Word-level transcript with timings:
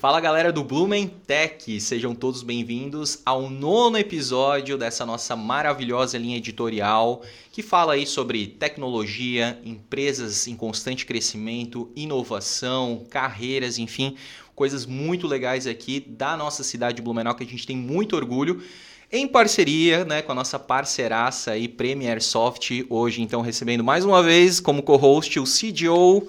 Fala 0.00 0.18
galera 0.18 0.50
do 0.50 0.64
Blumen 0.64 1.08
Tech, 1.26 1.78
sejam 1.78 2.14
todos 2.14 2.42
bem-vindos 2.42 3.20
ao 3.22 3.50
nono 3.50 3.98
episódio 3.98 4.78
dessa 4.78 5.04
nossa 5.04 5.36
maravilhosa 5.36 6.16
linha 6.16 6.38
editorial 6.38 7.20
que 7.52 7.62
fala 7.62 7.92
aí 7.92 8.06
sobre 8.06 8.46
tecnologia, 8.46 9.60
empresas 9.62 10.48
em 10.48 10.56
constante 10.56 11.04
crescimento, 11.04 11.92
inovação, 11.94 13.04
carreiras, 13.10 13.78
enfim, 13.78 14.16
coisas 14.54 14.86
muito 14.86 15.26
legais 15.26 15.66
aqui 15.66 16.00
da 16.00 16.34
nossa 16.34 16.64
cidade 16.64 16.96
de 16.96 17.02
Blumenau 17.02 17.34
que 17.34 17.44
a 17.44 17.46
gente 17.46 17.66
tem 17.66 17.76
muito 17.76 18.16
orgulho. 18.16 18.62
Em 19.12 19.28
parceria 19.28 20.02
né, 20.06 20.22
com 20.22 20.32
a 20.32 20.34
nossa 20.34 20.58
parceiraça 20.58 21.50
aí, 21.50 21.68
Premier 21.68 22.22
Soft, 22.22 22.70
hoje 22.88 23.20
então 23.20 23.42
recebendo 23.42 23.84
mais 23.84 24.02
uma 24.06 24.22
vez 24.22 24.60
como 24.60 24.82
co-host 24.82 25.38
o 25.38 25.44
CDO 25.44 26.26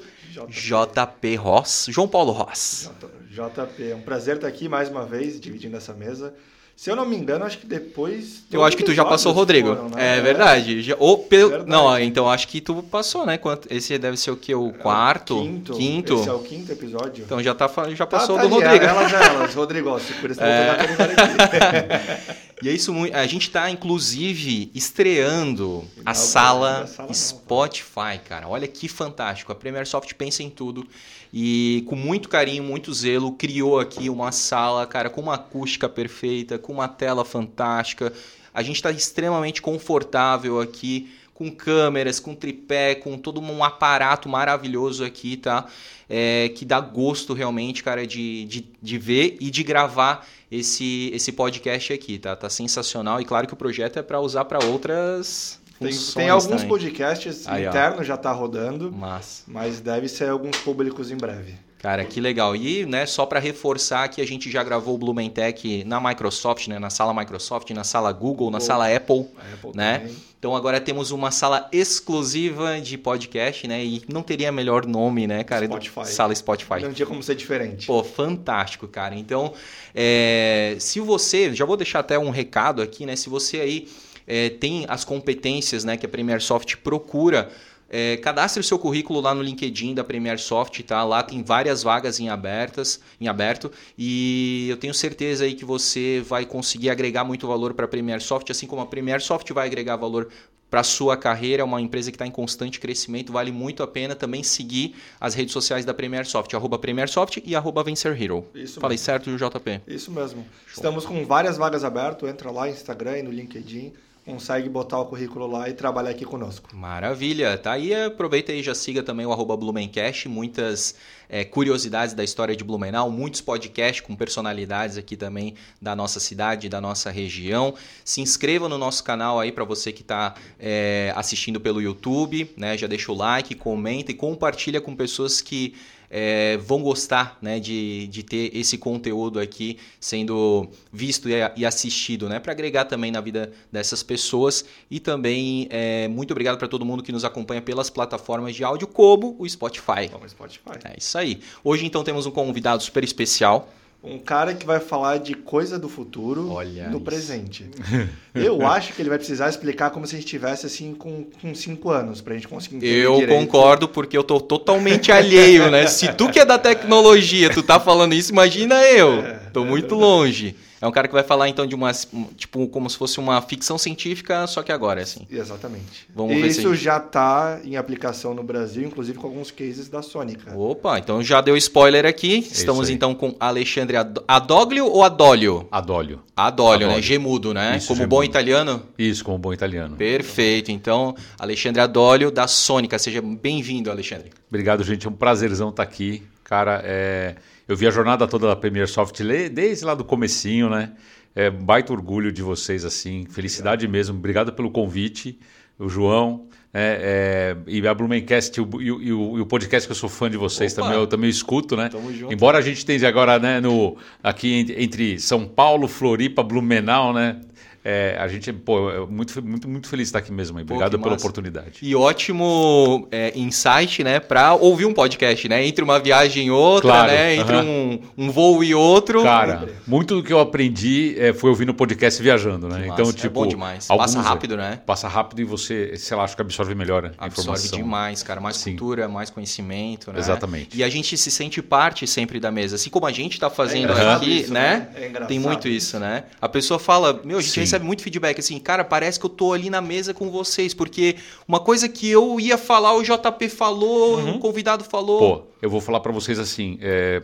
JP. 0.48 1.36
Ross, 1.36 1.88
João 1.90 2.08
Paulo 2.08 2.32
Ross. 2.32 2.90
JP, 3.30 3.92
é 3.92 3.96
um 3.96 4.02
prazer 4.02 4.36
estar 4.36 4.48
aqui 4.48 4.68
mais 4.70 4.90
uma 4.90 5.06
vez, 5.06 5.40
dividindo 5.40 5.78
essa 5.78 5.94
mesa. 5.94 6.34
Se 6.82 6.90
eu 6.90 6.96
não 6.96 7.06
me 7.06 7.16
engano, 7.16 7.46
acho 7.46 7.60
que 7.60 7.68
depois. 7.68 8.42
Eu 8.52 8.64
acho 8.64 8.76
que 8.76 8.84
tu 8.84 8.92
já 8.92 9.06
passou, 9.06 9.32
Rodrigo. 9.34 9.76
Foram, 9.76 9.90
né? 9.90 10.18
É 10.18 10.20
verdade. 10.20 10.82
Já, 10.82 10.96
ou 10.98 11.20
pelo, 11.20 11.52
verdade. 11.52 11.70
Não, 11.70 12.00
então 12.00 12.28
acho 12.28 12.48
que 12.48 12.60
tu 12.60 12.82
passou, 12.82 13.24
né? 13.24 13.40
Esse 13.70 14.00
deve 14.00 14.18
ser 14.18 14.32
o 14.32 14.36
que? 14.36 14.56
O 14.56 14.74
quarto? 14.74 15.36
É 15.36 15.38
o 15.38 15.44
quinto. 15.44 15.74
quinto. 15.74 16.14
Esse 16.16 16.30
é 16.30 16.34
o 16.34 16.40
quinto 16.40 16.72
episódio. 16.72 17.24
Então 17.24 17.44
já, 17.44 17.54
tá, 17.54 17.70
já 17.92 17.98
tá, 17.98 18.08
passou 18.08 18.36
tá, 18.36 18.42
tá 18.42 18.48
do 18.48 18.56
ali, 18.56 18.64
Rodrigo. 18.64 18.84
Ela 18.84 19.08
já, 19.08 19.24
elas, 19.24 19.54
Rodrigo, 19.54 19.96
por 20.20 20.32
isso 20.32 20.42
é... 20.42 22.42
E 22.64 22.70
é 22.70 22.72
isso, 22.72 22.94
a 23.12 23.26
gente 23.26 23.48
está 23.48 23.72
inclusive 23.72 24.70
estreando 24.76 25.84
a 26.06 26.14
sala, 26.14 26.86
sala 26.86 27.12
Spotify, 27.12 28.20
cara. 28.28 28.48
Olha 28.48 28.68
que 28.68 28.88
fantástico. 28.88 29.52
A 29.52 29.56
Premier 29.56 29.88
Soft 29.88 30.14
pensa 30.14 30.44
em 30.44 30.50
tudo 30.50 30.86
e 31.34 31.84
com 31.88 31.96
muito 31.96 32.28
carinho, 32.28 32.64
muito 32.64 32.94
zelo, 32.94 33.32
criou 33.34 33.80
aqui 33.80 34.10
uma 34.10 34.32
sala, 34.32 34.86
cara, 34.86 35.10
com 35.10 35.22
uma 35.22 35.36
acústica 35.36 35.88
perfeita, 35.88 36.58
com 36.58 36.74
uma 36.74 36.88
tela 36.88 37.24
fantástica. 37.24 38.12
A 38.54 38.62
gente 38.62 38.76
está 38.76 38.92
extremamente 38.92 39.62
confortável 39.62 40.60
aqui, 40.60 41.10
com 41.34 41.50
câmeras, 41.50 42.20
com 42.20 42.36
tripé, 42.36 42.96
com 42.96 43.18
todo 43.18 43.40
um 43.40 43.64
aparato 43.64 44.28
maravilhoso 44.28 45.04
aqui, 45.04 45.38
tá? 45.38 45.66
É, 46.10 46.50
que 46.50 46.66
dá 46.66 46.82
gosto 46.82 47.34
realmente, 47.34 47.82
cara, 47.82 48.06
de, 48.06 48.44
de, 48.46 48.68
de 48.82 48.98
ver 48.98 49.38
e 49.40 49.50
de 49.50 49.64
gravar 49.64 50.28
esse, 50.52 51.10
esse 51.14 51.32
podcast 51.32 51.94
aqui, 51.94 52.20
tá? 52.20 52.36
Tá 52.36 52.50
sensacional. 52.50 53.22
E 53.22 53.26
claro 53.26 53.48
que 53.48 53.54
o 53.54 53.58
projeto 53.58 53.98
é 53.98 54.04
para 54.04 54.20
usar 54.20 54.44
para 54.44 54.64
outras 54.66 55.61
tem, 55.90 55.98
tem 56.16 56.30
alguns 56.30 56.48
também. 56.48 56.68
podcasts 56.68 57.48
Aí, 57.48 57.66
internos 57.66 58.06
já 58.06 58.18
tá 58.18 58.32
rodando, 58.32 58.92
mas... 58.92 59.44
mas 59.48 59.80
deve 59.80 60.08
ser 60.08 60.30
alguns 60.30 60.58
públicos 60.58 61.12
em 61.12 61.18
breve. 61.18 61.56
Cara, 61.82 62.06
que 62.06 62.22
legal. 62.22 62.56
E, 62.56 62.86
né, 62.86 63.08
só 63.08 63.26
para 63.26 63.40
reforçar 63.40 64.08
que 64.08 64.22
a 64.22 64.28
gente 64.28 64.52
já 64.52 64.64
gravou 64.64 64.94
o 64.94 64.98
Blumentech 65.00 65.84
na 65.84 66.00
Microsoft, 66.00 66.68
né, 66.68 66.78
na 66.78 66.92
sala 66.92 67.12
Microsoft, 67.12 67.72
na 67.72 67.84
sala 67.84 68.12
Google, 68.12 68.52
na 68.52 68.60
sala 68.60 68.86
Apple, 68.86 69.26
Apple 69.54 69.72
né? 69.74 69.98
Também. 69.98 70.16
Então 70.38 70.56
agora 70.56 70.80
temos 70.80 71.10
uma 71.10 71.32
sala 71.32 71.68
exclusiva 71.72 72.80
de 72.80 72.98
podcast, 72.98 73.68
né? 73.68 73.84
E 73.84 74.04
não 74.12 74.22
teria 74.22 74.52
melhor 74.52 74.86
nome, 74.86 75.26
né, 75.26 75.44
cara? 75.44 75.66
Spotify. 75.66 76.08
Sala 76.08 76.36
Spotify. 76.36 76.82
Não 76.82 76.94
tinha 76.94 77.06
como 77.06 77.22
ser 77.22 77.36
diferente. 77.36 77.88
Pô, 77.88 78.04
fantástico, 78.04 78.88
cara. 78.88 79.16
Então, 79.16 79.54
é, 79.94 80.76
se 80.80 81.00
você, 81.00 81.54
já 81.54 81.66
vou 81.66 81.78
deixar 81.78 82.00
até 82.00 82.18
um 82.18 82.30
recado 82.30 82.82
aqui, 82.82 83.06
né? 83.06 83.16
Se 83.16 83.30
você 83.30 83.60
aí 83.60 83.88
é, 84.32 84.50
tem 84.50 84.86
as 84.88 85.04
competências 85.04 85.84
né, 85.84 85.98
que 85.98 86.06
a 86.06 86.10
Premier 86.10 86.42
Soft 86.42 86.78
procura, 86.78 87.52
é, 87.90 88.16
cadastre 88.16 88.62
o 88.62 88.64
seu 88.64 88.80
currículo 88.80 89.20
lá 89.20 89.36
no 89.36 89.42
LinkedIn 89.42 89.94
da 89.94 90.06
Premier 90.06 90.40
Soft, 90.40 90.80
tá? 90.84 91.04
Lá 91.04 91.22
tem 91.22 91.44
várias 91.44 91.84
vagas 91.84 92.18
em 92.18 92.30
abertas, 92.30 93.02
em 93.20 93.28
aberto, 93.28 93.70
e 93.98 94.68
eu 94.70 94.78
tenho 94.78 94.94
certeza 94.94 95.44
aí 95.44 95.54
que 95.54 95.66
você 95.66 96.24
vai 96.26 96.46
conseguir 96.46 96.90
agregar 96.90 97.26
muito 97.26 97.46
valor 97.46 97.74
para 97.74 97.84
a 97.84 97.88
Premier 97.90 98.22
Soft, 98.22 98.50
assim 98.50 98.66
como 98.66 98.82
a 98.82 98.86
Premier 98.86 99.22
Soft 99.22 99.52
vai 99.52 99.68
agregar 99.68 99.98
valor 99.98 100.30
para 100.70 100.80
a 100.80 100.84
sua 100.86 101.18
carreira, 101.18 101.62
é 101.62 101.66
uma 101.66 101.82
empresa 101.82 102.10
que 102.10 102.16
está 102.16 102.26
em 102.26 102.32
constante 102.32 102.80
crescimento, 102.80 103.34
vale 103.34 103.52
muito 103.52 103.84
a 103.84 103.88
pena 103.88 104.16
também 104.16 104.42
seguir 104.44 104.96
as 105.20 105.34
redes 105.34 105.52
sociais 105.52 105.84
da 105.84 105.94
Premier 105.94 106.26
Soft, 106.26 106.54
arroba 106.54 106.80
Premier 106.80 107.10
Soft 107.10 107.40
e 107.44 107.54
arroba 107.54 107.84
Vencer 107.84 108.18
Hero. 108.24 108.46
Isso 108.56 108.80
Falei 108.80 108.96
mesmo. 108.96 109.06
certo, 109.06 109.36
JP? 109.36 109.82
Isso 109.86 110.10
mesmo. 110.10 110.46
Show. 110.68 110.76
Estamos 110.76 111.06
com 111.06 111.26
várias 111.26 111.58
vagas 111.58 111.84
abertas, 111.84 112.30
entra 112.30 112.50
lá 112.50 112.68
no 112.68 112.72
Instagram 112.72 113.18
e 113.18 113.24
no 113.24 113.32
LinkedIn 113.32 113.92
consegue 114.26 114.70
botar 114.70 115.00
o 115.00 115.06
currículo 115.06 115.48
lá 115.48 115.70
e 115.70 115.74
trabalhar 115.74 116.12
aqui 116.12 116.26
conosco. 116.26 116.70
Maravilha, 116.76 117.58
tá 117.58 117.74
aí, 117.74 117.94
aproveita 117.94 118.52
e 118.54 118.62
já 118.62 118.76
siga 118.76 119.02
também 119.02 119.26
o 119.26 119.32
arroba 119.32 119.58
Blumencast, 119.58 120.30
muitas 120.30 120.96
é, 121.32 121.46
curiosidades 121.46 122.14
da 122.14 122.26
história 122.26 122.54
de 122.54 122.62
Blumenau, 122.62 123.10
muitos 123.10 123.40
podcasts 123.40 124.02
com 124.02 124.14
personalidades 124.18 124.98
aqui 124.98 125.16
também 125.16 125.56
da 125.82 125.96
nossa 125.96 126.20
cidade, 126.20 126.68
da 126.68 126.82
nossa 126.82 127.10
região. 127.10 127.74
Se 128.04 128.20
inscreva 128.20 128.68
no 128.68 128.78
nosso 128.78 129.02
canal 129.02 129.40
aí 129.40 129.50
para 129.50 129.64
você 129.64 129.94
que 129.94 130.02
está 130.02 130.36
é, 130.60 131.14
assistindo 131.16 131.62
pelo 131.62 131.82
YouTube, 131.82 132.52
né? 132.58 132.78
Já 132.78 132.86
deixa 132.86 133.14
o 133.14 133.16
like, 133.16 133.56
comenta 133.56 134.12
e 134.12 134.14
compartilha 134.14 134.82
com 134.82 134.94
pessoas 134.94 135.42
que 135.42 135.74
é, 136.12 136.58
vão 136.58 136.82
gostar 136.82 137.38
né, 137.42 137.58
de, 137.58 138.06
de 138.08 138.22
ter 138.22 138.52
esse 138.54 138.78
conteúdo 138.78 139.40
aqui 139.40 139.80
sendo 139.98 140.68
visto 140.92 141.30
e, 141.30 141.66
assistido, 141.66 142.28
né, 142.28 142.38
para 142.38 142.52
agregar 142.52 142.84
também 142.84 143.12
na 143.12 143.22
vida 143.22 143.54
dessas 143.72 144.04
pessoas. 144.04 144.66
E 144.90 145.00
também 145.00 145.68
é, 145.70 146.10
muito 146.10 146.32
obrigado 146.32 146.58
para 146.58 146.68
todo 146.68 146.84
mundo 146.84 147.02
que 147.02 147.14
nos 147.14 147.24
acompanha 147.24 147.62
pelas 147.62 147.90
plataformas 147.90 148.54
de 148.54 148.64
áudio, 148.64 148.88
como 148.88 149.38
o 149.40 149.48
Spotify. 149.48 150.10
Como 150.12 150.26
o 150.26 150.30
Spotify. 150.30 150.80
É 150.84 150.96
isso 150.98 151.18
aí. 151.18 151.21
Hoje, 151.64 151.86
então, 151.86 152.04
temos 152.04 152.26
um 152.26 152.32
convidado 152.32 152.82
super 152.84 153.04
especial. 153.04 153.70
Um 154.04 154.18
cara 154.18 154.56
que 154.56 154.66
vai 154.66 154.80
falar 154.80 155.20
de 155.20 155.36
coisa 155.36 155.78
do 155.78 155.88
futuro 155.88 156.50
Olha 156.52 156.86
no 156.88 156.98
isso. 156.98 157.02
presente. 157.02 157.70
Eu 158.34 158.66
acho 158.66 158.94
que 158.94 159.02
ele 159.02 159.10
vai 159.10 159.20
precisar 159.20 159.48
explicar 159.48 159.92
como 159.92 160.08
se 160.08 160.16
a 160.16 160.18
gente 160.18 160.26
estivesse 160.26 160.66
assim 160.66 160.96
com, 160.96 161.26
com 161.40 161.54
cinco 161.54 161.92
anos, 161.92 162.20
pra 162.20 162.34
gente 162.34 162.48
conseguir 162.48 162.78
entender 162.78 163.06
Eu 163.06 163.18
direito. 163.20 163.40
concordo, 163.40 163.88
porque 163.88 164.18
eu 164.18 164.24
tô 164.24 164.40
totalmente 164.40 165.12
alheio, 165.12 165.70
né? 165.70 165.86
Se 165.86 166.12
tu 166.14 166.32
que 166.32 166.40
é 166.40 166.46
da 166.46 166.58
tecnologia, 166.58 167.52
tu 167.52 167.62
tá 167.62 167.80
falando 167.80 168.14
isso, 168.14 168.32
imagina 168.32 168.82
eu. 168.86 169.20
É, 169.20 169.34
tô 169.54 169.64
é 169.64 169.68
muito 169.68 169.94
longe. 169.94 170.56
É 170.82 170.88
um 170.88 170.92
cara 170.92 171.08
que 171.08 171.14
vai 171.14 171.24
falar 171.24 171.48
então 171.48 171.68
de 171.68 171.76
uma 171.76 171.92
tipo 172.36 172.68
como 172.68 172.90
se 172.90 172.98
fosse 172.98 173.20
uma 173.20 173.40
ficção 173.42 173.78
científica, 173.78 174.48
só 174.48 174.64
que 174.64 174.72
agora 174.72 175.00
assim. 175.02 175.28
Exatamente. 175.30 176.08
Vamos 176.14 176.36
Isso 176.38 176.70
ver 176.70 176.78
se 176.78 176.84
já 176.84 176.98
está 176.98 177.60
em 177.64 177.78
aplicação 177.78 178.34
no 178.34 178.42
Brasil, 178.42 178.84
inclusive 178.84 179.18
com 179.20 179.28
alguns 179.28 179.52
cases 179.52 179.88
da 179.88 180.02
Sony. 180.02 180.36
Cara. 180.36 180.58
Opa, 180.58 180.98
então 180.98 181.22
já 181.22 181.40
deu 181.40 181.56
spoiler 181.56 182.06
aqui. 182.06 182.36
É 182.36 182.40
Estamos 182.40 182.90
então 182.90 183.14
com 183.14 183.36
Alexandre 183.40 183.98
Adoglio 184.28 184.88
ou 184.88 185.04
Adólio? 185.04 185.68
Adólio. 185.72 186.24
Adólio, 186.36 186.88
né? 186.88 187.02
Gemudo, 187.02 187.54
né? 187.54 187.78
Isso, 187.78 187.88
como 187.88 187.98
gemudo. 188.00 188.16
bom 188.16 188.24
italiano? 188.24 188.82
Isso, 188.98 189.24
como 189.24 189.38
bom 189.38 189.54
italiano. 189.54 189.96
Perfeito. 189.96 190.72
Então, 190.72 191.16
Alexandre 191.38 191.82
Adólio 191.82 192.32
da 192.32 192.48
Sônica. 192.48 192.98
Seja 192.98 193.22
bem-vindo, 193.22 193.92
Alexandre. 193.92 194.32
Obrigado, 194.50 194.84
gente. 194.84 195.06
É 195.06 195.10
um 195.10 195.14
prazerzão 195.14 195.70
estar 195.70 195.84
aqui. 195.84 196.24
Cara, 196.44 196.82
é 196.84 197.36
eu 197.72 197.78
vi 197.78 197.88
a 197.88 197.90
jornada 197.90 198.28
toda 198.28 198.48
da 198.48 198.56
Premier 198.56 198.86
Soft 198.86 199.22
desde 199.50 199.86
lá 199.86 199.96
do 199.96 200.04
comecinho, 200.04 200.70
né? 200.70 200.92
É 201.34 201.50
baita 201.50 201.94
orgulho 201.94 202.30
de 202.30 202.42
vocês, 202.42 202.84
assim. 202.84 203.26
Felicidade 203.30 203.86
Obrigado. 203.86 203.92
mesmo. 203.94 204.18
Obrigado 204.18 204.52
pelo 204.52 204.70
convite, 204.70 205.40
o 205.80 205.88
João. 205.88 206.48
É, 206.74 207.56
é, 207.66 207.72
e 207.72 207.86
a 207.88 207.94
Blumencast 207.94 208.58
e 208.58 208.62
o, 208.62 208.82
e, 208.82 208.92
o, 208.92 209.38
e 209.38 209.42
o, 209.42 209.46
podcast 209.46 209.88
que 209.88 209.92
eu 209.92 209.96
sou 209.96 210.10
fã 210.10 210.30
de 210.30 210.36
vocês 210.36 210.74
também, 210.74 210.94
eu 210.94 211.08
também 211.08 211.30
escuto, 211.30 211.78
né? 211.78 211.90
Junto, 212.14 212.34
Embora 212.34 212.58
a 212.58 212.62
gente 212.62 212.78
esteja 212.78 213.08
agora 213.08 213.40
né, 213.40 213.62
no, 213.62 213.98
aqui 214.22 214.66
entre 214.78 215.18
São 215.20 215.46
Paulo, 215.46 215.88
Floripa, 215.88 216.44
Blumenau, 216.44 217.14
né? 217.14 217.40
É, 217.84 218.16
a 218.20 218.28
gente, 218.28 218.54
pô, 218.54 218.92
é 218.92 219.00
muito, 219.08 219.44
muito, 219.44 219.68
muito 219.68 219.88
feliz 219.88 220.08
de 220.08 220.10
estar 220.10 220.20
aqui 220.20 220.32
mesmo. 220.32 220.58
Aí. 220.58 220.64
Obrigado 220.64 221.00
pela 221.00 221.16
oportunidade. 221.16 221.80
E 221.82 221.96
ótimo 221.96 223.08
é, 223.12 223.34
insight, 223.36 224.04
né, 224.04 224.20
para 224.20 224.54
ouvir 224.54 224.86
um 224.86 224.94
podcast, 224.94 225.48
né? 225.50 225.66
Entre 225.66 225.84
uma 225.84 226.00
viagem 226.00 226.48
e 226.48 226.52
outra, 226.52 226.92
claro, 226.92 227.12
né? 227.12 227.36
Entre 227.36 227.56
uh 227.56 227.60
-huh. 227.60 228.02
um, 228.18 228.26
um 228.26 228.32
voo 228.32 228.64
e 228.64 228.76
outro. 228.76 229.24
Cara, 229.24 229.68
muito 229.88 230.16
do 230.16 230.24
que 230.24 230.32
eu 230.32 230.40
aprendi 230.40 231.16
é, 231.18 231.34
foi 231.34 231.50
ouvindo 231.50 231.74
podcast 231.74 232.22
viajando, 232.22 232.68
né? 232.68 232.88
então, 232.88 233.12
tipo, 233.12 233.26
é 233.26 233.30
bom 233.30 233.48
demais. 233.48 233.88
Passa 233.88 234.22
rápido, 234.22 234.56
né? 234.56 234.80
Passa 234.86 235.08
rápido 235.08 235.42
e 235.42 235.44
você, 235.44 235.98
sei 235.98 236.16
lá, 236.16 236.24
acho 236.24 236.36
que 236.36 236.42
absorve 236.42 236.76
melhor 236.76 237.06
a 237.06 237.08
absorve 237.08 237.32
informação. 237.32 237.54
Absorve 237.54 237.84
demais, 237.84 238.24
cara. 238.24 238.40
Mais 238.40 238.58
Sim. 238.58 238.72
cultura, 238.72 239.08
mais 239.08 239.30
conhecimento, 239.30 240.12
né? 240.12 240.20
Exatamente. 240.20 240.78
E 240.78 240.84
a 240.84 240.90
gente 240.90 241.18
se 241.18 241.32
sente 241.32 241.62
parte 241.62 242.06
sempre 242.06 242.40
da 242.40 242.52
mesa. 242.52 242.76
Assim 242.76 242.90
como 242.90 243.06
a 243.06 243.12
gente 243.12 243.34
está 243.34 243.50
fazendo 243.50 243.94
é 243.94 244.14
aqui, 244.14 244.42
isso, 244.42 244.54
né? 244.54 244.88
né? 244.94 245.06
É 245.22 245.26
Tem 245.26 245.40
muito 245.40 245.68
isso, 245.68 246.00
né? 246.00 246.26
A 246.40 246.48
pessoa 246.48 246.80
fala, 246.80 247.22
meu, 247.24 247.40
a 247.40 247.42
gente 247.42 247.54
Sim. 247.54 247.62
Recebe 247.72 247.86
muito 247.86 248.04
feedback 248.04 248.40
assim, 248.40 248.60
cara, 248.60 248.84
parece 248.84 249.20
que 249.20 249.26
eu 249.26 249.30
tô 249.30 249.54
ali 249.54 249.70
na 249.70 249.80
mesa 249.80 250.14
com 250.14 250.30
vocês, 250.30 250.74
porque 250.74 251.16
uma 251.48 251.60
coisa 251.60 251.88
que 251.88 252.10
eu 252.10 252.40
ia 252.40 252.58
falar, 252.58 252.96
o 252.96 253.02
JP 253.02 253.48
falou, 253.50 254.20
uhum. 254.20 254.36
o 254.36 254.40
convidado 254.40 254.84
falou. 254.84 255.20
Pô, 255.20 255.44
eu 255.62 255.70
vou 255.70 255.80
falar 255.80 256.02
para 256.02 256.12
vocês 256.12 256.38
assim, 256.38 256.78
é, 256.82 257.22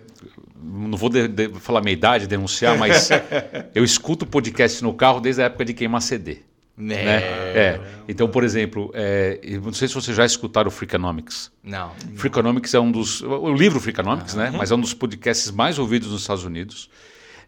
não 0.61 0.97
vou 0.97 1.09
de, 1.09 1.27
de, 1.27 1.49
falar 1.59 1.81
minha 1.81 1.93
idade, 1.93 2.27
denunciar, 2.27 2.77
mas 2.77 3.09
eu 3.75 3.83
escuto 3.83 4.25
podcast 4.25 4.81
no 4.83 4.93
carro 4.93 5.19
desde 5.19 5.41
a 5.41 5.45
época 5.45 5.65
de 5.65 5.73
queimar 5.73 6.01
CD. 6.01 6.39
Né? 6.77 7.03
né? 7.03 7.21
É. 7.23 7.81
Então, 8.07 8.29
por 8.29 8.43
exemplo, 8.43 8.91
é, 8.93 9.39
não 9.61 9.73
sei 9.73 9.87
se 9.87 9.95
vocês 9.95 10.15
já 10.15 10.23
escutaram 10.23 10.67
o 10.67 10.71
Freakonomics. 10.71 11.51
Não. 11.63 11.91
Freakonomics 12.15 12.71
é 12.75 12.79
um 12.79 12.91
dos. 12.91 13.21
O 13.21 13.51
livro 13.51 13.79
Freakonomics, 13.79 14.35
né? 14.35 14.53
Mas 14.55 14.69
é 14.69 14.75
um 14.75 14.79
dos 14.79 14.93
podcasts 14.93 15.49
mais 15.49 15.79
ouvidos 15.79 16.11
nos 16.11 16.21
Estados 16.21 16.43
Unidos. 16.43 16.87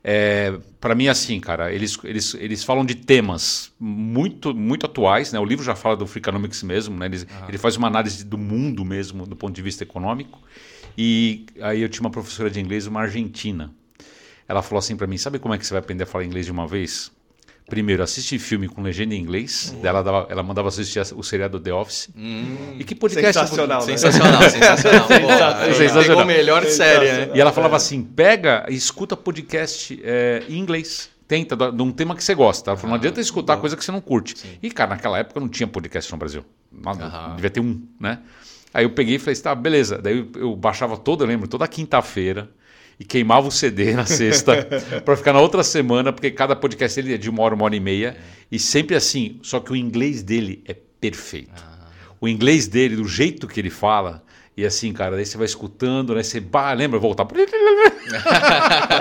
É, 0.03 0.57
para 0.79 0.95
mim, 0.95 1.07
assim, 1.07 1.39
cara, 1.39 1.73
eles, 1.73 1.97
eles, 2.03 2.33
eles 2.35 2.63
falam 2.63 2.85
de 2.85 2.95
temas 2.95 3.71
muito 3.77 4.53
muito 4.55 4.85
atuais, 4.85 5.33
né? 5.33 5.39
O 5.39 5.45
livro 5.45 5.63
já 5.63 5.75
fala 5.75 5.97
do 5.97 6.07
Freakonomics 6.07 6.63
mesmo, 6.63 6.97
né? 6.97 7.07
Ele, 7.07 7.27
ele 7.47 7.57
faz 7.57 7.75
uma 7.75 7.87
análise 7.87 8.23
do 8.23 8.37
mundo 8.37 8.85
mesmo, 8.85 9.25
do 9.25 9.35
ponto 9.35 9.53
de 9.53 9.61
vista 9.61 9.83
econômico. 9.83 10.41
E 10.97 11.45
aí 11.61 11.81
eu 11.81 11.89
tinha 11.89 12.01
uma 12.01 12.09
professora 12.09 12.49
de 12.49 12.59
inglês, 12.59 12.87
uma 12.87 13.01
argentina. 13.01 13.73
Ela 14.47 14.61
falou 14.61 14.79
assim 14.79 14.95
para 14.95 15.05
mim: 15.05 15.17
sabe 15.17 15.37
como 15.37 15.53
é 15.53 15.57
que 15.57 15.65
você 15.65 15.73
vai 15.73 15.81
aprender 15.81 16.03
a 16.03 16.07
falar 16.07 16.23
inglês 16.23 16.45
de 16.45 16.51
uma 16.51 16.67
vez? 16.67 17.11
Primeiro, 17.69 18.01
assiste 18.03 18.37
filme 18.39 18.67
com 18.67 18.81
legenda 18.81 19.13
em 19.13 19.19
inglês. 19.19 19.73
Uhum. 19.75 19.85
Ela, 19.85 20.01
dava- 20.01 20.27
ela 20.29 20.41
mandava 20.43 20.67
assistir 20.69 20.99
o 21.15 21.23
seriado 21.23 21.59
The 21.59 21.73
Office. 21.73 22.09
E 22.77 22.83
que 22.83 22.95
podcast. 22.95 23.39
Sensacional, 23.39 23.85
né? 23.85 23.97
Sensacional, 23.97 24.41
sensacional. 24.49 25.07
Pô, 25.07 25.73
Sensacional. 25.73 26.03
Pegou 26.03 26.25
melhor 26.25 26.65
série, 26.65 27.05
né? 27.27 27.31
E 27.35 27.39
ela 27.39 27.51
falava 27.51 27.75
assim: 27.75 28.03
pega 28.03 28.65
e 28.69 28.75
escuta 28.75 29.15
podcast 29.15 29.99
é, 30.03 30.43
em 30.49 30.57
inglês. 30.57 31.09
Tenta, 31.27 31.55
de 31.55 31.81
um 31.83 31.91
tema 31.91 32.15
que 32.15 32.23
você 32.23 32.33
gosta. 32.33 32.71
Ela 32.71 32.77
falou: 32.77 32.89
não 32.89 32.95
adianta 32.97 33.21
escutar 33.21 33.57
coisa 33.57 33.77
que 33.77 33.85
você 33.85 33.91
não 33.91 34.01
curte. 34.01 34.35
E, 34.63 34.71
cara, 34.71 34.89
naquela 34.89 35.19
época 35.19 35.39
não 35.39 35.47
tinha 35.47 35.67
podcast 35.67 36.11
no 36.11 36.17
Brasil. 36.17 36.43
Nada. 36.71 37.33
Devia 37.35 37.51
ter 37.51 37.59
um, 37.59 37.79
né? 37.99 38.17
Aí 38.73 38.83
eu 38.83 38.89
peguei 38.89 39.15
e 39.15 39.19
falei: 39.19 39.39
tá, 39.39 39.53
beleza. 39.53 39.99
Daí 39.99 40.17
eu, 40.17 40.41
eu 40.41 40.55
baixava 40.55 40.97
toda, 40.97 41.23
eu 41.23 41.27
lembro, 41.27 41.47
toda 41.47 41.67
quinta-feira. 41.67 42.49
E 42.99 43.05
queimava 43.05 43.47
o 43.47 43.51
CD 43.51 43.93
na 43.93 44.05
sexta 44.05 44.67
para 45.05 45.15
ficar 45.15 45.31
na 45.31 45.39
outra 45.39 45.63
semana, 45.63 46.11
porque 46.11 46.29
cada 46.29 46.55
podcast 46.55 46.99
ele 46.99 47.13
é 47.13 47.17
de 47.17 47.29
uma 47.29 47.41
hora, 47.43 47.55
uma 47.55 47.63
hora 47.63 47.75
e 47.75 47.79
meia. 47.79 48.17
E 48.51 48.59
sempre 48.59 48.95
assim, 48.95 49.39
só 49.41 49.59
que 49.59 49.71
o 49.71 49.75
inglês 49.75 50.21
dele 50.21 50.61
é 50.65 50.73
perfeito. 50.73 51.63
O 52.19 52.27
inglês 52.27 52.67
dele, 52.67 52.97
do 52.97 53.07
jeito 53.07 53.47
que 53.47 53.59
ele 53.59 53.69
fala, 53.69 54.21
e 54.59 54.65
assim, 54.65 54.91
cara, 54.91 55.15
daí 55.15 55.25
você 55.25 55.37
vai 55.37 55.45
escutando, 55.45 56.13
né? 56.13 56.21
Você 56.21 56.41
bah, 56.41 56.73
lembra, 56.73 56.99
voltar. 56.99 57.25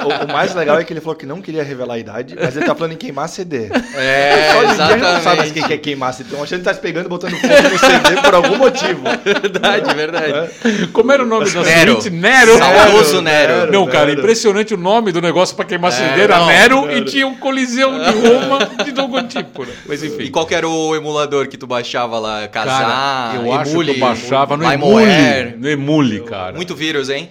O, 0.05 0.25
o 0.27 0.33
mais 0.33 0.55
legal 0.55 0.79
é 0.79 0.85
que 0.85 0.93
ele 0.93 1.01
falou 1.01 1.17
que 1.17 1.25
não 1.27 1.41
queria 1.41 1.63
revelar 1.63 1.95
a 1.95 1.99
idade, 1.99 2.37
mas 2.39 2.57
ele 2.57 2.67
tá 2.67 2.75
falando 2.75 2.93
em 2.93 2.97
queimar 2.97 3.29
CD. 3.29 3.69
É, 3.95 4.53
Só 4.53 4.61
ninguém 4.61 4.77
não 4.77 4.77
sabe 4.77 4.99
exatamente. 5.01 5.51
o 5.51 5.55
que 5.55 5.63
que 5.63 5.73
é 5.73 5.79
queimar 5.79 6.13
CD. 6.13 6.29
Então 6.31 6.43
a 6.43 6.47
gente 6.47 6.63
tá 6.63 6.75
se 6.75 6.81
pegando 6.81 7.07
e 7.07 7.09
botando 7.09 7.33
fogo 7.33 7.55
no 7.55 7.79
CD 7.79 8.23
por 8.23 8.35
algum 8.35 8.57
motivo. 8.57 9.03
Verdade, 9.25 9.95
verdade. 9.95 10.89
Como 10.93 11.11
era 11.11 11.23
o 11.23 11.27
nome 11.27 11.51
da 11.51 11.63
Nero. 11.63 11.93
suíte? 12.01 12.11
Nero. 12.11 12.59
Saudoso 12.59 13.23
Nero. 13.23 13.73
Não, 13.73 13.87
cara, 13.87 14.07
Nero. 14.07 14.21
impressionante 14.21 14.75
o 14.75 14.77
nome 14.77 15.11
do 15.11 15.21
negócio 15.21 15.57
para 15.57 15.65
queimar 15.65 15.91
CD 15.91 16.21
era 16.21 16.39
não, 16.39 16.47
Nero, 16.47 16.87
Nero. 16.87 16.99
e 16.99 17.05
tinha 17.07 17.27
um 17.27 17.35
coliseu 17.35 17.91
de 17.91 18.11
Roma 18.11 18.59
de 18.85 19.01
algum 19.01 19.27
tipo. 19.27 19.65
né? 19.65 19.73
Mas 19.87 20.03
enfim. 20.05 20.25
E 20.25 20.31
qual 20.31 20.47
que 20.47 20.55
era 20.55 20.69
o 20.69 20.95
emulador 20.95 21.49
que 21.49 21.57
tu 21.57 21.67
baixava 21.67 22.19
lá? 22.19 22.47
Casar, 22.47 23.33
Cara, 23.33 23.35
eu 23.37 23.53
acho 23.55 23.71
Emule, 23.73 23.95
que 23.95 24.01
eu 24.01 24.07
baixava 24.07 24.57
no. 24.57 24.71
Emule. 24.71 25.48
No 25.57 25.69
Emule, 25.69 26.21
cara. 26.23 26.57
Muito 26.57 26.75
vírus, 26.75 27.09
hein? 27.09 27.31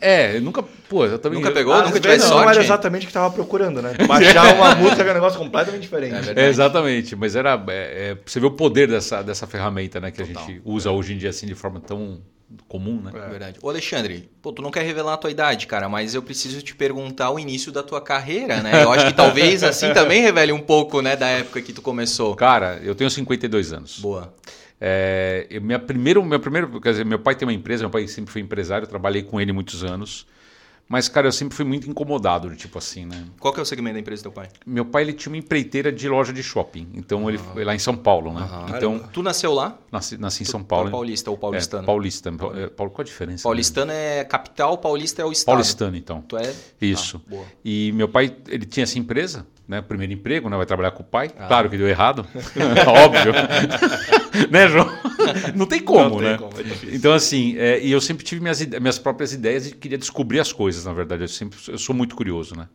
É, 0.00 0.36
eu 0.36 0.42
nunca. 0.42 0.62
Pô, 0.62 1.04
eu 1.04 1.18
também. 1.18 1.40
Nunca 1.40 1.52
pegou? 1.52 1.74
Às 1.74 1.86
nunca 1.86 2.00
tivesse 2.00 2.24
não 2.24 2.36
sorte? 2.36 2.50
era 2.50 2.62
exatamente 2.62 3.04
o 3.04 3.06
que 3.08 3.12
tava 3.12 3.32
procurando, 3.32 3.82
né? 3.82 3.94
Baixar 4.06 4.54
uma 4.54 4.74
música 4.76 5.02
é 5.02 5.10
um 5.10 5.14
negócio 5.14 5.38
completamente 5.38 5.82
diferente. 5.82 6.30
É. 6.30 6.44
É, 6.44 6.48
exatamente, 6.48 7.16
mas 7.16 7.34
era. 7.34 7.62
é, 7.68 8.10
é, 8.10 8.16
você 8.24 8.38
vê 8.38 8.46
o 8.46 8.50
poder 8.50 8.88
dessa, 8.88 9.22
dessa 9.22 9.46
ferramenta, 9.46 10.00
né? 10.00 10.10
Que 10.10 10.22
a 10.22 10.26
Total. 10.26 10.46
gente 10.46 10.62
usa 10.64 10.90
hoje 10.90 11.14
em 11.14 11.18
dia 11.18 11.30
assim 11.30 11.46
de 11.46 11.54
forma 11.54 11.80
tão 11.80 12.20
comum, 12.66 13.00
né? 13.02 13.10
É 13.14 13.28
verdade. 13.28 13.58
Ô 13.62 13.68
Alexandre, 13.68 14.28
pô, 14.40 14.52
tu 14.52 14.62
não 14.62 14.70
quer 14.70 14.82
revelar 14.82 15.14
a 15.14 15.16
tua 15.16 15.30
idade, 15.30 15.66
cara, 15.66 15.88
mas 15.88 16.14
eu 16.14 16.22
preciso 16.22 16.62
te 16.62 16.74
perguntar 16.74 17.30
o 17.30 17.38
início 17.38 17.70
da 17.70 17.82
tua 17.82 18.00
carreira, 18.00 18.62
né? 18.62 18.82
Eu 18.82 18.90
acho 18.90 19.06
que 19.06 19.12
talvez 19.12 19.62
assim 19.62 19.92
também 19.94 20.22
revele 20.22 20.52
um 20.52 20.60
pouco, 20.60 21.02
né, 21.02 21.14
da 21.16 21.28
época 21.28 21.60
que 21.60 21.72
tu 21.72 21.82
começou. 21.82 22.34
Cara, 22.36 22.80
eu 22.82 22.94
tenho 22.94 23.10
52 23.10 23.72
anos. 23.72 23.98
Boa. 23.98 24.32
É, 24.80 25.46
minha 25.60 25.78
primeiro, 25.78 26.24
meu 26.24 26.40
primeiro, 26.40 26.80
quer 26.80 26.90
dizer, 26.92 27.04
meu 27.04 27.18
pai 27.18 27.34
tem 27.34 27.46
uma 27.46 27.52
empresa, 27.52 27.82
meu 27.82 27.90
pai 27.90 28.06
sempre 28.06 28.32
foi 28.32 28.40
empresário, 28.40 28.84
eu 28.84 28.88
trabalhei 28.88 29.22
com 29.22 29.40
ele 29.40 29.52
muitos 29.52 29.82
anos. 29.84 30.26
Mas, 30.88 31.06
cara, 31.06 31.28
eu 31.28 31.32
sempre 31.32 31.54
fui 31.54 31.66
muito 31.66 31.88
incomodado, 31.88 32.56
tipo 32.56 32.78
assim, 32.78 33.04
né? 33.04 33.26
Qual 33.38 33.52
que 33.52 33.60
é 33.60 33.62
o 33.62 33.66
segmento 33.66 33.92
da 33.94 34.00
empresa 34.00 34.22
do 34.22 34.24
teu 34.24 34.32
pai? 34.32 34.48
Meu 34.64 34.86
pai, 34.86 35.02
ele 35.02 35.12
tinha 35.12 35.30
uma 35.30 35.36
empreiteira 35.36 35.92
de 35.92 36.08
loja 36.08 36.32
de 36.32 36.42
shopping. 36.42 36.88
Então, 36.94 37.28
ele 37.28 37.36
foi 37.36 37.62
lá 37.62 37.74
em 37.74 37.78
São 37.78 37.94
Paulo, 37.94 38.32
né? 38.32 38.40
Aham. 38.40 38.66
Então, 38.74 38.98
Tu 39.12 39.22
nasceu 39.22 39.52
lá? 39.52 39.76
nasci, 39.92 40.16
nasci 40.16 40.44
em 40.44 40.46
São 40.46 40.60
Tu 40.62 40.64
é 40.64 40.68
Paulo. 40.68 40.90
paulista 40.90 41.30
ou 41.30 41.36
paulistano? 41.36 41.82
É, 41.82 41.86
paulista. 41.86 42.30
É, 42.30 42.66
Paulo, 42.68 42.90
qual 42.90 43.02
a 43.02 43.04
diferença? 43.04 43.42
Paulistano 43.42 43.92
é 43.92 44.24
capital, 44.24 44.78
paulista 44.78 45.20
é 45.20 45.26
o 45.26 45.28
né? 45.28 45.32
estado. 45.34 45.54
Paulistano, 45.56 45.94
então. 45.94 46.22
Tu 46.22 46.38
é? 46.38 46.54
Isso. 46.80 47.20
Ah, 47.26 47.30
boa. 47.30 47.44
E 47.62 47.92
meu 47.92 48.08
pai, 48.08 48.34
ele 48.48 48.64
tinha 48.64 48.84
essa 48.84 48.98
empresa, 48.98 49.46
né? 49.68 49.82
Primeiro 49.82 50.14
emprego, 50.14 50.48
né? 50.48 50.56
Vai 50.56 50.64
trabalhar 50.64 50.92
com 50.92 51.02
o 51.02 51.06
pai. 51.06 51.30
Ah. 51.38 51.46
Claro 51.46 51.68
que 51.68 51.76
deu 51.76 51.86
errado. 51.86 52.26
Óbvio. 52.86 53.32
né, 54.50 54.66
João? 54.68 54.90
Não 55.54 55.66
tem 55.66 55.80
como, 55.80 56.08
Não 56.08 56.18
tem 56.18 56.28
né? 56.28 56.38
como, 56.38 56.52
é 56.58 56.94
então, 56.94 57.12
assim, 57.12 57.56
é, 57.58 57.78
e 57.80 57.92
eu 57.92 58.00
sempre 58.00 58.24
tive 58.24 58.40
minhas, 58.40 58.64
minhas 58.64 58.98
próprias 58.98 59.32
ideias 59.34 59.66
e 59.66 59.72
queria 59.74 59.98
descobrir 59.98 60.40
as 60.40 60.52
coisas, 60.52 60.86
na 60.86 60.92
verdade. 60.94 61.24
Eu 61.24 61.28
sempre 61.28 61.58
eu 61.68 61.76
sou 61.76 61.94
muito 61.94 62.16
curioso, 62.16 62.56
né? 62.56 62.66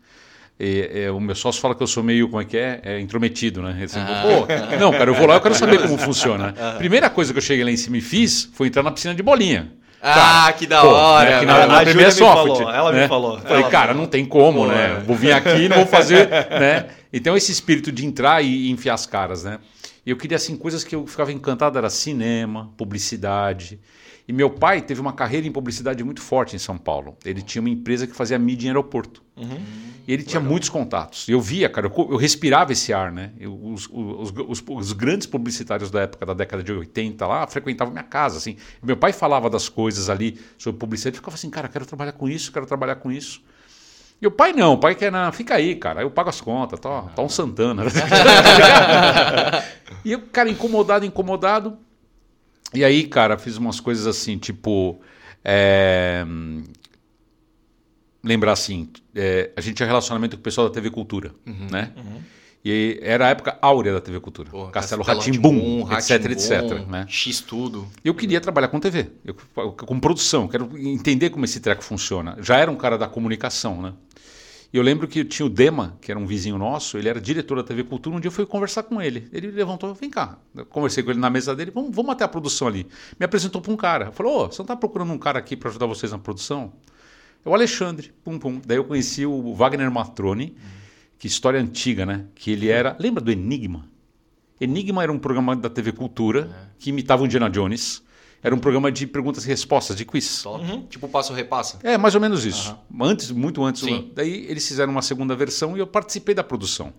E, 0.59 0.87
é, 0.93 1.11
o 1.11 1.19
meu 1.19 1.33
sócio 1.33 1.59
fala 1.59 1.73
que 1.73 1.81
eu 1.81 1.87
sou 1.87 2.03
meio, 2.03 2.29
como 2.29 2.39
é 2.39 2.45
que 2.45 2.55
é? 2.55 2.79
É 2.83 2.99
intrometido, 2.99 3.63
né? 3.63 3.75
Ele 3.75 3.87
sempre, 3.87 4.13
Ah. 4.13 4.21
Pô, 4.21 4.77
não, 4.77 4.91
cara, 4.91 5.09
eu 5.09 5.15
vou 5.15 5.25
lá, 5.25 5.35
eu 5.35 5.41
quero 5.41 5.55
saber 5.55 5.81
como 5.81 5.97
funciona. 5.99 6.53
Primeira 6.77 7.09
coisa 7.09 7.33
que 7.33 7.39
eu 7.39 7.43
cheguei 7.43 7.63
lá 7.65 7.71
em 7.71 7.77
cima 7.77 7.97
e 7.97 8.01
fiz 8.01 8.51
foi 8.53 8.67
entrar 8.67 8.83
na 8.83 8.91
piscina 8.91 9.15
de 9.15 9.23
bolinha. 9.23 9.71
Ah, 10.05 10.53
que 10.57 10.67
da 10.67 10.81
Pô, 10.81 10.89
hora. 10.89 11.29
né, 11.29 11.39
que 11.39 11.45
na, 11.45 11.65
na 11.65 11.79
A 11.79 11.83
primeira 11.83 12.11
software, 12.11 12.55
falou, 12.57 12.71
ela 12.73 12.91
me 12.91 12.99
né? 12.99 13.07
falou. 13.07 13.39
Falei, 13.39 13.61
Ela 13.61 13.69
cara, 13.71 13.93
não 13.93 14.05
tem 14.05 14.25
como, 14.25 14.65
Pô, 14.65 14.67
né? 14.67 14.97
é. 14.97 14.99
Vou 14.99 15.15
vir 15.15 15.31
aqui 15.31 15.63
e 15.63 15.69
não 15.69 15.77
vou 15.77 15.85
fazer, 15.85 16.27
né? 16.51 16.87
Então 17.13 17.37
esse 17.37 17.53
espírito 17.53 17.89
de 17.89 18.05
entrar 18.05 18.43
e, 18.43 18.67
e 18.67 18.71
enfiar 18.71 18.95
as 18.95 19.05
caras, 19.05 19.45
né? 19.45 19.59
E 20.05 20.09
eu 20.09 20.17
queria 20.17 20.35
assim 20.35 20.57
coisas 20.57 20.83
que 20.83 20.93
eu 20.93 21.07
ficava 21.07 21.31
encantado 21.31 21.77
era 21.77 21.89
cinema, 21.89 22.69
publicidade. 22.75 23.79
E 24.27 24.31
meu 24.31 24.49
pai 24.49 24.81
teve 24.81 25.01
uma 25.01 25.11
carreira 25.11 25.45
em 25.45 25.51
publicidade 25.51 26.01
muito 26.03 26.21
forte 26.21 26.55
em 26.55 26.59
São 26.59 26.77
Paulo. 26.77 27.17
Ele 27.25 27.41
tinha 27.41 27.61
uma 27.61 27.69
empresa 27.69 28.07
que 28.07 28.15
fazia 28.15 28.39
mídia 28.39 28.67
em 28.67 28.69
aeroporto. 28.69 29.21
E 30.07 30.13
ele 30.13 30.23
tinha 30.23 30.39
muitos 30.39 30.69
contatos. 30.69 31.27
Eu 31.27 31.41
via, 31.41 31.67
cara, 31.69 31.87
eu, 31.87 32.07
eu 32.11 32.17
respirava 32.17 32.71
esse 32.71 32.93
ar, 32.93 33.11
né? 33.11 33.31
Eu- 33.39 33.53
os, 33.61 33.87
os- 33.91 34.33
os- 34.47 34.63
os 34.67 34.93
grandes 34.93 35.27
publicitários 35.27 35.91
da 35.91 36.01
época, 36.01 36.25
da 36.25 36.33
década 36.33 36.63
de 36.63 36.71
80 36.71 37.27
lá, 37.27 37.45
frequentavam 37.47 37.91
minha 37.91 38.03
casa, 38.03 38.37
assim. 38.37 38.55
Meu 38.81 38.95
pai 38.95 39.11
falava 39.11 39.49
das 39.49 39.67
coisas 39.67 40.09
ali 40.09 40.39
sobre 40.57 40.79
publicidade, 40.79 41.15
eu 41.15 41.19
ficava 41.19 41.35
assim, 41.35 41.49
cara, 41.49 41.67
quero 41.67 41.85
trabalhar 41.85 42.13
com 42.13 42.29
isso, 42.29 42.51
quero 42.51 42.65
trabalhar 42.65 42.95
com 42.95 43.11
isso. 43.11 43.41
E 44.21 44.27
o 44.27 44.31
pai 44.31 44.53
não, 44.53 44.73
o 44.73 44.77
pai 44.77 44.95
quer, 44.95 45.11
não, 45.11 45.29
fica 45.33 45.55
aí, 45.55 45.75
cara, 45.75 46.01
eu 46.01 46.09
pago 46.09 46.29
as 46.29 46.39
contas, 46.39 46.79
tá, 46.79 47.01
tá 47.13 47.21
um 47.21 47.27
Santana. 47.27 47.83
e 50.05 50.13
eu, 50.13 50.21
cara, 50.31 50.49
incomodado, 50.49 51.05
incomodado. 51.05 51.77
E 52.73 52.83
aí, 52.83 53.05
cara, 53.05 53.37
fiz 53.37 53.57
umas 53.57 53.79
coisas 53.79 54.07
assim, 54.07 54.37
tipo. 54.37 55.01
é, 55.43 56.25
lembrar 58.23 58.53
assim, 58.53 58.89
é, 59.13 59.51
a 59.55 59.61
gente 59.61 59.75
tinha 59.75 59.85
relacionamento 59.85 60.37
com 60.37 60.39
o 60.39 60.43
pessoal 60.43 60.69
da 60.69 60.73
TV 60.73 60.89
Cultura, 60.89 61.33
né? 61.45 61.91
E 62.65 62.97
era 63.01 63.27
a 63.27 63.29
época 63.29 63.57
áurea 63.61 63.91
da 63.91 63.99
TV 63.99 64.21
Cultura. 64.21 64.49
Pô, 64.49 64.67
Castelo 64.67 65.03
Ratimbum, 65.03 65.85
etc, 65.91 66.31
etc. 66.31 66.87
Né? 66.87 67.05
X 67.09 67.41
tudo. 67.41 67.85
Eu 68.05 68.15
queria 68.15 68.39
trabalhar 68.39 68.69
com 68.69 68.79
TV, 68.79 69.07
eu, 69.25 69.33
com 69.33 69.99
produção, 69.99 70.47
quero 70.47 70.69
entender 70.77 71.29
como 71.29 71.43
esse 71.43 71.59
treco 71.59 71.83
funciona. 71.83 72.37
Já 72.39 72.57
era 72.57 72.71
um 72.71 72.77
cara 72.77 72.97
da 72.97 73.07
comunicação, 73.07 73.81
né? 73.81 73.93
E 74.73 74.77
eu 74.77 74.81
lembro 74.81 75.07
que 75.07 75.23
tinha 75.23 75.45
o 75.45 75.49
Dema, 75.49 75.95
que 76.01 76.09
era 76.09 76.19
um 76.19 76.25
vizinho 76.25 76.57
nosso, 76.57 76.97
ele 76.97 77.07
era 77.07 77.21
diretor 77.21 77.57
da 77.57 77.63
TV 77.63 77.83
Cultura, 77.83 78.15
um 78.15 78.19
dia 78.19 78.29
eu 78.29 78.31
fui 78.31 78.43
conversar 78.43 78.81
com 78.81 78.99
ele. 78.99 79.29
Ele 79.31 79.51
levantou, 79.51 79.93
vem 79.93 80.09
cá. 80.09 80.39
Eu 80.55 80.65
conversei 80.65 81.03
com 81.03 81.11
ele 81.11 81.19
na 81.19 81.29
mesa 81.29 81.55
dele, 81.55 81.69
vamos, 81.69 81.95
vamos 81.95 82.11
até 82.11 82.23
a 82.23 82.27
produção 82.27 82.67
ali. 82.67 82.87
Me 83.19 83.23
apresentou 83.23 83.61
para 83.61 83.71
um 83.71 83.77
cara. 83.77 84.11
Falou, 84.11 84.45
ô, 84.45 84.47
você 84.47 84.57
não 84.57 84.63
está 84.63 84.75
procurando 84.75 85.13
um 85.13 85.17
cara 85.19 85.37
aqui 85.37 85.55
para 85.55 85.69
ajudar 85.69 85.85
vocês 85.85 86.11
na 86.11 86.17
produção? 86.17 86.73
É 87.45 87.49
o 87.49 87.53
Alexandre, 87.53 88.11
pum 88.23 88.39
pum. 88.39 88.59
Daí 88.65 88.77
eu 88.77 88.83
conheci 88.83 89.27
o 89.27 89.53
Wagner 89.53 89.91
Matrone, 89.91 90.57
que 91.19 91.27
história 91.27 91.59
antiga, 91.59 92.03
né? 92.03 92.25
Que 92.33 92.49
ele 92.49 92.69
era. 92.69 92.97
Lembra 92.99 93.23
do 93.23 93.31
Enigma? 93.31 93.85
Enigma 94.59 95.03
era 95.03 95.11
um 95.11 95.19
programa 95.19 95.55
da 95.55 95.69
TV 95.69 95.91
Cultura 95.91 96.49
que 96.79 96.89
imitava 96.89 97.21
o 97.21 97.25
Indiana 97.27 97.47
Jones. 97.47 98.01
Era 98.43 98.53
um 98.53 98.59
programa 98.59 98.91
de 98.91 99.07
perguntas 99.07 99.45
e 99.45 99.47
respostas, 99.47 99.95
de 99.95 100.03
quiz. 100.03 100.43
Top. 100.43 100.63
Tipo 100.89 101.07
passo 101.07 101.31
repassa. 101.33 101.79
É, 101.81 101.97
mais 101.97 102.13
ou 102.13 102.19
menos 102.21 102.43
isso. 102.45 102.75
Antes, 103.01 103.31
muito 103.31 103.63
antes. 103.63 103.81
Sim. 103.81 104.11
Daí 104.13 104.45
eles 104.49 104.67
fizeram 104.67 104.91
uma 104.91 105.01
segunda 105.01 105.33
versão 105.35 105.77
e 105.77 105.79
eu 105.79 105.87
participei 105.87 106.35
da 106.35 106.43
produção. 106.43 106.93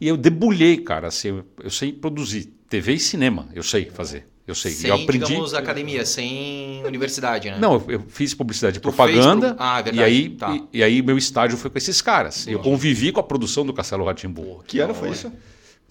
E 0.00 0.06
eu 0.08 0.16
debulhei, 0.16 0.76
cara. 0.78 1.08
Assim, 1.08 1.28
eu, 1.28 1.44
eu 1.64 1.70
sei 1.70 1.92
produzir 1.92 2.44
TV 2.68 2.94
e 2.94 2.98
cinema. 3.00 3.48
Eu 3.54 3.62
sei 3.64 3.86
fazer. 3.90 4.26
Eu 4.46 4.54
sei. 4.54 4.72
Sem, 4.72 4.90
eu 4.90 4.96
aprendi. 4.96 5.24
digamos, 5.26 5.54
academia, 5.54 6.04
sem 6.06 6.82
universidade, 6.84 7.48
né? 7.50 7.58
Não, 7.60 7.74
eu, 7.74 7.84
eu 7.88 8.04
fiz 8.08 8.32
publicidade 8.34 8.78
e 8.78 8.80
propaganda. 8.80 9.54
pro- 9.54 9.64
Ah, 9.64 9.80
verdade, 9.82 9.98
E 9.98 10.02
aí, 10.02 10.28
tá. 10.30 10.52
e, 10.72 10.78
e 10.78 10.82
aí 10.82 11.02
meu 11.02 11.16
estágio 11.18 11.56
foi 11.56 11.70
com 11.70 11.78
esses 11.78 12.00
caras. 12.00 12.46
Eu 12.46 12.58
convivi 12.60 13.10
com 13.12 13.20
a 13.20 13.22
produção 13.22 13.64
do 13.64 13.72
Castelo 13.72 14.04
Ratimbu. 14.04 14.62
Que 14.66 14.78
ano 14.80 14.94
foi 14.94 15.10
isso? 15.10 15.32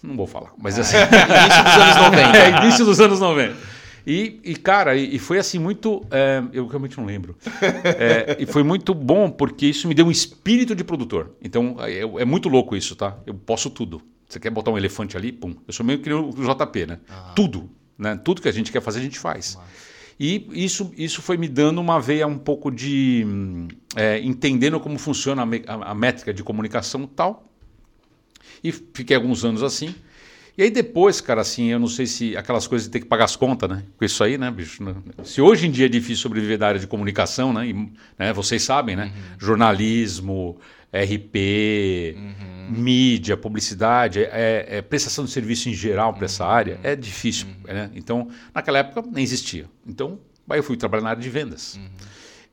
Não 0.04 0.16
vou 0.18 0.28
falar, 0.28 0.52
mas 0.58 0.78
assim. 0.80 0.98
Início 1.06 1.64
dos 1.64 1.80
anos 1.80 1.96
90. 1.98 2.38
É, 2.38 2.64
início 2.64 2.86
dos 2.86 3.00
anos 3.02 3.20
90. 3.20 3.56
E, 4.06 4.40
e, 4.44 4.56
cara, 4.56 4.96
e, 4.96 5.16
e 5.16 5.20
foi 5.20 5.38
assim 5.38 5.60
muito. 5.60 6.06
é, 6.12 6.44
eu 6.54 6.68
realmente 6.68 6.98
não 6.98 7.06
lembro. 7.06 7.36
É, 7.84 8.38
e 8.40 8.46
foi 8.46 8.64
muito 8.64 8.94
bom 8.94 9.30
porque 9.30 9.66
isso 9.66 9.88
me 9.88 9.94
deu 9.94 10.06
um 10.06 10.12
espírito 10.12 10.76
de 10.76 10.84
produtor. 10.84 11.32
Então 11.42 11.76
é, 11.80 12.00
é 12.00 12.26
muito 12.26 12.50
louco 12.50 12.76
isso, 12.76 12.96
tá? 12.96 13.18
Eu 13.26 13.34
posso 13.34 13.70
tudo. 13.70 14.02
Você 14.28 14.40
quer 14.40 14.50
botar 14.50 14.72
um 14.72 14.78
elefante 14.78 15.18
ali? 15.18 15.32
Pum. 15.32 15.56
Eu 15.68 15.74
sou 15.74 15.86
meio 15.86 16.00
que 16.00 16.12
o 16.12 16.32
JP, 16.32 16.86
né? 16.86 17.00
Ah. 17.10 17.34
Tudo. 17.36 17.70
Né? 17.98 18.20
Tudo 18.24 18.42
que 18.42 18.48
a 18.48 18.52
gente 18.52 18.72
quer 18.72 18.82
fazer, 18.82 19.00
a 19.00 19.04
gente 19.04 19.20
faz. 19.20 19.58
E 20.20 20.48
isso, 20.52 20.92
isso 20.98 21.22
foi 21.22 21.36
me 21.36 21.48
dando 21.48 21.82
uma 21.82 22.00
veia 22.00 22.28
um 22.28 22.38
pouco 22.38 22.72
de 22.72 23.26
é, 23.96 24.20
entendendo 24.20 24.80
como 24.80 24.98
funciona 24.98 25.44
a, 25.44 25.74
a, 25.74 25.92
a 25.92 25.96
métrica 25.96 26.34
de 26.34 26.44
comunicação 26.44 27.04
e 27.04 27.08
tal. 27.08 27.52
E 28.64 28.72
fiquei 28.72 29.16
alguns 29.16 29.44
anos 29.44 29.64
assim. 29.64 29.94
E 30.62 30.66
aí 30.66 30.70
depois, 30.70 31.20
cara, 31.20 31.42
assim, 31.42 31.72
eu 31.72 31.80
não 31.80 31.88
sei 31.88 32.06
se 32.06 32.38
aquelas 32.38 32.68
coisas 32.68 32.88
de 32.88 32.92
ter 32.92 33.00
que 33.00 33.08
pagar 33.08 33.26
as 33.26 33.36
contas, 33.36 33.68
né? 33.68 33.82
Com 33.98 34.06
isso 34.06 34.24
aí, 34.24 34.38
né, 34.38 34.52
bicho? 34.52 34.84
Né? 34.84 34.94
Se 35.24 35.42
hoje 35.42 35.66
em 35.66 35.72
dia 35.72 35.88
é 35.88 35.90
difícil 35.90 36.18
sobreviver 36.18 36.60
da 36.60 36.68
área 36.68 36.80
de 36.80 36.86
comunicação, 36.86 37.52
né? 37.52 37.70
E, 37.70 37.74
né 38.16 38.32
vocês 38.32 38.62
sabem, 38.62 38.96
né? 38.96 39.06
Uhum. 39.06 39.40
Jornalismo, 39.40 40.60
RP, 40.94 42.16
uhum. 42.16 42.78
mídia, 42.78 43.36
publicidade, 43.36 44.20
é, 44.20 44.30
é, 44.32 44.78
é, 44.78 44.82
prestação 44.84 45.26
de 45.26 45.32
serviço 45.32 45.68
em 45.68 45.74
geral 45.74 46.14
para 46.14 46.26
essa 46.26 46.46
área, 46.46 46.80
é 46.84 46.96
difícil. 46.96 47.48
Uhum. 47.48 47.74
Né? 47.74 47.90
Então, 47.96 48.28
naquela 48.54 48.78
época 48.78 49.04
nem 49.12 49.24
existia. 49.24 49.66
Então, 49.84 50.20
aí 50.48 50.60
eu 50.60 50.64
fui 50.64 50.78
trabalhar 50.78 51.02
na 51.02 51.10
área 51.10 51.24
de 51.24 51.30
vendas. 51.32 51.74
Uhum. 51.74 51.90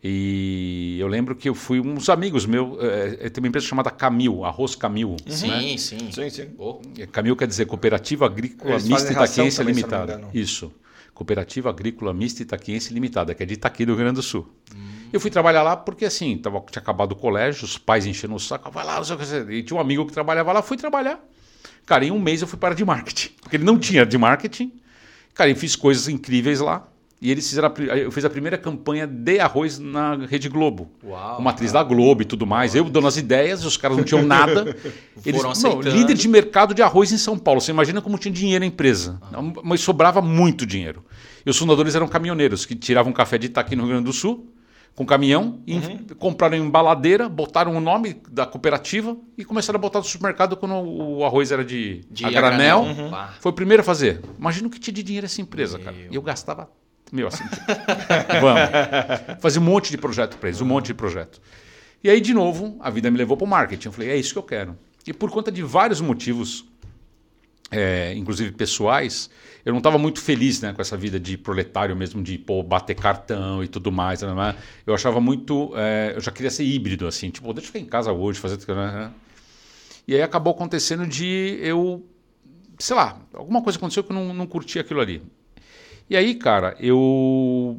E 0.03 0.97
eu 1.01 1.09
lembro 1.09 1.35
que 1.35 1.49
eu 1.49 1.55
fui 1.55 1.81
uns 1.81 2.09
amigos 2.09 2.47
meus, 2.47 2.79
é, 2.81 3.27
é, 3.27 3.29
tem 3.29 3.43
uma 3.43 3.49
empresa 3.49 3.67
chamada 3.67 3.91
Camil, 3.91 4.45
Arroz 4.45 4.77
Camil. 4.77 5.11
Uhum. 5.11 5.17
Sim, 5.27 5.49
né? 5.49 5.77
sim. 5.77 6.13
sim, 6.13 6.31
sim. 6.31 6.49
Oh. 6.57 6.81
Camil 7.11 7.35
quer 7.35 7.49
dizer 7.49 7.67
Cooperativa 7.67 8.27
Agrícola 8.27 8.73
Eles 8.73 8.89
Mista 8.89 9.13
Itaquiense 9.13 9.63
Limitada. 9.63 10.21
Isso. 10.33 10.73
Cooperativa 11.13 11.71
Agrícola 11.71 12.15
Mista 12.15 12.43
Itaquiense 12.43 12.95
Limitada, 12.95 13.35
que 13.35 13.43
é 13.43 13.47
de 13.47 13.55
Itaqui 13.55 13.85
do 13.85 13.93
Rio 13.93 14.03
Grande 14.05 14.17
do 14.17 14.23
Sul. 14.23 14.49
Hum. 14.73 15.09
Eu 15.13 15.19
fui 15.19 15.33
trabalhar 15.33 15.65
lá 15.65 15.77
porque 15.77 16.05
assim, 16.05 16.39
tava, 16.39 16.61
tinha 16.71 16.81
acabado 16.81 17.13
o 17.13 17.17
colégio, 17.17 17.65
os 17.65 17.77
pais 17.77 18.07
enchendo 18.07 18.37
o 18.37 18.39
saco, 18.39 18.71
vai 18.71 18.85
lá, 18.85 18.99
não 18.99 19.05
sei 19.05 19.17
o 19.17 19.19
que. 19.19 19.53
E 19.53 19.63
tinha 19.65 19.77
um 19.77 19.81
amigo 19.81 20.07
que 20.07 20.13
trabalhava 20.13 20.53
lá, 20.53 20.63
fui 20.63 20.77
trabalhar. 20.77 21.21
Cara, 21.85 22.05
em 22.05 22.13
um 22.13 22.21
mês 22.21 22.41
eu 22.41 22.47
fui 22.47 22.59
para 22.59 22.73
de 22.73 22.85
marketing, 22.85 23.31
porque 23.41 23.57
ele 23.57 23.65
não 23.65 23.77
tinha 23.79 24.07
de 24.07 24.17
marketing. 24.17 24.73
Cara, 25.35 25.51
eu 25.51 25.57
fiz 25.57 25.75
coisas 25.75 26.07
incríveis 26.07 26.61
lá. 26.61 26.87
E 27.21 27.33
eles 27.33 27.49
fizeram 27.49 27.73
a, 27.77 27.97
eu 27.97 28.13
fiz 28.13 28.25
a 28.25 28.31
primeira 28.31 28.57
campanha 28.57 29.05
de 29.05 29.41
arroz 29.41 29.79
na 29.79 30.15
Rede 30.15 30.49
Globo. 30.49 30.89
Uau, 31.05 31.41
uma 31.41 31.51
atriz 31.51 31.73
cara. 31.73 31.83
da 31.83 31.89
Globo 31.89 32.23
e 32.23 32.25
tudo 32.25 32.47
mais. 32.47 32.75
Uau. 32.75 32.85
Eu 32.85 32.91
dando 32.91 33.09
as 33.09 33.17
ideias, 33.17 33.65
os 33.65 33.77
caras 33.77 33.97
não 33.97 34.05
tinham 34.05 34.23
nada. 34.23 34.77
eles, 35.27 35.43
não, 35.43 35.81
líder 35.81 36.15
de 36.15 36.29
mercado 36.29 36.73
de 36.73 36.81
arroz 36.81 37.11
em 37.11 37.19
São 37.19 37.37
Paulo. 37.37 37.61
Você 37.61 37.73
imagina 37.73 38.01
como 38.01 38.17
tinha 38.19 38.33
dinheiro 38.33 38.63
a 38.63 38.67
empresa. 38.67 39.21
Ah. 39.33 39.43
Mas 39.65 39.81
sobrava 39.81 40.23
muito 40.23 40.65
dinheiro. 40.65 41.05
E 41.45 41.51
os 41.51 41.57
fundadores 41.57 41.97
eram 41.97 42.07
caminhoneiros 42.07 42.65
que 42.65 42.77
tiravam 42.77 43.13
café 43.13 43.37
de 43.37 43.47
Itaqui 43.47 43.75
no 43.75 43.83
Rio 43.83 43.93
Grande 43.95 44.05
do 44.05 44.13
Sul, 44.13 44.53
com 44.95 45.05
caminhão, 45.05 45.61
uhum. 45.67 46.07
compraram 46.19 46.57
embaladeira, 46.57 47.29
botaram 47.29 47.77
o 47.77 47.81
nome 47.81 48.21
da 48.31 48.47
cooperativa 48.47 49.17
e 49.37 49.45
começaram 49.45 49.79
a 49.79 49.81
botar 49.81 49.99
no 49.99 50.05
supermercado 50.05 50.57
quando 50.57 50.75
o 50.75 51.25
arroz 51.25 51.51
era 51.51 51.65
de, 51.65 52.05
de 52.11 52.25
a 52.25 52.31
granel. 52.31 52.81
Uhum. 52.81 53.11
Foi 53.41 53.51
o 53.51 53.55
primeiro 53.55 53.81
a 53.81 53.85
fazer. 53.85 54.21
Imagina 54.39 54.69
o 54.69 54.71
que 54.71 54.79
tinha 54.79 54.95
de 54.95 55.03
dinheiro 55.03 55.25
essa 55.25 55.41
empresa, 55.41 55.79
Meu. 55.79 55.85
cara. 55.85 55.97
E 56.11 56.15
eu 56.15 56.23
gastava 56.23 56.69
meu, 57.13 57.29
assim, 57.29 57.45
vamos. 58.41 59.41
Fazer 59.41 59.59
um 59.59 59.63
monte 59.63 59.91
de 59.91 59.99
projeto 59.99 60.37
para 60.37 60.49
eles, 60.49 60.61
um 60.61 60.67
monte 60.67 60.87
de 60.87 60.95
projeto. 60.95 61.41
E 62.03 62.09
aí, 62.09 62.21
de 62.21 62.33
novo, 62.33 62.77
a 62.81 62.91
vida 62.91 63.11
me 63.11 63.19
levou 63.19 63.37
para 63.37 63.45
o 63.45 63.49
marketing. 63.49 63.89
Eu 63.89 63.93
falei, 63.93 64.11
é 64.11 64.17
isso 64.17 64.33
que 64.33 64.39
eu 64.39 64.43
quero. 64.43 64.77
E 65.07 65.13
por 65.13 65.31
conta 65.31 65.51
de 65.51 65.63
vários 65.63 66.01
motivos, 66.01 66.65
é, 67.71 68.15
inclusive 68.15 68.53
pessoais, 68.53 69.31
eu 69.65 69.73
não 69.73 69.79
estava 69.79 69.99
muito 69.99 70.21
feliz 70.21 70.61
né, 70.61 70.73
com 70.73 70.81
essa 70.81 70.97
vida 70.97 71.19
de 71.19 71.37
proletário 71.37 71.95
mesmo, 71.97 72.23
de 72.23 72.39
pô, 72.39 72.63
bater 72.63 72.95
cartão 72.95 73.63
e 73.65 73.69
tudo 73.69 73.91
mais. 73.91 74.23
Né? 74.23 74.57
Eu 74.87 74.95
achava 74.95 75.21
muito. 75.21 75.73
É, 75.77 76.13
eu 76.15 76.21
já 76.21 76.31
queria 76.31 76.51
ser 76.51 76.65
híbrido, 76.65 77.07
assim, 77.07 77.31
tipo, 77.31 77.53
deixa 77.53 77.69
eu 77.69 77.73
ficar 77.73 77.79
em 77.81 77.89
casa 77.89 78.13
hoje, 78.13 78.39
fazer. 78.39 78.59
Né? 78.75 79.13
E 80.07 80.15
aí 80.15 80.23
acabou 80.23 80.53
acontecendo 80.53 81.07
de 81.07 81.59
eu. 81.61 82.07
Sei 82.79 82.95
lá, 82.95 83.21
alguma 83.35 83.61
coisa 83.61 83.77
aconteceu 83.77 84.05
que 84.05 84.13
eu 84.13 84.15
não, 84.15 84.33
não 84.33 84.47
curti 84.47 84.79
aquilo 84.79 85.01
ali. 85.01 85.21
E 86.11 86.17
aí, 86.17 86.35
cara, 86.35 86.77
eu 86.81 87.79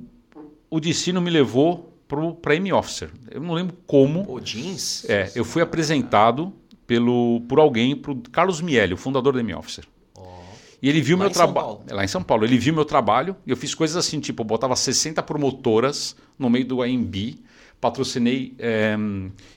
o 0.70 0.80
destino 0.80 1.20
me 1.20 1.30
levou 1.30 1.94
para 2.42 2.56
M 2.56 2.72
Officer. 2.74 3.10
Eu 3.30 3.42
não 3.42 3.54
lembro 3.54 3.76
como. 3.88 4.26
O 4.32 4.40
jeans? 4.40 5.06
É, 5.10 5.32
eu 5.36 5.44
fui 5.44 5.62
apresentado 5.62 6.54
pelo 6.86 7.42
por 7.48 7.60
alguém, 7.60 7.96
para 7.96 8.14
Carlos 8.32 8.62
Miele, 8.62 8.94
o 8.94 8.98
fundador 8.98 9.34
da 9.34 9.40
M 9.40 9.54
Officer. 9.54 9.86
E 10.82 10.88
ele 10.88 11.02
viu 11.02 11.18
lá 11.18 11.26
meu 11.26 11.34
trabalho. 11.34 11.80
Lá 11.90 12.04
em 12.04 12.08
São 12.08 12.24
Paulo. 12.24 12.46
Ele 12.46 12.58
viu 12.58 12.74
meu 12.74 12.86
trabalho 12.86 13.36
e 13.46 13.52
eu 13.52 13.58
fiz 13.58 13.76
coisas 13.76 13.98
assim, 13.98 14.20
tipo, 14.20 14.42
eu 14.42 14.46
botava 14.46 14.76
60 14.76 15.22
promotoras 15.24 16.16
no 16.38 16.50
meio 16.50 16.66
do 16.66 16.82
AMB. 16.82 17.38
Patrocinei. 17.82 18.56
É, 18.58 18.96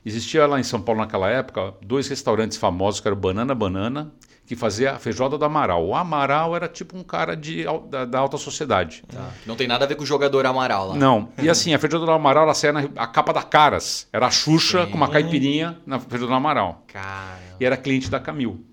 existia 0.04 0.46
lá 0.46 0.58
em 0.58 0.64
São 0.64 0.80
Paulo 0.80 1.00
naquela 1.00 1.28
época 1.30 1.74
dois 1.80 2.08
restaurantes 2.08 2.58
famosos, 2.58 3.00
que 3.00 3.06
eram 3.06 3.16
Banana 3.16 3.54
Banana 3.54 4.12
que 4.44 4.56
fazia 4.56 4.92
a 4.92 4.98
feijoada 4.98 5.38
do 5.38 5.44
Amaral. 5.44 5.86
O 5.86 5.94
Amaral 5.94 6.54
era 6.54 6.68
tipo 6.68 6.96
um 6.96 7.02
cara 7.02 7.36
de, 7.36 7.64
da, 7.88 8.04
da 8.04 8.18
alta 8.18 8.36
sociedade. 8.36 9.02
Tá. 9.08 9.30
Não 9.46 9.56
tem 9.56 9.66
nada 9.66 9.84
a 9.84 9.88
ver 9.88 9.94
com 9.94 10.02
o 10.02 10.06
jogador 10.06 10.44
Amaral 10.44 10.88
lá. 10.88 10.96
Não. 10.96 11.28
E 11.40 11.48
assim, 11.48 11.72
a 11.72 11.78
feijoada 11.78 12.04
do 12.04 12.12
Amaral 12.12 12.44
ela 12.44 12.54
saía 12.54 12.72
na 12.72 12.88
a 12.96 13.06
capa 13.06 13.32
da 13.32 13.42
Caras. 13.42 14.08
Era 14.12 14.26
a 14.26 14.30
Xuxa 14.30 14.84
Sim. 14.84 14.90
com 14.90 14.96
uma 14.96 15.08
caipirinha 15.08 15.78
na 15.86 15.98
feijoada 15.98 16.32
do 16.32 16.36
Amaral. 16.36 16.84
Cara. 16.88 17.38
E 17.58 17.64
era 17.64 17.76
cliente 17.76 18.10
da 18.10 18.18
Camil. 18.18 18.64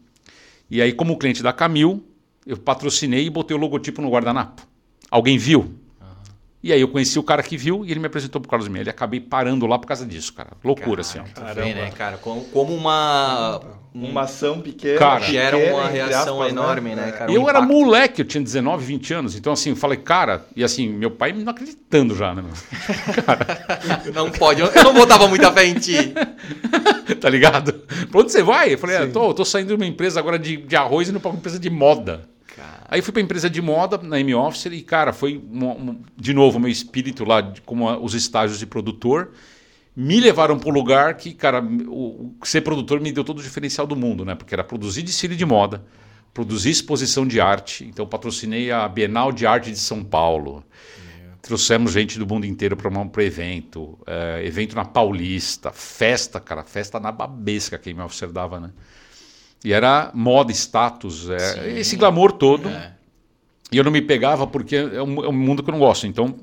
E 0.69 0.81
aí, 0.81 0.93
como 0.93 1.17
cliente 1.17 1.41
da 1.41 1.51
Camil, 1.51 2.03
eu 2.45 2.57
patrocinei 2.57 3.25
e 3.25 3.29
botei 3.29 3.55
o 3.55 3.59
logotipo 3.59 4.01
no 4.01 4.09
guardanapo. 4.09 4.61
Alguém 5.09 5.37
viu? 5.37 5.73
E 6.61 6.73
aí 6.73 6.81
eu 6.81 6.89
conheci 6.89 7.17
o 7.17 7.23
cara 7.23 7.41
que 7.41 7.55
viu 7.55 7.85
e 7.85 7.91
ele 7.91 8.01
me 8.01 8.07
apresentou 8.07 8.41
pro 8.41 8.49
Carlos 8.49 8.67
Miele. 8.67 8.89
Acabei 8.89 9.21
parando 9.21 9.65
lá 9.65 9.79
por 9.79 9.87
causa 9.87 10.05
disso, 10.05 10.33
cara. 10.33 10.51
Loucura, 10.61 10.87
cara, 10.89 11.01
assim. 11.01 11.19
Ó. 11.19 11.23
Caramba. 11.41 11.61
Bem, 11.61 11.73
né, 11.73 11.91
cara? 11.91 12.17
Como, 12.17 12.41
como 12.45 12.75
uma... 12.75 13.61
Uma 13.91 14.21
ação 14.21 14.61
pequena. 14.61 14.99
Cara, 14.99 15.25
que 15.25 15.35
era 15.35 15.57
uma 15.57 15.87
reação 15.87 16.41
aspas, 16.41 16.53
né? 16.53 16.61
enorme, 16.61 16.95
né, 16.95 17.11
cara? 17.11 17.31
Eu 17.31 17.43
um 17.43 17.49
era 17.49 17.59
moleque, 17.61 18.21
eu 18.21 18.25
tinha 18.25 18.43
19, 18.43 18.85
20 18.85 19.13
anos. 19.13 19.35
Então, 19.35 19.53
assim, 19.53 19.71
eu 19.71 19.75
falei, 19.75 19.97
cara... 19.97 20.45
E 20.55 20.63
assim, 20.63 20.87
meu 20.89 21.09
pai 21.09 21.31
não 21.31 21.49
acreditando 21.49 22.13
já, 22.15 22.35
né? 22.35 22.43
cara. 23.25 23.65
Não 24.13 24.29
pode. 24.29 24.61
Eu 24.61 24.83
não 24.83 24.93
botava 24.93 25.27
muita 25.27 25.51
fé 25.51 25.65
em 25.65 25.75
ti. 25.75 26.13
tá 27.19 27.29
ligado? 27.29 27.73
Pra 28.11 28.19
onde 28.19 28.31
você 28.31 28.43
vai? 28.43 28.73
Eu 28.73 28.77
falei, 28.77 28.97
ah, 28.97 29.07
tô, 29.07 29.33
tô 29.33 29.45
saindo 29.45 29.69
de 29.69 29.75
uma 29.75 29.85
empresa 29.85 30.19
agora 30.19 30.37
de, 30.37 30.57
de 30.57 30.75
arroz 30.75 31.07
e 31.07 31.11
indo 31.11 31.19
pra 31.21 31.31
uma 31.31 31.37
empresa 31.37 31.57
de 31.57 31.69
moda. 31.69 32.27
Aí 32.87 33.01
fui 33.01 33.13
para 33.13 33.21
empresa 33.21 33.49
de 33.49 33.61
moda, 33.61 33.97
na 33.97 34.19
M 34.19 34.33
Officer, 34.33 34.73
e, 34.73 34.81
cara, 34.81 35.13
foi 35.13 35.37
um, 35.51 35.65
um, 35.65 36.01
de 36.17 36.33
novo 36.33 36.57
o 36.57 36.61
meu 36.61 36.69
espírito 36.69 37.23
lá, 37.23 37.53
como 37.65 37.89
os 38.03 38.13
estágios 38.13 38.59
de 38.59 38.65
produtor. 38.65 39.31
Me 39.95 40.19
levaram 40.19 40.57
para 40.57 40.69
o 40.69 40.71
lugar 40.71 41.15
que, 41.15 41.33
cara, 41.33 41.61
o, 41.61 42.35
o, 42.41 42.45
ser 42.45 42.61
produtor 42.61 42.99
me 42.99 43.11
deu 43.11 43.23
todo 43.23 43.39
o 43.39 43.43
diferencial 43.43 43.85
do 43.85 43.95
mundo, 43.95 44.23
né? 44.23 44.33
Porque 44.33 44.55
era 44.55 44.63
produzir 44.63 45.03
desfile 45.03 45.35
de 45.35 45.45
moda, 45.45 45.83
produzir 46.33 46.69
exposição 46.69 47.27
de 47.27 47.41
arte. 47.41 47.85
Então, 47.85 48.07
patrocinei 48.07 48.71
a 48.71 48.87
Bienal 48.87 49.31
de 49.31 49.45
Arte 49.45 49.71
de 49.71 49.79
São 49.79 50.03
Paulo. 50.03 50.63
Trouxemos 51.41 51.91
gente 51.91 52.19
do 52.19 52.27
mundo 52.27 52.45
inteiro 52.45 52.75
para 52.75 52.89
um 52.89 53.11
evento, 53.21 53.97
é, 54.05 54.45
evento 54.45 54.75
na 54.75 54.85
Paulista, 54.85 55.71
festa, 55.71 56.39
cara, 56.39 56.63
festa 56.63 56.99
na 56.99 57.11
babesca 57.11 57.77
que 57.77 57.89
a 57.89 57.91
M 57.91 58.01
Officer 58.01 58.31
dava, 58.31 58.59
né? 58.59 58.71
E 59.63 59.73
era 59.73 60.11
moda, 60.13 60.51
status, 60.51 61.29
é, 61.29 61.79
esse 61.79 61.95
glamour 61.95 62.31
todo. 62.31 62.69
É. 62.69 62.93
E 63.71 63.77
eu 63.77 63.83
não 63.83 63.91
me 63.91 64.01
pegava 64.01 64.47
porque 64.47 64.75
é 64.75 65.01
um, 65.01 65.23
é 65.23 65.27
um, 65.27 65.33
mundo 65.33 65.61
que 65.61 65.69
eu 65.69 65.73
não 65.73 65.79
gosto. 65.79 66.07
Então, 66.07 66.35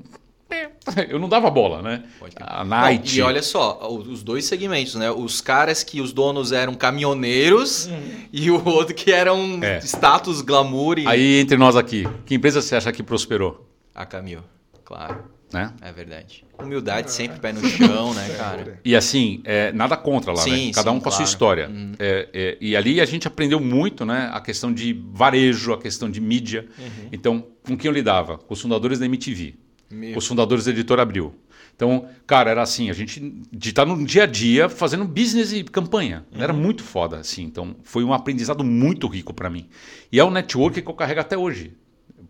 eu 1.09 1.19
não 1.19 1.27
dava 1.27 1.49
bola, 1.49 1.81
né? 1.81 2.03
A 2.39 2.63
night. 2.63 3.17
Não, 3.17 3.25
e 3.25 3.27
olha 3.27 3.43
só, 3.43 3.87
os 3.89 4.23
dois 4.23 4.45
segmentos, 4.45 4.95
né? 4.95 5.11
Os 5.11 5.41
caras 5.41 5.83
que 5.83 5.99
os 5.99 6.13
donos 6.13 6.51
eram 6.51 6.73
caminhoneiros 6.73 7.87
uhum. 7.87 8.11
e 8.31 8.51
o 8.51 8.65
outro 8.67 8.95
que 8.95 9.11
eram 9.11 9.59
é. 9.61 9.79
status, 9.79 10.41
glamour. 10.41 10.99
E... 10.99 11.07
Aí, 11.07 11.39
entre 11.39 11.57
nós 11.57 11.75
aqui, 11.75 12.07
que 12.25 12.35
empresa 12.35 12.61
você 12.61 12.75
acha 12.75 12.91
que 12.91 13.03
prosperou? 13.03 13.67
A 13.93 14.05
Camil, 14.05 14.41
claro. 14.85 15.36
Né? 15.51 15.73
É 15.81 15.91
verdade. 15.93 16.43
Humildade 16.59 17.11
sempre, 17.11 17.39
pé 17.39 17.53
no 17.53 17.65
chão, 17.65 18.13
né, 18.13 18.35
cara? 18.37 18.81
E 18.83 18.95
assim, 18.95 19.41
é, 19.45 19.71
nada 19.71 19.95
contra 19.95 20.33
lá, 20.33 20.41
sim, 20.41 20.67
né? 20.67 20.71
Cada 20.73 20.91
sim, 20.91 20.97
um 20.97 20.99
com 20.99 21.03
claro. 21.03 21.13
a 21.13 21.17
sua 21.17 21.23
história. 21.23 21.69
Uhum. 21.69 21.93
É, 21.97 22.29
é, 22.33 22.57
e 22.59 22.75
ali 22.75 22.99
a 22.99 23.05
gente 23.05 23.27
aprendeu 23.27 23.59
muito, 23.59 24.05
né? 24.05 24.29
A 24.33 24.41
questão 24.41 24.73
de 24.73 24.93
varejo, 25.13 25.71
a 25.71 25.77
questão 25.77 26.09
de 26.09 26.19
mídia. 26.19 26.67
Uhum. 26.77 27.09
Então, 27.13 27.47
com 27.65 27.77
quem 27.77 27.87
eu 27.87 27.93
lidava? 27.93 28.37
Com 28.37 28.53
os 28.53 28.61
fundadores 28.61 28.99
da 28.99 29.05
MTV, 29.05 29.55
Meu. 29.89 30.17
os 30.17 30.27
fundadores 30.27 30.65
da 30.65 30.71
Editora 30.71 31.01
Abril. 31.01 31.33
Então, 31.77 32.09
cara, 32.25 32.49
era 32.49 32.61
assim, 32.63 32.89
a 32.89 32.93
gente 32.93 33.19
de 33.51 33.69
estar 33.69 33.85
no 33.85 34.03
dia 34.03 34.23
a 34.23 34.25
dia 34.25 34.67
fazendo 34.67 35.05
business 35.05 35.53
e 35.53 35.63
campanha. 35.63 36.25
Uhum. 36.33 36.41
Era 36.41 36.51
muito 36.51 36.83
foda, 36.83 37.19
assim. 37.19 37.43
Então, 37.43 37.75
foi 37.83 38.03
um 38.03 38.11
aprendizado 38.11 38.63
muito 38.63 39.07
rico 39.07 39.33
para 39.33 39.49
mim. 39.49 39.69
E 40.11 40.19
é 40.19 40.23
o 40.23 40.31
network 40.31 40.81
que 40.81 40.89
eu 40.89 40.93
carrego 40.95 41.21
até 41.21 41.37
hoje. 41.37 41.73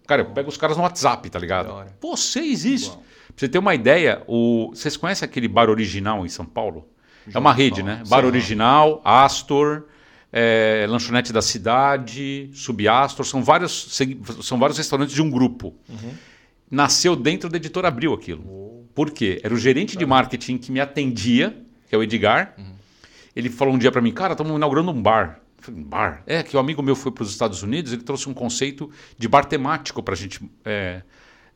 Cara, 0.05 0.21
eu 0.21 0.25
pego 0.27 0.50
os 0.50 0.57
caras 0.57 0.77
no 0.77 0.83
WhatsApp, 0.83 1.29
tá 1.29 1.39
ligado? 1.39 1.86
Você 2.01 2.39
existe. 2.39 2.91
Pra 2.91 3.07
você 3.38 3.48
ter 3.48 3.60
uma 3.60 3.75
ideia, 3.75 4.24
o... 4.27 4.72
vocês 4.74 4.98
conhecem 4.98 5.25
aquele 5.25 5.48
bar 5.48 5.70
original 5.70 6.25
em 6.25 6.29
São 6.29 6.46
Paulo? 6.46 6.88
Já 7.27 7.38
é 7.38 7.39
uma 7.39 7.53
rede, 7.53 7.84
né? 7.84 8.01
Bar 8.08 8.25
original, 8.25 9.01
Astor, 9.03 9.84
é, 10.32 10.86
lanchonete 10.89 11.32
da 11.32 11.41
cidade, 11.41 12.50
Subastor, 12.53 13.25
são 13.25 13.44
vários, 13.44 14.00
são 14.41 14.58
vários 14.58 14.77
restaurantes 14.77 15.13
de 15.13 15.22
um 15.22 15.29
grupo. 15.29 15.75
Uhum. 15.88 16.13
Nasceu 16.70 17.15
dentro 17.15 17.50
da 17.50 17.58
editora 17.58 17.88
Abril 17.89 18.13
aquilo. 18.13 18.86
Por 18.96 19.12
quê? 19.12 19.39
Era 19.44 19.53
o 19.53 19.58
gerente 19.58 19.96
de 19.96 20.06
marketing 20.06 20.58
que 20.58 20.72
me 20.72 20.79
atendia, 20.79 21.56
que 21.88 21.94
é 21.94 21.98
o 21.98 22.03
Edgar. 22.03 22.56
Uhum. 22.58 22.74
Ele 23.36 23.50
falou 23.50 23.74
um 23.74 23.77
dia 23.77 23.91
para 23.91 24.01
mim, 24.01 24.12
cara, 24.12 24.34
estamos 24.34 24.56
inaugurando 24.56 24.89
um 24.89 25.01
bar. 25.01 25.41
Falei, 25.60 25.84
bar? 25.84 26.24
É, 26.25 26.41
que 26.41 26.58
o 26.58 26.60
amigo 26.60 26.82
meu 26.82 26.96
foi 26.96 27.12
para 27.12 27.24
os 27.24 27.29
Estados 27.29 27.62
Unidos, 27.62 27.94
ele 27.94 28.03
trouxe 28.03 28.27
um 28.27 28.34
conceito 28.34 28.89
de 29.17 29.27
bar 29.27 29.46
temático 29.46 30.01
para 30.01 30.13
a 30.13 30.17
gente 30.17 30.39
é, 30.65 31.01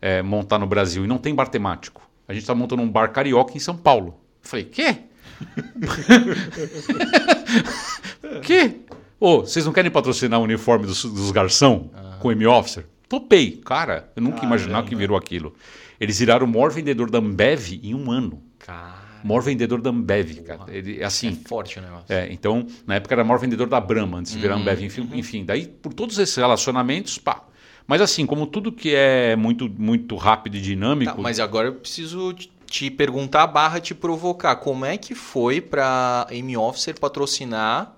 é, 0.01 0.21
montar 0.21 0.57
no 0.57 0.65
Brasil. 0.65 1.05
E 1.05 1.07
não 1.07 1.17
tem 1.17 1.35
bar 1.35 1.47
temático. 1.47 2.01
A 2.27 2.33
gente 2.33 2.43
está 2.43 2.55
montando 2.55 2.81
um 2.81 2.89
bar 2.89 3.11
carioca 3.11 3.55
em 3.55 3.59
São 3.59 3.77
Paulo. 3.77 4.19
Eu 4.43 4.49
falei, 4.49 4.65
quê? 4.65 4.97
quê? 8.41 8.75
Ô, 9.19 9.35
oh, 9.35 9.39
vocês 9.41 9.65
não 9.65 9.73
querem 9.73 9.91
patrocinar 9.91 10.39
o 10.39 10.43
uniforme 10.43 10.85
dos, 10.85 11.05
dos 11.05 11.31
garçom 11.31 11.91
ah. 11.93 12.17
com 12.19 12.31
M-Officer? 12.31 12.85
Topei. 13.07 13.61
Cara, 13.63 14.11
eu 14.15 14.23
nunca 14.23 14.41
ah, 14.41 14.45
imaginava 14.45 14.87
que 14.87 14.95
virou 14.95 15.17
aquilo. 15.17 15.53
Eles 15.99 16.17
viraram 16.17 16.47
o 16.47 16.49
maior 16.49 16.71
vendedor 16.71 17.11
da 17.11 17.19
Ambev 17.19 17.79
em 17.83 17.93
um 17.93 18.09
ano. 18.09 18.41
Cara. 18.57 19.01
Maior 19.23 19.41
vendedor 19.41 19.81
da 19.81 19.91
Ambev, 19.91 20.41
cara. 20.41 20.65
Ele, 20.67 21.03
assim, 21.03 21.29
é 21.29 21.47
forte 21.47 21.77
o 21.77 21.81
negócio. 21.81 22.05
É, 22.09 22.31
então, 22.31 22.65
na 22.87 22.95
época 22.95 23.13
era 23.13 23.23
o 23.23 23.25
maior 23.25 23.39
vendedor 23.39 23.67
da 23.67 23.79
Brahma, 23.79 24.17
antes 24.17 24.31
de 24.31 24.39
virar 24.39 24.55
uhum, 24.55 24.61
Ambev. 24.61 24.83
Enfim, 24.83 25.09
enfim, 25.13 25.45
daí, 25.45 25.67
por 25.67 25.93
todos 25.93 26.17
esses 26.17 26.35
relacionamentos, 26.35 27.17
pá. 27.17 27.43
Mas 27.87 28.01
assim, 28.01 28.25
como 28.25 28.45
tudo 28.45 28.71
que 28.71 28.93
é 28.95 29.35
muito, 29.35 29.69
muito 29.69 30.15
rápido 30.15 30.55
e 30.57 30.61
dinâmico... 30.61 31.15
Tá, 31.15 31.21
mas 31.21 31.39
agora 31.39 31.67
eu 31.67 31.73
preciso 31.73 32.33
te 32.71 32.89
perguntar, 32.89 33.45
barra 33.47 33.79
te 33.79 33.93
provocar. 33.93 34.55
Como 34.55 34.85
é 34.85 34.97
que 34.97 35.13
foi 35.13 35.59
para 35.59 36.25
M-Officer 36.31 36.97
patrocinar 36.97 37.93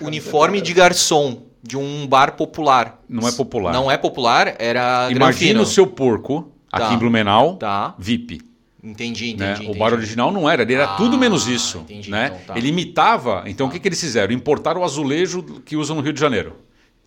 uniforme 0.00 0.60
de 0.60 0.72
garçom 0.72 1.42
de 1.62 1.76
um 1.76 2.06
bar 2.06 2.32
popular? 2.32 3.02
Não 3.06 3.28
é 3.28 3.32
popular. 3.32 3.72
Não 3.72 3.90
é 3.90 3.98
popular, 3.98 4.56
era 4.58 5.08
Imagina 5.10 5.60
o 5.60 5.66
seu 5.66 5.86
porco, 5.86 6.50
aqui 6.72 6.88
tá. 6.88 6.94
em 6.94 6.98
Blumenau, 6.98 7.56
tá. 7.56 7.94
VIP. 7.98 8.40
Entendi, 8.82 9.30
entendi, 9.30 9.36
né? 9.36 9.54
entendi. 9.54 9.70
O 9.70 9.78
bar 9.78 9.94
original 9.94 10.30
não 10.30 10.48
era, 10.48 10.62
ele 10.62 10.74
era 10.74 10.84
ah, 10.84 10.96
tudo 10.96 11.16
menos 11.16 11.46
isso. 11.46 11.78
Entendi, 11.78 12.10
né? 12.10 12.26
Então, 12.26 12.38
tá. 12.48 12.58
Ele 12.58 12.68
imitava. 12.68 13.42
Então, 13.46 13.66
tá. 13.66 13.70
o 13.70 13.72
que, 13.72 13.80
que 13.80 13.88
eles 13.88 14.00
fizeram? 14.00 14.34
Importaram 14.34 14.82
o 14.82 14.84
azulejo 14.84 15.42
que 15.64 15.74
usam 15.74 15.96
no 15.96 16.02
Rio 16.02 16.12
de 16.12 16.20
Janeiro. 16.20 16.56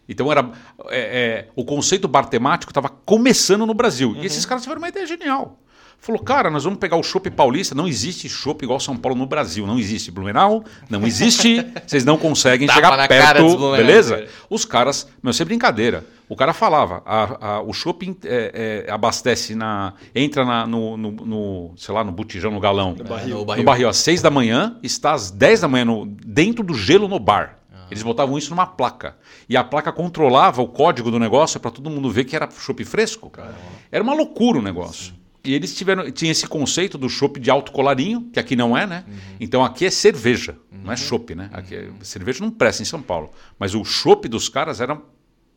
Então, 0.07 0.31
era 0.31 0.51
é, 0.89 0.99
é, 0.99 1.47
o 1.55 1.65
conceito 1.65 2.07
bar 2.07 2.25
temático 2.25 2.71
estava 2.71 2.89
começando 2.89 3.65
no 3.65 3.73
Brasil. 3.73 4.11
Uhum. 4.11 4.23
E 4.23 4.25
esses 4.25 4.45
caras 4.45 4.63
tiveram 4.63 4.81
uma 4.81 4.89
ideia 4.89 5.05
genial. 5.05 5.59
Falou, 5.99 6.21
cara, 6.21 6.49
nós 6.49 6.63
vamos 6.63 6.79
pegar 6.79 6.95
o 6.95 7.03
chopp 7.03 7.29
paulista. 7.31 7.73
Não 7.73 7.87
existe 7.87 8.29
chopp 8.29 8.63
igual 8.63 8.79
São 8.79 8.95
Paulo 8.95 9.17
no 9.17 9.25
Brasil. 9.25 9.65
Não 9.65 9.79
existe 9.79 10.11
Blumenau, 10.11 10.63
não 10.89 11.05
existe. 11.05 11.65
vocês 11.85 12.05
não 12.05 12.17
conseguem 12.17 12.69
chegar 12.69 13.07
perto, 13.07 13.71
beleza? 13.71 14.25
Os 14.49 14.63
caras, 14.63 15.07
meu, 15.21 15.33
sem 15.33 15.45
brincadeira. 15.45 16.05
O 16.29 16.35
cara 16.35 16.53
falava, 16.53 17.01
a, 17.05 17.47
a, 17.47 17.61
o 17.61 17.73
shopping 17.73 18.15
é, 18.23 18.85
é, 18.87 18.91
abastece 18.91 19.55
na. 19.55 19.93
entra 20.13 20.45
na, 20.45 20.67
no, 20.67 20.95
no, 20.95 21.11
no, 21.11 21.73
sei 21.75 21.93
lá, 21.93 22.03
no 22.03 22.11
botijão, 22.11 22.51
no 22.51 22.59
galão. 22.59 22.95
No 22.97 23.03
barril. 23.03 23.45
No 23.57 23.63
barril, 23.63 23.89
às 23.89 23.97
6 23.97 24.21
da 24.21 24.29
manhã, 24.29 24.77
está 24.83 25.13
às 25.13 25.31
10 25.31 25.61
da 25.61 25.67
manhã 25.67 25.85
no, 25.85 26.05
dentro 26.05 26.63
do 26.63 26.73
gelo 26.73 27.07
no 27.07 27.19
bar. 27.19 27.57
Eles 27.89 28.03
botavam 28.03 28.37
isso 28.37 28.49
numa 28.49 28.65
placa. 28.65 29.17
E 29.47 29.55
a 29.55 29.63
placa 29.63 29.91
controlava 29.91 30.61
o 30.61 30.67
código 30.67 31.09
do 31.09 31.19
negócio 31.19 31.59
para 31.59 31.71
todo 31.71 31.89
mundo 31.89 32.09
ver 32.09 32.25
que 32.25 32.35
era 32.35 32.49
chopp 32.49 32.83
fresco. 32.83 33.29
Caramba. 33.29 33.57
Era 33.91 34.03
uma 34.03 34.13
loucura 34.13 34.59
o 34.59 34.61
negócio. 34.61 35.13
Sim. 35.13 35.17
E 35.43 35.53
eles 35.53 35.73
tiveram, 35.73 36.11
tinha 36.11 36.31
esse 36.31 36.45
conceito 36.45 36.97
do 36.97 37.07
chopp 37.07 37.39
de 37.39 37.49
alto 37.49 37.71
colarinho, 37.71 38.29
que 38.33 38.39
aqui 38.39 38.53
não 38.53 38.77
é, 38.77 38.85
né? 38.85 39.05
Uhum. 39.07 39.15
Então 39.39 39.63
aqui 39.63 39.85
é 39.85 39.89
cerveja, 39.89 40.57
uhum. 40.69 40.79
não 40.83 40.91
é 40.91 40.95
uhum. 40.95 40.97
chopp, 40.97 41.33
né? 41.33 41.49
Aqui 41.53 41.73
é, 41.73 41.89
cerveja 42.01 42.43
não 42.43 42.51
presta 42.51 42.81
em 42.81 42.85
São 42.85 43.01
Paulo. 43.01 43.31
Mas 43.57 43.73
o 43.73 43.83
chopp 43.85 44.27
dos 44.27 44.49
caras 44.49 44.81
era, 44.81 45.01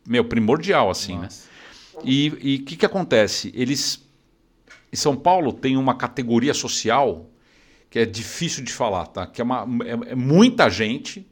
meu, 0.07 0.23
primordial, 0.23 0.89
assim, 0.89 1.15
né? 1.15 1.23
Nossa. 1.23 1.43
né? 1.45 1.51
E 2.05 2.29
o 2.61 2.65
que, 2.65 2.77
que 2.77 2.85
acontece? 2.85 3.51
Eles, 3.53 4.07
em 4.93 4.95
São 4.95 5.15
Paulo, 5.15 5.51
tem 5.51 5.75
uma 5.75 5.93
categoria 5.93 6.53
social 6.53 7.29
que 7.89 7.99
é 7.99 8.05
difícil 8.05 8.63
de 8.63 8.71
falar, 8.71 9.07
tá? 9.07 9.27
Que 9.27 9.41
é, 9.41 9.43
uma, 9.43 9.67
é, 9.83 10.11
é 10.11 10.15
muita 10.15 10.69
gente 10.69 11.27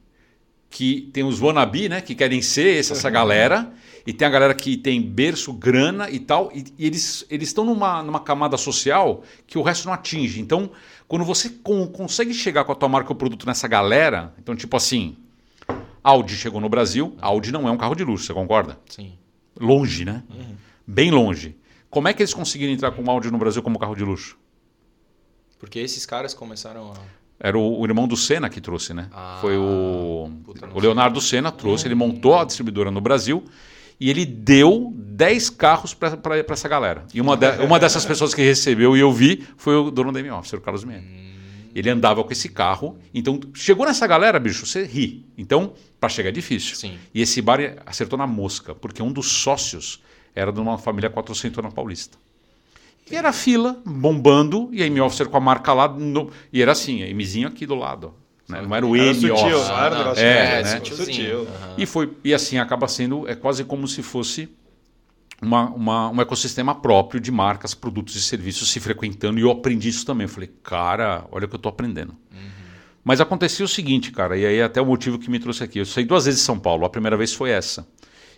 que 0.70 1.10
tem 1.14 1.24
os 1.24 1.42
wannabe, 1.42 1.90
né? 1.90 2.02
Que 2.02 2.14
querem 2.14 2.42
ser 2.42 2.80
essa, 2.80 2.94
essa 2.94 3.10
galera 3.10 3.72
e 4.06 4.14
tem 4.14 4.28
a 4.28 4.32
galera 4.32 4.54
que 4.54 4.78
tem 4.78 5.02
berço, 5.02 5.54
grana 5.54 6.10
e 6.10 6.20
tal, 6.20 6.52
e, 6.54 6.66
e 6.78 6.86
eles 6.86 7.26
estão 7.30 7.66
numa, 7.66 8.02
numa 8.02 8.20
camada 8.20 8.58
social 8.58 9.24
que 9.46 9.58
o 9.58 9.62
resto 9.62 9.86
não 9.86 9.94
atinge. 9.94 10.40
Então, 10.40 10.72
quando 11.08 11.26
você 11.26 11.50
com, 11.50 11.88
consegue 11.88 12.34
chegar 12.34 12.64
com 12.64 12.72
a 12.72 12.76
tua 12.76 12.90
marca 12.90 13.12
ou 13.12 13.16
produto 13.16 13.46
nessa 13.46 13.68
galera, 13.68 14.34
então 14.40 14.56
tipo 14.56 14.76
assim, 14.76 15.18
Audi 16.04 16.36
chegou 16.36 16.62
no 16.62 16.70
Brasil, 16.70 17.16
Audi 17.22 17.52
não 17.52 17.68
é 17.68 17.72
um 17.72 17.78
carro 17.78 17.96
de 17.96 18.04
luxo, 18.04 18.26
você 18.26 18.34
concorda? 18.34 18.80
Sim. 18.90 19.14
Longe, 19.60 20.06
né? 20.06 20.24
Uhum. 20.30 20.56
Bem 20.88 21.12
longe. 21.12 21.56
Como 21.90 22.08
é 22.08 22.14
que 22.14 22.22
eles 22.22 22.34
conseguiram 22.34 22.74
entrar 22.74 22.92
com 22.92 23.04
o 23.04 23.10
Audi 23.12 23.30
no 23.30 23.38
Brasil 23.38 23.62
como 23.62 23.78
carro 23.78 23.96
de 23.96 24.04
luxo? 24.04 24.38
Porque 25.60 25.80
esses 25.80 26.06
caras 26.06 26.34
começaram 26.34 26.94
a... 26.94 26.96
Era 27.40 27.58
o, 27.58 27.80
o 27.80 27.86
irmão 27.86 28.08
do 28.08 28.18
Senna 28.18 28.50
que 28.50 28.60
trouxe, 28.60 28.94
né? 28.94 29.08
Ah, 29.14 29.38
Foi 29.40 29.58
o, 29.58 30.30
o 30.74 30.80
Leonardo 30.80 31.22
Senna 31.22 31.52
trouxe, 31.52 31.88
ele 31.88 31.96
montou 31.96 32.38
a 32.38 32.44
distribuidora 32.44 32.92
no 32.92 33.00
Brasil 33.00 33.44
e 34.00 34.10
ele 34.10 34.26
deu 34.26 34.94
10 34.96 35.50
carros 35.52 35.94
para 35.94 36.18
essa 36.50 36.68
galera. 36.68 37.06
E 37.14 37.22
uma, 37.22 37.38
de, 37.38 37.50
uma 37.64 37.80
dessas 37.80 38.06
pessoas 38.06 38.34
que 38.34 38.42
recebeu 38.42 38.96
e 38.96 39.00
eu 39.00 39.12
vi 39.12 39.46
foi 39.58 39.76
o 39.76 39.90
dono 39.90 40.12
da 40.12 40.20
M-Office, 40.20 40.54
o 40.54 40.62
Carlos 40.62 40.84
Mendes. 40.84 41.10
Hum. 41.10 41.30
Ele 41.76 41.90
andava 41.90 42.24
com 42.24 42.32
esse 42.32 42.50
carro. 42.50 42.98
Então, 43.14 43.40
chegou 43.54 43.86
nessa 43.86 44.08
galera, 44.08 44.40
bicho, 44.40 44.66
você 44.66 44.84
ri. 44.84 45.26
Então, 45.38 45.74
para 46.00 46.10
chegar 46.10 46.30
é 46.30 46.32
difícil. 46.32 46.76
Sim. 46.76 46.98
E 47.14 47.22
esse 47.22 47.42
bar 47.42 47.60
acertou 47.86 48.18
na 48.18 48.26
mosca, 48.26 48.74
porque 48.74 49.04
um 49.04 49.12
dos 49.12 49.28
sócios 49.28 50.02
era 50.34 50.52
de 50.52 50.60
uma 50.60 50.78
família 50.78 51.10
400 51.10 51.64
na 51.64 51.72
Paulista. 51.72 52.18
E 53.12 53.16
era 53.16 53.34
fila, 53.34 53.82
bombando, 53.86 54.70
e 54.72 54.84
a 54.84 54.86
M-Officer 54.86 55.28
com 55.28 55.38
a 55.38 55.40
marca 55.40 55.74
lá. 55.74 55.88
No, 55.88 56.30
e 56.54 56.62
era 56.62 56.72
assim, 56.72 57.04
a 57.04 57.14
Mzinho 57.14 57.48
aqui 57.48 57.66
do 57.66 57.76
lado. 57.76 58.14
Né? 58.48 58.62
Não 58.62 58.76
era 58.76 58.86
o 58.86 58.96
era 58.96 59.06
M 59.06 59.16
sutil, 59.16 59.36
Não 59.36 59.84
era 59.84 60.20
é, 60.20 60.60
é, 60.60 60.64
né? 60.64 60.82
sutil. 60.84 61.40
Uhum. 61.40 61.48
E, 61.78 61.86
foi, 61.86 62.14
e 62.24 62.34
assim 62.34 62.58
acaba 62.58 62.88
sendo 62.88 63.28
é 63.28 63.36
quase 63.36 63.64
como 63.64 63.88
se 63.88 64.02
fosse 64.02 64.50
uma, 65.42 65.70
uma, 65.70 66.10
um 66.10 66.22
ecossistema 66.22 66.76
próprio 66.76 67.20
de 67.20 67.32
marcas, 67.32 67.74
produtos 67.74 68.16
e 68.16 68.22
serviços 68.22 68.70
se 68.70 68.80
frequentando. 68.80 69.40
E 69.40 69.44
eu 69.44 69.52
aprendi 69.52 69.90
isso 69.90 70.06
também. 70.06 70.26
Eu 70.26 70.30
falei, 70.30 70.50
cara, 70.64 71.26
olha 71.32 71.46
o 71.46 71.48
que 71.48 71.56
eu 71.56 71.58
estou 71.58 71.70
aprendendo. 71.70 72.12
Uhum. 72.32 72.50
Mas 73.04 73.22
acontecia 73.22 73.66
o 73.66 73.70
seguinte, 73.70 74.12
cara, 74.12 74.38
e 74.38 74.46
aí 74.46 74.58
é 74.58 74.64
até 74.64 74.82
o 74.82 74.86
motivo 74.86 75.18
que 75.18 75.30
me 75.30 75.40
trouxe 75.40 75.64
aqui. 75.64 75.80
Eu 75.80 75.86
saí 75.86 76.06
duas 76.06 76.26
vezes 76.26 76.42
de 76.42 76.46
São 76.46 76.60
Paulo. 76.60 76.86
A 76.86 76.90
primeira 76.90 77.16
vez 77.16 77.34
foi 77.34 77.52
essa. 77.52 77.88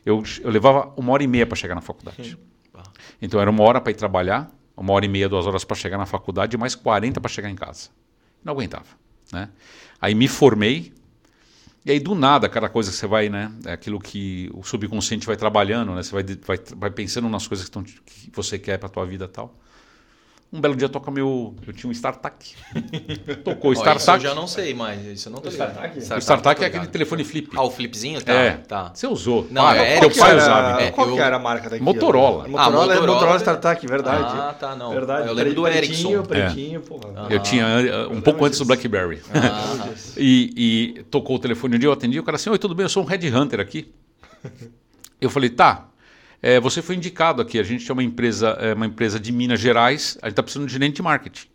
Eu, 0.06 0.24
eu 0.42 0.50
levava 0.50 0.94
uma 0.98 1.12
hora 1.14 1.24
e 1.24 1.28
meia 1.28 1.46
para 1.46 1.56
chegar 1.56 1.76
na 1.76 1.82
faculdade. 1.82 2.38
Então 3.22 3.40
era 3.40 3.50
uma 3.50 3.64
hora 3.64 3.80
para 3.80 3.92
ir 3.92 3.96
trabalhar, 3.96 4.52
uma 4.76 4.94
hora 4.94 5.06
e 5.06 5.10
meia, 5.10 5.30
duas 5.30 5.46
horas 5.46 5.64
para 5.64 5.76
chegar 5.76 5.98
na 5.98 6.06
faculdade 6.06 6.56
e 6.56 6.60
mais 6.60 6.76
40 6.76 7.20
para 7.20 7.30
chegar 7.30 7.50
em 7.50 7.56
casa. 7.56 7.90
Não 8.44 8.54
aguentava. 8.54 8.86
Né? 9.32 9.50
Aí 10.00 10.16
me 10.16 10.28
formei, 10.28 10.94
e 11.86 11.92
aí 11.92 12.00
do 12.00 12.14
nada, 12.14 12.48
aquela 12.48 12.70
coisa 12.70 12.92
que 12.92 12.98
você 12.98 13.08
vai, 13.08 13.28
né? 13.28 13.52
É 13.66 13.72
aquilo 13.72 14.00
que 14.00 14.50
o 14.54 14.64
subconsciente 14.64 15.26
vai 15.26 15.36
trabalhando, 15.36 15.94
né? 15.96 16.04
Você 16.04 16.12
vai, 16.12 16.24
vai, 16.24 16.60
vai 16.76 16.92
pensando 16.92 17.28
nas 17.28 17.48
coisas 17.48 17.68
que, 17.68 17.70
estão, 17.70 17.84
que 17.84 18.32
você 18.32 18.60
quer 18.60 18.78
para 18.78 18.88
a 18.88 18.90
tua 18.90 19.06
vida 19.06 19.26
e 19.26 19.28
tal. 19.28 19.56
Um 20.54 20.60
belo 20.60 20.76
dia 20.76 20.90
toca 20.90 21.10
meu. 21.10 21.56
Eu 21.66 21.72
tinha 21.72 21.90
um 21.90 21.94
StarTAC. 21.94 22.56
Tocou 23.42 23.72
o 23.72 23.74
StarTAC. 23.74 24.02
Isso 24.02 24.28
eu 24.28 24.32
já 24.32 24.36
não 24.36 24.48
sei, 24.48 24.74
mas 24.74 25.06
isso 25.06 25.30
eu 25.30 25.32
não 25.32 25.40
tô 25.40 25.48
o 25.48 25.52
StarTAC? 25.52 25.98
O 25.98 26.18
StarTAC 26.18 26.64
é 26.64 26.68
aquele 26.68 26.88
telefone 26.88 27.24
flip. 27.24 27.52
Ah, 27.56 27.64
o 27.64 27.72
flipzinho? 27.72 28.22
Tá, 28.22 28.34
é. 28.34 28.52
tá. 28.58 28.92
Você 28.94 29.08
usou. 29.08 29.48
Não, 29.50 29.66
ah, 29.66 29.78
é, 29.78 30.02
teu 30.02 30.12
pai 30.12 30.36
usava. 30.36 30.82
É, 30.82 30.92
qual 30.92 31.08
eu... 31.08 31.16
que 31.16 31.22
era 31.22 31.38
a 31.38 31.40
marca 31.40 31.70
daqui? 31.70 31.82
Motorola. 31.82 32.44
Ah, 32.44 32.48
Motorola, 32.50 32.66
ah, 32.66 32.70
Motorola, 32.70 33.14
Motorola 33.14 33.38
StarTAC, 33.38 33.88
verdade. 33.88 34.38
Ah, 34.38 34.54
tá, 34.60 34.76
não. 34.76 34.92
Verdade. 34.92 35.28
Eu 35.30 35.34
lembro 35.34 35.54
do 35.54 35.68
Ericsson. 35.68 36.22
Pretinho, 36.24 36.80
é. 36.80 36.84
porra. 36.84 37.28
Eu 37.30 37.40
tinha 37.40 37.66
um 38.12 38.20
pouco 38.20 38.44
antes 38.44 38.60
do 38.60 38.66
BlackBerry. 38.66 39.22
Ah, 39.34 39.88
e, 40.18 40.98
e 40.98 41.04
tocou 41.04 41.38
o 41.38 41.40
telefone 41.40 41.78
um 41.78 41.80
dia, 41.80 41.88
eu 41.88 41.94
atendi, 41.94 42.20
o 42.20 42.24
cara 42.24 42.36
assim, 42.36 42.50
oi, 42.50 42.60
tudo 42.60 42.76
bem, 42.76 42.84
eu 42.84 42.90
sou 42.90 43.04
um 43.04 43.06
Red 43.06 43.30
Hunter 43.34 43.62
aqui. 43.62 43.94
Eu 45.22 45.30
falei, 45.30 45.50
tá, 45.50 45.88
é, 46.42 46.60
você 46.60 46.82
foi 46.82 46.96
indicado 46.96 47.42
aqui. 47.42 47.60
A 47.60 47.64
gente 47.64 47.90
é 47.90 47.94
uma 47.94 48.04
empresa, 48.04 48.50
é 48.60 48.74
uma 48.74 48.86
empresa 48.86 49.20
de 49.20 49.32
Minas 49.32 49.60
Gerais. 49.60 50.18
A 50.22 50.28
gente 50.28 50.34
está 50.34 50.44
precisando 50.44 50.68
de 50.68 50.74
gerente 50.74 50.96
de 50.96 51.02
marketing. 51.02 51.48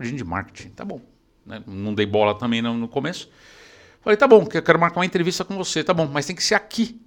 Gerente 0.00 0.18
de 0.18 0.24
marketing, 0.24 0.68
tá 0.70 0.84
bom. 0.84 1.00
Né? 1.46 1.62
Não 1.66 1.94
dei 1.94 2.06
bola 2.06 2.36
também 2.36 2.60
no, 2.60 2.74
no 2.74 2.88
começo. 2.88 3.30
Falei, 4.02 4.16
tá 4.16 4.26
bom, 4.26 4.46
eu 4.52 4.62
quero 4.62 4.78
marcar 4.78 4.98
uma 5.00 5.06
entrevista 5.06 5.44
com 5.44 5.56
você. 5.56 5.82
Tá 5.82 5.94
bom, 5.94 6.06
mas 6.06 6.26
tem 6.26 6.36
que 6.36 6.42
ser 6.42 6.54
aqui. 6.54 7.00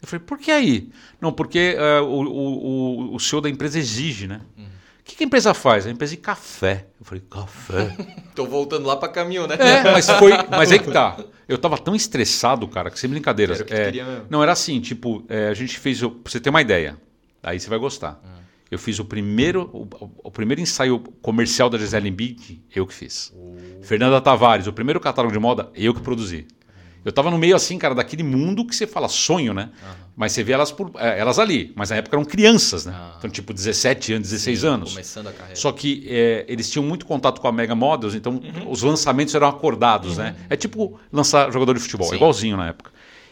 Eu 0.00 0.06
falei, 0.08 0.24
por 0.24 0.38
que 0.38 0.50
aí? 0.50 0.90
Não, 1.20 1.32
porque 1.32 1.76
uh, 1.76 2.04
o, 2.04 2.22
o, 2.22 3.10
o, 3.10 3.14
o 3.16 3.20
senhor 3.20 3.42
da 3.42 3.50
empresa 3.50 3.78
exige, 3.78 4.28
né? 4.28 4.40
Uhum. 4.56 4.77
O 5.08 5.10
que, 5.10 5.16
que, 5.16 5.24
a 5.24 5.26
empresa 5.26 5.54
faz? 5.54 5.86
A 5.86 5.90
empresa 5.90 6.10
de 6.14 6.18
café. 6.18 6.84
Eu 7.00 7.06
falei, 7.06 7.24
café? 7.30 7.96
Tô 8.36 8.44
voltando 8.44 8.86
lá 8.86 8.94
para 8.94 9.08
caminhão, 9.08 9.46
né? 9.46 9.56
É, 9.58 9.82
mas 9.90 10.04
foi. 10.18 10.32
Mas 10.50 10.70
aí 10.70 10.78
que 10.78 10.90
tá. 10.90 11.16
Eu 11.48 11.56
tava 11.56 11.78
tão 11.78 11.94
estressado, 11.96 12.68
cara, 12.68 12.90
que 12.90 13.00
sem 13.00 13.08
brincadeira. 13.08 13.56
É, 13.70 13.90
não, 14.28 14.42
era 14.42 14.52
assim, 14.52 14.78
tipo, 14.80 15.24
é, 15.26 15.48
a 15.48 15.54
gente 15.54 15.78
fez. 15.78 16.00
Pra 16.00 16.10
você 16.26 16.38
ter 16.38 16.50
uma 16.50 16.60
ideia. 16.60 16.98
Aí 17.42 17.58
você 17.58 17.70
vai 17.70 17.78
gostar. 17.78 18.20
Uhum. 18.22 18.38
Eu 18.70 18.78
fiz 18.78 18.98
o 18.98 19.04
primeiro, 19.04 19.70
o, 19.72 19.88
o, 20.24 20.30
primeiro 20.30 20.60
ensaio 20.60 20.98
comercial 21.22 21.70
da 21.70 21.78
Gisele 21.78 22.10
Bündchen, 22.10 22.62
eu 22.76 22.86
que 22.86 22.92
fiz. 22.92 23.32
Uh. 23.34 23.82
Fernanda 23.82 24.20
Tavares, 24.20 24.66
o 24.66 24.74
primeiro 24.74 25.00
catálogo 25.00 25.32
de 25.32 25.38
moda, 25.38 25.70
eu 25.74 25.94
que 25.94 26.02
produzi. 26.02 26.46
Eu 27.04 27.12
tava 27.12 27.30
no 27.30 27.38
meio 27.38 27.56
assim, 27.56 27.78
cara, 27.78 27.94
daquele 27.94 28.22
mundo 28.22 28.64
que 28.64 28.74
você 28.74 28.86
fala 28.86 29.08
sonho, 29.08 29.54
né? 29.54 29.70
Uhum. 29.82 29.94
Mas 30.16 30.32
você 30.32 30.42
vê 30.42 30.52
elas, 30.52 30.72
por, 30.72 30.90
é, 30.96 31.18
elas 31.18 31.38
ali. 31.38 31.72
Mas 31.76 31.90
na 31.90 31.96
época 31.96 32.16
eram 32.16 32.24
crianças, 32.24 32.86
né? 32.86 32.92
Uhum. 32.92 33.18
Então, 33.18 33.30
tipo, 33.30 33.54
17 33.54 34.14
anos, 34.14 34.28
16 34.28 34.60
Sim, 34.60 34.66
anos. 34.66 34.90
Começando 34.90 35.28
a 35.28 35.32
carreira. 35.32 35.56
Só 35.56 35.70
que 35.72 36.04
é, 36.08 36.44
eles 36.48 36.68
tinham 36.70 36.84
muito 36.84 37.06
contato 37.06 37.40
com 37.40 37.48
a 37.48 37.52
Mega 37.52 37.74
Models, 37.74 38.14
então 38.14 38.34
uhum. 38.34 38.70
os 38.70 38.82
lançamentos 38.82 39.34
eram 39.34 39.48
acordados, 39.48 40.18
né? 40.18 40.34
É 40.50 40.56
tipo 40.56 40.98
lançar 41.12 41.52
jogador 41.52 41.74
de 41.74 41.80
futebol, 41.80 42.08
Sim. 42.08 42.16
igualzinho 42.16 42.56
na 42.56 42.68
época. 42.68 42.90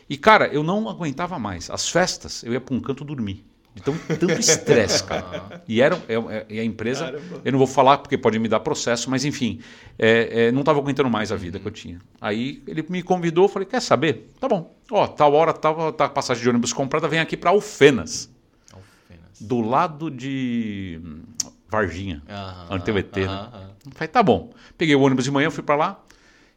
E, 0.08 0.16
cara, 0.16 0.46
eu 0.46 0.62
não 0.62 0.88
aguentava 0.88 1.38
mais. 1.38 1.68
As 1.68 1.88
festas, 1.88 2.44
eu 2.44 2.52
ia 2.52 2.60
para 2.60 2.74
um 2.74 2.80
canto 2.80 3.04
dormir. 3.04 3.44
Então, 3.76 3.94
tanto 4.08 4.32
estresse, 4.32 5.04
cara. 5.04 5.62
E 5.68 5.82
era, 5.82 5.96
é, 6.08 6.14
é, 6.14 6.46
e 6.48 6.60
a 6.60 6.64
empresa, 6.64 7.04
Caramba. 7.04 7.40
eu 7.44 7.52
não 7.52 7.58
vou 7.58 7.66
falar 7.66 7.98
porque 7.98 8.16
pode 8.16 8.38
me 8.38 8.48
dar 8.48 8.60
processo, 8.60 9.10
mas 9.10 9.24
enfim, 9.24 9.60
é, 9.98 10.46
é, 10.46 10.52
não 10.52 10.60
estava 10.60 10.78
aguentando 10.78 11.10
mais 11.10 11.30
a 11.30 11.36
vida 11.36 11.60
que 11.60 11.66
eu 11.66 11.70
tinha. 11.70 12.00
Aí 12.18 12.62
ele 12.66 12.84
me 12.88 13.02
convidou, 13.02 13.48
falei, 13.48 13.68
quer 13.68 13.80
saber? 13.80 14.32
Tá 14.40 14.48
bom. 14.48 14.74
Ó, 14.90 15.06
tal 15.06 15.34
hora, 15.34 15.52
tal, 15.52 15.92
tá 15.92 16.08
passagem 16.08 16.42
de 16.42 16.48
ônibus 16.48 16.72
comprada, 16.72 17.06
vem 17.06 17.20
aqui 17.20 17.36
para 17.36 17.50
Alfenas. 17.50 18.30
Alfenas. 18.72 19.40
Do 19.40 19.60
lado 19.60 20.10
de 20.10 20.98
hum, 21.04 21.22
Varginha, 21.68 22.22
uhum, 22.28 22.76
ET, 22.76 23.16
uhum, 23.16 23.24
né? 23.24 23.50
Uhum. 23.84 23.92
Falei, 23.92 24.08
tá 24.08 24.22
bom. 24.22 24.52
Peguei 24.78 24.94
o 24.94 25.00
ônibus 25.00 25.24
de 25.24 25.30
manhã, 25.30 25.50
fui 25.50 25.62
para 25.62 25.76
lá. 25.76 26.04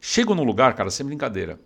Chego 0.00 0.34
no 0.34 0.42
lugar, 0.42 0.74
cara, 0.74 0.90
sem 0.90 1.04
brincadeira. 1.04 1.60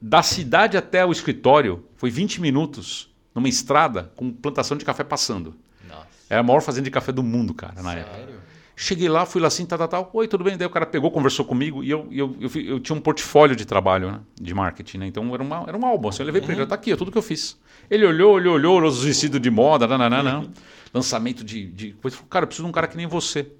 Da 0.00 0.22
cidade 0.22 0.76
até 0.76 1.04
o 1.04 1.10
escritório 1.10 1.84
foi 1.96 2.10
20 2.10 2.40
minutos 2.42 3.08
numa 3.38 3.48
estrada 3.48 4.12
com 4.16 4.30
plantação 4.30 4.76
de 4.76 4.84
café 4.84 5.04
passando. 5.04 5.54
Nossa. 5.88 6.06
Era 6.28 6.40
a 6.40 6.42
maior 6.42 6.60
fazenda 6.60 6.84
de 6.84 6.90
café 6.90 7.12
do 7.12 7.22
mundo, 7.22 7.54
cara, 7.54 7.80
na 7.82 7.94
Sério? 7.94 8.02
época. 8.02 8.48
Cheguei 8.80 9.08
lá, 9.08 9.26
fui 9.26 9.40
lá 9.40 9.48
assim, 9.48 9.66
tal, 9.66 9.76
tal, 9.76 9.88
tal. 9.88 10.10
Oi, 10.12 10.28
tudo 10.28 10.44
bem? 10.44 10.56
Daí 10.56 10.66
o 10.66 10.70
cara 10.70 10.86
pegou, 10.86 11.10
conversou 11.10 11.44
comigo 11.44 11.82
e 11.82 11.90
eu, 11.90 12.06
eu, 12.12 12.36
eu, 12.40 12.50
eu, 12.62 12.78
tinha 12.78 12.94
um 12.94 13.00
portfólio 13.00 13.56
de 13.56 13.64
trabalho, 13.64 14.12
né? 14.12 14.20
De 14.40 14.54
marketing, 14.54 14.98
né? 14.98 15.06
Então 15.08 15.34
era, 15.34 15.42
uma, 15.42 15.64
era 15.66 15.76
um 15.76 15.84
álbum. 15.84 16.08
Assim, 16.08 16.22
eu 16.22 16.26
levei 16.26 16.40
uhum. 16.40 16.46
para 16.46 16.56
ele, 16.56 16.66
tá 16.66 16.76
aqui, 16.76 16.92
é 16.92 16.96
tudo 16.96 17.10
que 17.10 17.18
eu 17.18 17.22
fiz. 17.22 17.58
Ele 17.90 18.06
olhou, 18.06 18.34
olhou, 18.34 18.54
olhou, 18.54 18.80
os 18.84 19.02
vestidos 19.02 19.40
de 19.40 19.50
moda, 19.50 19.84
nananana, 19.84 20.38
uhum. 20.38 20.50
lançamento 20.94 21.42
de, 21.42 21.66
de 21.66 21.92
coisa. 21.94 22.18
Cara, 22.30 22.44
eu 22.44 22.46
preciso 22.46 22.66
de 22.66 22.70
um 22.70 22.72
cara 22.72 22.86
que 22.86 22.96
nem 22.96 23.08
você. 23.08 23.50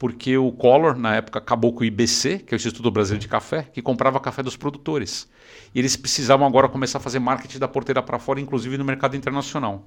Porque 0.00 0.38
o 0.38 0.50
Collor, 0.50 0.96
na 0.96 1.16
época, 1.16 1.38
acabou 1.38 1.74
com 1.74 1.82
o 1.82 1.84
IBC, 1.84 2.38
que 2.38 2.54
é 2.54 2.56
o 2.56 2.56
Instituto 2.56 2.90
Brasileiro 2.90 3.20
de 3.20 3.28
Café, 3.28 3.64
que 3.64 3.82
comprava 3.82 4.18
café 4.18 4.42
dos 4.42 4.56
produtores. 4.56 5.28
E 5.74 5.78
eles 5.78 5.94
precisavam 5.94 6.46
agora 6.46 6.70
começar 6.70 6.96
a 6.96 7.00
fazer 7.02 7.18
marketing 7.18 7.58
da 7.58 7.68
porteira 7.68 8.02
para 8.02 8.18
fora, 8.18 8.40
inclusive 8.40 8.78
no 8.78 8.84
mercado 8.84 9.14
internacional. 9.14 9.86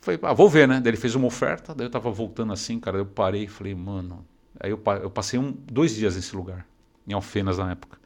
Falei, 0.00 0.20
ah, 0.22 0.32
vou 0.32 0.48
ver, 0.48 0.68
né? 0.68 0.80
Daí 0.80 0.90
ele 0.90 0.96
fez 0.96 1.16
uma 1.16 1.26
oferta, 1.26 1.74
daí 1.74 1.88
eu 1.88 1.90
tava 1.90 2.12
voltando 2.12 2.52
assim, 2.52 2.78
cara, 2.78 2.98
eu 2.98 3.04
parei 3.04 3.42
e 3.42 3.48
falei, 3.48 3.74
mano. 3.74 4.24
Aí 4.60 4.70
eu, 4.70 4.80
eu 5.02 5.10
passei 5.10 5.36
um, 5.36 5.50
dois 5.50 5.96
dias 5.96 6.14
nesse 6.14 6.36
lugar, 6.36 6.64
em 7.08 7.12
Alfenas 7.12 7.58
na 7.58 7.72
época. 7.72 7.98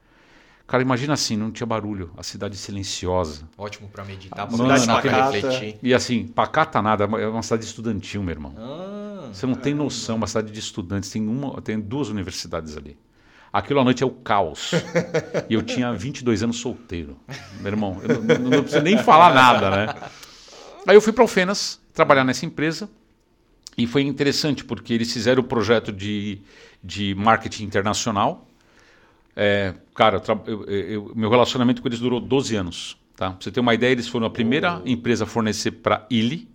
Cara, 0.66 0.82
imagina 0.82 1.12
assim, 1.12 1.36
não 1.36 1.50
tinha 1.50 1.66
barulho, 1.66 2.10
a 2.16 2.22
cidade 2.22 2.56
silenciosa. 2.56 3.46
Ótimo 3.56 3.88
para 3.88 4.02
meditar, 4.04 4.48
para 4.48 5.30
refletir. 5.30 5.78
E 5.82 5.92
assim, 5.92 6.26
pacata 6.26 6.80
nada, 6.80 7.04
é 7.04 7.28
uma 7.28 7.42
cidade 7.42 7.64
estudantil, 7.66 8.22
meu 8.22 8.32
irmão. 8.32 8.54
Ah, 8.56 9.28
Você 9.32 9.44
não 9.46 9.54
tem 9.54 9.74
noção, 9.74 10.16
uma 10.16 10.26
cidade 10.26 10.50
de 10.50 10.58
estudantes, 10.58 11.10
tem, 11.10 11.26
uma, 11.28 11.60
tem 11.60 11.78
duas 11.78 12.08
universidades 12.08 12.76
ali. 12.78 12.96
Aquilo 13.52 13.78
à 13.80 13.84
noite 13.84 14.02
é 14.02 14.06
o 14.06 14.10
caos. 14.10 14.72
e 15.48 15.54
eu 15.54 15.62
tinha 15.62 15.92
22 15.92 16.42
anos 16.42 16.56
solteiro. 16.56 17.16
Meu 17.60 17.70
irmão, 17.70 18.00
eu 18.02 18.20
não, 18.20 18.38
não, 18.38 18.50
não 18.50 18.62
preciso 18.62 18.82
nem 18.82 18.98
falar 18.98 19.32
nada, 19.34 19.70
né? 19.70 19.94
Aí 20.86 20.96
eu 20.96 21.00
fui 21.00 21.12
para 21.12 21.22
Alfenas 21.22 21.80
trabalhar 21.92 22.24
nessa 22.24 22.44
empresa. 22.46 22.88
E 23.76 23.86
foi 23.86 24.02
interessante 24.02 24.64
porque 24.64 24.94
eles 24.94 25.12
fizeram 25.12 25.42
o 25.42 25.46
projeto 25.46 25.92
de, 25.92 26.40
de 26.82 27.14
marketing 27.16 27.64
internacional. 27.64 28.46
É, 29.36 29.74
cara, 29.94 30.22
eu, 30.46 30.64
eu, 30.64 31.12
meu 31.14 31.28
relacionamento 31.28 31.82
com 31.82 31.88
eles 31.88 32.00
durou 32.00 32.20
12 32.20 32.56
anos. 32.56 32.96
Tá? 33.16 33.30
Pra 33.30 33.38
você 33.40 33.50
ter 33.50 33.60
uma 33.60 33.74
ideia, 33.74 33.92
eles 33.92 34.08
foram 34.08 34.26
a 34.26 34.30
primeira 34.30 34.80
oh. 34.84 34.88
empresa 34.88 35.24
a 35.24 35.26
fornecer 35.26 35.70
para 35.70 36.06
Illy, 36.10 36.48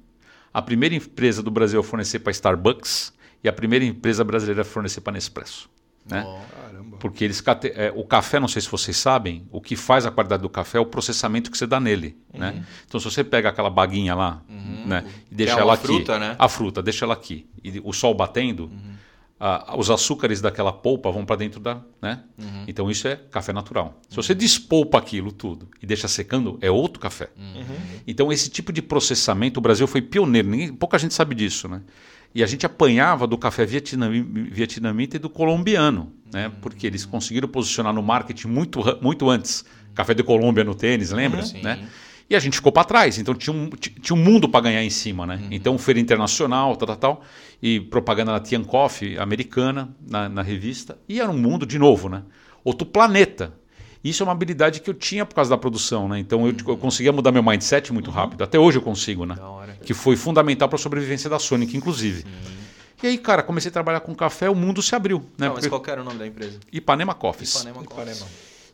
a 0.54 0.62
primeira 0.62 0.96
empresa 0.96 1.42
do 1.42 1.52
Brasil 1.52 1.80
a 1.80 1.84
fornecer 1.84 2.20
para 2.20 2.32
Starbucks 2.32 3.14
e 3.44 3.48
a 3.48 3.54
primeira 3.54 3.86
empresa 3.86 4.24
brasileira 4.24 4.62
a 4.62 4.66
fornecer 4.66 5.02
para 5.02 5.14
Nespresso. 5.14 5.70
Né? 6.06 6.26
Oh, 6.26 6.98
Porque 6.98 7.24
eles 7.24 7.44
é, 7.76 7.94
o 7.96 8.04
café, 8.04 8.40
não 8.40 8.48
sei 8.48 8.62
se 8.62 8.70
vocês 8.70 8.98
sabem, 8.98 9.48
o 9.52 9.62
que 9.62 9.76
faz 9.76 10.06
a 10.06 10.12
qualidade 10.12 10.42
do 10.42 10.50
café 10.50 10.80
é 10.80 10.82
o 10.82 10.86
processamento 10.86 11.52
que 11.52 11.58
você 11.58 11.68
dá 11.68 11.80
nele. 11.80 12.18
Né? 12.34 12.50
Uhum. 12.50 12.56
Né? 12.56 12.66
Então, 12.88 13.00
se 13.00 13.10
você 13.10 13.24
pega 13.24 13.50
aquela 13.50 13.70
baguinha 13.70 14.16
lá 14.16 14.42
uhum. 14.50 14.88
né, 14.88 15.06
e 15.32 15.36
deixa 15.36 15.54
é 15.54 15.60
ela 15.60 15.76
aqui, 15.76 15.86
fruta, 15.86 16.20
né? 16.20 16.36
a 16.38 16.50
fruta, 16.50 16.82
deixa 16.82 17.06
ela 17.06 17.14
aqui, 17.14 17.48
e 17.64 17.80
o 17.84 17.94
sol 17.94 18.14
batendo, 18.14 18.64
uhum. 18.64 18.96
Os 19.78 19.90
açúcares 19.90 20.42
daquela 20.42 20.74
polpa 20.74 21.10
vão 21.12 21.26
para 21.26 21.38
dentro 21.38 21.60
da. 21.60 21.82
Né? 22.02 22.22
Uhum. 22.38 22.66
Então, 22.68 22.92
isso 22.92 23.08
é 23.08 23.16
café 23.16 23.54
natural. 23.54 24.00
Se 24.10 24.16
você 24.16 24.36
despolpa 24.36 24.98
aquilo 24.98 25.32
tudo 25.32 25.70
e 25.82 25.86
deixa 25.86 26.08
secando, 26.08 26.58
é 26.62 26.70
outro 26.70 27.00
café. 27.00 27.30
Uhum. 27.38 27.64
Então, 28.06 28.32
esse 28.32 28.50
tipo 28.50 28.74
de 28.74 28.82
processamento, 28.82 29.60
o 29.60 29.62
Brasil 29.62 29.88
foi 29.88 30.02
pioneiro, 30.02 30.50
ninguém, 30.50 30.74
pouca 30.74 30.98
gente 30.98 31.14
sabe 31.14 31.36
disso. 31.36 31.70
Né? 31.70 31.82
E 32.36 32.44
a 32.44 32.48
gente 32.48 32.66
apanhava 32.66 33.26
do 33.26 33.38
café 33.38 33.66
vietnamita 33.66 35.16
e 35.16 35.20
do 35.20 35.30
colombiano, 35.30 36.12
né? 36.32 36.52
porque 36.62 36.86
eles 36.86 37.06
conseguiram 37.06 37.48
posicionar 37.48 37.94
no 37.94 38.04
marketing 38.04 38.48
muito, 38.50 38.82
muito 39.02 39.30
antes. 39.30 39.64
Café 39.96 40.14
de 40.14 40.24
Colômbia 40.24 40.64
no 40.64 40.76
tênis, 40.76 41.12
lembra? 41.12 41.44
Uhum, 41.44 41.62
né? 41.62 41.90
E 42.30 42.36
a 42.36 42.40
gente 42.40 42.58
ficou 42.58 42.72
para 42.72 42.84
trás, 42.84 43.18
então 43.18 43.34
tinha 43.34 43.56
um, 43.56 43.70
tinha 43.70 44.16
um 44.16 44.22
mundo 44.22 44.48
para 44.48 44.62
ganhar 44.62 44.84
em 44.84 44.90
cima. 44.90 45.26
Né? 45.26 45.40
Uhum. 45.42 45.48
Então, 45.50 45.78
feira 45.78 46.00
internacional, 46.00 46.76
tal, 46.76 46.88
tal, 46.88 46.96
tal, 46.96 47.22
e 47.62 47.80
propaganda 47.80 48.32
na 48.32 48.40
Tian 48.40 48.64
Coffee 48.64 49.18
americana, 49.18 49.90
na, 50.08 50.30
na 50.30 50.42
revista. 50.42 50.98
E 51.08 51.20
era 51.20 51.30
um 51.30 51.38
mundo, 51.38 51.66
de 51.66 51.80
novo, 51.80 52.08
né? 52.08 52.24
outro 52.64 52.86
planeta. 52.86 53.54
Isso 54.04 54.24
é 54.24 54.26
uma 54.26 54.32
habilidade 54.32 54.80
que 54.80 54.90
eu 54.90 54.94
tinha 54.94 55.26
por 55.26 55.36
causa 55.36 55.50
da 55.50 55.58
produção, 55.58 56.08
né? 56.08 56.20
Então 56.20 56.48
eu, 56.48 56.56
eu 56.68 56.78
conseguia 56.78 57.12
mudar 57.12 57.34
meu 57.34 57.44
mindset 57.44 57.92
muito 57.92 58.08
uhum. 58.08 58.16
rápido. 58.16 58.44
Até 58.44 58.58
hoje 58.58 58.78
eu 58.78 58.82
consigo, 58.82 59.26
né? 59.26 59.36
Que 59.84 59.94
foi 59.94 60.16
fundamental 60.16 60.70
para 60.70 60.78
a 60.78 60.80
sobrevivência 60.80 61.30
da 61.30 61.38
Sonic, 61.38 61.76
inclusive. 61.76 62.22
Sim. 62.22 62.60
E 63.02 63.08
aí, 63.08 63.18
cara, 63.18 63.42
comecei 63.44 63.70
a 63.70 63.72
trabalhar 63.72 64.02
com 64.02 64.14
café, 64.14 64.50
o 64.50 64.56
mundo 64.56 64.82
se 64.82 64.94
abriu. 64.94 65.20
Né? 65.38 65.48
Não, 65.48 65.56
mas 65.56 65.68
qual 65.68 65.82
era 65.88 66.02
o 66.02 66.04
nome 66.04 66.18
da 66.20 66.28
empresa? 66.28 66.60
Ipanema 66.72 67.14
Coffees. 67.14 67.56
Ipanema 67.56 67.84
Coffees. 67.84 68.26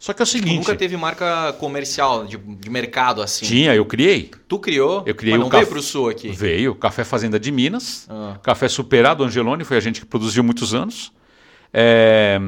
Só 0.06 0.14
que 0.14 0.22
é 0.22 0.24
o 0.24 0.26
tipo, 0.28 0.44
seguinte. 0.44 0.60
nunca 0.60 0.76
teve 0.76 0.96
marca 0.96 1.52
comercial 1.54 2.28
de, 2.28 2.38
de, 2.38 2.70
mercado 2.70 3.24
assim. 3.24 3.44
Tinha, 3.44 3.74
eu 3.74 3.84
criei. 3.88 4.30
Tu 4.48 4.60
criou? 4.60 5.02
Eu 5.04 5.16
criei 5.16 5.34
mas 5.34 5.40
não 5.40 5.48
o 5.48 5.50
veio 5.50 5.66
para 5.66 5.80
o 5.80 5.82
sul 5.82 6.10
aqui. 6.10 6.30
Veio, 6.30 6.76
Café 6.76 7.04
Fazenda 7.04 7.40
de 7.40 7.52
Minas, 7.52 8.06
ah. 8.08 8.38
Café 8.44 8.68
Superado 8.68 9.24
Angeloni, 9.24 9.64
foi 9.64 9.78
a 9.78 9.80
gente 9.80 10.02
que 10.02 10.06
produziu 10.06 10.44
muitos 10.44 10.76
anos. 10.76 11.12
É, 11.74 12.40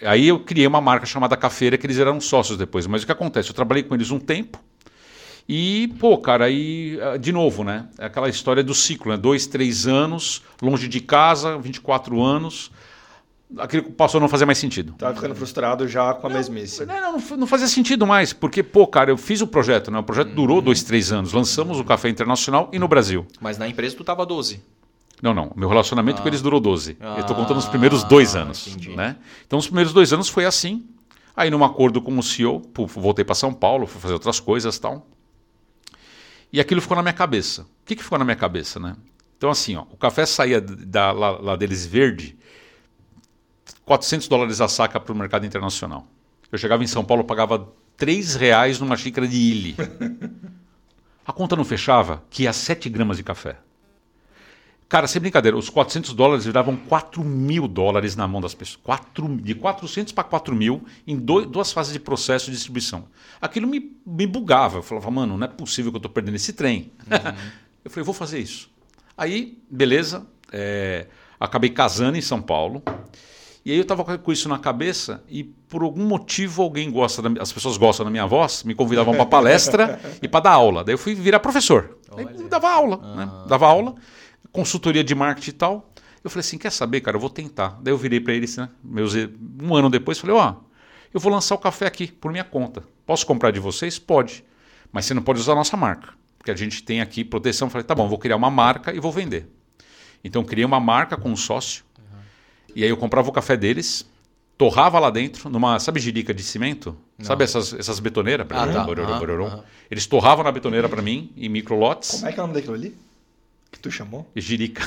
Aí 0.00 0.28
eu 0.28 0.40
criei 0.40 0.66
uma 0.66 0.80
marca 0.80 1.04
chamada 1.04 1.36
Cafeira, 1.36 1.76
que 1.76 1.84
eles 1.84 1.98
eram 1.98 2.18
sócios 2.22 2.56
depois. 2.56 2.86
Mas 2.86 3.02
o 3.02 3.06
que 3.06 3.12
acontece? 3.12 3.50
Eu 3.50 3.54
trabalhei 3.54 3.82
com 3.82 3.94
eles 3.94 4.10
um 4.10 4.18
tempo. 4.18 4.58
E, 5.46 5.92
pô, 5.98 6.16
cara, 6.16 6.46
aí, 6.46 6.98
ah, 7.02 7.18
de 7.18 7.32
novo, 7.32 7.64
né? 7.64 7.86
É 7.98 8.06
aquela 8.06 8.30
história 8.30 8.64
do 8.64 8.72
ciclo, 8.72 9.12
né? 9.12 9.18
Dois, 9.18 9.46
três 9.46 9.86
anos, 9.86 10.42
longe 10.62 10.88
de 10.88 11.00
casa, 11.00 11.58
24 11.58 12.18
anos. 12.22 12.70
Aquilo 13.56 13.84
passou 13.92 14.18
a 14.18 14.20
não 14.20 14.28
fazer 14.28 14.44
mais 14.44 14.58
sentido. 14.58 14.92
Tava 14.98 15.14
ficando 15.14 15.34
frustrado 15.34 15.88
já 15.88 16.12
com 16.12 16.26
a 16.26 16.30
não, 16.30 16.36
mesmice. 16.36 16.84
Não, 16.84 17.18
não, 17.18 17.36
não, 17.38 17.46
fazia 17.46 17.66
sentido 17.66 18.06
mais, 18.06 18.32
porque, 18.32 18.62
pô, 18.62 18.86
cara, 18.86 19.10
eu 19.10 19.16
fiz 19.16 19.40
o 19.40 19.46
projeto, 19.46 19.90
né? 19.90 19.98
O 19.98 20.02
projeto 20.02 20.34
durou 20.34 20.58
uhum. 20.58 20.64
dois, 20.64 20.82
três 20.82 21.10
anos. 21.12 21.32
Lançamos 21.32 21.80
o 21.80 21.84
Café 21.84 22.10
Internacional 22.10 22.68
e 22.72 22.78
no 22.78 22.86
Brasil. 22.86 23.26
Mas 23.40 23.56
na 23.56 23.66
empresa 23.66 23.96
tu 23.96 24.04
tava 24.04 24.26
12. 24.26 24.62
Não, 25.22 25.32
não. 25.32 25.50
Meu 25.56 25.68
relacionamento 25.68 26.18
ah. 26.18 26.22
com 26.22 26.28
eles 26.28 26.42
durou 26.42 26.60
12. 26.60 26.98
Ah, 27.00 27.14
eu 27.16 27.20
estou 27.22 27.34
contando 27.34 27.56
os 27.56 27.66
primeiros 27.66 28.04
dois 28.04 28.36
anos. 28.36 28.76
Né? 28.76 29.16
Então, 29.46 29.58
os 29.58 29.66
primeiros 29.66 29.92
dois 29.92 30.12
anos 30.12 30.28
foi 30.28 30.44
assim. 30.44 30.86
Aí, 31.34 31.50
num 31.50 31.64
acordo 31.64 32.02
com 32.02 32.16
o 32.18 32.22
CEO, 32.22 32.62
voltei 32.88 33.24
para 33.24 33.34
São 33.34 33.54
Paulo, 33.54 33.86
fui 33.86 34.00
fazer 34.00 34.14
outras 34.14 34.40
coisas 34.40 34.76
e 34.76 34.80
tal. 34.80 35.06
E 36.52 36.60
aquilo 36.60 36.80
ficou 36.80 36.96
na 36.96 37.02
minha 37.02 37.12
cabeça. 37.12 37.62
O 37.62 37.66
que, 37.86 37.96
que 37.96 38.02
ficou 38.02 38.18
na 38.18 38.24
minha 38.24 38.36
cabeça, 38.36 38.78
né? 38.80 38.96
Então, 39.36 39.50
assim, 39.50 39.76
ó, 39.76 39.82
o 39.92 39.96
café 39.96 40.26
saía 40.26 40.60
da, 40.60 41.12
lá, 41.12 41.30
lá 41.30 41.56
deles 41.56 41.86
verde, 41.86 42.37
400 43.88 44.28
dólares 44.28 44.60
a 44.60 44.68
saca 44.68 45.00
para 45.00 45.12
o 45.12 45.16
mercado 45.16 45.46
internacional. 45.46 46.06
Eu 46.52 46.58
chegava 46.58 46.84
em 46.84 46.86
São 46.86 47.04
Paulo, 47.04 47.24
pagava 47.24 47.72
3 47.96 48.36
reais 48.36 48.78
numa 48.78 48.96
xícara 48.96 49.26
de 49.26 49.36
ilha. 49.36 49.74
A 51.26 51.32
conta 51.32 51.56
não 51.56 51.64
fechava, 51.64 52.22
que 52.30 52.44
ia 52.44 52.52
7 52.52 52.88
gramas 52.88 53.16
de 53.16 53.22
café. 53.22 53.58
Cara, 54.88 55.06
sem 55.06 55.20
brincadeira, 55.20 55.56
os 55.56 55.68
400 55.68 56.14
dólares 56.14 56.46
viravam 56.46 56.74
4 56.74 57.22
mil 57.22 57.68
dólares 57.68 58.16
na 58.16 58.26
mão 58.26 58.40
das 58.40 58.54
pessoas. 58.54 58.80
4, 58.82 59.36
de 59.36 59.54
400 59.54 60.12
para 60.12 60.24
4 60.24 60.54
mil 60.54 60.82
em 61.06 61.16
dois, 61.16 61.46
duas 61.46 61.70
fases 61.70 61.92
de 61.92 62.00
processo 62.00 62.46
de 62.46 62.52
distribuição. 62.52 63.06
Aquilo 63.40 63.66
me, 63.66 63.94
me 64.06 64.26
bugava. 64.26 64.78
Eu 64.78 64.82
falava, 64.82 65.10
mano, 65.10 65.36
não 65.36 65.44
é 65.44 65.48
possível 65.48 65.92
que 65.92 65.96
eu 65.96 65.98
estou 65.98 66.10
perdendo 66.10 66.36
esse 66.36 66.54
trem. 66.54 66.90
Uhum. 67.06 67.34
eu 67.84 67.90
falei, 67.90 68.04
vou 68.04 68.14
fazer 68.14 68.38
isso. 68.38 68.70
Aí, 69.16 69.58
beleza, 69.70 70.26
é, 70.50 71.06
acabei 71.38 71.68
casando 71.68 72.16
em 72.16 72.22
São 72.22 72.40
Paulo. 72.40 72.82
E 73.68 73.72
aí 73.72 73.76
eu 73.76 73.82
estava 73.82 74.16
com 74.16 74.32
isso 74.32 74.48
na 74.48 74.58
cabeça 74.58 75.22
e 75.28 75.44
por 75.44 75.82
algum 75.82 76.04
motivo 76.04 76.62
alguém 76.62 76.90
gosta, 76.90 77.20
da, 77.20 77.42
as 77.42 77.52
pessoas 77.52 77.76
gostam 77.76 78.04
da 78.04 78.10
minha 78.10 78.26
voz, 78.26 78.64
me 78.64 78.74
convidavam 78.74 79.14
para 79.14 79.26
palestra 79.26 80.00
e 80.22 80.26
para 80.26 80.40
dar 80.40 80.52
aula. 80.52 80.82
Daí 80.82 80.94
eu 80.94 80.98
fui 80.98 81.14
virar 81.14 81.38
professor. 81.40 81.98
Dava 82.48 82.70
aula, 82.70 82.96
uhum. 82.96 83.16
né? 83.16 83.30
Dava 83.46 83.66
aula 83.66 83.94
consultoria 84.52 85.04
de 85.04 85.14
marketing 85.14 85.50
e 85.50 85.52
tal. 85.52 85.92
Eu 86.22 86.30
falei 86.30 86.40
assim, 86.40 86.58
quer 86.58 86.70
saber, 86.70 87.00
cara, 87.00 87.16
eu 87.16 87.20
vou 87.20 87.30
tentar. 87.30 87.78
Daí 87.80 87.92
eu 87.92 87.98
virei 87.98 88.20
para 88.20 88.34
eles, 88.34 88.56
né, 88.56 88.68
meus, 88.82 89.14
um 89.14 89.74
ano 89.74 89.88
depois, 89.88 90.18
falei, 90.18 90.36
ó, 90.36 90.50
oh, 90.50 90.68
Eu 91.12 91.20
vou 91.20 91.32
lançar 91.32 91.54
o 91.54 91.58
café 91.58 91.86
aqui, 91.86 92.08
por 92.08 92.30
minha 92.30 92.44
conta. 92.44 92.82
Posso 93.06 93.24
comprar 93.24 93.50
de 93.50 93.60
vocês? 93.60 93.98
Pode. 93.98 94.44
Mas 94.92 95.06
você 95.06 95.14
não 95.14 95.22
pode 95.22 95.40
usar 95.40 95.52
a 95.52 95.56
nossa 95.56 95.76
marca. 95.76 96.12
Porque 96.36 96.50
a 96.50 96.56
gente 96.56 96.82
tem 96.82 97.00
aqui 97.00 97.24
proteção. 97.24 97.70
Falei, 97.70 97.84
tá 97.84 97.94
bom, 97.94 98.08
vou 98.08 98.18
criar 98.18 98.36
uma 98.36 98.50
marca 98.50 98.92
e 98.94 99.00
vou 99.00 99.12
vender. 99.12 99.48
Então 100.22 100.44
criei 100.44 100.64
uma 100.64 100.80
marca 100.80 101.16
com 101.16 101.30
um 101.30 101.36
sócio. 101.36 101.84
E 102.74 102.84
aí 102.84 102.90
eu 102.90 102.96
comprava 102.96 103.28
o 103.28 103.32
café 103.32 103.56
deles, 103.56 104.06
torrava 104.56 104.98
lá 104.98 105.10
dentro, 105.10 105.48
numa, 105.48 105.78
sabe 105.78 106.00
girica 106.00 106.34
de 106.34 106.42
cimento? 106.42 106.96
Não. 107.16 107.24
Sabe 107.24 107.44
essas, 107.44 107.72
essas 107.72 108.00
betoneiras? 108.00 108.46
Ah, 108.50 108.66
tá. 108.66 108.86
uhum. 108.86 109.62
Eles 109.90 110.06
torravam 110.06 110.44
na 110.44 110.52
betoneira 110.52 110.88
para 110.88 111.00
mim, 111.00 111.32
em 111.36 111.48
microlotes. 111.48 112.10
Como 112.10 112.26
é 112.26 112.32
que 112.32 112.40
é 112.40 112.42
o 112.42 112.46
nome 112.46 112.58
daquilo 112.58 112.74
ali? 112.74 112.96
Que 113.70 113.78
tu 113.78 113.90
chamou? 113.90 114.26
Girica. 114.34 114.82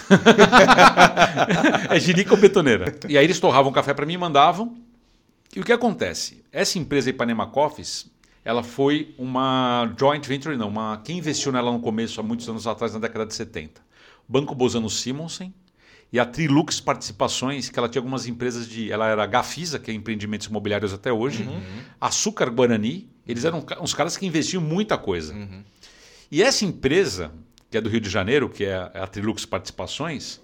é 1.89 1.99
girica 1.99 2.33
ou 2.35 2.39
betoneira. 2.39 2.93
E 3.07 3.17
aí 3.17 3.23
eles 3.23 3.39
torravam 3.39 3.71
café 3.71 3.93
para 3.93 4.05
mim 4.05 4.13
e 4.13 4.17
mandavam. 4.17 4.75
E 5.55 5.59
o 5.59 5.63
que 5.63 5.71
acontece? 5.71 6.43
Essa 6.51 6.79
empresa 6.79 7.09
Ipanema 7.09 7.45
Coffees, 7.47 8.09
ela 8.43 8.63
foi 8.63 9.13
uma 9.17 9.93
joint 9.99 10.25
venture, 10.27 10.57
não, 10.57 10.67
uma, 10.67 11.01
quem 11.03 11.17
investiu 11.19 11.51
nela 11.51 11.71
no 11.71 11.79
começo, 11.79 12.19
há 12.19 12.23
muitos 12.23 12.47
anos 12.49 12.65
atrás, 12.65 12.93
na 12.93 12.99
década 12.99 13.25
de 13.25 13.33
70? 13.35 13.81
Banco 14.27 14.55
Bozano 14.55 14.89
Simonsen 14.89 15.53
e 16.11 16.19
a 16.19 16.25
Trilux 16.25 16.79
Participações, 16.81 17.69
que 17.69 17.79
ela 17.79 17.87
tinha 17.87 17.99
algumas 17.99 18.27
empresas 18.27 18.67
de. 18.67 18.91
Ela 18.91 19.07
era 19.07 19.25
Gafisa, 19.25 19.79
que 19.79 19.89
é 19.89 19.93
empreendimentos 19.93 20.47
imobiliários 20.47 20.93
até 20.93 21.11
hoje, 21.11 21.43
uhum. 21.43 21.61
Açúcar 21.99 22.49
Guarani, 22.49 23.09
eles 23.25 23.45
eram 23.45 23.65
uns 23.81 23.93
caras 23.93 24.17
que 24.17 24.25
investiam 24.25 24.61
muita 24.61 24.97
coisa. 24.97 25.33
Uhum. 25.33 25.63
E 26.29 26.43
essa 26.43 26.65
empresa, 26.65 27.31
que 27.69 27.77
é 27.77 27.81
do 27.81 27.89
Rio 27.89 28.01
de 28.01 28.09
Janeiro, 28.09 28.49
que 28.49 28.65
é 28.65 28.75
a 28.75 29.07
Trilux 29.07 29.45
Participações, 29.45 30.41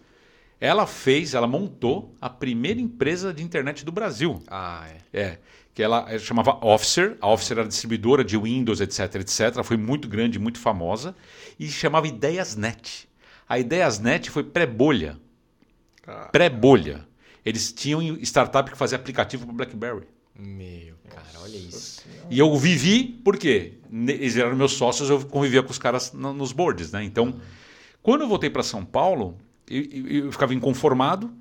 ela 0.60 0.88
fez, 0.88 1.34
ela 1.34 1.48
montou 1.48 2.16
a 2.20 2.30
primeira 2.30 2.80
empresa 2.80 3.34
de 3.34 3.44
internet 3.44 3.84
do 3.86 3.92
Brasil. 3.92 4.42
Ah, 4.48 4.88
é. 5.14 5.20
É. 5.20 5.40
Que 5.74 5.84
ela 5.84 6.18
chamava 6.18 6.58
Officer, 6.66 7.18
a 7.22 7.28
Officer 7.28 7.60
era 7.60 7.68
distribuidora 7.68 8.24
de 8.24 8.36
Windows, 8.36 8.82
etc, 8.82 9.16
etc. 9.16 9.40
Ela 9.54 9.64
foi 9.64 9.78
muito 9.78 10.08
grande, 10.08 10.40
muito 10.40 10.60
famosa. 10.60 11.16
E 11.60 11.68
chamava 11.68 12.08
Ideiasnet. 12.08 13.08
A 13.48 13.60
Ideiasnet 13.60 14.32
foi 14.32 14.44
pré-bolha. 14.44 15.20
Pré-bolha. 16.32 17.08
Eles 17.46 17.72
tinham 17.72 18.02
startup 18.22 18.70
que 18.70 18.78
fazia 18.78 18.98
aplicativo 18.98 19.46
para 19.46 19.56
BlackBerry. 19.56 20.08
Meu, 20.38 20.96
cara, 21.10 21.26
olha 21.42 21.58
isso. 21.58 22.04
E 22.30 22.38
eu 22.38 22.56
vivi, 22.58 23.04
por 23.04 23.38
quê? 23.38 23.74
Eles 23.92 24.38
eram 24.38 24.56
meus 24.56 24.74
sócios, 24.74 25.10
eu 25.10 25.26
convivia 25.26 25.64
com 25.64 25.72
os 25.72 25.80
caras 25.80 26.14
nos 26.14 26.52
boards, 26.52 26.92
né? 26.92 27.04
Então, 27.04 27.26
uhum. 27.26 27.40
quando 28.04 28.22
eu 28.22 28.28
voltei 28.28 28.50
para 28.50 28.62
São 28.62 28.86
Paulo, 28.86 29.38
eu, 29.68 30.26
eu, 30.26 30.32
ficava 30.32 30.54
inconformado. 30.54 31.32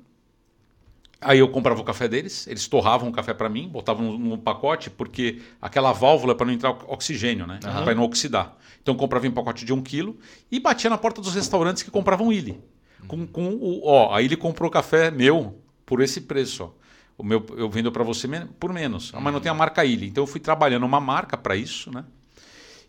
Aí 1.21 1.39
eu 1.39 1.49
comprava 1.49 1.81
o 1.81 1.85
café 1.85 2.07
deles, 2.07 2.47
eles 2.47 2.69
torravam 2.69 3.09
o 3.09 3.13
café 3.13 3.35
para 3.35 3.49
mim, 3.49 3.69
botavam 3.69 4.13
no, 4.13 4.19
no, 4.19 4.39
pacote, 4.39 4.91
porque 4.91 5.41
aquela 5.61 5.93
válvula 5.93 6.35
para 6.35 6.47
não 6.47 6.53
entrar 6.53 6.71
oxigênio, 6.87 7.47
né? 7.47 7.59
Uhum. 7.65 7.85
Para 7.85 7.95
não 7.95 8.03
oxidar. 8.05 8.57
Então 8.81 8.95
eu 8.95 8.99
comprava 8.99 9.27
em 9.27 9.31
pacote 9.31 9.65
de 9.65 9.73
um 9.73 9.83
quilo 9.83 10.17
e 10.51 10.61
batia 10.61 10.89
na 10.89 10.97
porta 10.97 11.21
dos 11.21 11.35
restaurantes 11.35 11.83
que 11.83 11.91
compravam 11.91 12.33
ilha. 12.33 12.57
Uhum. 13.03 13.09
Com, 13.09 13.27
com 13.27 13.49
o, 13.55 13.87
ó, 13.87 14.15
aí 14.15 14.25
ele 14.25 14.37
comprou 14.37 14.71
café 14.71 15.11
meu 15.11 15.61
por 15.85 16.01
esse 16.01 16.21
preço. 16.23 16.65
Ó. 16.65 16.71
O 17.19 17.25
meu, 17.25 17.45
eu 17.57 17.69
vendo 17.71 17.91
para 17.91 18.05
você 18.05 18.29
por 18.59 18.73
menos. 18.73 19.13
Uhum. 19.13 19.21
Mas 19.21 19.33
não 19.33 19.41
tem 19.41 19.51
a 19.51 19.55
marca 19.55 19.85
ilha. 19.85 20.05
Então 20.05 20.23
eu 20.23 20.27
fui 20.27 20.41
trabalhando 20.41 20.85
uma 20.85 21.01
marca 21.01 21.37
para 21.37 21.57
isso, 21.57 21.91
né? 21.91 22.05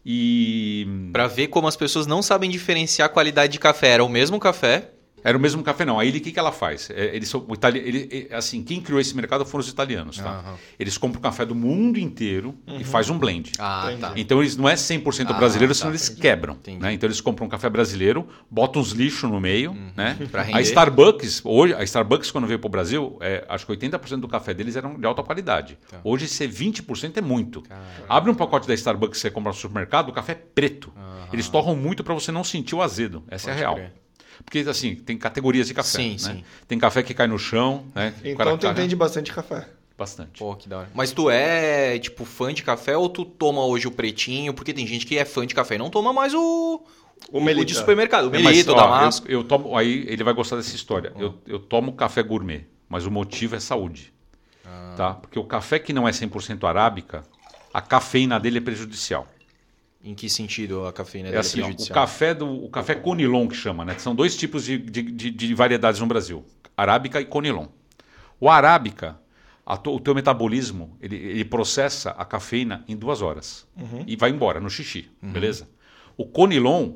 E. 0.06 0.88
Para 1.12 1.28
ver 1.28 1.48
como 1.48 1.68
as 1.68 1.76
pessoas 1.76 2.08
não 2.08 2.22
sabem 2.22 2.50
diferenciar 2.50 3.08
a 3.08 3.10
qualidade 3.10 3.54
de 3.54 3.60
café. 3.60 3.90
Era 3.90 4.04
o 4.04 4.10
mesmo 4.10 4.40
café, 4.40 4.92
era 5.24 5.38
o 5.38 5.42
mesmo 5.42 5.64
café, 5.64 5.84
não. 5.84 6.00
A 6.00 6.06
Ilha, 6.06 6.20
o 6.20 6.22
que, 6.22 6.32
que 6.32 6.40
ela 6.40 6.52
faz? 6.52 6.90
É, 6.90 7.16
eles 7.16 7.28
são, 7.28 7.46
itali... 7.52 7.80
ele, 7.80 8.28
assim, 8.32 8.64
quem 8.64 8.80
criou 8.80 9.00
esse 9.00 9.16
mercado 9.16 9.46
foram 9.46 9.62
os 9.62 9.70
italianos. 9.70 10.18
Tá? 10.18 10.44
Uhum. 10.46 10.56
Eles 10.80 10.98
compram 10.98 11.22
café 11.22 11.46
do 11.46 11.56
mundo 11.56 12.00
inteiro 12.00 12.56
uhum. 12.68 12.80
e 12.80 12.84
faz 12.84 13.10
um 13.10 13.18
blend. 13.18 13.52
Ah, 13.60 13.92
tá. 14.00 14.14
Então 14.16 14.40
eles 14.40 14.56
não 14.56 14.70
é 14.70 14.76
100% 14.76 15.26
ah, 15.30 15.34
brasileiro, 15.34 15.74
tá. 15.74 15.80
senão 15.80 15.92
eles 15.92 16.06
Entendi. 16.06 16.22
quebram. 16.22 16.58
Né? 16.80 16.94
Então 16.94 17.08
eles 17.08 17.20
compram 17.20 17.48
um 17.48 17.50
café 17.50 17.70
brasileiro, 17.70 18.28
botam 18.50 18.82
uns 18.82 18.92
lixos 18.92 19.30
no 19.30 19.40
meio. 19.42 19.72
Uhum. 19.72 19.92
Né? 19.96 20.18
a 20.54 20.62
Starbucks, 20.62 21.42
hoje, 21.44 21.74
a 21.74 21.84
Starbucks, 21.84 22.32
quando 22.32 22.48
veio 22.48 22.60
para 22.60 22.68
o 22.68 22.72
Brasil, 22.72 23.18
é, 23.20 23.44
acho 23.50 23.66
que 23.66 23.74
80% 23.74 24.20
do 24.20 24.28
café 24.28 24.54
deles 24.54 24.76
eram 24.76 25.00
de 25.00 25.06
alta 25.06 25.24
qualidade. 25.24 25.78
Tá. 25.90 26.00
Hoje, 26.04 26.28
ser 26.28 26.50
20% 26.50 27.18
é 27.18 27.22
muito. 27.22 27.62
Caramba. 27.64 27.88
Abre 28.08 28.32
um 28.32 28.36
pacote 28.36 28.68
da 28.68 28.74
Starbucks 28.74 29.18
que 29.18 29.22
você 29.22 29.32
compra 29.32 29.52
no 29.52 29.58
supermercado, 29.58 30.10
o 30.10 30.14
café 30.14 30.34
é 30.34 30.36
preto. 30.36 30.94
Eles 31.34 31.50
torram 31.50 31.76
muito 31.76 32.04
para 32.04 32.14
você 32.14 32.32
não 32.32 32.44
sentir 32.44 32.76
o 32.76 32.82
azedo. 32.82 33.24
Essa 33.28 33.48
Pode 33.48 33.62
é 33.62 33.66
a 33.66 33.68
real. 33.68 33.76
Crer. 33.76 34.07
Porque, 34.48 34.60
assim, 34.60 34.96
tem 34.96 35.18
categorias 35.18 35.68
de 35.68 35.74
café. 35.74 35.98
Sim, 35.98 36.12
né? 36.12 36.18
sim. 36.18 36.44
Tem 36.66 36.80
café 36.80 37.04
que 37.04 37.14
cai 37.14 37.28
no 37.28 37.38
chão. 37.38 37.84
Né? 37.94 38.14
Então 38.24 38.58
tu 38.58 38.66
entende 38.66 38.96
bastante 38.96 39.34
café. 39.34 39.68
Bastante. 39.98 40.40
Pô, 40.40 40.56
que 40.56 40.70
da 40.70 40.80
hora. 40.80 40.90
Mas 40.94 41.12
tu 41.12 41.30
é, 41.30 42.00
tipo, 42.00 42.24
fã 42.24 42.54
de 42.54 42.64
café 42.64 42.96
ou 42.96 43.10
tu 43.10 43.26
toma 43.26 43.66
hoje 43.66 43.90
o 43.90 43.92
pretinho? 43.92 44.54
Porque 44.54 44.74
tem 44.74 44.88
gente 44.88 45.06
que 45.06 45.18
é 45.18 45.26
fã 45.26 45.46
de 45.46 45.54
café 45.54 45.76
e 45.76 45.78
não 45.78 45.90
toma 45.90 46.14
mais 46.14 46.34
o... 46.34 46.82
O, 47.30 47.44
o 47.44 47.66
de 47.66 47.76
supermercado, 47.76 48.26
o 48.26 48.36
é, 48.36 48.42
Melito, 48.42 48.74
mas, 48.74 48.82
Damasco. 48.82 49.28
Eu, 49.28 49.40
eu, 49.40 49.44
tomo, 49.44 49.76
aí 49.76 50.06
ele 50.08 50.24
vai 50.24 50.34
gostar 50.34 50.56
dessa 50.56 50.74
história. 50.74 51.12
Eu, 51.18 51.34
eu 51.46 51.60
tomo 51.60 51.92
café 51.94 52.24
gourmet, 52.24 52.68
mas 52.88 53.06
o 53.06 53.12
motivo 53.12 53.56
é 53.56 53.60
saúde. 53.60 54.14
Ah. 54.64 54.94
Tá? 54.96 55.14
Porque 55.16 55.38
o 55.38 55.44
café 55.44 55.78
que 55.78 55.92
não 55.92 56.08
é 56.08 56.12
100% 56.12 56.64
arábica, 56.66 57.24
a 57.74 57.82
cafeína 57.82 58.40
dele 58.40 58.60
é 58.60 58.62
prejudicial. 58.62 59.28
Em 60.08 60.16
que 60.16 60.30
sentido 60.30 60.86
a 60.86 60.94
cafeína 60.94 61.28
é 61.28 61.38
assim, 61.38 61.60
ó, 61.62 61.68
o 61.68 61.90
café 61.90 62.34
do 62.34 62.48
o 62.48 62.70
café 62.70 62.96
Conilon 62.96 63.46
que 63.46 63.56
chama, 63.56 63.84
né? 63.84 63.98
São 63.98 64.16
dois 64.16 64.38
tipos 64.38 64.64
de, 64.64 64.78
de, 64.78 65.02
de, 65.02 65.30
de 65.30 65.54
variedades 65.54 66.00
no 66.00 66.08
Brasil, 66.08 66.46
arábica 66.78 67.20
e 67.20 67.26
Conilon. 67.26 67.68
O 68.40 68.50
arábica, 68.50 69.20
to, 69.84 69.94
o 69.94 70.00
teu 70.00 70.16
metabolismo 70.16 70.96
ele, 71.02 71.18
ele, 71.18 71.44
processa 71.44 72.12
a 72.12 72.24
cafeína 72.24 72.86
em 72.88 72.96
duas 72.96 73.22
horas 73.22 73.68
uhum. 73.76 74.06
e 74.08 74.16
vai 74.16 74.30
embora 74.30 74.62
no 74.62 74.70
xixi, 74.70 75.12
uhum. 75.22 75.34
beleza? 75.34 75.68
O 76.16 76.26
Conilon, 76.26 76.94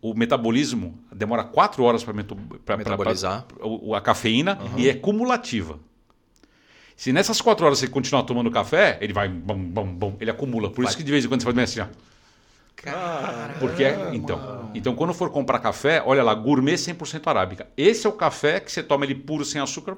o 0.00 0.14
metabolismo 0.14 0.98
demora 1.12 1.44
quatro 1.44 1.84
horas 1.84 2.02
para 2.02 2.14
metabolizar 2.14 3.44
pra, 3.44 3.58
pra, 3.58 3.98
a 3.98 4.00
cafeína 4.00 4.58
uhum. 4.58 4.78
e 4.78 4.88
é 4.88 4.94
cumulativa. 4.94 5.78
Se 6.96 7.12
nessas 7.12 7.42
quatro 7.42 7.66
horas 7.66 7.78
você 7.78 7.88
continuar 7.88 8.22
tomando 8.22 8.50
café, 8.50 8.96
ele 9.02 9.12
vai 9.12 9.28
bom, 9.28 9.58
bom, 9.58 9.86
bom, 9.86 10.16
ele 10.18 10.30
acumula. 10.30 10.70
Por 10.70 10.82
vai. 10.82 10.88
isso 10.88 10.96
que 10.96 11.02
de 11.02 11.10
vez 11.10 11.26
em 11.26 11.28
quando 11.28 11.42
você 11.42 11.52
faz 11.52 11.58
assim, 11.58 11.80
ó. 11.80 12.13
Caramba. 12.76 13.54
Porque 13.58 13.84
então, 14.12 14.70
então 14.74 14.94
quando 14.94 15.14
for 15.14 15.30
comprar 15.30 15.58
café, 15.58 16.02
olha 16.04 16.22
lá, 16.22 16.34
gourmet 16.34 16.74
100% 16.74 17.26
arábica. 17.26 17.66
Esse 17.76 18.06
é 18.06 18.10
o 18.10 18.12
café 18.12 18.60
que 18.60 18.70
você 18.70 18.82
toma 18.82 19.04
ele 19.04 19.14
puro 19.14 19.44
sem 19.44 19.60
açúcar, 19.60 19.96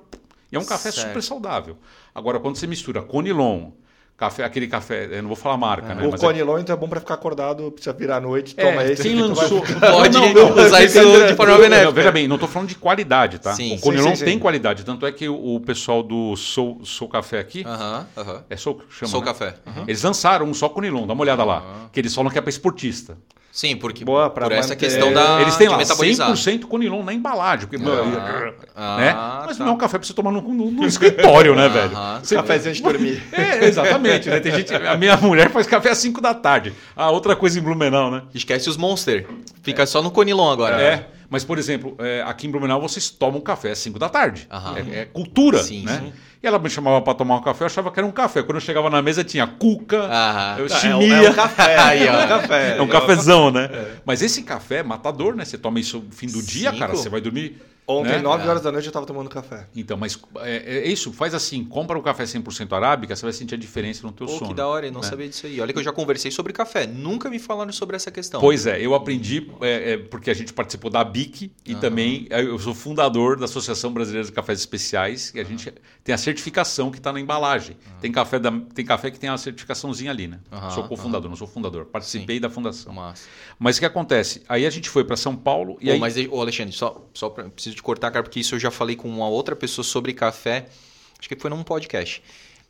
e 0.51 0.57
é 0.57 0.59
um 0.59 0.65
café 0.65 0.91
certo. 0.91 1.09
super 1.09 1.23
saudável. 1.23 1.77
Agora 2.15 2.39
quando 2.39 2.57
você 2.57 2.67
mistura 2.67 3.03
conilon, 3.03 3.71
Café, 4.17 4.45
aquele 4.45 4.67
café, 4.67 5.11
eu 5.13 5.21
não 5.21 5.29
vou 5.29 5.37
falar 5.37 5.59
marca, 5.59 5.93
é. 5.93 5.95
né? 5.95 6.07
O 6.07 6.19
Conilon, 6.19 6.57
é... 6.57 6.61
então 6.63 6.75
é 6.75 6.79
bom 6.79 6.89
para 6.89 7.01
ficar 7.01 7.15
acordado, 7.15 7.71
precisa 7.71 7.93
virar 7.93 8.17
à 8.17 8.21
noite, 8.21 8.55
é, 8.57 8.65
toma 8.65 8.83
esse. 8.85 9.03
Quem 9.03 9.21
lançou. 9.21 9.63
Vai... 9.63 9.93
Pode 9.93 10.17
não, 10.33 10.33
não, 10.33 10.65
usar 10.65 10.83
isso 10.85 11.27
de 11.27 11.35
forma 11.35 11.59
benéfica. 11.59 11.93
Veja 11.93 12.13
bem, 12.13 12.27
não 12.27 12.37
estou 12.37 12.49
falando 12.49 12.71
de 12.71 12.77
qualidade, 12.77 13.39
tá? 13.39 13.53
Sim, 13.53 13.77
o 13.77 13.81
Conilon 13.81 14.11
sim, 14.11 14.17
sim, 14.17 14.25
tem 14.25 14.39
qualidade, 14.39 14.87
tanto 14.87 15.05
é 15.05 15.13
que 15.13 15.29
o, 15.29 15.61
pessoal 15.61 16.03
do 16.03 16.35
Soul, 16.35 16.81
Soul 16.83 17.11
Café 17.11 17.39
aqui. 17.39 17.61
Uh 17.61 17.69
-huh, 17.69 18.07
uh 18.17 18.25
-huh. 18.25 18.43
É 18.49 18.57
Soul, 18.57 18.81
chama. 18.89 19.11
Soul 19.11 19.23
né? 19.23 19.27
Café. 19.29 19.55
Uh 19.67 19.71
-huh. 19.71 19.85
Eles 19.87 20.03
lançaram 20.03 20.47
um 20.47 20.55
só 20.55 20.71
Conilon, 20.71 21.07
dá 21.07 21.13
uma 21.13 21.23
olhada 21.23 21.45
lá. 21.45 21.89
Que 21.93 22.01
eles 22.01 22.15
falam 22.15 22.31
que 22.31 22.39
é 22.39 22.41
para 22.41 22.49
esportista. 22.49 23.19
Sim, 23.57 23.75
porque 23.75 24.05
Boa, 24.05 24.29
por 24.29 24.53
essa 24.53 24.75
manter... 24.75 24.77
questão 24.77 25.11
da. 25.15 25.41
Eles 25.41 25.57
têm 25.57 25.67
lá 25.67 25.79
100% 25.79 26.67
Conilon 26.67 27.03
na 27.03 27.15
embalagem. 27.15 27.67
Porque, 27.67 27.83
ah, 28.77 28.97
né? 28.99 29.15
ah, 29.17 29.45
Mas 29.47 29.57
tá. 29.57 29.65
não 29.65 29.73
é 29.73 29.75
um 29.75 29.79
café 29.79 29.97
para 29.97 30.07
você 30.07 30.13
tomar 30.13 30.31
no, 30.31 30.43
no, 30.43 30.71
no 30.71 30.87
escritório, 30.87 31.55
né, 31.55 31.67
velho? 31.67 31.91
Você... 32.23 32.35
Cafézinho 32.35 32.75
de 32.75 32.83
dormir. 32.83 33.23
É, 33.33 33.65
exatamente. 33.65 34.29
Né? 34.29 34.41
Tem 34.41 34.53
gente, 34.53 34.75
a 34.75 34.95
minha 34.99 35.17
mulher 35.17 35.51
faz 35.51 35.67
café 35.67 35.91
às 35.91 35.97
5 35.97 36.21
da 36.21 36.35
tarde. 36.35 36.75
A 36.95 37.11
outra 37.11 37.35
coisa 37.35 37.59
em 37.59 37.63
Blumenau, 37.63 38.11
né? 38.11 38.25
Esquece 38.35 38.69
os 38.69 38.77
Monster. 38.77 39.27
Fica 39.63 39.85
é. 39.85 39.87
só 39.87 40.03
no 40.03 40.11
Conilon 40.11 40.51
agora. 40.51 40.79
É. 40.79 41.07
Mas, 41.29 41.45
por 41.45 41.59
exemplo, 41.59 41.97
é, 41.99 42.23
aqui 42.23 42.47
em 42.47 42.51
Blumenau 42.51 42.81
vocês 42.81 43.11
tomam 43.11 43.41
café 43.41 43.73
às 43.73 43.79
5 43.79 43.99
da 43.99 44.09
tarde. 44.09 44.49
É, 44.77 45.01
é, 45.01 45.05
cultura, 45.05 45.63
sim, 45.63 45.85
né? 45.85 45.99
Sim. 45.99 46.13
E 46.43 46.47
ela 46.47 46.59
me 46.59 46.69
chamava 46.69 47.01
para 47.01 47.15
tomar 47.15 47.37
um 47.37 47.43
café, 47.43 47.65
eu 47.65 47.67
achava 47.67 47.91
que 47.91 47.99
era 47.99 48.07
um 48.07 48.13
café. 48.13 48.43
Quando 48.43 48.57
eu 48.57 48.61
chegava 48.61 48.91
na 48.91 49.03
mesa 49.03 49.25
tinha 49.25 49.47
cuca, 49.47 50.09
eu 50.59 50.69
chimia. 50.69 50.97
É, 51.17 51.21
um, 51.21 51.25
é 51.25 51.31
um 51.31 51.35
café, 51.35 51.79
aí, 51.79 52.09
ó. 52.09 52.13
É 52.13 52.25
um 52.25 52.29
café. 52.29 52.77
É 52.77 52.83
um 52.83 52.89
cafezão, 52.89 53.51
né? 53.51 53.65
É. 53.73 53.93
Mas 54.05 54.23
esse 54.23 54.43
café 54.43 54.77
é 54.77 54.83
matador, 54.83 55.35
né? 55.35 55.45
Você 55.45 55.59
toma 55.59 55.81
isso 55.81 55.99
no 55.99 56.13
fim 56.13 56.27
do 56.27 56.43
dia, 56.43 56.73
cara, 56.73 56.93
você 56.93 57.09
vai 57.09 57.21
dormir 57.21 57.61
Ontem, 57.89 58.13
né? 58.13 58.19
9 58.19 58.49
horas 58.49 58.63
da 58.63 58.73
noite, 58.73 58.87
eu 58.87 58.91
estava 58.91 59.07
tomando 59.07 59.31
café. 59.31 59.69
Então, 59.75 59.97
mas 59.97 60.19
é, 60.41 60.79
é, 60.79 60.89
isso, 60.89 61.13
faz 61.13 61.35
assim, 61.35 61.65
compra 61.65 61.97
um 61.97 62.03
café 62.03 62.25
100% 62.25 62.73
arábica, 62.73 63.15
você 63.15 63.23
vai 63.23 63.33
sentir 63.33 63.55
a 63.55 63.59
diferença 63.59 64.05
no 64.05 64.13
teu 64.13 64.27
Pô, 64.27 64.39
sono. 64.39 64.49
que 64.49 64.55
da 64.55 64.67
hora, 64.67 64.87
eu 64.87 64.93
não 64.93 65.01
né? 65.01 65.07
sabia 65.07 65.29
disso 65.29 65.47
aí. 65.47 65.61
Olha 65.61 65.73
que 65.73 65.79
eu 65.79 65.85
já 65.85 65.93
conversei 65.93 66.33
sobre 66.33 66.53
café, 66.53 66.85
nunca 66.85 67.31
me 67.31 67.39
falaram 67.39 67.73
sobre 67.73 67.95
essa 67.95 68.11
questão. 68.11 68.41
Pois 68.41 68.67
é, 68.67 68.85
eu 68.85 68.93
aprendi 68.93 69.49
é, 69.61 69.93
é, 69.93 69.99
porque 69.99 70.31
a 70.31 70.35
gente 70.35 70.53
participou 70.53 70.91
da 70.91 71.05
BIC 71.05 71.53
e 71.65 71.75
uhum. 71.75 71.81
também 71.81 72.27
é, 72.29 72.43
eu 72.43 72.59
sou 72.59 72.75
fundador 72.75 73.39
da 73.39 73.45
Associação 73.45 73.93
Brasileira 73.93 74.27
de 74.27 74.33
Cafés 74.33 74.59
Especiais, 74.59 75.33
e 75.33 75.39
a 75.39 75.43
uhum. 75.43 75.49
gente 75.51 75.73
tem 76.03 76.13
a 76.13 76.19
certificação 76.19 76.91
que 76.91 76.99
está 76.99 77.13
na 77.13 77.21
embalagem. 77.21 77.77
Uhum. 77.87 78.01
Tem, 78.01 78.11
café 78.11 78.41
da, 78.41 78.51
tem 78.75 78.85
café 78.85 79.13
que 79.13 79.19
tem 79.19 79.31
a 79.31 79.39
certificaçãozinha 79.39 80.11
ali, 80.11 80.27
né? 80.27 80.41
Sou 80.75 80.89
cofundador, 80.89 81.29
não 81.29 81.37
sou 81.37 81.47
fundador. 81.47 81.85
Participei 81.85 82.37
Sim. 82.37 82.41
da 82.41 82.51
fundação. 82.51 82.93
Massa. 82.93 83.29
Mas 83.59 83.77
o 83.77 83.81
que 83.81 83.87
acontece? 83.87 84.43
Aí 84.49 84.67
a 84.67 84.71
gente 84.71 84.91
foi 84.91 85.05
para 85.05 85.17
São 85.17 85.37
Paulo 85.37 85.77
e 85.81 85.87
Pô, 85.87 85.93
aí... 85.93 86.01
Mas, 86.01 86.17
ô 86.31 86.41
Alexandre, 86.41 86.73
só, 86.73 87.07
só 87.15 87.31
pra, 87.31 87.45
preciso 87.49 87.76
te 87.77 87.83
cortar, 87.83 88.11
cara, 88.11 88.23
porque 88.23 88.41
isso 88.41 88.55
eu 88.55 88.59
já 88.59 88.71
falei 88.71 88.97
com 88.97 89.09
uma 89.09 89.29
outra 89.29 89.55
pessoa 89.55 89.85
sobre 89.85 90.13
café, 90.13 90.69
acho 91.19 91.29
que 91.29 91.37
foi 91.37 91.51
num 91.51 91.63
podcast. 91.63 92.23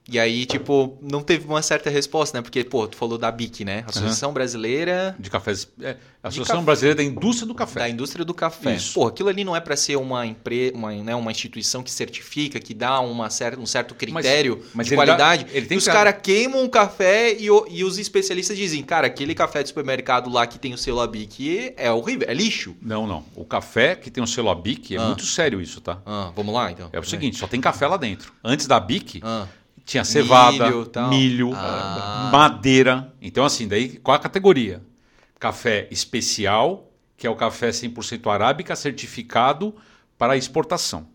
E 0.09 0.21
aí, 0.21 0.47
tipo, 0.47 0.97
não 1.03 1.21
teve 1.21 1.47
uma 1.49 1.61
certa 1.63 1.91
resposta, 1.91 2.39
né? 2.39 2.43
Porque, 2.43 2.63
pô, 2.63 2.87
tu 2.87 2.97
falou 2.97 3.19
da 3.19 3.29
BIC, 3.33 3.65
né? 3.65 3.83
Associação 3.89 4.33
Brasileira 4.33 5.17
De 5.19 5.29
cafés. 5.29 5.67
É, 5.81 5.97
Associação 6.23 6.63
Brasileira 6.65 6.95
da 6.97 7.03
Indústria 7.03 7.45
do 7.47 7.55
Café. 7.57 7.81
da 7.81 7.89
Indústria 7.89 8.25
do 8.25 8.33
Café. 8.33 8.77
Isso. 8.77 8.95
Pô, 8.95 9.07
aquilo 9.09 9.29
ali 9.29 9.43
não 9.43 9.55
é 9.57 9.61
para 9.61 9.77
ser 9.77 9.97
uma, 9.97 10.25
empre... 10.25 10.71
uma, 10.75 10.93
né, 10.93 11.15
uma 11.17 11.31
instituição 11.33 11.83
que 11.83 11.91
certifica, 11.91 12.61
que 12.61 12.73
dá 12.73 13.01
uma 13.01 13.29
cer... 13.31 13.59
um 13.59 13.67
certo 13.67 13.97
critério 13.97 14.63
mas 14.75 14.87
de 14.87 14.95
ele 14.95 15.01
dá- 15.05 15.07
qualidade. 15.17 15.47
ele 15.53 15.67
tem 15.67 15.75
e 15.75 15.79
os 15.79 15.85
caras 15.87 16.15
queimam 16.23 16.65
o 16.65 16.69
café 16.71 17.35
e, 17.37 17.51
o- 17.51 17.67
e 17.69 17.83
os 17.83 17.99
especialistas 17.99 18.57
dizem, 18.57 18.83
cara, 18.85 19.09
aquele 19.09 19.35
café 19.35 19.63
de 19.63 19.71
supermercado 19.71 20.31
lá 20.31 20.47
que 20.47 20.59
tem 20.59 20.73
o 20.73 20.79
selo 20.79 21.01
ABIC 21.01 21.75
é 21.77 21.91
horrível, 21.91 22.29
é 22.29 22.35
lixo. 22.35 22.77
Não, 22.81 23.07
não. 23.09 23.25
O 23.35 23.45
café 23.45 23.97
que 23.97 24.09
tem 24.11 24.23
o 24.23 24.27
selo 24.27 24.51
ABIC 24.51 24.95
é 24.95 24.99
Ah. 24.99 25.07
muito 25.09 25.25
sério 25.27 25.61
isso, 25.61 25.81
tá? 25.81 26.01
Ah, 26.07 26.31
vamos 26.37 26.55
lá, 26.55 26.71
então. 26.71 26.89
É 26.93 26.99
o 27.01 27.05
seguinte, 27.05 27.37
só 27.39 27.47
tem 27.49 27.61
café 27.61 27.87
lá 27.89 27.97
dentro. 27.97 28.33
Antes 28.45 28.67
da 28.69 28.79
BIC, 28.79 29.21
Ah, 29.25 29.47
tinha 29.87 30.05
cevada, 30.05 30.67
Milho, 30.67 30.91
milho, 31.09 31.53
Ah. 31.55 32.29
madeira. 32.33 33.15
Então, 33.23 33.45
assim, 33.45 33.67
daí 33.69 33.97
qual 33.99 34.17
a 34.17 34.19
categoria? 34.21 34.83
Café 35.39 35.87
especial, 35.91 36.91
que 37.17 37.27
é 37.27 37.31
o 37.31 37.37
café 37.37 37.71
100% 37.71 38.29
arábica 38.29 38.75
certificado 38.77 39.75
para 40.19 40.37
exportação. 40.37 41.07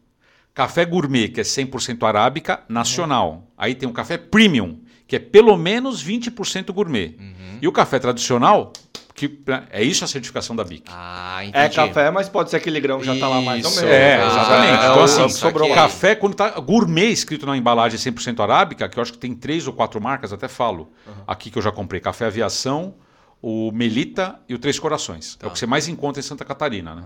Café 0.54 0.86
gourmet, 0.86 1.28
que 1.28 1.42
é 1.42 1.44
100% 1.44 2.06
arábica 2.06 2.64
nacional. 2.70 3.48
Aí 3.58 3.76
tem 3.76 3.88
o 3.88 3.94
café 3.94 4.18
premium, 4.18 4.80
que 5.08 5.16
é 5.18 5.20
pelo 5.20 5.58
menos 5.58 6.02
20% 6.02 6.72
gourmet. 6.74 7.16
Uhum. 7.20 7.58
E 7.62 7.68
o 7.68 7.72
café 7.72 8.00
tradicional, 8.00 8.72
que 9.14 9.40
é 9.72 9.84
isso 9.84 10.04
a 10.04 10.08
certificação 10.08 10.56
da 10.56 10.64
BIC. 10.64 10.84
ah, 10.90 11.40
entendi. 11.46 11.58
É 11.66 11.70
café, 11.70 12.10
mas 12.12 12.30
pode 12.30 12.50
ser 12.50 12.58
aquele 12.58 12.80
grão 12.80 13.00
que 13.00 13.06
já 13.06 13.16
tá 13.18 13.28
lá 13.28 13.42
mais 13.42 13.64
ou 13.66 13.72
menos. 13.72 13.90
É, 13.90 14.16
Ah, 14.22 14.26
exatamente. 14.28 14.72
é 14.72 14.76
então, 14.90 14.98
o- 15.00 15.04
assim, 15.04 15.30
sobrou 15.30 15.74
café, 15.74 16.16
quando 16.16 16.34
tá 16.36 16.50
gourmet 16.60 17.12
escrito 17.12 17.46
na 17.46 17.56
embalagem 17.58 17.98
100% 18.00 18.42
arábica, 18.42 18.88
que 18.90 18.98
eu 18.98 19.02
acho 19.02 19.12
que 19.14 19.18
tem 19.20 19.34
três 19.36 19.68
ou 19.68 19.74
quatro 19.74 20.00
marcas, 20.02 20.32
até 20.34 20.48
falo. 20.48 20.92
Aqui 21.28 21.50
que 21.52 21.58
eu 21.58 21.62
já 21.62 21.72
comprei: 21.72 22.00
Café 22.02 22.26
Aviação, 22.26 22.96
o 23.42 23.72
Melita 23.72 24.40
e 24.48 24.54
o 24.54 24.60
Três 24.60 24.78
Corações. 24.80 25.38
É 25.42 25.48
o 25.48 25.52
que 25.52 25.60
você 25.60 25.66
mais 25.66 25.88
encontra 25.88 26.20
em 26.20 26.24
Santa 26.24 26.46
Catarina, 26.46 26.96
né? 26.96 27.04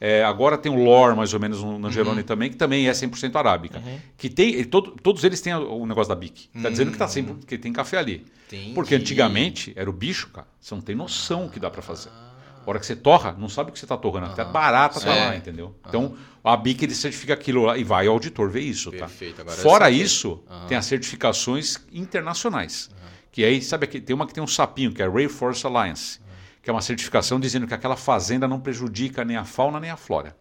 É, 0.00 0.22
agora 0.22 0.56
tem 0.56 0.70
o 0.70 0.76
Lore, 0.76 1.16
mais 1.16 1.34
ou 1.34 1.40
menos, 1.40 1.62
no 1.62 1.84
Angelone 1.86 2.22
também, 2.22 2.50
que 2.50 2.56
também 2.56 2.88
é 2.88 2.92
100% 2.92 3.34
arábica. 3.36 3.82
Que 4.16 4.28
tem, 4.28 4.62
todo- 4.64 4.92
todos 5.02 5.24
eles 5.24 5.40
têm 5.40 5.52
o 5.54 5.84
negócio 5.86 6.08
da 6.08 6.14
BIC. 6.14 6.48
Tá 6.62 6.70
dizendo 6.70 6.92
que, 6.92 6.98
tá 6.98 7.08
sempre, 7.08 7.34
que 7.44 7.58
tem 7.58 7.72
café 7.72 7.98
ali. 7.98 8.24
Entendi. 8.46 8.72
Porque 8.74 8.94
antigamente 8.94 9.72
era 9.76 9.90
o 9.90 9.92
bicho, 9.92 10.28
cara. 10.30 10.46
Você 10.60 10.74
não 10.74 10.80
tem 10.82 10.94
noção 10.94 11.46
o 11.46 11.50
que 11.50 11.58
dá 11.58 11.68
para 11.70 11.82
fazer. 11.82 12.10
A 12.10 12.70
hora 12.70 12.78
que 12.78 12.86
você 12.86 12.94
torra, 12.94 13.34
não 13.38 13.48
sabe 13.48 13.70
o 13.70 13.72
que 13.72 13.78
você 13.78 13.86
está 13.86 13.96
torrando. 13.96 14.26
Até 14.26 14.44
barata 14.44 15.00
tá 15.00 15.10
É. 15.14 15.24
lá, 15.30 15.36
entendeu? 15.36 15.74
Então, 15.88 16.14
a 16.44 16.56
BIC 16.56 16.82
ele 16.84 16.94
certifica 16.94 17.32
aquilo 17.34 17.64
lá 17.64 17.76
e 17.76 17.82
vai 17.82 18.06
ao 18.06 18.12
auditor 18.12 18.48
ver 18.50 18.60
isso, 18.60 18.92
tá? 18.92 18.98
Perfeito, 18.98 19.40
agora 19.40 19.56
eu 19.56 19.62
Fora 19.62 19.84
saquei. 19.86 20.00
isso, 20.02 20.42
tem 20.68 20.76
as 20.76 20.84
certificações 20.86 21.78
internacionais. 21.92 22.90
Que 23.32 23.44
aí, 23.44 23.60
sabe, 23.62 23.84
aqui, 23.84 24.00
tem 24.00 24.14
uma 24.14 24.26
que 24.26 24.34
tem 24.34 24.42
um 24.42 24.46
sapinho, 24.46 24.92
que 24.92 25.02
é 25.02 25.06
a 25.06 25.10
Rainforest 25.10 25.64
Alliance. 25.64 26.20
Que 26.68 26.70
é 26.70 26.74
uma 26.74 26.82
certificação 26.82 27.40
dizendo 27.40 27.66
que 27.66 27.72
aquela 27.72 27.96
fazenda 27.96 28.46
não 28.46 28.60
prejudica 28.60 29.24
nem 29.24 29.38
a 29.38 29.44
fauna 29.46 29.80
nem 29.80 29.88
a 29.88 29.96
flora. 29.96 30.36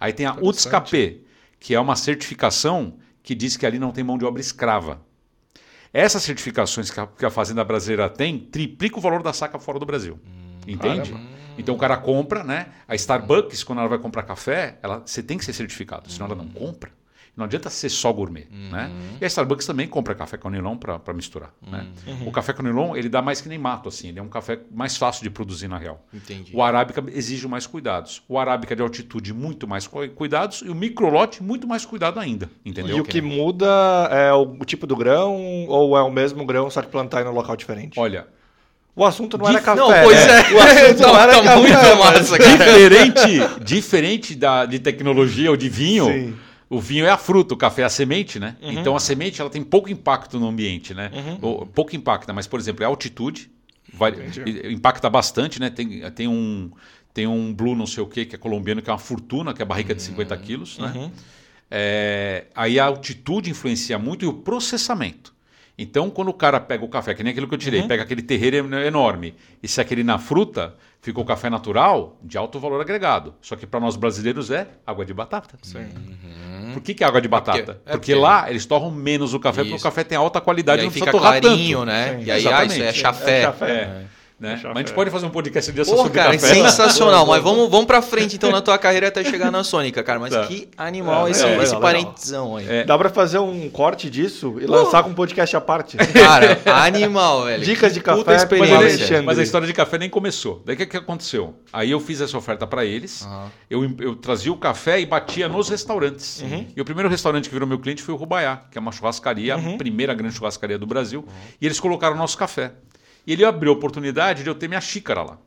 Aí 0.00 0.10
tem 0.10 0.24
a 0.24 0.32
UTSCAP, 0.32 1.26
que 1.60 1.74
é 1.74 1.78
uma 1.78 1.94
certificação 1.94 2.96
que 3.22 3.34
diz 3.34 3.54
que 3.54 3.66
ali 3.66 3.78
não 3.78 3.92
tem 3.92 4.02
mão 4.02 4.16
de 4.16 4.24
obra 4.24 4.40
escrava. 4.40 5.02
Essas 5.92 6.22
certificações 6.22 6.90
que 6.90 6.98
a, 6.98 7.06
que 7.06 7.26
a 7.26 7.28
fazenda 7.28 7.62
brasileira 7.62 8.08
tem 8.08 8.38
triplica 8.38 8.96
o 8.96 9.00
valor 9.02 9.22
da 9.22 9.34
saca 9.34 9.58
fora 9.58 9.78
do 9.78 9.84
Brasil. 9.84 10.18
Entende? 10.66 11.14
Então 11.58 11.74
o 11.74 11.78
cara 11.78 11.98
compra, 11.98 12.42
né? 12.42 12.68
A 12.88 12.94
Starbucks, 12.94 13.62
quando 13.62 13.80
ela 13.80 13.88
vai 13.90 13.98
comprar 13.98 14.22
café, 14.22 14.78
ela, 14.82 15.02
você 15.04 15.22
tem 15.22 15.36
que 15.36 15.44
ser 15.44 15.52
certificado, 15.52 16.10
senão 16.10 16.28
ela 16.28 16.34
não 16.34 16.48
compra. 16.48 16.90
Não 17.36 17.44
adianta 17.44 17.68
ser 17.68 17.90
só 17.90 18.10
gourmet, 18.12 18.46
né? 18.50 18.90
E 19.20 19.24
a 19.24 19.26
Starbucks 19.28 19.66
também 19.66 19.86
compra 19.86 20.14
café 20.14 20.38
com 20.38 20.48
nylon 20.48 20.74
para 20.76 21.12
misturar, 21.12 21.52
né? 21.70 21.86
O 22.24 22.30
café 22.32 22.54
com 22.54 22.62
nylon, 22.62 22.96
ele 22.96 23.10
dá 23.10 23.20
mais 23.20 23.42
que 23.42 23.48
nem 23.48 23.58
mato, 23.58 23.90
assim. 23.90 24.08
Ele 24.08 24.18
é 24.18 24.22
um 24.22 24.28
café 24.28 24.58
mais 24.74 24.96
fácil 24.96 25.22
de 25.22 25.28
produzir, 25.28 25.68
na 25.68 25.76
real. 25.76 26.02
Entendi. 26.14 26.50
O 26.54 26.62
arábica 26.62 27.04
exige 27.12 27.46
mais 27.46 27.66
cuidados. 27.66 28.22
O 28.26 28.38
arábica 28.38 28.74
de 28.74 28.80
altitude, 28.80 29.34
muito 29.34 29.68
mais 29.68 29.86
cu- 29.86 30.08
cuidados. 30.14 30.62
E 30.64 30.70
o 30.70 30.74
microlote, 30.74 31.42
muito 31.42 31.66
mais 31.68 31.84
cuidado 31.84 32.18
ainda. 32.18 32.50
Entendeu? 32.64 32.96
E 32.96 33.00
o 33.00 33.04
que 33.04 33.20
muda 33.20 33.66
é 34.10 34.32
o, 34.32 34.56
tipo 34.64 34.86
do 34.86 34.96
grão 34.96 35.66
ou 35.68 35.94
é 35.96 36.02
o 36.02 36.10
mesmo 36.10 36.44
grão, 36.46 36.70
só 36.70 36.80
que 36.80 36.88
plantar 36.88 37.22
em 37.22 37.28
um 37.28 37.32
local 37.32 37.54
diferente? 37.54 38.00
Olha, 38.00 38.26
O 38.94 39.04
assunto 39.04 39.36
não 39.36 39.44
era 39.46 39.56
Dif- 39.58 39.64
café. 39.66 39.78
Não, 39.78 39.88
pois 40.04 40.26
né? 40.26 40.40
é. 40.40 40.54
O 40.56 40.58
assunto 40.58 41.02
Não, 41.04 41.12
não 41.12 41.20
era 41.20 41.32
tá 41.34 41.42
café. 41.42 41.56
muito 41.60 41.72
mas- 41.74 41.98
massa, 41.98 42.38
cara. 42.38 42.56
diferente, 42.56 43.64
diferente 43.64 44.34
da, 44.34 44.64
de 44.64 44.78
tecnologia 44.78 45.50
ou 45.50 45.56
de 45.56 45.68
vinho, 45.68 46.06
Sim. 46.06 46.34
O 46.68 46.80
vinho 46.80 47.06
é 47.06 47.10
a 47.10 47.16
fruta, 47.18 47.54
o 47.54 47.56
café 47.56 47.82
é 47.82 47.84
a 47.84 47.88
semente, 47.88 48.38
né? 48.40 48.56
Então 48.62 48.96
a 48.96 49.00
semente 49.00 49.40
ela 49.40 49.50
tem 49.50 49.62
pouco 49.62 49.88
impacto 49.90 50.38
no 50.40 50.48
ambiente, 50.48 50.92
né? 50.94 51.10
Ou, 51.42 51.66
pouco 51.66 51.94
impacta, 51.94 52.32
mas 52.32 52.46
por 52.46 52.58
exemplo, 52.60 52.84
a 52.84 52.88
altitude 52.88 53.50
vai- 53.92 54.12
impacta 54.72 55.08
bastante, 55.08 55.60
né? 55.60 55.70
Tem, 55.70 56.10
tem 56.10 56.28
um 56.28 56.70
tem 57.14 57.26
um 57.26 57.54
blue 57.54 57.74
não 57.74 57.86
sei 57.86 58.02
o 58.02 58.06
que 58.06 58.26
que 58.26 58.34
é 58.34 58.38
colombiano 58.38 58.82
que 58.82 58.90
é 58.90 58.92
uma 58.92 58.98
fortuna, 58.98 59.54
que 59.54 59.62
é 59.62 59.64
a 59.64 59.66
barriga 59.66 59.94
de 59.94 60.02
50 60.02 60.36
quilos, 60.36 60.78
né? 60.78 60.92
É, 61.70 62.46
aí 62.54 62.78
a 62.78 62.84
altitude 62.84 63.50
influencia 63.50 63.98
muito 63.98 64.24
e 64.24 64.28
o 64.28 64.32
processamento. 64.34 65.34
Então, 65.78 66.08
quando 66.08 66.28
o 66.28 66.32
cara 66.34 66.58
pega 66.58 66.84
o 66.84 66.88
café, 66.88 67.12
que 67.14 67.22
nem 67.22 67.32
aquilo 67.32 67.46
que 67.46 67.52
eu 67.54 67.58
tirei, 67.58 67.82
pega 67.88 68.02
aquele 68.02 68.22
terreiro 68.22 68.56
en- 68.56 68.86
enorme, 68.86 69.34
e 69.62 69.68
se 69.68 69.78
aquele 69.80 70.02
na 70.02 70.18
fruta, 70.18 70.74
ficou 71.02 71.22
café 71.24 71.50
natural, 71.50 72.18
de 72.22 72.38
alto 72.38 72.58
valor 72.58 72.80
agregado. 72.80 73.34
Só 73.42 73.56
que 73.56 73.66
para 73.66 73.78
nós 73.78 73.94
brasileiros 73.94 74.50
é 74.50 74.68
água 74.86 75.04
de 75.04 75.12
batata. 75.12 75.58
Por 76.76 76.82
que, 76.82 76.92
que 76.94 77.02
é 77.02 77.06
água 77.06 77.22
de 77.22 77.28
batata? 77.28 77.56
porque- 77.58 77.70
é 77.70 77.74
porque, 77.74 77.92
porque- 77.98 78.14
lá 78.14 78.50
eles 78.50 78.66
torram 78.66 78.90
menos 78.90 79.32
o 79.32 79.40
café, 79.40 79.62
porque 79.62 79.72
o 79.72 79.76
Isso. 79.76 79.82
café 79.82 80.04
tem 80.04 80.18
alta 80.18 80.38
E 80.38 80.42
qualidade, 80.42 80.80
aí 80.80 80.84
não 80.84 80.92
fica 80.92 81.06
precisa 81.06 81.22
torrar 81.24 81.40
clarinho, 81.40 81.78
tanto. 81.78 81.86
né? 81.88 82.16
Sim, 82.18 82.24
e 82.26 82.30
aí, 82.30 82.46
ah, 82.48 82.64
isso 82.66 82.82
é 82.82 82.92
chafé. 82.92 83.38
É 83.38 83.42
chafé. 83.42 83.90
É, 84.38 84.48
né? 84.48 84.60
Mas 84.64 84.76
a 84.76 84.78
gente 84.80 84.92
pode 84.92 85.10
fazer 85.10 85.24
um 85.24 85.30
podcast 85.30 85.72
desse 85.72 85.90
Pô, 85.90 85.96
sobre 85.96 86.12
cara, 86.12 86.32
café. 86.36 86.54
sensacional. 86.54 87.24
Mas 87.26 87.42
vamos, 87.42 87.70
vamos 87.70 87.86
pra 87.86 88.02
frente 88.02 88.36
então 88.36 88.50
na 88.50 88.60
tua 88.60 88.76
carreira 88.76 89.08
até 89.08 89.24
chegar 89.24 89.50
na 89.50 89.64
Sônica, 89.64 90.02
cara. 90.02 90.20
Mas 90.20 90.34
Tá. 90.34 90.46
que 90.46 90.68
animal 90.76 91.26
É, 91.26 91.30
esse, 91.30 91.42
legal, 91.42 91.62
esse 91.62 91.74
legal. 91.74 91.80
parentesão 91.80 92.56
aí. 92.56 92.68
É. 92.68 92.84
Dá 92.84 92.98
pra 92.98 93.08
fazer 93.08 93.38
um 93.38 93.70
corte 93.70 94.10
disso 94.10 94.56
e 94.60 94.66
lançar 94.66 95.02
com 95.02 95.08
um 95.10 95.14
podcast 95.14 95.56
à 95.56 95.60
parte. 95.60 95.96
Cara, 96.12 96.60
animal, 96.84 97.44
velho. 97.44 97.64
Dicas 97.64 97.94
de 97.94 98.00
puta 98.00 98.24
café 98.24 98.46
com 98.46 98.64
experiência. 98.64 99.22
Mas 99.22 99.38
a 99.38 99.42
história 99.42 99.66
de 99.66 99.72
café 99.72 99.96
nem 99.96 100.10
começou. 100.10 100.62
Daí 100.66 100.74
o 100.74 100.78
que, 100.78 100.84
que 100.86 100.96
aconteceu? 100.98 101.54
Aí 101.72 101.90
eu 101.90 101.98
fiz 102.00 102.20
essa 102.20 102.36
oferta 102.36 102.66
para 102.66 102.84
eles, 102.84 103.22
Aham. 103.24 103.50
eu, 103.70 103.90
eu 104.00 104.16
trazia 104.16 104.52
o 104.52 104.56
café 104.56 105.00
e 105.00 105.06
batia 105.06 105.48
nos 105.48 105.68
restaurantes. 105.70 106.44
E 106.76 106.80
o 106.80 106.84
primeiro 106.84 107.08
restaurante 107.08 107.48
que 107.48 107.54
virou 107.54 107.66
meu 107.66 107.78
cliente 107.78 108.02
foi 108.02 108.12
o 108.12 108.18
Rubaiá, 108.18 108.60
que 108.70 108.76
é 108.76 108.80
uma 108.80 108.92
churrascaria, 108.92 109.54
a 109.54 109.76
primeira 109.78 110.12
grande 110.14 110.34
churrascaria 110.34 110.78
do 110.78 110.86
Brasil. 110.86 111.24
E 111.60 111.64
eles 111.64 111.80
colocaram 111.80 112.14
o 112.14 112.18
nosso 112.18 112.36
café. 112.36 112.72
E 113.26 113.32
ele 113.32 113.44
abriu 113.44 113.72
a 113.72 113.74
oportunidade 113.74 114.42
de 114.42 114.48
eu 114.48 114.54
ter 114.54 114.68
minha 114.68 114.80
xícara 114.80 115.22
lá. 115.22 115.38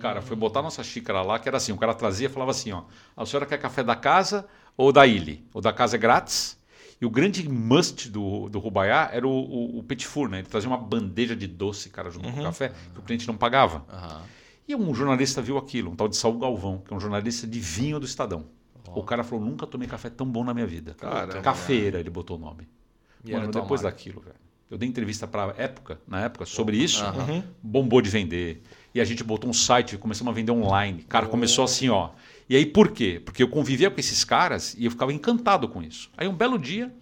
Cara, 0.00 0.22
foi 0.22 0.34
botar 0.34 0.62
nossa 0.62 0.82
xícara 0.82 1.20
lá, 1.20 1.38
que 1.38 1.46
era 1.46 1.58
assim, 1.58 1.72
o 1.72 1.76
cara 1.76 1.92
trazia 1.92 2.26
e 2.26 2.30
falava 2.30 2.50
assim, 2.52 2.72
ó, 2.72 2.84
a 3.14 3.26
senhora 3.26 3.44
quer 3.44 3.58
café 3.58 3.82
da 3.82 3.94
casa 3.94 4.46
ou 4.74 4.90
da 4.90 5.06
ilha? 5.06 5.38
O 5.52 5.60
da 5.60 5.72
casa 5.74 5.96
é 5.96 5.98
grátis. 5.98 6.58
E 6.98 7.06
o 7.06 7.10
grande 7.10 7.46
must 7.48 8.10
do, 8.10 8.48
do 8.48 8.58
Rubaiá 8.58 9.10
era 9.12 9.26
o, 9.26 9.30
o, 9.30 9.78
o 9.78 9.82
petit 9.82 10.06
four, 10.06 10.28
né? 10.28 10.38
Ele 10.38 10.48
trazia 10.48 10.68
uma 10.68 10.78
bandeja 10.78 11.36
de 11.36 11.46
doce, 11.46 11.88
cara, 11.90 12.10
junto 12.10 12.30
com 12.30 12.40
o 12.40 12.42
café, 12.42 12.72
que 12.92 12.98
o 12.98 13.02
cliente 13.02 13.26
não 13.26 13.36
pagava. 13.36 13.84
Aham. 13.90 14.22
E 14.68 14.76
um 14.76 14.94
jornalista 14.94 15.42
viu 15.42 15.58
aquilo, 15.58 15.90
um 15.90 15.96
tal 15.96 16.08
de 16.08 16.16
Saul 16.16 16.38
Galvão, 16.38 16.78
que 16.78 16.92
é 16.92 16.96
um 16.96 17.00
jornalista 17.00 17.46
de 17.46 17.58
vinho 17.58 17.98
do 17.98 18.06
Estadão. 18.06 18.46
O 18.94 19.02
cara 19.02 19.22
falou: 19.22 19.44
nunca 19.44 19.66
tomei 19.66 19.88
café 19.88 20.08
tão 20.10 20.26
bom 20.26 20.44
na 20.44 20.54
minha 20.54 20.66
vida. 20.66 20.94
Caramba. 20.94 21.40
Cafeira, 21.40 22.00
ele 22.00 22.10
botou 22.10 22.36
o 22.36 22.40
nome. 22.40 22.68
E 23.24 23.32
Mano, 23.32 23.50
depois 23.50 23.82
marca. 23.82 23.96
daquilo, 23.96 24.20
velho. 24.20 24.36
Eu 24.70 24.78
dei 24.78 24.88
entrevista 24.88 25.26
pra 25.26 25.52
época, 25.58 26.00
na 26.06 26.20
época, 26.20 26.46
sobre 26.46 26.76
isso, 26.76 27.02
Aham. 27.04 27.42
bombou 27.60 28.00
de 28.00 28.08
vender. 28.08 28.62
E 28.94 29.00
a 29.00 29.04
gente 29.04 29.24
botou 29.24 29.50
um 29.50 29.52
site, 29.52 29.96
começamos 29.98 30.30
a 30.30 30.34
vender 30.34 30.52
online. 30.52 31.04
Cara, 31.08 31.26
começou 31.26 31.64
assim, 31.64 31.88
ó. 31.88 32.10
E 32.48 32.54
aí 32.56 32.64
por 32.64 32.90
quê? 32.90 33.20
Porque 33.24 33.42
eu 33.42 33.48
convivia 33.48 33.90
com 33.90 33.98
esses 33.98 34.24
caras 34.24 34.74
e 34.78 34.84
eu 34.84 34.90
ficava 34.90 35.12
encantado 35.12 35.68
com 35.68 35.82
isso. 35.82 36.10
Aí 36.16 36.28
um 36.28 36.34
belo 36.34 36.58
dia, 36.58 36.92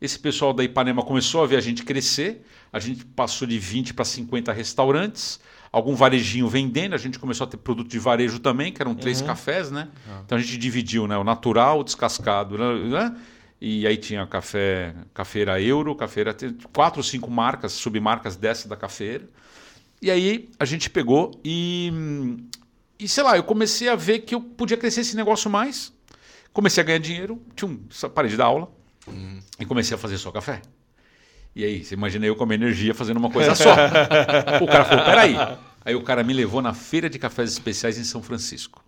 esse 0.00 0.18
pessoal 0.18 0.52
da 0.52 0.62
Ipanema 0.62 1.02
começou 1.02 1.42
a 1.42 1.46
ver 1.46 1.56
a 1.56 1.60
gente 1.60 1.82
crescer. 1.82 2.44
A 2.72 2.78
gente 2.78 3.04
passou 3.04 3.48
de 3.48 3.58
20 3.58 3.94
para 3.94 4.04
50 4.04 4.52
restaurantes, 4.52 5.40
algum 5.72 5.94
varejinho 5.94 6.46
vendendo. 6.46 6.94
A 6.94 6.98
gente 6.98 7.18
começou 7.18 7.46
a 7.46 7.48
ter 7.48 7.56
produto 7.56 7.88
de 7.88 7.98
varejo 7.98 8.38
também, 8.38 8.70
que 8.72 8.80
eram 8.82 8.94
três 8.94 9.20
cafés, 9.22 9.70
né? 9.70 9.88
Então 10.24 10.36
a 10.36 10.40
gente 10.40 10.56
dividiu, 10.58 11.06
né? 11.06 11.16
O 11.16 11.24
natural, 11.24 11.80
o 11.80 11.84
descascado, 11.84 12.56
né? 12.58 13.16
E 13.60 13.86
aí 13.86 13.96
tinha 13.96 14.26
café, 14.26 14.94
cafeira 15.12 15.60
euro, 15.60 15.94
cafeira, 15.94 16.34
quatro 16.72 17.00
ou 17.00 17.04
cinco 17.04 17.30
marcas, 17.30 17.72
submarcas 17.72 18.36
dessa 18.36 18.68
da 18.68 18.76
cafeira. 18.76 19.28
E 20.00 20.10
aí 20.10 20.48
a 20.58 20.64
gente 20.64 20.88
pegou 20.88 21.40
e, 21.44 21.92
e 22.98 23.08
sei 23.08 23.24
lá, 23.24 23.36
eu 23.36 23.42
comecei 23.42 23.88
a 23.88 23.96
ver 23.96 24.20
que 24.20 24.34
eu 24.34 24.40
podia 24.40 24.76
crescer 24.76 25.00
esse 25.00 25.16
negócio 25.16 25.50
mais. 25.50 25.92
Comecei 26.52 26.82
a 26.82 26.86
ganhar 26.86 26.98
dinheiro, 26.98 27.42
tchum, 27.56 27.80
só 27.90 28.08
parei 28.08 28.30
de 28.30 28.36
dar 28.36 28.44
aula 28.46 28.70
e 29.58 29.64
comecei 29.64 29.94
a 29.94 29.98
fazer 29.98 30.18
só 30.18 30.30
café. 30.30 30.62
E 31.54 31.64
aí, 31.64 31.84
você 31.84 31.94
imagina 31.94 32.24
eu 32.24 32.36
com 32.36 32.44
a 32.44 32.46
minha 32.46 32.56
energia 32.56 32.94
fazendo 32.94 33.16
uma 33.16 33.30
coisa 33.30 33.54
só. 33.54 33.72
o 34.62 34.66
cara 34.66 34.84
falou, 34.84 35.04
peraí. 35.04 35.34
Aí 35.84 35.94
o 35.94 36.02
cara 36.02 36.22
me 36.22 36.32
levou 36.32 36.62
na 36.62 36.72
Feira 36.72 37.10
de 37.10 37.18
Cafés 37.18 37.50
Especiais 37.50 37.98
em 37.98 38.04
São 38.04 38.22
Francisco. 38.22 38.84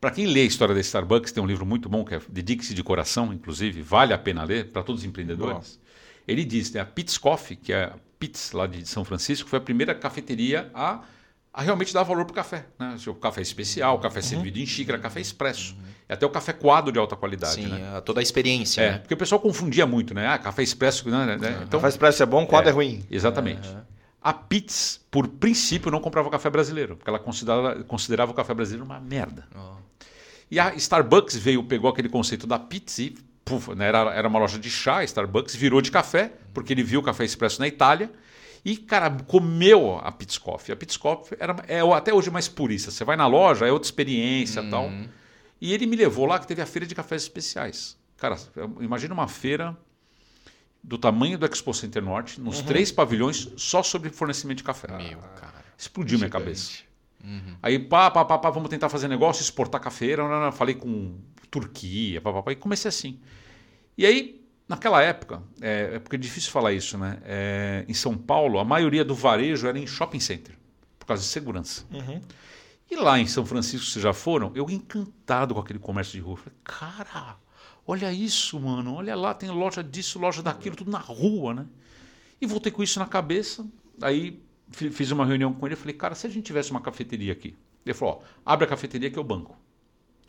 Para 0.00 0.10
quem 0.10 0.26
lê 0.26 0.40
a 0.40 0.44
história 0.44 0.74
da 0.74 0.80
Starbucks, 0.80 1.30
tem 1.30 1.42
um 1.42 1.46
livro 1.46 1.66
muito 1.66 1.88
bom 1.88 2.04
que 2.04 2.14
é 2.14 2.20
Dedique-se 2.28 2.72
de 2.72 2.82
Coração, 2.82 3.32
inclusive, 3.32 3.82
vale 3.82 4.14
a 4.14 4.18
pena 4.18 4.42
ler 4.44 4.70
para 4.70 4.82
todos 4.82 5.02
os 5.02 5.06
empreendedores. 5.06 5.78
Ele 6.26 6.44
diz, 6.44 6.72
né, 6.72 6.80
a 6.80 6.86
Pitts 6.86 7.18
Coffee, 7.18 7.56
que 7.56 7.72
é 7.72 7.84
a 7.84 7.92
Pitts 8.18 8.52
lá 8.52 8.66
de 8.66 8.88
São 8.88 9.04
Francisco, 9.04 9.48
foi 9.48 9.58
a 9.58 9.62
primeira 9.62 9.94
cafeteria 9.94 10.70
a, 10.72 11.02
a 11.52 11.62
realmente 11.62 11.92
dar 11.92 12.02
valor 12.02 12.24
para 12.24 12.32
o 12.32 12.34
café. 12.34 12.66
Né? 12.78 12.96
O 13.06 13.14
café 13.14 13.42
especial, 13.42 13.96
o 13.96 13.98
café 13.98 14.22
servido 14.22 14.58
em 14.58 14.64
xícara, 14.64 14.98
café 14.98 15.20
expresso. 15.20 15.76
E 16.08 16.12
até 16.12 16.24
o 16.24 16.30
café 16.30 16.52
coado 16.54 16.90
de 16.90 16.98
alta 16.98 17.14
qualidade. 17.14 17.54
Sim, 17.54 17.66
né? 17.68 17.96
a- 17.96 18.00
toda 18.00 18.20
a 18.20 18.22
experiência. 18.22 18.80
É, 18.80 18.90
né? 18.92 18.98
porque 18.98 19.14
o 19.14 19.16
pessoal 19.16 19.40
confundia 19.40 19.86
muito, 19.86 20.14
né? 20.14 20.26
Ah, 20.28 20.38
café 20.38 20.62
expresso, 20.62 21.08
né? 21.10 21.36
Então, 21.62 21.78
Café 21.80 21.88
expresso 21.88 22.22
é 22.22 22.26
bom, 22.26 22.46
quadro 22.46 22.70
é, 22.70 22.72
ruim. 22.72 23.04
Exatamente. 23.10 23.68
A 24.22 24.32
Pitts, 24.32 25.00
por 25.10 25.26
princípio, 25.26 25.90
não 25.90 26.00
comprava 26.00 26.28
café 26.28 26.50
brasileiro, 26.50 26.96
porque 26.96 27.08
ela 27.08 27.18
considerava, 27.18 27.82
considerava 27.84 28.32
o 28.32 28.34
café 28.34 28.52
brasileiro 28.52 28.84
uma 28.84 29.00
merda. 29.00 29.48
Ó. 29.54 29.76
E 30.50 30.58
a 30.58 30.74
Starbucks 30.74 31.36
veio, 31.36 31.62
pegou 31.62 31.88
aquele 31.88 32.08
conceito 32.08 32.46
da 32.46 32.58
Pitts 32.58 32.98
e 32.98 33.14
puf, 33.44 33.74
né, 33.74 33.86
era, 33.86 34.14
era 34.14 34.28
uma 34.28 34.38
loja 34.38 34.58
de 34.58 34.70
chá, 34.70 34.98
a 34.98 35.04
Starbucks 35.04 35.56
virou 35.56 35.80
de 35.80 35.90
café, 35.90 36.32
porque 36.52 36.72
ele 36.72 36.82
viu 36.82 37.00
o 37.00 37.02
café 37.02 37.24
expresso 37.24 37.60
na 37.60 37.66
Itália. 37.66 38.10
E, 38.64 38.76
cara, 38.76 39.10
comeu 39.26 39.98
a 39.98 40.12
Pitts 40.12 40.36
Coffee. 40.36 40.72
A 40.72 40.76
Pitts 40.76 40.98
Coffee 40.98 41.36
era, 41.40 41.56
é 41.66 41.80
até 41.80 42.12
hoje 42.12 42.30
mais 42.30 42.46
purista. 42.46 42.90
Você 42.90 43.04
vai 43.04 43.16
na 43.16 43.26
loja, 43.26 43.66
é 43.66 43.72
outra 43.72 43.86
experiência 43.86 44.60
e 44.60 44.70
tal. 44.70 44.90
E 45.60 45.72
ele 45.72 45.86
me 45.86 45.96
levou 45.96 46.26
lá 46.26 46.38
que 46.38 46.46
teve 46.46 46.60
a 46.60 46.66
feira 46.66 46.86
de 46.86 46.94
cafés 46.94 47.22
especiais. 47.22 47.96
Cara, 48.18 48.36
imagina 48.80 49.14
uma 49.14 49.26
feira 49.26 49.74
do 50.82 50.98
tamanho 50.98 51.38
do 51.38 51.46
Expo 51.46 51.72
Center 51.74 52.02
Norte, 52.02 52.40
nos 52.40 52.60
três 52.62 52.90
pavilhões, 52.90 53.48
só 53.56 53.82
sobre 53.82 54.10
fornecimento 54.10 54.58
de 54.58 54.64
café. 54.64 54.88
Meu, 54.96 55.18
cara. 55.18 55.64
Explodiu 55.76 56.18
minha 56.18 56.28
Gigante. 56.28 56.44
cabeça. 56.44 56.90
Aí, 57.62 57.78
pá, 57.78 58.10
pá, 58.10 58.24
pá, 58.24 58.38
pá, 58.38 58.50
vamos 58.50 58.70
tentar 58.70 58.88
fazer 58.88 59.06
negócio, 59.08 59.42
exportar 59.42 59.80
cafeira. 59.80 60.50
Falei 60.52 60.74
com 60.74 61.18
Turquia, 61.50 62.20
pá, 62.20 62.32
pá, 62.32 62.42
pá, 62.42 62.52
e 62.52 62.56
comecei 62.56 62.88
assim. 62.88 63.20
E 63.96 64.06
aí, 64.06 64.42
naquela 64.66 65.02
época, 65.02 65.42
é, 65.60 65.90
é 65.94 65.98
porque 65.98 66.16
é 66.16 66.18
difícil 66.18 66.50
falar 66.50 66.72
isso, 66.72 66.96
né? 66.96 67.18
É, 67.24 67.84
em 67.86 67.94
São 67.94 68.16
Paulo, 68.16 68.58
a 68.58 68.64
maioria 68.64 69.04
do 69.04 69.14
varejo 69.14 69.66
era 69.66 69.78
em 69.78 69.86
shopping 69.86 70.20
center, 70.20 70.56
por 70.98 71.06
causa 71.06 71.22
de 71.22 71.28
segurança. 71.28 71.84
E 72.90 72.96
lá 72.96 73.18
em 73.18 73.26
São 73.26 73.44
Francisco, 73.44 73.86
vocês 73.86 74.02
já 74.02 74.12
foram? 74.12 74.50
Eu 74.54 74.68
encantado 74.70 75.54
com 75.54 75.60
aquele 75.60 75.78
comércio 75.78 76.14
de 76.14 76.20
rua. 76.20 76.36
Falei, 76.36 76.58
cara, 76.64 77.36
olha 77.86 78.12
isso, 78.12 78.58
mano. 78.60 78.94
Olha 78.94 79.14
lá, 79.14 79.34
tem 79.34 79.50
loja 79.50 79.82
disso, 79.82 80.18
loja 80.18 80.42
daquilo, 80.42 80.76
tudo 80.76 80.90
na 80.90 80.98
rua, 80.98 81.54
né? 81.54 81.66
E 82.40 82.46
voltei 82.46 82.72
com 82.72 82.82
isso 82.82 82.98
na 82.98 83.06
cabeça. 83.06 83.66
Aí 84.00 84.42
fi- 84.70 84.90
fiz 84.90 85.10
uma 85.10 85.26
reunião 85.26 85.52
com 85.52 85.66
ele 85.66 85.74
e 85.74 85.76
falei, 85.78 85.94
cara, 85.94 86.14
se 86.14 86.26
a 86.26 86.30
gente 86.30 86.44
tivesse 86.44 86.70
uma 86.70 86.80
cafeteria 86.80 87.32
aqui. 87.32 87.56
Ele 87.84 87.94
falou, 87.94 88.22
ó, 88.22 88.52
abre 88.52 88.64
a 88.66 88.68
cafeteria 88.68 89.10
que 89.10 89.18
eu 89.18 89.24
banco. 89.24 89.56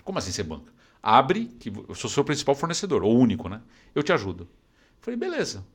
Como 0.04 0.18
assim 0.18 0.32
você 0.32 0.44
banca? 0.44 0.72
Abre, 1.02 1.46
que 1.46 1.70
eu 1.70 1.96
sou 1.96 2.10
seu 2.10 2.24
principal 2.24 2.54
fornecedor, 2.56 3.04
ou 3.04 3.18
único, 3.18 3.48
né? 3.50 3.62
Eu 3.96 4.04
te 4.04 4.12
ajudo. 4.14 4.48
Falei, 5.00 5.18
beleza. 5.18 5.66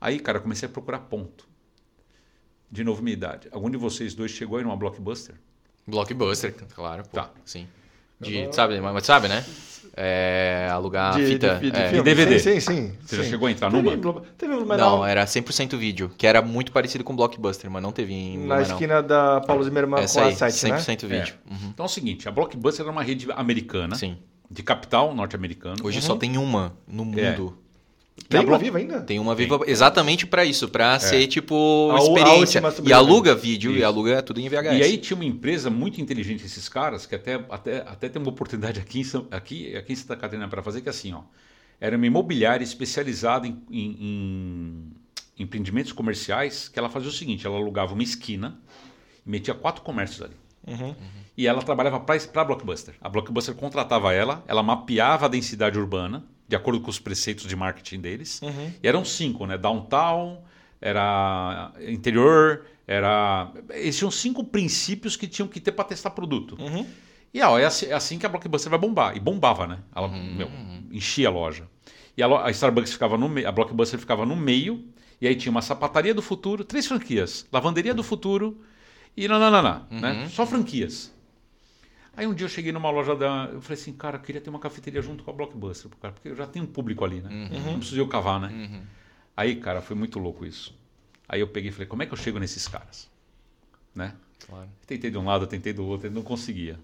Aí, 0.00 0.18
cara, 0.18 0.40
comecei 0.40 0.68
a 0.68 0.72
procurar 0.72 1.00
ponto. 1.00 1.48
De 2.70 2.82
novo, 2.82 3.02
minha 3.02 3.14
idade. 3.14 3.48
Algum 3.52 3.70
de 3.70 3.76
vocês 3.76 4.14
dois 4.14 4.30
chegou 4.32 4.58
aí 4.58 4.64
numa 4.64 4.76
Blockbuster? 4.76 5.36
Blockbuster, 5.86 6.52
claro. 6.74 7.04
Pô. 7.04 7.10
Tá. 7.10 7.30
Sim. 7.44 7.68
De, 8.20 8.54
sabe, 8.54 8.80
mas 8.80 9.04
sabe, 9.04 9.28
né? 9.28 9.44
É, 9.98 10.68
alugar 10.70 11.16
De, 11.16 11.26
fita. 11.26 11.54
de, 11.54 11.70
de 11.70 11.78
é. 11.80 12.02
DVD. 12.02 12.38
Sim, 12.38 12.60
sim, 12.60 12.60
sim. 12.60 12.92
Você 13.00 13.16
já 13.16 13.24
sim. 13.24 13.30
chegou 13.30 13.48
a 13.48 13.50
entrar 13.50 13.70
Teve 13.70 13.96
numa? 13.96 14.20
Teve 14.36 14.52
em 14.52 14.56
Blumenau, 14.56 14.98
Não, 14.98 15.06
era 15.06 15.24
100% 15.24 15.74
vídeo, 15.76 16.10
que 16.18 16.26
era 16.26 16.42
muito 16.42 16.70
parecido 16.70 17.02
com 17.02 17.16
Blockbuster, 17.16 17.70
mas 17.70 17.82
não 17.82 17.92
teve 17.92 18.12
em 18.12 18.46
na 18.46 18.60
esquina 18.60 19.02
da 19.02 19.40
Paulo 19.40 19.64
Zimmermann 19.64 20.02
Essa 20.02 20.20
com 20.20 20.26
aí, 20.26 20.34
a 20.34 20.50
7, 20.50 20.70
né? 20.70 20.76
100% 20.78 21.06
vídeo. 21.06 21.34
Uhum. 21.50 21.70
Então 21.72 21.84
é 21.84 21.88
o 21.88 21.90
seguinte, 21.90 22.28
a 22.28 22.30
Blockbuster 22.30 22.84
era 22.84 22.92
uma 22.92 23.02
rede 23.02 23.26
americana, 23.32 23.94
Sim. 23.96 24.18
de 24.50 24.62
capital 24.62 25.14
norte-americano. 25.14 25.76
Hoje 25.82 26.02
só 26.02 26.14
tem 26.14 26.36
uma 26.36 26.74
no 26.86 27.02
É. 27.18 27.30
mundo. 27.30 27.56
Tem 28.28 28.40
a 28.40 28.42
uma 28.44 28.58
viva 28.58 28.78
ainda? 28.78 29.00
Tem 29.02 29.18
uma 29.18 29.34
viva 29.34 29.60
exatamente 29.66 30.26
pra 30.26 30.44
isso, 30.44 30.68
pra 30.68 30.98
ser 30.98 31.26
tipo 31.26 31.90
A 31.92 31.96
a 31.96 31.98
experiência. 31.98 32.60
última 32.62 32.88
e 32.88 32.92
aluga 32.92 33.34
vídeo 33.34 33.70
e 33.72 33.76
Isso. 33.76 33.86
aluga 33.86 34.22
tudo 34.22 34.40
em 34.40 34.48
VHS. 34.48 34.78
E 34.78 34.82
aí 34.82 34.96
tinha 34.98 35.14
uma 35.16 35.24
empresa 35.24 35.68
muito 35.70 36.00
inteligente, 36.00 36.44
esses 36.44 36.68
caras, 36.68 37.04
que 37.06 37.14
até, 37.14 37.34
até, 37.50 37.78
até 37.86 38.08
tem 38.08 38.20
uma 38.20 38.30
oportunidade 38.30 38.80
aqui 38.80 39.00
em, 39.00 39.04
São- 39.04 39.26
aqui, 39.30 39.76
aqui 39.76 39.92
em 39.92 39.96
Santa 39.96 40.16
Catarina 40.16 40.48
para 40.48 40.62
fazer, 40.62 40.80
que 40.80 40.88
é 40.88 40.90
assim, 40.90 41.12
ó. 41.12 41.20
Era 41.80 41.96
uma 41.96 42.06
imobiliária 42.06 42.64
especializada 42.64 43.46
em, 43.46 43.62
em- 43.70 43.96
em 44.00 44.92
empreendimentos 45.38 45.92
comerciais, 45.92 46.68
que 46.68 46.78
ela 46.78 46.88
fazia 46.88 47.10
o 47.10 47.12
seguinte, 47.12 47.46
ela 47.46 47.56
alugava 47.56 47.92
uma 47.92 48.02
esquina 48.02 48.58
e 49.26 49.30
metia 49.30 49.54
quatro 49.54 49.82
comércios 49.82 50.22
ali. 50.22 50.96
E 51.36 51.46
ela 51.46 51.62
trabalhava 51.62 52.00
para 52.00 52.16
a 52.40 52.44
Blockbuster. 52.44 52.94
A 53.00 53.08
Blockbuster 53.10 53.54
contratava 53.54 54.12
ela, 54.14 54.42
ela 54.48 54.62
mapeava 54.62 55.26
a 55.26 55.28
densidade 55.28 55.78
urbana, 55.78 56.24
de 56.48 56.56
acordo 56.56 56.80
com 56.80 56.90
os 56.90 56.98
preceitos 56.98 57.46
de 57.46 57.56
marketing 57.56 58.00
deles. 58.00 58.40
E 58.82 58.86
eram 58.86 59.04
cinco, 59.04 59.46
né? 59.46 59.58
Downtown, 59.58 60.42
era 60.80 61.72
interior, 61.80 62.66
era. 62.86 63.50
Eles 63.70 63.96
tinham 63.96 64.10
cinco 64.10 64.44
princípios 64.44 65.16
que 65.16 65.26
tinham 65.26 65.48
que 65.48 65.60
ter 65.60 65.72
para 65.72 65.84
testar 65.86 66.10
produto. 66.10 66.56
E 67.34 67.42
ó, 67.42 67.58
é, 67.58 67.64
assim, 67.64 67.86
é 67.86 67.92
assim 67.92 68.18
que 68.18 68.24
a 68.26 68.28
Blockbuster 68.28 68.70
vai 68.70 68.78
bombar. 68.78 69.16
E 69.16 69.20
bombava, 69.20 69.66
né? 69.66 69.78
Ela 69.94 70.08
meu, 70.08 70.48
enchia 70.90 71.28
a 71.28 71.30
loja. 71.30 71.68
E 72.16 72.22
a, 72.22 72.44
a 72.44 72.50
Starbucks 72.50 72.92
ficava 72.92 73.18
no 73.18 73.28
meio, 73.28 73.48
a 73.48 73.52
Blockbuster 73.52 73.98
ficava 73.98 74.24
no 74.24 74.34
meio, 74.34 74.84
e 75.20 75.26
aí 75.28 75.34
tinha 75.34 75.50
uma 75.50 75.60
sapataria 75.60 76.14
do 76.14 76.22
futuro, 76.22 76.64
três 76.64 76.86
franquias, 76.86 77.46
lavanderia 77.52 77.92
do 77.92 78.02
futuro 78.02 78.62
e 79.16 79.28
nananana, 79.28 79.86
né? 79.90 80.28
Só 80.30 80.46
franquias. 80.46 81.12
Aí 82.16 82.26
um 82.26 82.32
dia 82.32 82.46
eu 82.46 82.48
cheguei 82.48 82.72
numa 82.72 82.90
loja 82.90 83.14
da. 83.14 83.50
Eu 83.52 83.60
falei 83.60 83.80
assim, 83.80 83.92
cara, 83.92 84.16
eu 84.16 84.20
queria 84.22 84.40
ter 84.40 84.48
uma 84.48 84.58
cafeteria 84.58 85.02
junto 85.02 85.22
com 85.22 85.30
a 85.30 85.34
Blockbuster, 85.34 85.90
cara, 86.00 86.14
porque 86.14 86.28
eu 86.28 86.34
já 86.34 86.46
tenho 86.46 86.64
um 86.64 86.68
público 86.68 87.04
ali, 87.04 87.20
né? 87.20 87.28
Não 87.72 87.78
preciso 87.78 88.00
eu 88.00 88.08
cavar, 88.08 88.40
né? 88.40 88.48
Aí, 89.36 89.56
cara, 89.56 89.82
foi 89.82 89.94
muito 89.94 90.18
louco 90.18 90.46
isso. 90.46 90.74
Aí 91.28 91.40
eu 91.40 91.48
peguei 91.48 91.68
e 91.68 91.72
falei, 91.72 91.86
como 91.86 92.02
é 92.02 92.06
que 92.06 92.12
eu 92.12 92.16
chego 92.16 92.38
nesses 92.38 92.66
caras? 92.66 93.10
Né? 93.94 94.14
Claro. 94.46 94.68
Tentei 94.86 95.10
de 95.10 95.18
um 95.18 95.24
lado, 95.26 95.46
tentei 95.46 95.72
do 95.72 95.84
outro, 95.84 96.10
não 96.10 96.22
conseguia. 96.22 96.78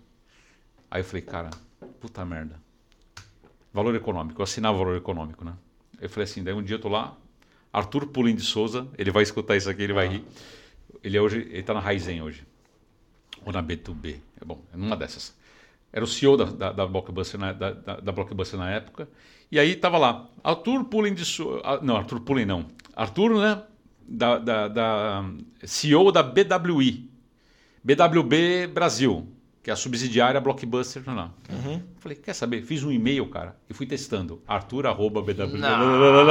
Aí 0.91 1.01
eu 1.01 1.05
falei, 1.05 1.23
cara, 1.23 1.51
puta 1.99 2.25
merda. 2.25 2.61
Valor 3.73 3.95
econômico, 3.95 4.41
eu 4.41 4.45
assinava 4.45 4.77
valor 4.77 4.97
econômico, 4.97 5.45
né? 5.45 5.55
Eu 5.99 6.11
falei 6.11 6.25
assim, 6.25 6.43
daí 6.43 6.53
um 6.53 6.63
dia 6.63 6.77
eu 6.77 6.81
tô 6.81 6.89
lá, 6.89 7.17
Arthur 7.73 8.07
Pulim 8.09 8.35
de 8.35 8.43
Souza, 8.43 8.87
ele 8.99 9.11
vai 9.11 9.23
escutar 9.23 9.57
isso 9.57 9.71
aqui, 9.71 9.83
ele 9.83 9.95
vai 9.95 10.09
rir. 10.09 10.25
Ele 11.03 11.17
é 11.17 11.21
hoje, 11.23 11.39
ele 11.51 11.63
tá 11.63 11.73
na 11.73 11.81
Raizen 11.81 12.21
hoje. 12.21 12.45
Ou 13.45 13.53
na 13.53 13.63
B2B. 13.63 14.17
É 14.41 14.45
bom, 14.45 14.61
é 14.73 14.77
numa 14.77 14.97
dessas. 14.97 15.35
Era 15.93 16.05
o 16.05 16.09
CEO 16.09 16.37
da, 16.37 16.45
da, 16.45 16.73
da 16.73 16.87
Blockbuster, 16.87 17.39
na, 17.39 17.53
da, 17.53 17.71
da, 17.71 18.13
Blockbuster 18.13 18.59
na 18.59 18.71
época. 18.71 19.09
E 19.51 19.59
aí 19.59 19.77
tava 19.77 19.99
lá, 19.99 20.27
Arthur 20.43 20.85
Pulim 20.85 21.13
de 21.13 21.25
Souza. 21.25 21.61
Não, 21.83 21.97
Arthur 21.97 22.21
Pulim 22.21 22.47
não. 22.47 22.65
Arthur, 22.97 23.39
né? 23.39 23.63
Da, 24.09 24.39
da, 24.39 24.69
da 24.69 25.25
CEO 25.65 26.11
da 26.11 26.23
BWI. 26.23 27.11
BWB 27.85 28.69
Brasil, 28.69 29.29
que 29.63 29.69
é 29.69 29.73
a 29.73 29.77
subsidiária 29.77 30.41
Blockbuster. 30.41 31.03
Não, 31.05 31.15
não. 31.15 31.35
Falei, 31.99 32.17
quer 32.17 32.33
saber? 32.33 32.63
Fiz 32.63 32.83
um 32.83 32.91
e-mail, 32.91 33.29
cara, 33.29 33.57
e 33.69 33.75
fui 33.75 33.87
testando. 33.87 34.41
Arthur, 34.47 34.87
arroba. 34.87 35.21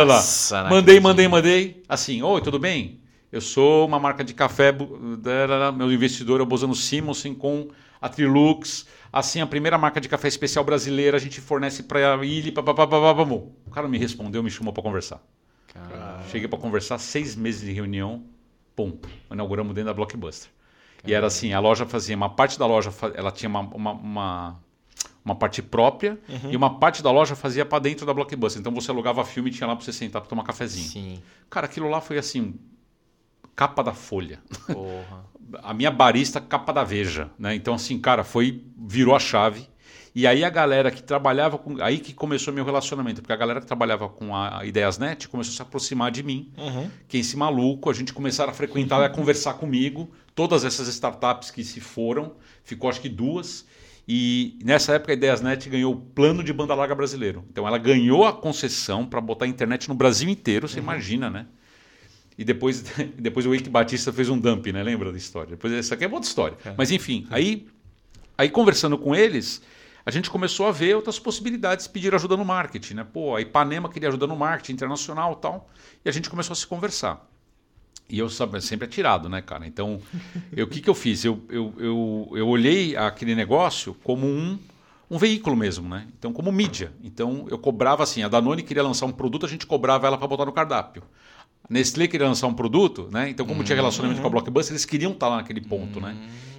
Nossa, 0.05 0.63
não 0.63 0.69
mandei, 0.71 0.99
mandei, 0.99 1.27
mandei. 1.27 1.83
Assim, 1.87 2.21
oi, 2.23 2.41
tudo 2.41 2.57
bem? 2.57 3.00
Eu 3.31 3.39
sou 3.39 3.87
uma 3.87 3.99
marca 3.99 4.23
de 4.23 4.33
café, 4.33 4.73
meu 4.73 5.91
investidor 5.91 6.41
é 6.41 6.43
o 6.43 6.45
Bozano 6.45 6.75
Simonsen 6.75 7.33
com 7.33 7.69
a 8.01 8.09
Trilux. 8.09 8.85
Assim, 9.11 9.39
a 9.39 9.47
primeira 9.47 9.77
marca 9.77 10.01
de 10.01 10.09
café 10.09 10.27
especial 10.27 10.65
brasileira, 10.65 11.15
a 11.15 11.19
gente 11.19 11.39
fornece 11.39 11.83
para 11.83 12.19
a 12.19 12.25
ilha. 12.25 12.53
O 13.65 13.69
cara 13.71 13.87
me 13.87 13.97
respondeu, 13.97 14.43
me 14.43 14.51
chamou 14.51 14.73
para 14.73 14.83
conversar. 14.83 15.21
Cara, 15.73 16.21
Cheguei 16.29 16.47
para 16.47 16.59
conversar, 16.59 16.97
seis 16.97 17.35
meses 17.35 17.61
de 17.61 17.71
reunião, 17.71 18.23
pum, 18.75 18.97
inauguramos 19.31 19.73
dentro 19.73 19.87
da 19.87 19.93
Blockbuster. 19.93 20.49
E 21.05 21.13
era 21.13 21.27
assim, 21.27 21.53
a 21.53 21.59
loja 21.59 21.85
fazia, 21.85 22.15
uma 22.15 22.29
parte 22.29 22.59
da 22.59 22.65
loja, 22.65 22.93
ela 23.15 23.31
tinha 23.31 23.49
uma, 23.49 23.61
uma, 23.61 23.91
uma, 23.91 24.59
uma 25.23 25.35
parte 25.35 25.61
própria 25.61 26.19
e 26.49 26.55
uma 26.55 26.77
parte 26.77 27.01
da 27.01 27.09
loja 27.11 27.35
fazia 27.35 27.65
para 27.65 27.79
dentro 27.79 28.05
da 28.05 28.13
Blockbuster. 28.13 28.59
Então 28.59 28.73
você 28.73 28.91
alugava 28.91 29.23
filme 29.25 29.49
e 29.49 29.53
tinha 29.53 29.67
lá 29.67 29.75
para 29.75 29.85
você 29.85 29.93
sentar 29.93 30.21
para 30.21 30.29
tomar 30.29 30.43
cafezinho. 30.43 30.87
sim. 30.87 31.23
Cara, 31.49 31.65
aquilo 31.65 31.89
lá 31.89 32.01
foi 32.01 32.17
assim, 32.17 32.53
capa 33.55 33.83
da 33.83 33.93
folha. 33.93 34.39
Porra. 34.67 35.29
A 35.63 35.73
minha 35.73 35.91
barista, 35.91 36.39
capa 36.39 36.71
da 36.71 36.81
Veja, 36.81 37.29
né? 37.37 37.53
Então 37.53 37.73
assim, 37.73 37.99
cara, 37.99 38.23
foi, 38.23 38.63
virou 38.77 39.13
a 39.13 39.19
chave. 39.19 39.67
E 40.13 40.27
aí 40.27 40.43
a 40.43 40.49
galera 40.49 40.91
que 40.91 41.01
trabalhava 41.01 41.57
com. 41.57 41.81
Aí 41.81 41.97
que 41.97 42.13
começou 42.13 42.53
meu 42.53 42.63
relacionamento, 42.63 43.21
porque 43.21 43.33
a 43.33 43.35
galera 43.37 43.59
que 43.59 43.65
trabalhava 43.65 44.09
com 44.09 44.35
a 44.35 44.65
Ideiasnet 44.65 45.27
começou 45.27 45.51
a 45.51 45.55
se 45.55 45.61
aproximar 45.61 46.11
de 46.11 46.23
mim. 46.23 46.51
Que 47.07 47.17
esse 47.17 47.35
maluco, 47.37 47.89
a 47.89 47.93
gente 47.93 48.13
começaram 48.13 48.51
a 48.51 48.53
frequentar, 48.53 49.01
a 49.03 49.09
conversar 49.09 49.55
comigo. 49.55 50.09
Todas 50.35 50.63
essas 50.63 50.87
startups 50.87 51.51
que 51.51 51.63
se 51.63 51.79
foram, 51.79 52.33
ficou 52.63 52.89
acho 52.89 53.01
que 53.01 53.09
duas. 53.09 53.65
E 54.07 54.59
nessa 54.63 54.93
época 54.93 55.13
a 55.13 55.15
Ideiasnet 55.15 55.69
ganhou 55.69 55.93
o 55.93 55.97
plano 55.97 56.43
de 56.43 56.51
banda 56.51 56.75
larga 56.75 56.95
brasileiro. 56.95 57.45
Então 57.49 57.65
ela 57.65 57.77
ganhou 57.77 58.25
a 58.25 58.33
concessão 58.33 59.05
para 59.05 59.21
botar 59.21 59.45
a 59.45 59.47
internet 59.47 59.87
no 59.87 59.95
Brasil 59.95 60.29
inteiro, 60.29 60.67
você 60.67 60.79
imagina, 60.79 61.29
né? 61.29 61.45
E 62.37 62.43
depois, 62.43 62.83
depois 63.17 63.45
o 63.45 63.53
Eike 63.53 63.69
Batista 63.69 64.11
fez 64.11 64.29
um 64.29 64.37
dump, 64.37 64.71
né? 64.71 64.81
Lembra 64.83 65.11
da 65.11 65.17
história? 65.17 65.51
Depois 65.51 65.73
essa 65.73 65.95
aqui 65.95 66.03
é 66.03 66.07
outra 66.07 66.27
história. 66.27 66.57
Mas 66.77 66.91
enfim, 66.91 67.27
aí, 67.29 67.67
aí 68.37 68.49
conversando 68.49 68.97
com 68.97 69.15
eles, 69.15 69.61
a 70.05 70.11
gente 70.11 70.29
começou 70.29 70.67
a 70.67 70.71
ver 70.71 70.95
outras 70.95 71.19
possibilidades 71.19 71.85
de 71.85 71.91
pedir 71.91 72.13
ajuda 72.15 72.35
no 72.35 72.45
marketing. 72.45 72.95
Né? 72.95 73.03
Pô, 73.03 73.35
a 73.35 73.41
Ipanema 73.41 73.89
queria 73.89 74.09
ajuda 74.09 74.25
no 74.25 74.35
marketing 74.35 74.73
internacional 74.73 75.33
e 75.33 75.41
tal. 75.41 75.69
E 76.03 76.09
a 76.09 76.11
gente 76.11 76.29
começou 76.29 76.53
a 76.53 76.55
se 76.55 76.65
conversar. 76.65 77.27
E 78.09 78.19
eu 78.19 78.29
sempre 78.29 78.85
atirado, 78.85 79.29
né, 79.29 79.41
cara? 79.41 79.65
Então, 79.65 80.01
o 80.51 80.67
que, 80.67 80.81
que 80.81 80.89
eu 80.89 80.95
fiz? 80.95 81.23
Eu, 81.23 81.41
eu, 81.49 81.73
eu, 81.77 82.31
eu 82.35 82.47
olhei 82.47 82.95
aquele 82.97 83.33
negócio 83.33 83.95
como 84.03 84.27
um, 84.27 84.59
um 85.09 85.17
veículo 85.17 85.55
mesmo, 85.55 85.87
né? 85.87 86.07
Então, 86.17 86.33
como 86.33 86.51
mídia. 86.51 86.91
Então, 87.01 87.45
eu 87.49 87.57
cobrava 87.57 88.03
assim: 88.03 88.21
a 88.21 88.27
Danone 88.27 88.63
queria 88.63 88.83
lançar 88.83 89.05
um 89.05 89.13
produto, 89.13 89.45
a 89.45 89.49
gente 89.49 89.65
cobrava 89.65 90.07
ela 90.07 90.17
para 90.17 90.27
botar 90.27 90.45
no 90.45 90.51
cardápio. 90.51 91.03
Nestlé 91.71 92.05
queria 92.05 92.27
lançar 92.27 92.47
um 92.47 92.53
produto, 92.53 93.07
né? 93.09 93.29
Então, 93.29 93.45
como 93.45 93.63
tinha 93.63 93.75
relacionamento 93.75 94.19
com 94.19 94.27
a 94.27 94.29
Blockbuster, 94.29 94.73
eles 94.73 94.83
queriam 94.83 95.13
estar 95.13 95.29
lá 95.29 95.37
naquele 95.37 95.61
ponto, 95.61 96.01
né? 96.01 96.17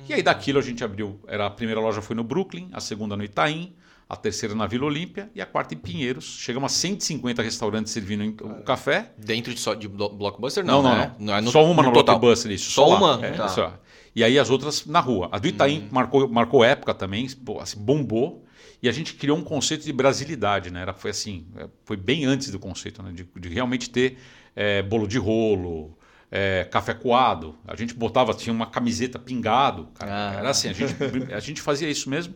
E 0.09 0.15
aí 0.15 0.23
daquilo 0.23 0.59
a 0.59 0.63
gente 0.63 0.83
abriu. 0.83 1.21
Era 1.29 1.47
a 1.47 1.51
primeira 1.51 1.81
loja 1.81 2.01
foi 2.01 2.17
no 2.17 2.25
Brooklyn, 2.25 2.71
a 2.73 2.81
segunda 2.81 3.15
no 3.15 3.23
Itaim, 3.23 3.75
a 4.09 4.17
terceira 4.17 4.55
na 4.55 4.67
Vila 4.67 4.87
Olímpia 4.87 5.31
e 5.35 5.41
a 5.41 5.47
quarta 5.47 5.75
em 5.75 5.77
Pinheiros. 5.77 6.39
Chegamos 6.41 6.73
a 6.73 6.75
150 6.75 7.43
restaurantes 7.43 7.93
servindo 7.93 8.25
o 8.43 8.63
café. 8.63 9.13
Dentro 9.19 9.53
de, 9.53 9.61
só, 9.61 9.75
de 9.75 9.87
Blockbuster? 9.87 10.65
Não, 10.65 10.83
não, 10.83 10.91
não. 10.91 10.99
né? 10.99 11.13
não. 11.19 11.37
É 11.37 11.41
no, 11.43 11.51
só 11.51 11.63
uma 11.63 11.83
no, 11.83 11.91
no 11.91 11.93
Blockbuster, 11.93 12.51
isso. 12.51 12.71
Só, 12.71 12.87
só 12.87 12.97
uma? 12.97 13.27
É, 13.27 13.33
tá. 13.33 13.49
só. 13.49 13.79
E 14.17 14.25
aí 14.25 14.39
as 14.39 14.49
outras 14.49 14.87
na 14.87 15.01
rua. 15.01 15.29
A 15.31 15.39
do 15.39 15.47
Itaim 15.47 15.81
hum. 15.81 15.89
marcou, 15.91 16.29
marcou 16.29 16.65
época 16.65 16.95
também, 16.95 17.27
assim, 17.61 17.79
bombou. 17.79 18.45
E 18.83 18.89
a 18.89 18.93
gente 18.93 19.15
criou 19.15 19.39
um 19.39 19.45
conceito 19.45 19.85
de 19.85 19.93
brasilidade, 19.93 20.71
né? 20.71 20.83
Era, 20.83 20.93
foi 20.93 21.13
assim, 21.13 21.47
é, 21.57 21.69
foi 21.85 21.97
bem 21.97 22.25
antes 22.25 22.51
do 22.51 22.59
conceito, 22.59 23.03
né? 23.03 23.13
de, 23.13 23.29
de 23.39 23.49
realmente 23.49 23.89
ter 23.89 24.19
é, 24.55 24.83
bolo 24.83 25.07
de 25.07 25.19
rolo, 25.19 25.97
é, 26.31 26.67
café 26.71 26.95
coado. 26.95 27.57
A 27.67 27.77
gente 27.77 27.95
botava, 27.95 28.33
tinha 28.35 28.53
uma 28.53 28.67
camiseta 28.67 29.19
pingado. 29.19 29.89
Cara. 29.95 30.31
Ah. 30.31 30.35
Era 30.39 30.51
assim, 30.51 30.69
a 30.69 30.73
gente, 30.73 30.95
a 31.33 31.41
gente 31.41 31.61
fazia 31.61 31.91
isso 31.91 32.09
mesmo. 32.09 32.35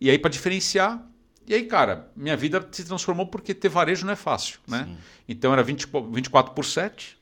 E 0.00 0.10
aí, 0.10 0.18
para 0.18 0.30
diferenciar, 0.30 1.06
e 1.46 1.54
aí, 1.54 1.64
cara, 1.64 2.08
minha 2.16 2.36
vida 2.36 2.66
se 2.72 2.84
transformou 2.84 3.26
porque 3.26 3.52
ter 3.52 3.68
varejo 3.68 4.06
não 4.06 4.12
é 4.12 4.16
fácil, 4.16 4.58
né? 4.66 4.84
Sim. 4.88 4.96
Então 5.28 5.52
era 5.52 5.62
20, 5.62 5.86
24 6.10 6.54
por 6.54 6.64
7, 6.64 7.18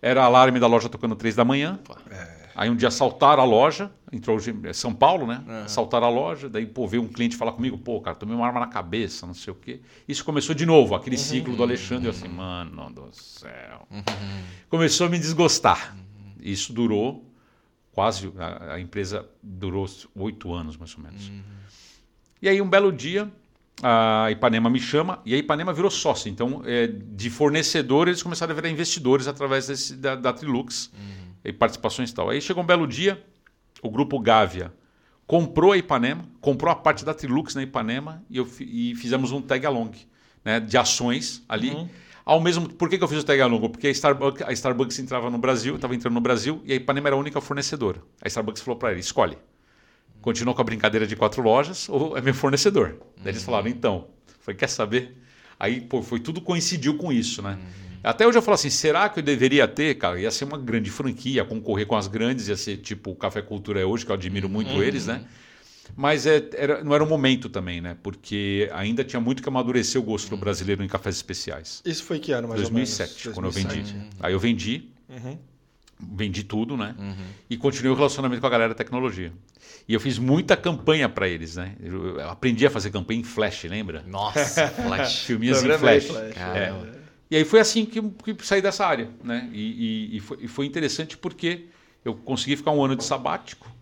era 0.00 0.22
alarme 0.24 0.60
da 0.60 0.66
loja 0.66 0.88
tocando 0.88 1.16
3 1.16 1.34
da 1.34 1.44
manhã. 1.44 1.78
É. 2.10 2.41
Aí 2.54 2.68
um 2.68 2.76
dia 2.76 2.88
assaltaram 2.88 3.42
a 3.42 3.46
loja, 3.46 3.90
entrou 4.12 4.38
é 4.64 4.72
São 4.72 4.94
Paulo, 4.94 5.26
né? 5.26 5.42
Uhum. 5.46 5.64
Assaltaram 5.64 6.06
a 6.06 6.10
loja, 6.10 6.48
daí 6.48 6.66
pô, 6.66 6.86
veio 6.86 7.02
um 7.02 7.08
cliente 7.08 7.36
falar 7.36 7.52
comigo, 7.52 7.78
pô, 7.78 8.00
cara, 8.00 8.16
tomei 8.16 8.34
uma 8.34 8.46
arma 8.46 8.60
na 8.60 8.66
cabeça, 8.66 9.26
não 9.26 9.34
sei 9.34 9.52
o 9.52 9.56
quê. 9.56 9.80
Isso 10.06 10.24
começou 10.24 10.54
de 10.54 10.66
novo, 10.66 10.94
aquele 10.94 11.16
uhum. 11.16 11.22
ciclo 11.22 11.56
do 11.56 11.62
Alexandre, 11.62 12.06
eu 12.06 12.10
assim, 12.10 12.28
mano 12.28 12.90
do 12.90 13.08
céu. 13.12 13.86
Uhum. 13.90 14.02
Começou 14.68 15.06
a 15.06 15.10
me 15.10 15.18
desgostar. 15.18 15.96
Isso 16.40 16.72
durou 16.72 17.24
quase, 17.92 18.32
a, 18.38 18.74
a 18.74 18.80
empresa 18.80 19.28
durou 19.42 19.86
oito 20.16 20.52
anos, 20.52 20.76
mais 20.76 20.94
ou 20.96 21.02
menos. 21.02 21.28
Uhum. 21.28 21.42
E 22.40 22.48
aí, 22.48 22.60
um 22.60 22.68
belo 22.68 22.92
dia, 22.92 23.30
a 23.82 24.30
Ipanema 24.30 24.68
me 24.68 24.80
chama 24.80 25.20
e 25.24 25.34
a 25.34 25.38
Ipanema 25.38 25.72
virou 25.72 25.90
sócio. 25.90 26.28
Então, 26.28 26.62
é, 26.64 26.86
de 26.86 27.30
fornecedor, 27.30 28.08
eles 28.08 28.22
começaram 28.22 28.52
a 28.52 28.54
virar 28.54 28.68
investidores 28.68 29.26
através 29.26 29.68
desse, 29.68 29.96
da, 29.96 30.14
da 30.14 30.32
Trilux 30.32 30.90
uhum. 30.92 31.31
E 31.44 31.52
participações 31.52 32.10
e 32.10 32.14
tal. 32.14 32.30
Aí 32.30 32.40
chegou 32.40 32.62
um 32.62 32.66
belo 32.66 32.86
dia, 32.86 33.22
o 33.82 33.90
grupo 33.90 34.18
Gávea 34.18 34.72
comprou 35.26 35.72
a 35.72 35.76
Ipanema, 35.76 36.28
comprou 36.40 36.70
a 36.70 36.74
parte 36.74 37.04
da 37.04 37.14
Trilux 37.14 37.54
na 37.54 37.62
Ipanema 37.62 38.22
e, 38.28 38.36
eu, 38.36 38.48
e 38.60 38.94
fizemos 38.96 39.32
um 39.32 39.40
tag 39.40 39.64
along 39.64 39.92
né, 40.44 40.60
de 40.60 40.76
ações 40.76 41.42
ali. 41.48 41.70
Uhum. 41.70 41.88
Ao 42.24 42.40
mesmo 42.40 42.68
por 42.68 42.88
que, 42.88 42.98
que 42.98 43.04
eu 43.04 43.08
fiz 43.08 43.18
o 43.18 43.24
tag 43.24 43.40
along? 43.40 43.68
Porque 43.68 43.86
a 43.86 43.90
Starbucks, 43.90 44.46
a 44.46 44.52
Starbucks 44.52 44.98
entrava 44.98 45.30
no 45.30 45.38
Brasil, 45.38 45.76
estava 45.76 45.94
entrando 45.94 46.14
no 46.14 46.20
Brasil 46.20 46.60
e 46.64 46.72
a 46.72 46.76
Ipanema 46.76 47.08
era 47.08 47.16
a 47.16 47.18
única 47.18 47.40
fornecedora. 47.40 48.02
A 48.20 48.28
Starbucks 48.28 48.62
falou 48.62 48.78
para 48.78 48.92
ele: 48.92 49.00
escolhe 49.00 49.36
continuou 50.22 50.54
com 50.54 50.62
a 50.62 50.64
brincadeira 50.64 51.06
de 51.06 51.16
quatro 51.16 51.42
lojas 51.42 51.88
ou 51.88 52.16
é 52.16 52.20
meu 52.22 52.32
fornecedor? 52.32 52.90
Uhum. 52.90 53.24
Daí 53.24 53.32
eles 53.32 53.42
falaram, 53.42 53.68
então. 53.68 54.06
Foi, 54.40 54.54
quer 54.54 54.68
saber? 54.68 55.18
Aí, 55.58 55.80
pô, 55.80 56.02
foi 56.02 56.18
tudo 56.18 56.40
coincidiu 56.40 56.96
com 56.96 57.12
isso, 57.12 57.42
né? 57.42 57.58
Uhum. 57.60 57.91
Até 58.02 58.26
hoje 58.26 58.38
eu 58.38 58.42
falo 58.42 58.54
assim, 58.54 58.70
será 58.70 59.08
que 59.08 59.20
eu 59.20 59.22
deveria 59.22 59.66
ter, 59.68 59.94
cara? 59.96 60.20
Ia 60.20 60.30
ser 60.30 60.44
uma 60.44 60.58
grande 60.58 60.90
franquia, 60.90 61.44
concorrer 61.44 61.86
com 61.86 61.96
as 61.96 62.08
grandes, 62.08 62.48
ia 62.48 62.56
ser 62.56 62.78
tipo 62.78 63.10
o 63.10 63.14
Café 63.14 63.42
Cultura 63.42 63.80
é 63.80 63.84
hoje, 63.84 64.04
que 64.04 64.10
eu 64.10 64.16
admiro 64.16 64.48
muito 64.48 64.72
uhum. 64.72 64.82
eles, 64.82 65.06
né? 65.06 65.24
Mas 65.94 66.26
é, 66.26 66.42
era, 66.54 66.82
não 66.82 66.94
era 66.94 67.04
o 67.04 67.06
momento 67.06 67.48
também, 67.48 67.80
né? 67.80 67.96
Porque 68.02 68.68
ainda 68.72 69.04
tinha 69.04 69.20
muito 69.20 69.42
que 69.42 69.48
amadurecer 69.48 70.00
o 70.00 70.04
gosto 70.04 70.30
do 70.30 70.36
brasileiro 70.36 70.82
em 70.82 70.88
cafés 70.88 71.16
especiais. 71.16 71.82
Isso 71.84 72.04
foi 72.04 72.18
que 72.18 72.32
ano, 72.32 72.48
mais 72.48 72.60
2007, 72.60 73.28
ou 73.28 73.42
menos? 73.42 73.54
2007, 73.54 73.74
quando 73.74 73.84
eu 73.84 73.84
vendi. 73.84 74.10
Aí 74.20 74.32
eu 74.32 74.38
vendi. 74.38 74.88
Uhum 75.08 75.38
vendi 76.02 76.42
tudo, 76.42 76.76
né? 76.76 76.94
Uhum. 76.98 77.26
E 77.48 77.56
continuei 77.56 77.92
o 77.92 77.96
relacionamento 77.96 78.40
com 78.40 78.46
a 78.46 78.50
galera 78.50 78.70
da 78.70 78.74
tecnologia. 78.74 79.32
E 79.88 79.94
eu 79.94 80.00
fiz 80.00 80.18
muita 80.18 80.56
campanha 80.56 81.08
para 81.08 81.28
eles, 81.28 81.56
né? 81.56 81.74
Eu 81.80 82.20
aprendi 82.28 82.66
a 82.66 82.70
fazer 82.70 82.90
campanha 82.90 83.20
em 83.20 83.24
Flash, 83.24 83.64
lembra? 83.64 84.04
Nossa, 84.06 84.68
Flash. 84.68 85.20
Filminhas 85.26 85.62
em 85.62 85.78
Flash. 85.78 86.06
flash. 86.06 86.36
É. 86.36 87.01
E 87.32 87.36
aí 87.36 87.46
foi 87.46 87.60
assim 87.60 87.86
que, 87.86 88.02
que 88.02 88.46
saí 88.46 88.60
dessa 88.60 88.84
área, 88.84 89.08
né? 89.24 89.48
E, 89.54 90.10
e, 90.12 90.16
e, 90.18 90.20
foi, 90.20 90.38
e, 90.42 90.48
foi, 90.48 90.66
interessante 90.66 91.16
porque 91.16 91.64
eu 92.04 92.14
consegui 92.14 92.58
ficar 92.58 92.72
um 92.72 92.84
ano 92.84 92.94
de 92.94 93.04
sabático, 93.04 93.74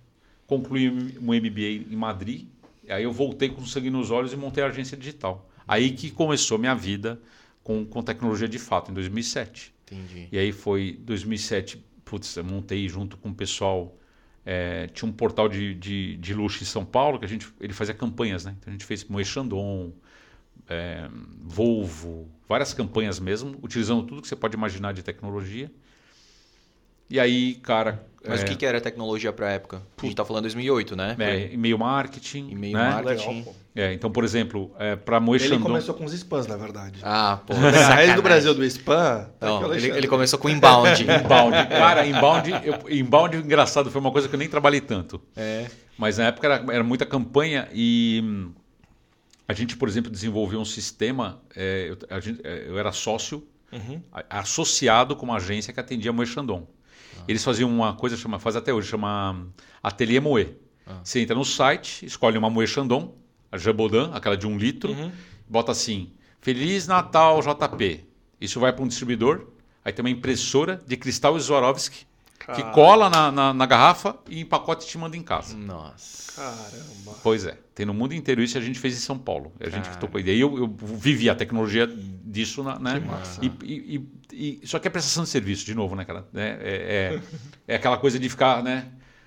concluí 0.47 0.89
um 0.89 1.35
MBA 1.35 1.91
em 1.91 1.97
Madrid, 1.97 2.47
aí 2.89 3.03
eu 3.03 3.11
voltei 3.11 3.49
com 3.49 3.67
sangue 3.67 3.91
nos 3.91 4.13
olhos 4.13 4.33
e 4.33 4.37
montei 4.37 4.63
a 4.63 4.69
agência 4.69 4.97
digital. 4.97 5.51
Aí 5.67 5.91
que 5.91 6.13
começou 6.13 6.59
minha 6.59 6.77
vida 6.77 7.21
com, 7.65 7.85
com 7.85 8.01
tecnologia 8.05 8.47
de 8.47 8.59
fato, 8.61 8.93
em 8.93 8.95
2007. 8.95 9.75
Entendi. 9.91 10.29
E 10.31 10.39
aí 10.39 10.53
foi 10.53 10.97
2007 11.01 11.85
putz, 12.05 12.37
eu 12.37 12.45
montei 12.45 12.89
junto 12.89 13.17
com 13.17 13.31
o 13.31 13.35
pessoal. 13.35 13.99
É, 14.47 14.87
tinha 14.95 15.09
um 15.09 15.13
portal 15.13 15.49
de, 15.49 15.75
de, 15.75 16.17
de, 16.19 16.35
luxo 16.35 16.63
em 16.63 16.67
São 16.67 16.85
Paulo 16.85 17.19
que 17.19 17.25
a 17.25 17.29
gente 17.29 17.53
ele 17.61 17.73
fazia 17.73 17.95
campanhas, 17.95 18.45
né? 18.45 18.55
Então 18.61 18.71
a 18.71 18.73
gente 18.73 18.85
fez 18.85 19.05
Moe 19.07 19.25
Chandon, 19.25 19.93
é, 20.71 21.09
Volvo, 21.43 22.29
várias 22.49 22.73
campanhas 22.73 23.18
mesmo, 23.18 23.59
utilizando 23.62 24.05
tudo 24.05 24.23
que 24.23 24.29
você 24.29 24.37
pode 24.37 24.57
imaginar 24.57 24.93
de 24.93 25.03
tecnologia. 25.03 25.71
E 27.11 27.18
aí, 27.18 27.55
cara. 27.57 28.07
Mas 28.27 28.41
é... 28.41 28.45
o 28.45 28.47
que, 28.47 28.55
que 28.55 28.64
era 28.64 28.81
tecnologia 28.81 29.33
para 29.33 29.49
a 29.49 29.51
época? 29.51 29.83
A 29.99 30.03
gente 30.03 30.12
está 30.12 30.25
falando 30.25 30.43
2008, 30.43 30.95
né? 30.95 31.16
É, 31.18 31.53
e-mail 31.53 31.77
marketing. 31.77 32.51
E-mail 32.51 32.77
né? 32.77 32.91
marketing. 32.91 33.39
Legal, 33.39 33.55
é, 33.75 33.93
então, 33.95 34.11
por 34.11 34.23
exemplo, 34.23 34.71
é, 34.79 34.95
para 34.95 35.18
Moe 35.18 35.43
Ele 35.43 35.59
começou 35.59 35.95
com 35.95 36.05
os 36.05 36.12
spams, 36.12 36.47
na 36.47 36.57
verdade. 36.57 37.01
Ah, 37.03 37.41
pô. 37.45 37.55
A 37.55 37.59
raiz 37.95 38.14
do 38.14 38.23
Brasil 38.23 38.55
do 38.55 38.64
spam. 38.64 39.29
Tá 39.41 39.47
Não, 39.47 39.75
ele, 39.75 39.91
ele, 39.91 40.07
começou 40.07 40.39
com 40.39 40.49
inbound. 40.49 41.03
inbound. 41.03 41.68
Cara, 41.68 42.07
inbound, 42.07 42.51
eu, 42.62 42.75
inbound, 42.89 43.37
engraçado, 43.39 43.91
foi 43.91 44.01
uma 44.01 44.12
coisa 44.12 44.29
que 44.29 44.35
eu 44.35 44.39
nem 44.39 44.49
trabalhei 44.49 44.81
tanto. 44.81 45.21
É. 45.37 45.66
Mas 45.99 46.18
na 46.18 46.27
época 46.27 46.47
era, 46.47 46.75
era 46.75 46.85
muita 46.85 47.05
campanha 47.05 47.68
e. 47.73 48.51
Hum, 49.51 49.53
a 49.53 49.53
gente, 49.53 49.77
por 49.77 49.89
exemplo, 49.89 50.11
desenvolveu 50.11 50.61
um 50.61 50.65
sistema. 50.65 51.43
É, 51.57 51.91
eu, 51.91 52.21
gente, 52.21 52.41
é, 52.45 52.69
eu, 52.69 52.79
era 52.79 52.93
sócio 52.93 53.47
uhum. 53.73 54.01
associado 54.29 55.17
com 55.17 55.27
uma 55.27 55.37
agência 55.37 55.73
que 55.73 55.81
atendia 55.81 56.13
Moe 56.13 56.27
Chandon. 56.27 56.67
Eles 57.27 57.45
faziam 57.45 57.69
uma 57.69 57.95
coisa, 57.95 58.17
chama, 58.17 58.39
faz 58.39 58.57
até 58.57 58.73
hoje, 58.73 58.89
chama 58.89 59.47
Ateliê 59.83 60.21
Moe. 60.21 60.57
Ah. 60.87 61.01
Você 61.05 61.21
entra 61.21 61.35
no 61.35 61.45
site, 61.45 62.07
escolhe 62.07 62.39
uma 62.39 62.49
Moe 62.49 62.67
Chandon, 62.67 63.15
a 63.51 63.59
Jabodan, 63.59 64.11
aquela 64.13 64.37
de 64.37 64.47
um 64.47 64.57
litro, 64.57 64.93
uhum. 64.93 65.11
bota 65.49 65.73
assim, 65.73 66.13
Feliz 66.41 66.87
Natal 66.87 67.41
JP. 67.43 68.05
Isso 68.41 68.59
vai 68.59 68.73
para 68.73 68.85
um 68.85 68.89
distribuidor, 68.89 69.49
aí 69.85 69.93
tem 69.93 70.03
uma 70.03 70.11
impressora 70.11 70.81
de 70.87 70.97
cristal 70.97 71.39
Swarovski, 71.39 72.07
que 72.55 72.62
cola 72.72 73.11
na, 73.11 73.30
na, 73.30 73.55
na, 73.55 73.66
garrafa 73.66 74.16
e 74.28 74.41
em 74.41 74.47
pacote 74.47 74.86
te 74.86 74.97
manda 74.97 75.16
em 75.16 75.22
casa. 75.22 75.57
Nossa. 75.57 76.32
Caramba. 76.41 77.18
Pois 77.22 77.45
é. 77.45 77.59
Tem 77.74 77.84
no 77.84 77.93
mundo 77.93 78.14
inteiro 78.14 78.43
isso 78.43 78.57
a 78.57 78.61
gente 78.61 78.78
fez 78.78 78.95
em 78.95 79.01
São 79.01 79.18
Paulo. 79.18 79.53
A 79.61 79.68
gente 79.68 79.88
tocou 79.99 80.18
ideia. 80.18 80.36
E 80.36 80.41
eu, 80.41 80.57
eu 80.57 80.66
vivi 80.68 81.28
a 81.28 81.34
tecnologia 81.34 81.86
disso, 81.86 82.62
né? 82.62 83.01
Que 83.01 83.07
massa. 83.07 83.41
E, 83.45 83.53
e, 83.62 84.61
e, 84.62 84.66
só 84.66 84.78
que 84.78 84.88
é 84.88 84.91
prestação 84.91 85.24
de 85.24 85.28
serviço, 85.28 85.66
de 85.66 85.74
novo, 85.74 85.95
né, 85.95 86.05
cara? 86.05 86.26
É, 86.34 86.41
é, 86.41 87.14
é, 87.14 87.20
é 87.68 87.76
aquela 87.76 87.99
coisa 87.99 88.18
de 88.18 88.28
ficar, 88.28 88.62
né? 88.62 88.86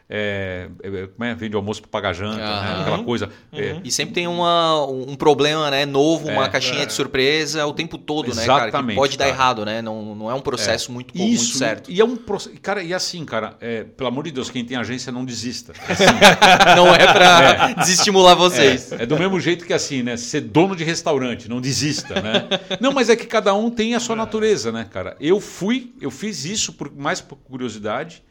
É, 0.10 0.68
é, 0.84 1.08
como 1.08 1.24
é? 1.24 1.34
Vende 1.34 1.56
almoço 1.56 1.82
para 1.82 1.90
pagar 1.90 2.14
janta, 2.14 2.38
né? 2.38 2.82
aquela 2.82 3.04
coisa. 3.04 3.30
Uhum. 3.52 3.60
É. 3.60 3.82
E 3.84 3.92
sempre 3.92 4.14
tem 4.14 4.28
uma, 4.28 4.86
um 4.86 5.16
problema 5.16 5.72
né, 5.72 5.86
novo, 5.86 6.30
uma 6.30 6.46
é. 6.46 6.50
caixinha 6.50 6.86
de 6.86 6.94
surpresa 6.94 7.66
o 7.66 7.74
tempo 7.74 7.98
todo, 7.98 8.30
Exatamente, 8.30 8.66
né, 8.66 8.72
cara? 8.72 8.88
Que 8.88 8.96
pode 8.96 9.18
cara. 9.18 9.30
dar 9.30 9.36
errado, 9.36 9.66
né? 9.66 9.82
Não, 9.82 10.16
não 10.16 10.30
é 10.30 10.34
um 10.34 10.42
processo 10.42 10.92
é. 10.92 10.94
muito, 10.94 11.16
Isso, 11.16 11.24
muito 11.26 11.58
certo. 11.58 11.92
E, 11.92 12.00
é 12.00 12.06
um 12.06 12.18
Cara, 12.62 12.84
e 12.84 12.94
assim, 12.94 13.24
cara, 13.26 13.58
pelo 13.98 14.08
amor 14.08 14.26
de 14.26 14.32
Deus, 14.32 14.50
quem 14.50 14.64
tem 14.64 14.78
agência 14.78 15.12
não 15.12 15.26
desista. 15.26 15.74
Assim, 15.88 16.04
não 16.76 16.94
é 16.94 17.12
para 17.12 17.74
desestimular 17.74 18.36
vocês. 18.36 18.92
É, 18.92 19.06
do 19.06 19.18
mesmo 19.18 19.40
jeito 19.40 19.66
que 19.66 19.74
assim, 19.74 20.04
né? 20.04 20.18
Ser 20.18 20.42
dono 20.42 20.76
de 20.76 20.84
restaurante, 20.84 21.50
não 21.50 21.60
desista, 21.60 22.22
né? 22.22 22.48
Não, 22.80 22.92
mas 22.92 23.10
é 23.10 23.16
que 23.16 23.26
cada 23.26 23.54
um 23.54 23.70
tem 23.70 23.96
a 23.96 24.00
sua 24.00 24.16
natureza, 24.16 24.72
né, 24.72 24.88
cara? 24.90 25.16
Eu 25.20 25.40
fui, 25.40 25.94
eu 26.02 26.12
fiz 26.12 26.46
isso 26.46 26.74
por, 26.74 26.92
mais 26.96 27.22
por 27.22 27.38
curiosidade. 27.38 28.24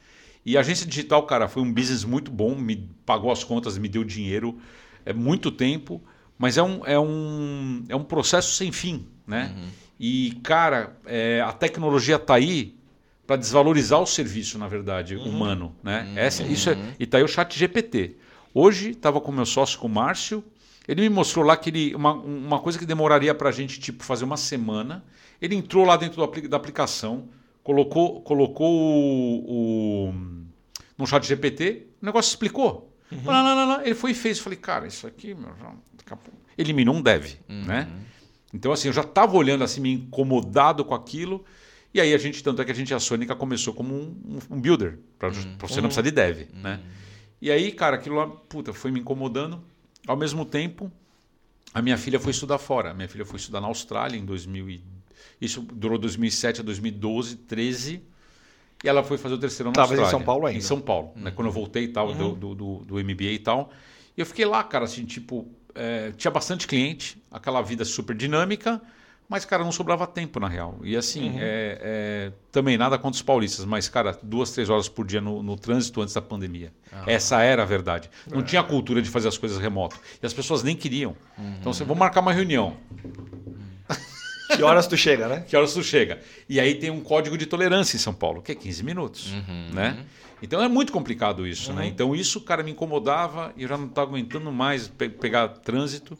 E 0.44 0.56
a 0.56 0.60
agência 0.60 0.86
digital, 0.86 1.24
cara, 1.24 1.48
foi 1.48 1.62
um 1.62 1.72
business 1.72 2.04
muito 2.04 2.30
bom, 2.30 2.54
me 2.54 2.88
pagou 3.06 3.30
as 3.30 3.44
contas, 3.44 3.78
me 3.78 3.88
deu 3.88 4.02
dinheiro, 4.02 4.58
é 5.04 5.12
muito 5.12 5.50
tempo, 5.50 6.02
mas 6.36 6.58
é 6.58 6.62
um, 6.62 6.84
é 6.84 6.98
um, 6.98 7.84
é 7.88 7.94
um 7.94 8.02
processo 8.02 8.54
sem 8.54 8.72
fim, 8.72 9.06
né? 9.26 9.54
Uhum. 9.56 9.68
E, 10.00 10.40
cara, 10.42 10.96
é, 11.06 11.40
a 11.40 11.52
tecnologia 11.52 12.16
está 12.16 12.34
aí 12.34 12.74
para 13.24 13.36
desvalorizar 13.36 14.00
o 14.00 14.06
serviço, 14.06 14.58
na 14.58 14.66
verdade, 14.66 15.14
uhum. 15.14 15.24
humano, 15.24 15.76
né? 15.82 16.02
Uhum. 16.02 16.18
Essa, 16.18 16.42
isso 16.42 16.70
é, 16.70 16.76
e 16.98 17.04
está 17.04 17.18
aí 17.18 17.24
o 17.24 17.28
chat 17.28 17.56
GPT. 17.56 18.16
Hoje, 18.52 18.90
estava 18.90 19.20
com 19.20 19.30
meu 19.30 19.46
sócio, 19.46 19.78
com 19.78 19.86
o 19.86 19.90
Márcio, 19.90 20.44
Ele 20.86 21.02
me 21.02 21.08
mostrou 21.08 21.44
lá 21.44 21.56
que 21.56 21.70
ele, 21.70 21.94
uma, 21.94 22.12
uma 22.12 22.58
coisa 22.58 22.78
que 22.78 22.84
demoraria 22.84 23.32
para 23.34 23.48
a 23.48 23.52
gente 23.52 23.78
tipo, 23.78 24.02
fazer 24.02 24.24
uma 24.24 24.36
semana. 24.36 25.04
Ele 25.40 25.54
entrou 25.54 25.84
lá 25.84 25.96
dentro 25.96 26.26
do, 26.26 26.48
da 26.48 26.56
aplicação, 26.56 27.28
colocou, 27.62 28.22
colocou 28.22 28.70
o, 28.70 30.08
o, 30.08 30.14
no 30.98 31.06
chat 31.06 31.26
GPT, 31.26 31.86
o 32.00 32.06
negócio 32.06 32.30
explicou. 32.30 32.94
Uhum. 33.10 33.22
Não, 33.24 33.42
não, 33.42 33.66
não, 33.66 33.80
ele 33.84 33.94
foi 33.94 34.12
e 34.12 34.14
fez. 34.14 34.38
Eu 34.38 34.44
falei, 34.44 34.58
cara, 34.58 34.86
isso 34.86 35.06
aqui 35.06 35.34
meu, 35.34 35.50
já, 35.60 35.74
eliminou 36.56 36.94
um 36.94 37.02
dev. 37.02 37.34
Uhum. 37.48 37.64
Né? 37.64 37.88
Então, 38.52 38.72
assim, 38.72 38.88
eu 38.88 38.94
já 38.94 39.02
estava 39.02 39.36
olhando 39.36 39.64
assim, 39.64 39.80
me 39.80 39.92
incomodado 39.92 40.84
com 40.84 40.94
aquilo. 40.94 41.44
E 41.94 42.00
aí 42.00 42.14
a 42.14 42.18
gente, 42.18 42.42
tanto 42.42 42.62
é 42.62 42.64
que 42.64 42.70
a 42.70 42.74
gente, 42.74 42.92
a 42.94 43.00
Sônica 43.00 43.34
começou 43.36 43.74
como 43.74 43.94
um, 43.94 44.38
um 44.50 44.60
builder, 44.60 44.98
para 45.18 45.28
uhum. 45.28 45.56
você 45.60 45.80
não 45.80 45.88
precisar 45.88 46.02
de 46.02 46.10
dev. 46.10 46.48
Né? 46.54 46.80
E 47.40 47.50
aí, 47.50 47.70
cara, 47.72 47.96
aquilo 47.96 48.16
lá, 48.16 48.26
puta, 48.26 48.72
foi 48.72 48.90
me 48.90 49.00
incomodando. 49.00 49.62
Ao 50.06 50.16
mesmo 50.16 50.44
tempo, 50.44 50.90
a 51.74 51.82
minha 51.82 51.98
filha 51.98 52.18
foi 52.18 52.30
estudar 52.30 52.58
fora. 52.58 52.94
minha 52.94 53.08
filha 53.08 53.24
foi 53.24 53.36
estudar 53.36 53.60
na 53.60 53.66
Austrália 53.66 54.16
em 54.16 54.24
2000 54.24 54.70
e... 54.70 54.84
Isso 55.44 55.60
durou 55.60 55.98
2007 55.98 56.60
a 56.60 56.64
2012, 56.64 57.36
13. 57.36 58.02
E 58.84 58.88
ela 58.88 59.02
foi 59.02 59.18
fazer 59.18 59.34
o 59.34 59.38
terceiro 59.38 59.70
na 59.70 59.74
Tava 59.74 59.92
Austrália. 59.92 60.08
em 60.08 60.10
São 60.10 60.22
Paulo 60.22 60.46
ainda. 60.46 60.58
Em 60.58 60.62
São 60.62 60.80
Paulo. 60.80 61.08
Né? 61.08 61.12
Uhum. 61.16 61.22
Né? 61.24 61.30
Quando 61.32 61.46
eu 61.48 61.52
voltei 61.52 61.84
e 61.84 61.88
tal, 61.88 62.08
uhum. 62.08 62.34
do, 62.34 62.54
do, 62.54 62.74
do, 62.84 62.94
MBA 63.04 63.24
e 63.24 63.38
tal. 63.38 63.70
E 64.16 64.20
eu 64.20 64.26
fiquei 64.26 64.44
lá, 64.44 64.62
cara, 64.62 64.84
assim, 64.84 65.04
tipo... 65.04 65.46
É, 65.74 66.12
tinha 66.18 66.30
bastante 66.30 66.66
cliente, 66.66 67.22
aquela 67.30 67.62
vida 67.62 67.82
super 67.82 68.14
dinâmica 68.14 68.80
mas, 69.32 69.46
cara, 69.46 69.64
não 69.64 69.72
sobrava 69.72 70.06
tempo, 70.06 70.38
na 70.38 70.46
real. 70.46 70.78
E 70.84 70.94
assim, 70.94 71.30
uhum. 71.30 71.38
é, 71.38 71.78
é, 71.80 72.32
também 72.50 72.76
nada 72.76 72.98
contra 72.98 73.16
os 73.16 73.22
paulistas, 73.22 73.64
mas, 73.64 73.88
cara, 73.88 74.14
duas, 74.22 74.50
três 74.50 74.68
horas 74.68 74.90
por 74.90 75.06
dia 75.06 75.22
no, 75.22 75.42
no 75.42 75.56
trânsito 75.56 76.02
antes 76.02 76.12
da 76.12 76.20
pandemia. 76.20 76.70
Ah. 76.92 77.04
Essa 77.06 77.40
era 77.42 77.62
a 77.62 77.64
verdade. 77.64 78.10
Não 78.30 78.40
é. 78.40 78.42
tinha 78.42 78.60
a 78.60 78.62
cultura 78.62 79.00
de 79.00 79.08
fazer 79.08 79.28
as 79.28 79.38
coisas 79.38 79.56
remoto. 79.56 79.98
E 80.22 80.26
as 80.26 80.34
pessoas 80.34 80.62
nem 80.62 80.76
queriam. 80.76 81.16
Uhum. 81.38 81.56
Então, 81.58 81.72
você, 81.72 81.82
vamos 81.82 81.98
marcar 81.98 82.20
uma 82.20 82.30
reunião. 82.30 82.76
Que 84.48 84.62
horas 84.62 84.86
tu 84.86 84.96
chega, 84.96 85.28
né? 85.28 85.44
Que 85.48 85.56
horas 85.56 85.72
tu 85.72 85.82
chega. 85.82 86.20
E 86.48 86.60
aí 86.60 86.74
tem 86.74 86.90
um 86.90 87.00
código 87.00 87.38
de 87.38 87.46
tolerância 87.46 87.96
em 87.96 88.00
São 88.00 88.12
Paulo, 88.12 88.42
que 88.42 88.52
é 88.52 88.54
15 88.54 88.82
minutos, 88.82 89.32
uhum. 89.32 89.70
né? 89.72 90.04
Então 90.42 90.62
é 90.62 90.68
muito 90.68 90.92
complicado 90.92 91.46
isso, 91.46 91.72
né? 91.72 91.82
Uhum. 91.82 91.88
Então 91.88 92.16
isso, 92.16 92.40
cara, 92.40 92.62
me 92.62 92.72
incomodava 92.72 93.52
e 93.56 93.62
eu 93.62 93.68
já 93.68 93.78
não 93.78 93.86
estava 93.86 94.10
aguentando 94.10 94.50
mais 94.50 94.88
pe 94.88 95.08
pegar 95.08 95.48
trânsito. 95.48 96.18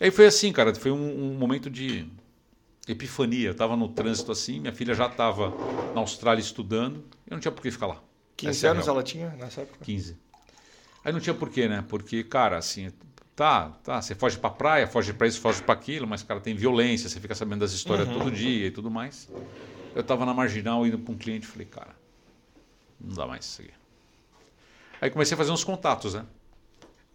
E 0.00 0.04
aí 0.04 0.10
foi 0.10 0.26
assim, 0.26 0.52
cara, 0.52 0.74
foi 0.74 0.90
um, 0.90 1.30
um 1.30 1.34
momento 1.34 1.70
de 1.70 2.06
epifania. 2.88 3.48
Eu 3.48 3.52
estava 3.52 3.76
no 3.76 3.88
trânsito 3.88 4.32
assim, 4.32 4.60
minha 4.60 4.72
filha 4.72 4.94
já 4.94 5.06
estava 5.06 5.54
na 5.94 6.00
Austrália 6.00 6.40
estudando, 6.40 7.04
eu 7.26 7.34
não 7.34 7.40
tinha 7.40 7.52
por 7.52 7.62
que 7.62 7.70
ficar 7.70 7.86
lá. 7.86 8.02
15 8.36 8.66
é 8.66 8.68
anos 8.68 8.88
ela 8.88 9.02
tinha 9.02 9.30
nessa 9.30 9.62
época? 9.62 9.78
15. 9.84 10.16
Aí 11.04 11.12
não 11.12 11.20
tinha 11.20 11.34
por 11.34 11.48
quê, 11.48 11.68
né? 11.68 11.84
Porque, 11.88 12.24
cara, 12.24 12.58
assim, 12.58 12.90
tá, 13.36 13.68
tá, 13.84 14.00
você 14.00 14.14
foge 14.14 14.38
pra 14.38 14.48
praia, 14.50 14.86
foge 14.86 15.12
para 15.12 15.26
isso, 15.26 15.40
foge 15.40 15.62
para 15.62 15.74
aquilo, 15.74 16.06
mas, 16.06 16.22
cara, 16.22 16.40
tem 16.40 16.54
violência, 16.54 17.08
você 17.08 17.20
fica 17.20 17.34
sabendo 17.34 17.60
das 17.60 17.72
histórias 17.72 18.08
uhum. 18.08 18.18
todo 18.18 18.30
dia 18.30 18.66
e 18.66 18.70
tudo 18.70 18.90
mais. 18.90 19.30
Eu 19.94 20.00
estava 20.00 20.24
na 20.24 20.32
marginal 20.32 20.86
indo 20.86 20.98
para 20.98 21.12
um 21.12 21.16
cliente 21.16 21.46
e 21.46 21.48
falei, 21.48 21.66
cara, 21.66 21.94
não 22.98 23.14
dá 23.14 23.26
mais 23.26 23.44
isso 23.44 23.62
aqui. 23.62 23.70
Aí 25.00 25.10
comecei 25.10 25.34
a 25.34 25.38
fazer 25.38 25.52
uns 25.52 25.62
contatos, 25.62 26.14
né? 26.14 26.24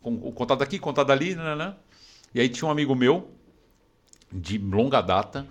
O 0.04 0.32
contato 0.32 0.60
daqui, 0.60 0.80
contato 0.80 1.08
dali, 1.08 1.36
né, 1.36 1.44
né, 1.44 1.56
né? 1.56 1.76
E 2.34 2.40
aí 2.40 2.50
tinha 2.50 2.68
um 2.68 2.72
amigo 2.72 2.96
meu, 2.96 3.30
de 4.32 4.58
longa 4.58 5.02
data, 5.02 5.48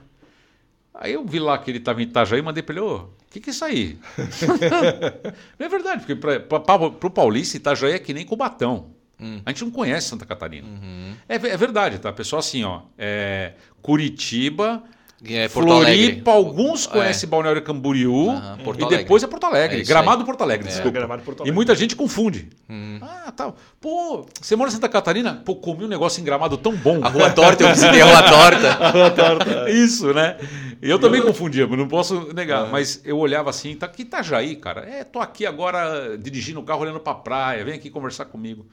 Aí 0.93 1.15
eu 1.15 1.25
vi 1.25 1.39
lá 1.39 1.57
que 1.57 1.71
ele 1.71 1.79
estava 1.79 2.03
em 2.03 2.05
Itajaí 2.05 2.41
e 2.41 2.43
mandei 2.43 2.63
para 2.63 2.75
ele, 2.75 2.85
ô, 2.85 2.97
o 2.97 3.11
que, 3.31 3.41
que 3.41 3.49
é 3.49 3.53
isso 3.53 3.65
aí? 3.65 3.99
não 5.59 5.67
é 5.67 5.69
verdade, 5.69 6.05
porque 6.05 6.15
para 6.15 7.07
o 7.07 7.11
paulista, 7.11 7.57
Itajaí 7.57 7.93
é 7.93 7.99
que 7.99 8.13
nem 8.13 8.27
Cubatão. 8.27 8.95
Hum. 9.21 9.41
A 9.45 9.51
gente 9.51 9.65
não 9.65 9.71
conhece 9.71 10.09
Santa 10.09 10.25
Catarina. 10.25 10.67
Uhum. 10.67 11.15
É, 11.29 11.35
é, 11.35 11.57
verdade, 11.57 11.99
tá? 11.99 12.13
Pessoal 12.13 12.41
assim, 12.41 12.65
ó, 12.65 12.83
é 12.97 13.53
Curitiba, 13.83 14.83
é, 15.29 15.49
Floripa, 15.51 16.31
alguns 16.31 16.87
é. 16.87 16.91
conhecem 16.91 17.27
é. 17.27 17.31
Balneário 17.31 17.61
Camboriú 17.61 18.33
e 18.79 18.89
depois 18.89 19.23
é 19.23 19.27
Porto 19.27 19.45
Alegre. 19.45 19.83
É 19.83 19.85
Gramado 19.85 20.25
Porto 20.25 20.41
Alegre, 20.41 20.67
é. 20.67 20.71
desculpa. 20.71 20.99
Gramado 20.99 21.23
Porto 21.23 21.41
Alegre. 21.41 21.53
E 21.53 21.55
muita 21.55 21.75
gente 21.75 21.95
confunde. 21.95 22.49
Hum. 22.71 22.99
Ah, 23.03 23.31
tá. 23.31 23.53
Pô, 23.79 24.27
você 24.41 24.57
mora 24.57 24.71
em 24.71 24.73
Santa 24.73 24.89
Catarina? 24.89 25.43
Pô, 25.45 25.57
comi 25.57 25.85
um 25.85 25.89
negócio 25.89 26.23
em 26.23 26.25
Gramado 26.25 26.57
tão 26.57 26.75
bom. 26.75 27.01
A 27.03 27.09
Rua 27.09 27.31
Torta, 27.31 27.65
eu 27.65 27.69
visitei 27.69 28.01
a 28.01 28.07
Rua 28.07 28.23
Torta. 28.23 28.73
a 28.83 28.91
Rua 28.91 29.11
Torta. 29.11 29.69
Isso, 29.71 30.15
né? 30.15 30.39
Eu 30.81 30.99
também 30.99 31.21
confundia, 31.21 31.67
não 31.67 31.87
posso 31.87 32.33
negar. 32.33 32.71
Mas 32.71 33.03
eu 33.05 33.19
olhava 33.19 33.51
assim, 33.51 33.77
tá 33.77 33.85
aqui 33.85 34.03
Itajaí, 34.03 34.57
cara. 34.57 34.89
É, 34.89 35.05
tô 35.05 35.21
aqui 35.21 35.45
agora 35.45 36.17
dirigindo 36.17 36.61
o 36.61 36.63
carro, 36.63 36.81
olhando 36.81 37.01
pra 37.01 37.13
praia, 37.13 37.63
vem 37.63 37.75
aqui 37.75 37.91
conversar 37.91 38.25
comigo. 38.25 38.65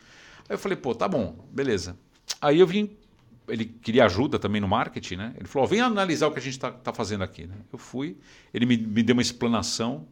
Aí 0.50 0.56
eu 0.56 0.60
falei, 0.60 0.78
pô, 0.78 0.96
tá 0.96 1.08
bom, 1.08 1.48
beleza. 1.52 1.98
Aí 2.42 2.60
eu 2.60 2.68
vim 2.68 2.96
ele 3.48 3.66
queria 3.66 4.06
ajuda 4.06 4.38
também 4.38 4.60
no 4.60 4.68
marketing, 4.68 5.16
né? 5.16 5.34
Ele 5.38 5.48
falou: 5.48 5.68
vem 5.68 5.82
analisar 5.82 6.28
o 6.28 6.32
que 6.32 6.40
a 6.40 6.42
gente 6.42 6.54
está 6.54 6.72
tá 6.72 6.94
fazendo 6.94 7.24
aqui. 7.24 7.48
Né? 7.48 7.56
Eu 7.72 7.80
fui, 7.80 8.18
ele 8.54 8.66
me, 8.66 8.78
me 8.78 9.02
deu 9.02 9.14
uma 9.14 9.22
explanação. 9.22 10.08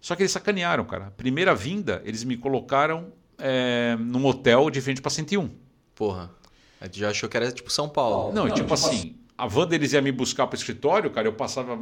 Só 0.00 0.14
que 0.14 0.22
eles 0.22 0.32
sacanearam, 0.32 0.84
cara. 0.84 1.10
Primeira 1.16 1.54
vinda, 1.54 2.00
eles 2.04 2.22
me 2.24 2.36
colocaram 2.36 3.12
é, 3.38 3.96
num 3.98 4.24
hotel 4.24 4.70
de 4.70 4.80
frente 4.80 5.00
para 5.00 5.10
101. 5.10 5.50
Porra. 5.94 6.30
A 6.80 6.84
gente 6.84 7.00
já 7.00 7.10
achou 7.10 7.28
que 7.28 7.36
era 7.36 7.50
tipo 7.50 7.70
São 7.70 7.88
Paulo. 7.88 8.32
Não, 8.32 8.46
Não 8.46 8.54
tipo, 8.54 8.60
tipo 8.60 8.74
assim, 8.74 9.16
a 9.38 9.46
van 9.46 9.66
deles 9.66 9.92
ia 9.92 10.00
me 10.00 10.10
buscar 10.10 10.46
para 10.46 10.54
o 10.54 10.58
escritório, 10.58 11.10
cara, 11.10 11.28
eu 11.28 11.32
passava 11.32 11.78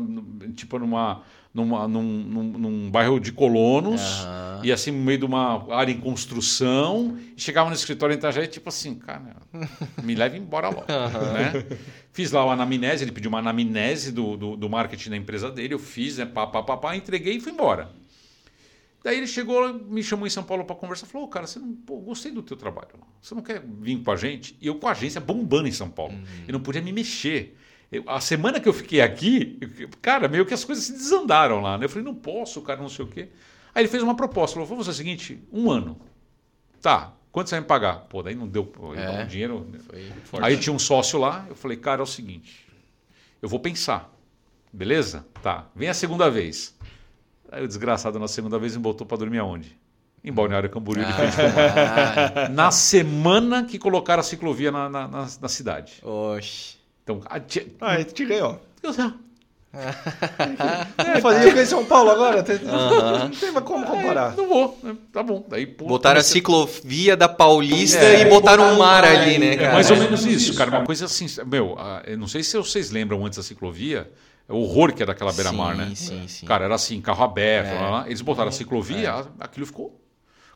tipo 0.56 0.78
numa, 0.78 1.22
numa 1.52 1.86
num, 1.86 2.02
num, 2.02 2.42
num 2.42 2.90
bairro 2.90 3.20
de 3.20 3.30
colonos, 3.32 4.00
uhum. 4.24 4.64
e 4.64 4.72
assim 4.72 4.90
no 4.90 4.98
meio 4.98 5.18
de 5.18 5.24
uma 5.24 5.72
área 5.72 5.92
em 5.92 6.00
construção, 6.00 7.16
e 7.36 7.40
chegava 7.40 7.68
no 7.68 7.76
escritório 7.76 8.14
em 8.14 8.18
Itajaí, 8.18 8.48
tipo 8.48 8.68
assim, 8.68 8.96
cara, 8.96 9.36
me 10.02 10.14
leve 10.14 10.36
embora 10.36 10.68
logo, 10.68 10.86
uhum. 10.90 11.32
né? 11.32 11.78
Fiz 12.12 12.32
lá 12.32 12.44
o 12.44 12.50
anamnese, 12.50 13.04
ele 13.04 13.12
pediu 13.12 13.28
uma 13.28 13.38
anamnese 13.38 14.10
do, 14.10 14.36
do, 14.36 14.56
do 14.56 14.68
marketing 14.68 15.10
da 15.10 15.16
empresa 15.16 15.50
dele, 15.50 15.74
eu 15.74 15.78
fiz, 15.78 16.18
né, 16.18 16.26
pá, 16.26 16.46
pá, 16.46 16.62
pá, 16.62 16.76
pá, 16.76 16.96
entreguei 16.96 17.36
e 17.36 17.40
fui 17.40 17.52
embora. 17.52 17.90
Daí 19.04 19.18
ele 19.18 19.26
chegou, 19.26 19.74
me 19.74 20.02
chamou 20.02 20.26
em 20.26 20.30
São 20.30 20.42
Paulo 20.42 20.64
para 20.64 20.74
conversar, 20.74 21.04
falou, 21.04 21.26
oh, 21.26 21.30
cara, 21.30 21.46
você 21.46 21.58
não, 21.58 21.74
pô, 21.74 21.98
gostei 21.98 22.32
do 22.32 22.42
teu 22.42 22.56
trabalho, 22.56 22.88
você 23.20 23.34
não 23.34 23.42
quer 23.42 23.62
vir 23.62 24.02
com 24.02 24.10
a 24.10 24.16
gente? 24.16 24.56
E 24.62 24.66
eu 24.66 24.76
com 24.76 24.88
a 24.88 24.92
agência 24.92 25.20
bombando 25.20 25.68
em 25.68 25.72
São 25.72 25.90
Paulo, 25.90 26.14
uhum. 26.14 26.24
eu 26.48 26.52
não 26.54 26.60
podia 26.60 26.80
me 26.80 26.90
mexer. 26.90 27.54
Eu, 27.92 28.02
a 28.08 28.18
semana 28.18 28.58
que 28.58 28.66
eu 28.66 28.72
fiquei 28.72 29.02
aqui, 29.02 29.58
cara, 30.00 30.26
meio 30.26 30.46
que 30.46 30.54
as 30.54 30.64
coisas 30.64 30.84
se 30.84 30.92
desandaram 30.92 31.60
lá, 31.60 31.76
né? 31.76 31.84
Eu 31.84 31.90
falei, 31.90 32.02
não 32.02 32.14
posso, 32.14 32.62
cara, 32.62 32.80
não 32.80 32.88
sei 32.88 33.04
o 33.04 33.08
quê. 33.08 33.28
Aí 33.74 33.82
ele 33.82 33.90
fez 33.90 34.02
uma 34.02 34.16
proposta, 34.16 34.54
falou, 34.54 34.66
vamos 34.66 34.86
fazer 34.86 34.96
o 34.96 34.98
seguinte, 34.98 35.38
um 35.52 35.70
ano. 35.70 36.00
Tá, 36.80 37.12
quanto 37.30 37.50
você 37.50 37.56
vai 37.56 37.60
me 37.60 37.66
pagar? 37.66 38.06
Pô, 38.08 38.22
daí 38.22 38.34
não 38.34 38.48
deu, 38.48 38.72
é, 38.96 39.22
um 39.22 39.26
dinheiro. 39.26 39.70
Aí 40.40 40.56
tinha 40.56 40.72
um 40.72 40.78
sócio 40.78 41.18
lá, 41.18 41.44
eu 41.50 41.54
falei, 41.54 41.76
cara, 41.76 42.00
é 42.00 42.04
o 42.04 42.06
seguinte, 42.06 42.66
eu 43.42 43.50
vou 43.50 43.60
pensar, 43.60 44.10
beleza? 44.72 45.26
Tá, 45.42 45.68
vem 45.76 45.90
a 45.90 45.94
segunda 45.94 46.30
vez. 46.30 46.74
Aí 47.54 47.62
o 47.62 47.68
desgraçado 47.68 48.18
na 48.18 48.26
segunda 48.26 48.58
vez 48.58 48.76
me 48.76 48.82
botou 48.82 49.06
para 49.06 49.16
dormir 49.16 49.38
aonde? 49.38 49.78
Em 50.24 50.32
Balneário 50.32 50.68
Camboriú, 50.68 51.04
ah, 51.06 51.12
de 51.12 51.32
frente 51.32 51.52
ah, 51.56 52.48
Na 52.50 52.72
semana 52.72 53.62
que 53.62 53.78
colocaram 53.78 54.20
a 54.20 54.24
ciclovia 54.24 54.72
na, 54.72 54.88
na, 54.88 55.06
na, 55.06 55.28
na 55.40 55.48
cidade. 55.48 55.92
Oxi. 56.02 56.76
Então, 57.04 57.20
a 57.26 57.38
tia... 57.38 57.64
Ah, 57.80 58.00
eu 58.00 58.04
te 58.06 58.24
ganhou. 58.24 58.60
Eu 58.82 58.92
sei. 58.92 59.04
é, 60.98 61.20
fazia 61.20 61.52
com 61.52 61.60
em 61.60 61.66
São 61.66 61.84
Paulo 61.84 62.10
agora. 62.10 62.38
Não 62.38 63.30
tem 63.30 63.52
como 63.62 63.86
comparar. 63.86 64.32
É, 64.32 64.36
não 64.36 64.48
vou. 64.48 64.78
Né? 64.82 64.96
Tá 65.12 65.22
bom. 65.22 65.44
Daí, 65.48 65.66
pô, 65.66 65.86
botaram 65.86 66.18
a 66.18 66.24
ciclovia 66.24 67.16
da 67.16 67.28
Paulista 67.28 68.00
é, 68.00 68.22
e 68.22 68.24
botaram 68.24 68.72
um 68.72 68.78
mar 68.78 69.04
ali, 69.04 69.38
né, 69.38 69.56
cara? 69.56 69.68
É 69.68 69.72
mais 69.74 69.90
ou 69.92 69.96
menos 69.96 70.26
isso, 70.26 70.54
cara. 70.54 70.70
Uma 70.70 70.84
coisa 70.84 71.04
assim. 71.04 71.26
Meu, 71.46 71.76
eu 72.04 72.18
não 72.18 72.26
sei 72.26 72.42
se 72.42 72.56
vocês 72.56 72.90
lembram 72.90 73.24
antes 73.24 73.36
da 73.36 73.44
ciclovia 73.44 74.10
o 74.52 74.58
horror 74.58 74.92
que 74.92 75.02
era 75.02 75.12
aquela 75.12 75.32
beira-mar, 75.32 75.76
né? 75.76 75.92
Sim, 75.94 76.28
sim. 76.28 76.46
Cara, 76.46 76.64
era 76.64 76.74
assim, 76.74 77.00
carro 77.00 77.24
aberto. 77.24 77.68
É. 77.68 77.90
Lá, 77.90 78.06
eles 78.06 78.20
botaram 78.20 78.50
a 78.50 78.52
ciclovia, 78.52 79.08
é. 79.08 79.24
aquilo 79.40 79.66
ficou. 79.66 80.00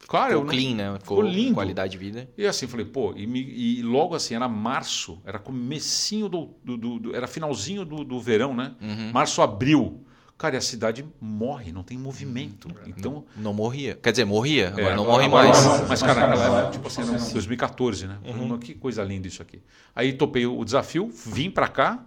Cara, 0.09 0.29
ficou 0.29 0.43
eu, 0.43 0.49
clean, 0.49 0.75
né? 0.75 0.99
Ficou, 1.01 1.19
ficou 1.19 1.23
lindo. 1.23 1.55
Qualidade 1.55 1.93
de 1.93 1.99
vida. 1.99 2.29
E 2.37 2.47
assim, 2.47 2.67
falei, 2.67 2.87
pô, 2.87 3.15
e, 3.17 3.27
me, 3.27 3.41
e 3.41 3.83
logo 3.83 4.15
assim, 4.15 4.35
era 4.35 4.49
março, 4.49 5.21
era 5.25 5.39
comecinho 5.39 6.29
do. 6.29 6.51
do, 6.63 6.77
do, 6.77 6.99
do 6.99 7.17
era 7.17 7.27
finalzinho 7.27 7.85
do, 7.85 8.05
do 8.05 8.21
verão, 8.21 8.55
né? 8.55 8.75
Uhum. 8.81 9.11
Março, 9.13 9.41
abril. 9.41 10.05
Cara, 10.37 10.55
e 10.55 10.59
a 10.59 10.61
cidade 10.61 11.05
morre, 11.21 11.73
não 11.73 11.83
tem 11.83 11.99
movimento. 11.99 12.69
Então. 12.87 13.25
Não, 13.37 13.43
não 13.43 13.55
morria. 13.55 13.99
Quer 14.01 14.13
dizer, 14.13 14.25
morria, 14.25 14.69
agora 14.69 14.93
é, 14.93 14.97
não 14.97 15.05
morre 15.05 15.25
agora, 15.25 15.49
mais. 15.49 15.89
Mas, 15.89 16.01
cara, 16.01 16.29
naquela 16.29 16.61
época, 16.61 16.73
tipo 16.73 16.87
assim, 16.87 17.03
era 17.03 17.11
2014, 17.11 18.07
né? 18.07 18.19
Uhum. 18.25 18.57
que 18.57 18.75
coisa 18.75 19.03
linda 19.03 19.27
isso 19.27 19.43
aqui. 19.43 19.61
Aí 19.97 20.13
topei 20.13 20.47
o 20.47 20.65
desafio, 20.65 21.11
vim 21.13 21.51
para 21.51 21.67
cá 21.67 22.07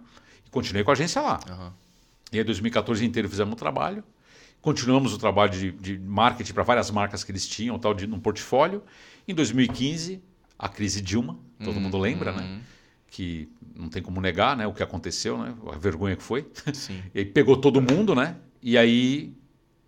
continuei 0.52 0.84
com 0.84 0.90
a 0.90 0.94
agência 0.94 1.20
lá. 1.20 1.40
Uhum. 1.50 1.70
E 2.30 2.38
aí, 2.38 2.44
2014 2.44 3.04
inteiro 3.04 3.28
fizemos 3.28 3.52
um 3.52 3.56
trabalho. 3.56 4.04
Continuamos 4.60 5.12
o 5.12 5.18
trabalho 5.18 5.50
de, 5.50 5.72
de 5.72 5.98
marketing 5.98 6.52
para 6.52 6.62
várias 6.62 6.88
marcas 6.88 7.24
que 7.24 7.32
eles 7.32 7.48
tinham, 7.48 7.76
tal 7.80 7.92
de 7.92 8.06
no 8.06 8.20
portfólio. 8.20 8.80
Em 9.26 9.34
2015, 9.34 10.22
a 10.56 10.68
crise 10.68 11.00
Dilma, 11.00 11.36
todo 11.58 11.74
uhum. 11.74 11.80
mundo 11.80 11.98
lembra, 11.98 12.30
né? 12.30 12.42
Uhum. 12.42 12.60
Que 13.08 13.48
não 13.74 13.88
tem 13.88 14.00
como 14.00 14.20
negar, 14.20 14.56
né? 14.56 14.66
O 14.66 14.72
que 14.72 14.82
aconteceu, 14.82 15.36
né? 15.36 15.52
A 15.72 15.76
vergonha 15.76 16.14
que 16.14 16.22
foi. 16.22 16.46
Sim. 16.72 17.02
e 17.12 17.18
aí 17.18 17.24
pegou 17.24 17.56
todo 17.56 17.82
mundo, 17.82 18.14
né? 18.14 18.36
E 18.62 18.78
aí 18.78 19.34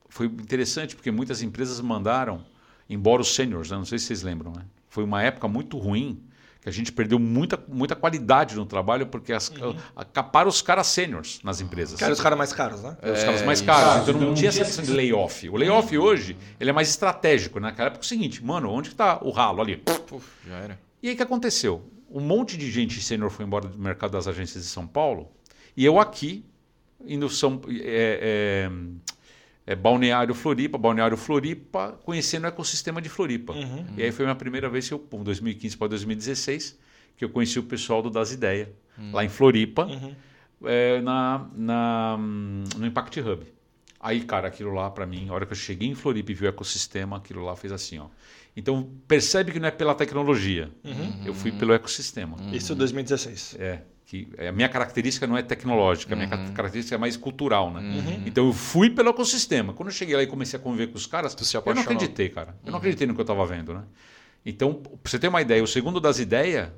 foi 0.09 0.27
interessante 0.27 0.97
porque 0.97 1.11
muitas 1.11 1.43
empresas 1.43 1.81
mandaram 1.81 2.45
embora 2.89 3.23
os 3.23 3.35
seniors, 3.35 3.71
né? 3.71 3.77
não 3.77 3.85
sei 3.85 3.99
se 3.99 4.07
vocês 4.07 4.23
lembram, 4.23 4.53
né? 4.53 4.65
Foi 4.89 5.05
uma 5.05 5.23
época 5.23 5.49
muito 5.49 5.79
ruim 5.79 6.23
que 6.65 6.71
a 6.71 6.73
gente 6.73 6.91
perdeu 6.91 7.19
muita, 7.19 7.63
muita 7.69 7.95
qualidade 7.95 8.57
no 8.57 8.65
trabalho 8.65 9.07
porque 9.07 9.35
as, 9.35 9.51
uhum. 9.51 9.77
acaparam 9.95 10.49
os 10.49 10.63
caras 10.63 10.87
sêniores 10.87 11.39
nas 11.45 11.61
empresas. 11.61 11.99
Que 11.99 12.05
eram 12.05 12.15
os 12.15 12.21
caras 12.23 12.39
mais 12.39 12.55
caros, 12.55 12.83
né? 12.83 12.97
É, 13.03 13.13
os 13.13 13.23
caras 13.23 13.43
mais 13.43 13.61
caros. 13.61 14.09
Então 14.09 14.19
não 14.19 14.33
tinha 14.33 14.49
essa 14.49 14.65
questão 14.65 14.83
de 14.83 14.91
layoff. 14.91 15.47
O 15.51 15.57
layoff 15.57 15.97
hoje 15.99 16.35
ele 16.59 16.71
é 16.71 16.73
mais 16.73 16.89
estratégico. 16.89 17.61
Né? 17.61 17.69
Naquela 17.69 17.89
época 17.89 18.03
é 18.03 18.07
o 18.07 18.09
seguinte, 18.09 18.43
mano, 18.43 18.71
onde 18.71 18.89
está 18.89 19.23
o 19.23 19.31
ralo 19.31 19.61
ali? 19.61 19.77
Puf, 19.77 20.27
já 20.49 20.57
era. 20.57 20.81
E 21.03 21.09
aí 21.09 21.13
o 21.13 21.17
que 21.19 21.23
aconteceu? 21.23 21.87
Um 22.11 22.21
monte 22.21 22.57
de 22.57 22.71
gente 22.71 22.99
sênior 23.03 23.29
foi 23.29 23.45
embora 23.45 23.69
do 23.69 23.79
mercado 23.79 24.13
das 24.13 24.27
agências 24.27 24.65
de 24.65 24.71
São 24.71 24.87
Paulo 24.87 25.29
e 25.77 25.85
eu 25.85 26.01
aqui, 26.01 26.47
indo 27.07 27.29
São, 27.29 27.61
é, 27.69 28.71
é, 28.71 28.71
é, 29.67 29.75
Balneário 29.75 30.35
Floripa, 30.35 30.77
Balneário 30.77 31.17
Floripa, 31.17 31.99
conhecendo 32.05 32.45
o 32.45 32.47
ecossistema 32.47 33.01
de 33.01 33.09
Floripa. 33.09 33.53
Uhum. 33.53 33.87
E 33.97 34.03
aí 34.03 34.13
foi 34.13 34.25
a 34.25 34.29
minha 34.29 34.37
primeira 34.37 34.69
vez, 34.69 34.89
que 34.89 34.95
eu, 34.95 34.99
2015 34.99 35.77
para 35.77 35.89
2016, 35.89 36.79
que 37.17 37.25
eu 37.25 37.31
conheci 37.31 37.59
o 37.59 37.63
pessoal 37.63 38.03
do 38.03 38.11
Das 38.11 38.33
Ideia, 38.33 38.73
uhum. 38.99 39.13
lá 39.13 39.25
em 39.25 39.29
Floripa, 39.29 39.87
uhum. 39.87 40.15
é, 40.65 41.01
na, 41.01 41.49
na, 41.57 42.19
no 42.77 42.87
Impact 42.87 43.21
Hub. 43.21 43.47
Aí, 43.99 44.21
cara, 44.21 44.49
aquilo 44.49 44.73
lá 44.75 44.91
para 44.91 45.07
mim, 45.07 45.29
a 45.31 45.33
hora 45.33 45.47
que 45.47 45.53
eu 45.53 45.57
cheguei 45.57 45.89
em 45.89 45.95
Floripa 45.95 46.31
e 46.31 46.35
vi 46.35 46.45
o 46.45 46.49
ecossistema, 46.49 47.17
aquilo 47.17 47.43
lá 47.43 47.57
fez 47.57 47.73
assim, 47.73 47.99
ó. 47.99 48.09
Então, 48.57 48.89
percebe 49.09 49.51
que 49.51 49.59
não 49.59 49.67
é 49.67 49.71
pela 49.71 49.95
tecnologia. 49.95 50.71
Uhum. 50.85 51.23
Eu 51.25 51.35
fui 51.35 51.51
pelo 51.51 51.73
ecossistema. 51.73 52.37
Isso 52.53 52.73
em 52.73 52.77
2016. 52.77 53.57
É 53.59 53.81
que 54.15 54.29
a 54.47 54.53
minha 54.53 54.69
característica 54.69 55.27
não 55.27 55.37
é 55.37 55.43
tecnológica, 55.43 56.15
a 56.15 56.17
minha 56.17 56.29
uhum. 56.29 56.53
característica 56.53 56.95
é 56.95 56.99
mais 56.99 57.17
cultural, 57.17 57.73
né? 57.73 57.81
Uhum. 57.81 58.23
Então 58.27 58.47
eu 58.47 58.53
fui 58.53 58.89
pelo 58.91 59.11
ecossistema. 59.11 59.73
Quando 59.73 59.89
eu 59.89 59.95
cheguei 59.95 60.15
lá 60.15 60.23
e 60.23 60.27
comecei 60.27 60.59
a 60.59 60.63
conviver 60.63 60.89
com 60.89 60.97
os 60.97 61.07
caras, 61.07 61.37
eu 61.55 61.75
não 61.75 61.83
acreditei, 61.83 62.29
cara. 62.29 62.55
Eu 62.63 62.67
não 62.67 62.73
uhum. 62.73 62.79
acreditei 62.79 63.07
no 63.07 63.15
que 63.15 63.21
eu 63.21 63.25
estava 63.25 63.45
vendo, 63.45 63.75
né? 63.75 63.83
Então, 64.47 64.75
pra 64.75 64.93
você 65.05 65.19
ter 65.19 65.29
uma 65.29 65.41
ideia, 65.41 65.63
o 65.63 65.67
segundo 65.67 66.01
das 66.01 66.19
ideias. 66.19 66.69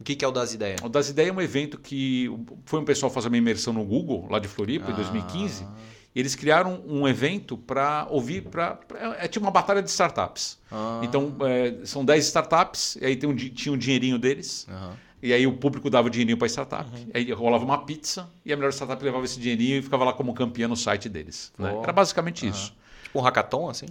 O 0.00 0.02
que, 0.04 0.16
que 0.16 0.24
é 0.24 0.28
o 0.28 0.30
das 0.30 0.54
ideias? 0.54 0.80
O 0.82 0.88
das 0.88 1.10
ideias 1.10 1.30
é 1.30 1.32
um 1.32 1.42
evento 1.42 1.78
que 1.78 2.30
foi 2.64 2.80
um 2.80 2.84
pessoal 2.84 3.12
fazer 3.12 3.28
uma 3.28 3.36
imersão 3.36 3.74
no 3.74 3.84
Google, 3.84 4.26
lá 4.30 4.38
de 4.38 4.48
Floripa, 4.48 4.86
ah. 4.88 4.92
em 4.92 4.94
2015. 4.94 5.66
E 6.14 6.18
eles 6.18 6.34
criaram 6.34 6.82
um 6.86 7.06
evento 7.06 7.56
para 7.56 8.06
ouvir, 8.08 8.42
para 8.42 8.80
é, 8.94 9.26
é 9.26 9.28
tipo 9.28 9.44
uma 9.44 9.52
batalha 9.52 9.82
de 9.82 9.90
startups. 9.90 10.58
Ah. 10.72 11.02
Então, 11.04 11.36
é, 11.42 11.84
são 11.84 12.02
10 12.02 12.24
startups, 12.24 12.96
e 12.96 13.04
aí 13.04 13.14
tem 13.14 13.28
um, 13.28 13.36
tinha 13.36 13.72
um 13.72 13.76
dinheirinho 13.76 14.18
deles. 14.18 14.66
Uhum. 14.68 14.92
E 15.22 15.32
aí 15.32 15.46
o 15.46 15.52
público 15.52 15.90
dava 15.90 16.08
dinheirinho 16.08 16.38
para 16.38 16.46
a 16.46 16.48
startup. 16.48 16.90
Uhum. 16.90 17.10
Aí 17.12 17.30
rolava 17.32 17.64
uma 17.64 17.78
pizza 17.84 18.28
e 18.44 18.52
a 18.52 18.56
melhor 18.56 18.72
startup 18.72 19.02
levava 19.04 19.24
esse 19.24 19.38
dinheirinho 19.38 19.78
e 19.78 19.82
ficava 19.82 20.04
lá 20.04 20.12
como 20.12 20.32
campeã 20.32 20.66
no 20.66 20.76
site 20.76 21.08
deles. 21.08 21.52
Né? 21.58 21.78
Era 21.82 21.92
basicamente 21.92 22.44
uhum. 22.44 22.50
isso. 22.50 22.74
Tipo 23.02 23.18
um 23.18 23.22
hackathon, 23.22 23.68
assim? 23.68 23.86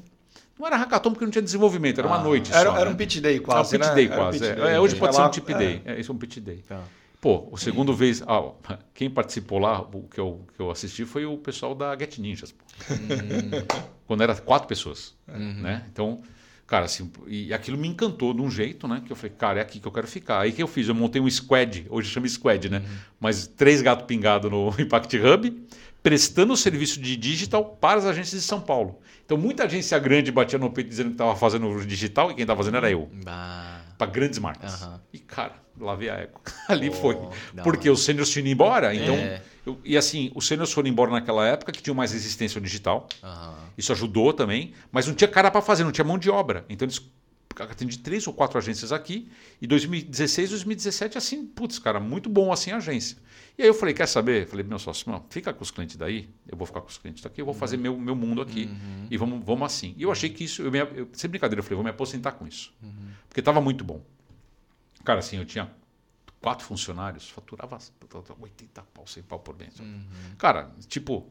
Não 0.57 0.65
era 0.65 0.75
hackathon 0.75 1.11
porque 1.11 1.25
não 1.25 1.31
tinha 1.31 1.41
desenvolvimento, 1.41 1.99
era 1.99 2.09
ah. 2.09 2.17
uma 2.17 2.23
noite 2.23 2.51
era, 2.51 2.71
só. 2.71 2.75
Era 2.75 2.85
né? 2.85 2.91
um 2.91 2.95
pitch 2.95 3.19
day 3.19 3.39
quase, 3.39 3.75
era 3.75 3.85
um 3.85 3.87
pitch 3.87 3.95
day 3.95 4.09
né? 4.09 4.15
quase. 4.15 4.37
Um 4.37 4.41
pitch 4.41 4.55
day. 4.55 4.73
É, 4.73 4.79
hoje 4.79 4.95
pode 4.95 5.15
ser 5.15 5.21
um 5.21 5.29
tip 5.29 5.53
day. 5.53 5.81
É, 5.85 5.99
isso 5.99 6.11
é 6.11 6.15
um 6.15 6.17
pitch 6.17 6.37
day. 6.39 6.63
Tá. 6.67 6.81
Pô, 7.21 7.47
o 7.51 7.57
segundo 7.57 7.93
vez... 7.93 8.23
Ah, 8.25 8.51
quem 8.93 9.09
participou 9.09 9.59
lá, 9.59 9.81
o 9.81 10.03
que 10.03 10.19
eu, 10.19 10.41
que 10.55 10.61
eu 10.61 10.71
assisti 10.71 11.05
foi 11.05 11.25
o 11.25 11.37
pessoal 11.37 11.75
da 11.75 11.97
Get 11.97 12.17
Ninjas. 12.17 12.55
Hum. 12.89 12.95
Quando 14.07 14.23
era 14.23 14.33
quatro 14.35 14.67
pessoas. 14.67 15.13
Uhum. 15.27 15.61
Né? 15.61 15.85
Então... 15.91 16.21
Cara, 16.69 16.85
assim, 16.85 17.11
e 17.25 17.51
aquilo 17.51 17.79
me 17.79 17.87
encantou 17.87 18.31
de 18.31 18.41
um 18.41 18.51
jeito, 18.51 18.87
né? 18.87 19.01
Que 19.03 19.11
eu 19.11 19.15
falei, 19.15 19.35
cara, 19.35 19.57
é 19.57 19.61
aqui 19.63 19.79
que 19.79 19.87
eu 19.87 19.91
quero 19.91 20.07
ficar. 20.07 20.39
Aí 20.39 20.51
que 20.51 20.61
eu 20.61 20.67
fiz? 20.67 20.87
Eu 20.87 20.93
montei 20.93 21.19
um 21.19 21.27
squad, 21.27 21.87
hoje 21.89 22.11
chama 22.11 22.27
squad, 22.27 22.69
né? 22.69 22.77
Uhum. 22.77 22.95
Mas 23.19 23.47
três 23.47 23.81
gatos 23.81 24.05
pingados 24.05 24.51
no 24.51 24.69
Impact 24.79 25.17
Hub, 25.17 25.63
prestando 26.03 26.53
o 26.53 26.57
serviço 26.57 27.01
de 27.01 27.17
digital 27.17 27.65
para 27.65 27.97
as 27.97 28.05
agências 28.05 28.39
de 28.39 28.47
São 28.47 28.61
Paulo. 28.61 28.99
Então, 29.25 29.35
muita 29.35 29.63
agência 29.63 29.97
grande 29.97 30.31
batia 30.31 30.59
no 30.59 30.69
peito 30.69 30.89
dizendo 30.89 31.07
que 31.07 31.13
estava 31.15 31.35
fazendo 31.35 31.83
digital 31.87 32.29
e 32.29 32.35
quem 32.35 32.43
estava 32.43 32.59
fazendo 32.59 32.77
era 32.77 32.91
eu. 32.91 33.09
Para 33.99 34.09
grandes 34.09 34.39
marcas. 34.39 34.81
Uhum. 34.81 34.99
E, 35.11 35.19
cara, 35.19 35.55
lá 35.77 35.93
veio 35.93 36.13
a 36.13 36.15
Eco. 36.15 36.41
Ali 36.69 36.89
oh, 36.89 36.93
foi. 36.93 37.17
Porque 37.61 37.89
os 37.89 38.05
sêniores 38.05 38.29
tinham 38.29 38.45
ido 38.45 38.53
embora, 38.53 38.95
então. 38.95 39.13
É. 39.13 39.41
Eu, 39.65 39.77
e 39.83 39.97
assim, 39.97 40.31
os 40.33 40.47
sêniores 40.47 40.71
foram 40.71 40.87
embora 40.87 41.11
naquela 41.11 41.45
época 41.45 41.73
que 41.73 41.83
tinham 41.83 41.93
mais 41.93 42.13
resistência 42.13 42.57
ao 42.57 42.63
digital. 42.63 43.09
Uhum. 43.21 43.55
Isso 43.77 43.91
ajudou 43.91 44.31
também, 44.31 44.73
mas 44.89 45.05
não 45.05 45.13
tinha 45.13 45.27
cara 45.27 45.51
para 45.51 45.61
fazer, 45.61 45.83
não 45.83 45.91
tinha 45.91 46.05
mão 46.05 46.17
de 46.17 46.29
obra. 46.29 46.63
Então 46.69 46.85
eles 46.85 47.01
atendi 47.59 47.99
três 47.99 48.25
ou 48.25 48.33
quatro 48.33 48.57
agências 48.57 48.93
aqui. 48.93 49.29
E 49.61 49.67
2016, 49.67 50.51
2017, 50.51 51.17
assim, 51.17 51.45
putz, 51.45 51.77
cara, 51.77 51.99
muito 51.99 52.29
bom 52.29 52.53
assim 52.53 52.71
a 52.71 52.77
agência. 52.77 53.17
E 53.59 53.61
aí 53.61 53.67
eu 53.67 53.73
falei, 53.73 53.93
quer 53.93 54.07
saber? 54.07 54.47
Falei, 54.47 54.65
meu 54.65 54.79
sócio, 54.79 55.11
não, 55.11 55.21
fica 55.29 55.51
com 55.53 55.61
os 55.61 55.69
clientes 55.69 55.97
daí, 55.97 56.29
eu 56.47 56.55
vou 56.55 56.65
ficar 56.65 56.79
com 56.79 56.87
os 56.87 56.97
clientes 56.97 57.21
daqui, 57.21 57.41
eu 57.41 57.45
vou 57.45 57.53
fazer 57.53 57.75
meu, 57.75 57.97
meu 57.97 58.15
mundo 58.15 58.41
aqui 58.41 58.69
uhum. 58.71 59.07
e 59.11 59.17
vamos, 59.17 59.43
vamos 59.43 59.65
assim. 59.65 59.93
E 59.97 60.03
eu 60.03 60.11
achei 60.13 60.29
que 60.29 60.45
isso, 60.45 60.61
eu, 60.61 60.71
me, 60.71 60.79
eu 60.79 61.09
sem 61.11 61.29
brincadeira, 61.29 61.59
eu 61.59 61.63
falei, 61.63 61.75
vou 61.75 61.83
me 61.83 61.89
aposentar 61.89 62.31
com 62.31 62.47
isso. 62.47 62.73
Uhum. 62.81 63.09
Porque 63.27 63.41
estava 63.41 63.59
muito 63.59 63.83
bom. 63.83 63.99
Cara, 65.03 65.19
assim, 65.19 65.35
eu 65.35 65.45
tinha 65.45 65.69
quatro 66.39 66.65
funcionários, 66.65 67.29
faturava 67.29 67.77
80 68.39 68.81
pau, 68.93 69.05
100 69.05 69.23
pau 69.23 69.39
por 69.39 69.57
mês. 69.57 69.77
Uhum. 69.77 70.05
Cara, 70.37 70.71
tipo, 70.87 71.27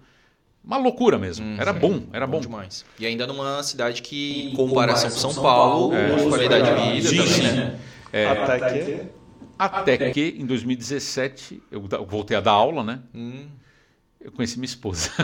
uma 0.63 0.77
loucura 0.77 1.17
mesmo. 1.19 1.47
Uhum. 1.47 1.57
Era 1.59 1.73
bom, 1.73 2.09
era 2.13 2.27
bom. 2.27 2.33
bom. 2.33 2.41
demais. 2.43 2.85
E 2.99 3.07
ainda 3.07 3.27
numa 3.27 3.63
cidade 3.63 4.03
que, 4.03 4.51
em 4.53 4.55
comparação 4.55 5.09
com 5.09 5.17
São, 5.17 5.31
São 5.31 5.43
Paulo, 5.43 5.95
é, 5.95 6.29
qualidade 6.29 6.75
de 6.75 7.09
vida 7.09 7.25
também, 7.25 7.53
né? 7.55 7.81
É, 8.13 8.27
até 8.27 8.59
que... 8.85 9.18
Até 9.59 10.11
que, 10.11 10.37
em 10.39 10.47
2017, 10.47 11.63
eu 11.71 11.81
voltei 12.07 12.37
a 12.37 12.41
dar 12.41 12.53
aula, 12.53 12.85
né? 12.85 13.01
Hum. 13.15 13.49
Eu 14.21 14.33
conheci 14.33 14.59
minha 14.59 14.67
esposa. 14.67 15.11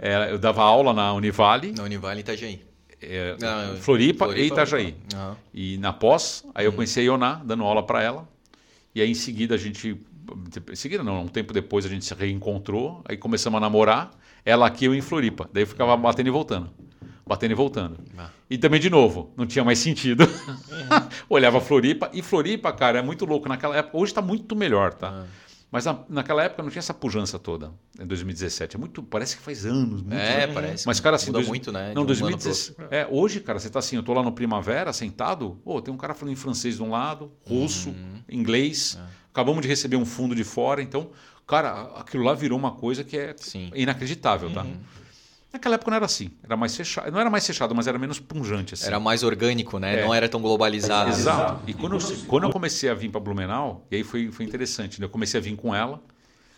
É, 0.00 0.30
eu 0.30 0.38
dava 0.38 0.62
aula 0.62 0.92
na 0.92 1.12
Univale. 1.12 1.72
Na 1.72 1.82
Univale 1.82 2.20
Itajaí. 2.20 2.62
É, 3.00 3.36
Não, 3.40 3.76
Floripa, 3.76 4.26
Floripa, 4.26 4.44
e 4.44 4.46
Itajaí. 4.46 4.96
Uhum. 5.14 5.34
E 5.52 5.78
na 5.78 5.92
pós, 5.92 6.44
aí 6.54 6.64
eu 6.64 6.70
hum. 6.70 6.76
conheci 6.76 7.00
a 7.00 7.02
Ioná, 7.02 7.42
dando 7.44 7.64
aula 7.64 7.82
para 7.82 8.02
ela. 8.02 8.28
E 8.94 9.00
aí 9.00 9.10
em 9.10 9.14
seguida 9.14 9.54
a 9.54 9.58
gente. 9.58 10.00
Em 10.70 10.76
seguida 10.76 11.02
não, 11.04 11.22
um 11.22 11.28
tempo 11.28 11.52
depois 11.52 11.84
a 11.84 11.88
gente 11.88 12.04
se 12.04 12.14
reencontrou, 12.14 13.02
aí 13.04 13.16
começamos 13.16 13.58
a 13.58 13.60
namorar, 13.60 14.10
ela 14.44 14.66
aqui 14.66 14.86
eu 14.86 14.94
em 14.94 15.00
Floripa. 15.00 15.48
Daí 15.52 15.62
eu 15.62 15.66
ficava 15.66 15.96
batendo 15.96 16.28
e 16.28 16.30
voltando. 16.30 16.70
Batendo 17.26 17.50
e 17.50 17.54
voltando. 17.54 17.98
Ah. 18.16 18.30
E 18.48 18.56
também, 18.56 18.78
de 18.78 18.88
novo, 18.88 19.32
não 19.36 19.46
tinha 19.46 19.64
mais 19.64 19.78
sentido. 19.80 20.22
Uhum. 20.22 21.08
Olhava 21.28 21.60
Floripa. 21.60 22.08
E 22.12 22.22
Floripa, 22.22 22.72
cara, 22.72 23.00
é 23.00 23.02
muito 23.02 23.24
louco. 23.24 23.48
Naquela 23.48 23.76
época, 23.76 23.96
hoje 23.98 24.12
está 24.12 24.22
muito 24.22 24.54
melhor, 24.54 24.94
tá? 24.94 25.10
Uhum. 25.10 25.26
Mas 25.70 25.84
na, 25.84 25.98
naquela 26.08 26.44
época 26.44 26.62
não 26.62 26.70
tinha 26.70 26.78
essa 26.78 26.94
pujança 26.94 27.38
toda, 27.38 27.72
em 28.00 28.06
2017. 28.06 28.76
É 28.76 28.78
muito, 28.78 29.02
parece 29.02 29.36
que 29.36 29.42
faz 29.42 29.66
anos. 29.66 30.00
Muito, 30.00 30.14
é, 30.14 30.46
né? 30.46 30.54
parece. 30.54 30.86
Mas, 30.86 31.00
cara, 31.00 31.16
assim. 31.16 31.26
Muda 31.26 31.38
dois, 31.38 31.48
muito, 31.48 31.72
né? 31.72 31.92
Não, 31.94 32.02
um 32.02 32.06
2017. 32.06 32.76
É, 32.90 33.06
hoje, 33.10 33.40
cara, 33.40 33.58
você 33.58 33.68
tá 33.68 33.80
assim, 33.80 33.96
eu 33.96 34.02
tô 34.02 34.14
lá 34.14 34.22
no 34.22 34.30
Primavera, 34.30 34.92
sentado, 34.92 35.60
oh, 35.64 35.82
tem 35.82 35.92
um 35.92 35.96
cara 35.96 36.14
falando 36.14 36.32
em 36.32 36.36
francês 36.36 36.76
de 36.76 36.82
um 36.82 36.90
lado, 36.90 37.32
russo, 37.44 37.90
uhum. 37.90 38.22
inglês. 38.28 38.96
É. 38.98 39.26
Acabamos 39.30 39.60
de 39.60 39.68
receber 39.68 39.96
um 39.96 40.06
fundo 40.06 40.34
de 40.34 40.44
fora, 40.44 40.80
então, 40.80 41.10
cara, 41.46 41.82
aquilo 41.96 42.22
lá 42.22 42.32
virou 42.32 42.56
uma 42.56 42.70
coisa 42.70 43.02
que 43.02 43.18
é 43.18 43.34
Sim. 43.36 43.70
inacreditável, 43.74 44.50
tá? 44.50 44.62
Uhum. 44.62 44.76
Naquela 45.56 45.76
época 45.76 45.90
não 45.90 45.96
era 45.96 46.04
assim, 46.04 46.30
era 46.44 46.54
mais 46.54 46.76
fechado. 46.76 47.10
Não 47.10 47.18
era 47.18 47.30
mais 47.30 47.46
fechado, 47.46 47.74
mas 47.74 47.86
era 47.86 47.98
menos 47.98 48.20
punjante. 48.20 48.74
Assim. 48.74 48.86
Era 48.86 49.00
mais 49.00 49.22
orgânico, 49.22 49.78
né? 49.78 50.00
É. 50.00 50.04
Não 50.04 50.12
era 50.12 50.28
tão 50.28 50.40
globalizado. 50.40 51.08
Exato. 51.08 51.62
E 51.66 51.72
quando 51.72 51.96
eu, 51.96 52.00
quando 52.28 52.44
eu 52.44 52.50
comecei 52.50 52.90
a 52.90 52.94
vir 52.94 53.08
para 53.08 53.20
Blumenau, 53.20 53.86
e 53.90 53.96
aí 53.96 54.04
foi, 54.04 54.30
foi 54.30 54.44
interessante, 54.44 55.00
né? 55.00 55.06
eu 55.06 55.10
comecei 55.10 55.40
a 55.40 55.42
vir 55.42 55.56
com 55.56 55.74
ela, 55.74 56.02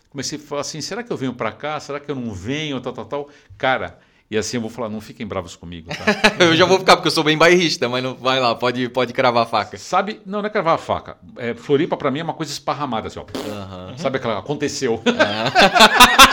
comecei 0.09 0.37
a 0.37 0.41
falar 0.41 0.61
assim: 0.61 0.81
será 0.81 1.01
que 1.01 1.11
eu 1.11 1.15
venho 1.15 1.33
para 1.33 1.51
cá? 1.53 1.79
Será 1.79 1.97
que 1.97 2.11
eu 2.11 2.15
não 2.15 2.33
venho? 2.33 2.81
Tal, 2.81 2.91
tal, 2.91 3.05
tal. 3.05 3.29
Cara, 3.57 3.97
e 4.29 4.37
assim 4.37 4.57
eu 4.57 4.61
vou 4.61 4.69
falar, 4.69 4.89
não 4.89 4.99
fiquem 4.99 5.25
bravos 5.25 5.55
comigo, 5.55 5.89
tá? 5.89 6.35
eu 6.43 6.55
já 6.57 6.65
vou 6.65 6.77
ficar, 6.77 6.97
porque 6.97 7.07
eu 7.07 7.11
sou 7.11 7.23
bem 7.23 7.37
bairrista, 7.37 7.87
mas 7.87 8.03
não, 8.03 8.15
vai 8.15 8.39
lá, 8.39 8.53
pode, 8.53 8.89
pode 8.89 9.13
cravar 9.13 9.43
a 9.43 9.45
faca. 9.45 9.77
Sabe, 9.77 10.19
não, 10.25 10.39
não 10.41 10.47
é 10.47 10.49
cravar 10.49 10.75
a 10.75 10.77
faca. 10.77 11.17
É, 11.37 11.53
Floripa 11.53 11.95
para 11.95 12.11
mim 12.11 12.19
é 12.19 12.23
uma 12.23 12.33
coisa 12.33 12.51
esparramada, 12.51 13.07
assim, 13.07 13.19
ó. 13.19 13.23
Uhum. 13.23 13.97
Sabe 13.97 14.17
aquela, 14.17 14.37
aconteceu. 14.39 14.95
Uhum. 14.95 15.01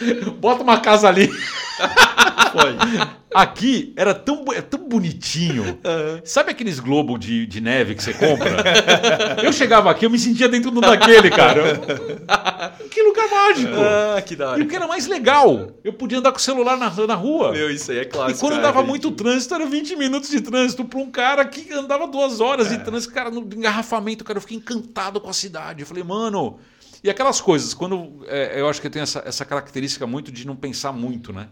Bota 0.38 0.62
uma 0.62 0.80
casa 0.80 1.08
ali. 1.08 1.28
Foi. 2.52 2.76
Aqui 3.34 3.92
era 3.96 4.14
tão, 4.14 4.44
é 4.54 4.62
tão 4.62 4.88
bonitinho. 4.88 5.64
Uhum. 5.64 6.20
Sabe 6.24 6.50
aqueles 6.50 6.80
globos 6.80 7.20
de, 7.20 7.44
de 7.44 7.60
neve 7.60 7.94
que 7.94 8.02
você 8.02 8.14
compra? 8.14 8.64
eu 9.42 9.52
chegava 9.52 9.90
aqui, 9.90 10.06
eu 10.06 10.10
me 10.10 10.18
sentia 10.18 10.48
dentro 10.48 10.70
do 10.70 10.80
daquele, 10.80 11.28
cara. 11.28 11.78
que 12.90 13.02
lugar 13.02 13.28
mágico. 13.28 13.74
Ah, 13.76 14.22
que 14.22 14.34
da 14.34 14.50
hora. 14.50 14.60
E 14.60 14.62
o 14.62 14.66
que 14.66 14.74
era 14.74 14.86
mais 14.86 15.06
legal, 15.06 15.70
eu 15.84 15.92
podia 15.92 16.18
andar 16.18 16.32
com 16.32 16.38
o 16.38 16.40
celular 16.40 16.78
na, 16.78 16.90
na 17.06 17.14
rua. 17.14 17.52
Meu, 17.52 17.70
isso 17.70 17.92
aí 17.92 17.98
é 17.98 18.04
clássico. 18.06 18.38
E 18.38 18.40
quando 18.40 18.60
cara, 18.60 18.72
dava 18.72 18.82
muito 18.82 19.10
trânsito, 19.10 19.54
era 19.54 19.66
20 19.66 19.96
minutos 19.96 20.30
de 20.30 20.40
trânsito 20.40 20.84
para 20.84 20.98
um 20.98 21.10
cara 21.10 21.44
que 21.44 21.70
andava 21.74 22.06
duas 22.06 22.40
horas 22.40 22.72
é. 22.72 22.76
de 22.76 22.84
trânsito. 22.84 23.12
Cara, 23.12 23.30
no 23.30 23.40
engarrafamento, 23.40 24.24
cara, 24.24 24.38
eu 24.38 24.42
fiquei 24.42 24.56
encantado 24.56 25.20
com 25.20 25.28
a 25.28 25.34
cidade. 25.34 25.82
Eu 25.82 25.86
falei, 25.86 26.02
mano. 26.02 26.58
E 27.02 27.10
aquelas 27.10 27.40
coisas, 27.40 27.74
quando 27.74 28.24
é, 28.26 28.60
eu 28.60 28.68
acho 28.68 28.80
que 28.80 28.86
eu 28.86 28.90
tenho 28.90 29.02
essa, 29.02 29.22
essa 29.26 29.44
característica 29.44 30.06
muito 30.06 30.30
de 30.32 30.46
não 30.46 30.56
pensar 30.56 30.92
muito, 30.92 31.32
né? 31.32 31.48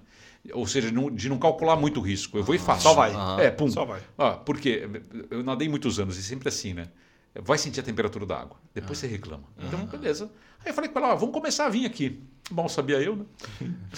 Ou 0.53 0.67
seja, 0.67 0.91
de 0.91 1.29
não 1.29 1.39
calcular 1.39 1.77
muito 1.77 2.01
o 2.01 2.03
risco. 2.03 2.37
Eu 2.37 2.45
vou 2.45 2.55
e 2.55 2.59
faço. 2.59 2.83
Só 2.83 2.93
vai. 2.93 3.13
É, 3.41 3.51
pum. 3.51 3.71
Só 3.71 3.85
vai. 3.85 4.03
Ah, 4.19 4.33
porque 4.33 4.89
eu 5.31 5.43
nadei 5.43 5.69
muitos 5.69 5.99
anos 5.99 6.19
e 6.19 6.23
sempre 6.23 6.49
assim, 6.49 6.75
né? 6.75 6.89
Vai 7.43 7.59
sentir 7.59 7.81
a 7.81 7.83
temperatura 7.83 8.27
da 8.27 8.37
água. 8.41 8.59
Depois 8.73 8.99
você 8.99 9.07
reclama. 9.07 9.45
Então, 9.59 9.85
beleza. 9.87 10.31
Aí 10.65 10.71
eu 10.71 10.75
falei 10.75 10.89
com 10.89 10.99
ela, 10.99 11.15
ó, 11.15 11.17
vamos 11.17 11.35
começar 11.35 11.67
a 11.67 11.69
vir 11.69 11.85
aqui. 11.85 12.23
Bom, 12.51 12.69
sabia 12.69 13.01
eu, 13.01 13.17
né? 13.17 13.25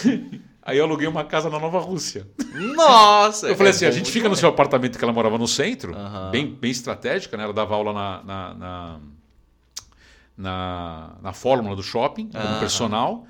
Aí 0.62 0.78
eu 0.78 0.84
aluguei 0.84 1.07
uma 1.07 1.24
casa 1.24 1.49
na 1.49 1.61
Nova 1.61 1.78
Rússia. 1.78 2.26
Nossa! 2.74 3.47
Eu 3.47 3.55
falei 3.55 3.70
é 3.72 3.74
assim, 3.74 3.86
a 3.86 3.90
gente 3.90 4.11
fica 4.11 4.28
no 4.28 4.34
seu 4.34 4.49
apartamento 4.49 4.99
que 4.99 5.05
ela 5.05 5.12
morava 5.12 5.38
no 5.38 5.47
centro, 5.47 5.94
Aham. 5.94 6.30
bem, 6.30 6.55
bem 6.55 6.70
estratégica, 6.72 7.36
né? 7.36 7.44
Ela 7.44 7.53
dava 7.53 7.74
aula 7.74 7.92
na, 7.92 8.24
na, 8.24 8.55
na, 8.55 9.01
na, 10.37 11.12
na 11.22 11.32
fórmula 11.32 11.74
do 11.74 11.82
shopping, 11.82 12.28
como 12.28 12.45
Aham. 12.45 12.61
personal. 12.61 13.26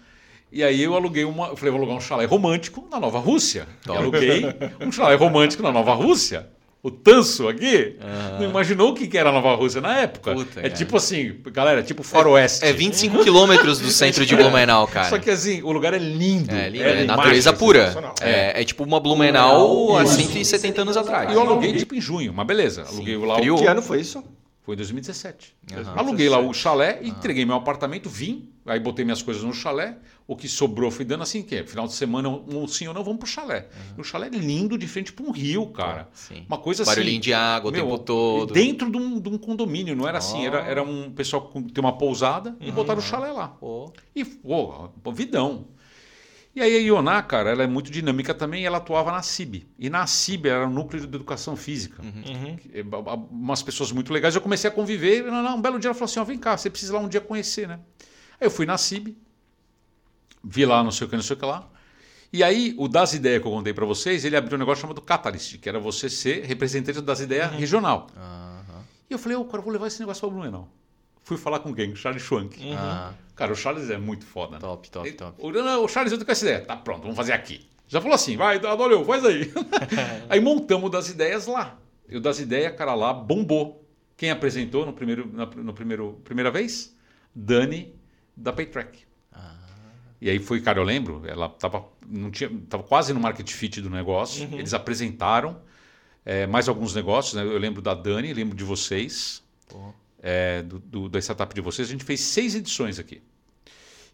E 0.50 0.62
aí 0.62 0.82
eu 0.82 0.94
aluguei 0.94 1.24
uma. 1.24 1.48
Eu 1.48 1.57
falei, 1.57 1.70
vou 1.70 1.80
alugar 1.80 1.96
um 1.96 2.00
chalé 2.00 2.24
romântico 2.24 2.86
na 2.90 2.98
Nova 3.00 3.18
Rússia. 3.18 3.66
E 3.82 3.86
Top. 3.86 3.98
aluguei 3.98 4.44
um 4.80 4.90
chalé 4.92 5.14
romântico 5.16 5.62
na 5.62 5.72
Nova 5.72 5.92
Rússia. 5.94 6.48
O 6.82 6.90
Tanso 6.90 7.48
aqui 7.48 7.96
Aham. 8.00 8.38
não 8.38 8.50
imaginou 8.50 8.90
o 8.90 8.94
que 8.94 9.18
era 9.18 9.30
a 9.30 9.32
Nova 9.32 9.57
Rússia 9.57 9.80
na 9.80 9.98
época. 9.98 10.32
Puta, 10.34 10.61
é 10.61 10.62
cara. 10.64 10.74
tipo 10.74 10.96
assim, 10.96 11.34
galera, 11.46 11.82
tipo 11.82 12.04
faroeste. 12.04 12.64
É 12.64 12.72
25 12.72 13.24
quilômetros 13.24 13.80
do 13.80 13.90
centro 13.90 14.24
de 14.24 14.36
Blumenau, 14.36 14.86
cara. 14.88 15.09
Só 15.09 15.18
que 15.18 15.28
assim, 15.28 15.62
o 15.62 15.72
lugar 15.72 15.94
é 15.94 15.98
lindo. 15.98 16.54
É, 16.54 16.68
lindo, 16.68 16.84
é, 16.84 17.00
demais. 17.00 17.07
natureza 17.09 17.52
pura. 17.52 18.14
É, 18.20 18.61
é 18.61 18.64
tipo 18.64 18.84
uma 18.84 19.00
Blumenau 19.00 19.96
há 19.98 20.07
170 20.07 20.82
anos 20.82 20.96
atrás. 20.96 21.28
E 21.28 21.34
eu 21.34 21.40
aluguei 21.40 21.72
tipo 21.72 21.92
em 21.96 22.00
junho, 22.00 22.32
mas 22.32 22.46
beleza. 22.46 22.84
Aluguei 22.88 23.16
lá 23.16 23.34
Frio. 23.34 23.57
o. 23.57 23.59
Que 23.59 23.66
ano 23.66 23.82
foi 23.82 24.00
isso? 24.00 24.22
Foi 24.66 24.74
em 24.74 24.78
2017. 24.78 25.54
Aham. 25.74 25.94
Aluguei 25.96 26.28
lá 26.28 26.40
o 26.40 26.52
chalé, 26.52 26.98
entreguei 27.00 27.44
meu 27.44 27.54
apartamento, 27.54 28.10
vim, 28.10 28.50
aí 28.66 28.80
botei 28.80 29.04
minhas 29.04 29.22
coisas 29.22 29.44
no 29.44 29.54
chalé. 29.54 29.96
O 30.26 30.34
que 30.34 30.48
sobrou 30.48 30.90
fui 30.90 31.04
dando 31.04 31.22
assim, 31.22 31.40
que 31.40 31.54
é, 31.54 31.64
final 31.64 31.86
de 31.86 31.92
semana, 31.92 32.28
um, 32.28 32.66
sim 32.66 32.88
ou 32.88 32.92
não, 32.92 33.04
vamos 33.04 33.20
pro 33.20 33.28
chalé. 33.28 33.68
E 33.96 34.00
o 34.00 34.02
chalé 34.02 34.26
é 34.26 34.30
lindo, 34.30 34.76
de 34.76 34.88
frente 34.88 35.12
para 35.12 35.24
um 35.24 35.30
rio, 35.30 35.68
cara. 35.68 36.08
Sim. 36.12 36.44
Uma 36.48 36.58
coisa 36.58 36.82
assim. 36.82 36.90
Barulhinho 36.90 37.20
de 37.20 37.32
água 37.32 37.70
o 37.70 37.72
meu, 37.72 37.84
tempo 37.84 37.98
todo. 38.00 38.52
Dentro 38.52 38.90
de 38.90 38.96
um, 38.96 39.20
de 39.20 39.28
um 39.28 39.38
condomínio, 39.38 39.94
não 39.94 40.08
era 40.08 40.18
assim. 40.18 40.38
Oh. 40.42 40.46
Era, 40.46 40.58
era 40.62 40.82
um 40.82 41.12
pessoal 41.12 41.48
que 41.48 41.72
tem 41.72 41.84
uma 41.84 41.96
pousada 41.96 42.56
e 42.60 42.72
botaram 42.72 42.98
o 42.98 43.02
chalé 43.02 43.30
lá. 43.30 43.46
Pô. 43.46 43.92
E, 44.16 44.24
pô, 44.24 44.90
vidão. 45.12 45.68
E 46.57 46.62
aí 46.62 46.74
a 46.74 46.78
Ioná, 46.78 47.22
cara, 47.22 47.50
ela 47.50 47.62
é 47.64 47.66
muito 47.66 47.90
dinâmica 47.90 48.32
também, 48.32 48.64
ela 48.64 48.78
atuava 48.78 49.12
na 49.12 49.20
CIB. 49.22 49.68
E 49.78 49.90
na 49.90 50.07
CIB 50.07 50.48
era 50.48 50.66
o 50.66 50.70
núcleo 50.70 50.98
de 50.98 51.07
educação 51.07 51.54
física. 51.54 52.02
Uhum. 52.02 52.57
Ba- 53.02 53.14
Umas 53.30 53.62
pessoas 53.62 53.92
muito 53.92 54.11
legais. 54.11 54.34
Eu 54.34 54.40
comecei 54.40 54.68
a 54.70 54.72
conviver. 54.72 55.22
Um 55.30 55.61
belo 55.61 55.78
dia 55.78 55.88
ela 55.88 55.94
falou 55.94 56.07
assim: 56.07 56.18
ó, 56.18 56.24
vem 56.24 56.38
cá, 56.38 56.57
você 56.57 56.70
precisa 56.70 56.94
lá 56.94 56.98
um 57.00 57.09
dia 57.09 57.20
conhecer, 57.20 57.68
né? 57.68 57.78
Aí 58.40 58.46
eu 58.46 58.50
fui 58.50 58.64
na 58.64 58.78
CIB, 58.78 59.16
vi 60.42 60.64
lá 60.64 60.82
não 60.82 60.90
sei 60.90 61.07
o 61.07 61.11
que, 61.11 61.16
não 61.16 61.22
sei 61.22 61.36
o 61.36 61.38
que 61.38 61.44
lá. 61.44 61.68
E 62.32 62.42
aí, 62.42 62.74
o 62.78 62.88
Das 62.88 63.12
Ideias 63.14 63.40
que 63.42 63.46
eu 63.48 63.52
contei 63.52 63.72
para 63.74 63.84
vocês, 63.86 64.24
ele 64.24 64.36
abriu 64.36 64.57
um 64.57 64.59
negócio 64.59 64.80
chamado 64.82 65.00
Catalyst, 65.00 65.59
que 65.59 65.68
era 65.68 65.78
você 65.78 66.09
ser 66.11 66.44
representante 66.44 67.00
das 67.00 67.20
ideias 67.20 67.52
regional. 67.52 68.09
Aham. 68.16 68.82
E 69.09 69.12
eu 69.12 69.18
falei, 69.18 69.36
ô, 69.38 69.44
cara, 69.44 69.59
eu 69.59 69.62
vou 69.62 69.72
levar 69.72 69.86
esse 69.86 70.00
negócio 70.00 70.20
para 70.22 70.30
Blumenau. 70.30 70.68
Fui 71.27 71.37
falar 71.37 71.59
com 71.59 71.74
quem? 71.74 71.89
Com 71.89 71.95
o 71.95 71.97
Charles 71.97 72.22
Schwank. 72.22 72.57
Ah, 72.72 73.12
Cara, 73.35 73.53
o 73.53 73.57
Charles 73.57 73.91
é 73.91 73.99
muito 73.99 74.24
foda. 74.24 74.53
né? 74.53 74.59
top, 74.61 74.89
top, 74.89 75.09
Ele- 75.09 75.16
top. 75.16 75.35
O, 75.45 75.51
não, 75.51 75.85
o 75.85 75.89
Charles, 75.89 76.12
eu 76.12 76.18
tô 76.20 76.24
com 76.24 76.31
essa 76.31 76.45
ideia. 76.45 76.64
Tá 76.64 76.77
pronto, 76.77 77.03
vamos 77.03 77.16
fazer 77.16 77.33
aqui. 77.33 77.68
Já 77.89 78.01
falou 78.01 78.14
assim, 78.14 78.37
vai, 78.37 78.59
Adoleu, 78.59 79.05
faz 79.05 79.24
aí. 79.24 79.53
aí 80.31 80.39
montamos 80.39 80.87
o 80.87 80.89
das 80.89 81.11
ideias 81.11 81.49
lá. 81.49 81.77
E 82.09 82.16
o 82.16 82.20
das 82.20 82.39
ideias, 82.39 82.77
cara, 82.77 82.95
lá 82.95 83.12
bombou. 83.12 83.85
Quem 84.16 84.31
apresentou 84.31 84.87
no 84.87 84.93
primeiro, 84.93 85.29
na 85.33 85.47
no 85.47 85.74
primeiro, 85.74 86.20
primeira 86.22 86.49
vez? 86.49 86.97
Dani, 87.35 87.93
da 88.37 88.53
Paytrack. 88.53 89.01
Ah. 89.33 89.57
E 90.20 90.31
aí 90.31 90.39
foi, 90.39 90.61
cara, 90.61 90.79
eu 90.79 90.85
lembro, 90.85 91.24
ela 91.27 91.49
tava, 91.49 91.85
não 92.09 92.31
tinha, 92.31 92.49
tava 92.68 92.85
quase 92.85 93.12
no 93.12 93.18
market 93.18 93.51
fit 93.51 93.81
do 93.81 93.91
negócio. 93.91 94.49
Eles 94.53 94.72
apresentaram 94.72 95.61
é, 96.24 96.47
mais 96.47 96.68
alguns 96.68 96.95
negócios. 96.95 97.35
Né? 97.35 97.43
Eu 97.43 97.59
lembro 97.59 97.83
da 97.83 97.95
Dani, 97.95 98.33
lembro 98.33 98.57
de 98.57 98.62
vocês 98.62 99.43
Pô. 99.68 99.93
É, 100.22 100.62
do, 100.62 100.78
do- 100.78 101.08
da 101.08 101.18
startup 101.20 101.54
de 101.54 101.60
vocês, 101.60 101.88
a 101.88 101.90
gente 101.92 102.04
fez 102.04 102.20
seis 102.20 102.54
edições 102.54 102.98
aqui. 102.98 103.20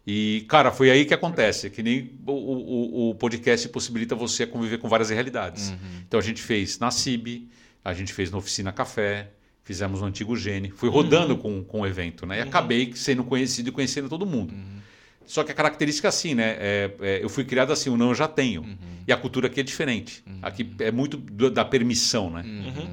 E, 0.05 0.45
cara, 0.49 0.71
foi 0.71 0.91
aí 0.91 1.05
que 1.05 1.13
acontece, 1.13 1.69
que 1.69 1.81
nem 1.81 2.11
o, 2.27 2.31
o- 2.31 3.09
o 3.11 3.15
podcast 3.15 3.67
possibilita 3.69 4.15
você 4.15 4.45
conviver 4.45 4.77
com 4.77 4.89
várias 4.89 5.09
realidades. 5.09 5.69
Uhum. 5.69 5.77
Então 6.07 6.19
a 6.19 6.23
gente 6.23 6.41
fez 6.41 6.77
na 6.77 6.91
CIB, 6.91 7.47
a 7.85 7.93
gente 7.93 8.11
fez 8.11 8.29
na 8.29 8.37
Oficina 8.37 8.71
Café, 8.73 9.29
fizemos 9.63 10.01
no 10.01 10.07
Antigo 10.07 10.35
Gene, 10.35 10.71
fui 10.71 10.89
rodando 10.89 11.37
com, 11.37 11.63
com 11.63 11.81
o 11.81 11.87
evento, 11.87 12.25
né? 12.25 12.39
E 12.39 12.41
acabei 12.41 12.91
sendo 12.95 13.23
conhecido 13.23 13.69
e 13.69 13.71
conhecendo 13.71 14.09
todo 14.09 14.25
mundo. 14.25 14.53
Só 15.25 15.43
que 15.43 15.51
a 15.51 15.55
característica 15.55 16.07
é 16.07 16.09
assim, 16.09 16.35
né? 16.35 16.55
É, 16.59 16.91
é, 17.01 17.23
eu 17.23 17.29
fui 17.29 17.43
criado 17.45 17.71
assim, 17.71 17.89
o 17.89 17.97
não 17.97 18.09
eu 18.09 18.15
já 18.15 18.27
tenho. 18.27 18.65
E 19.07 19.11
a 19.11 19.17
cultura 19.17 19.47
aqui 19.47 19.59
é 19.59 19.63
diferente. 19.63 20.23
Aqui 20.41 20.69
é 20.79 20.91
muito 20.91 21.17
do- 21.17 21.49
da 21.51 21.63
permissão, 21.65 22.29
né? 22.29 22.43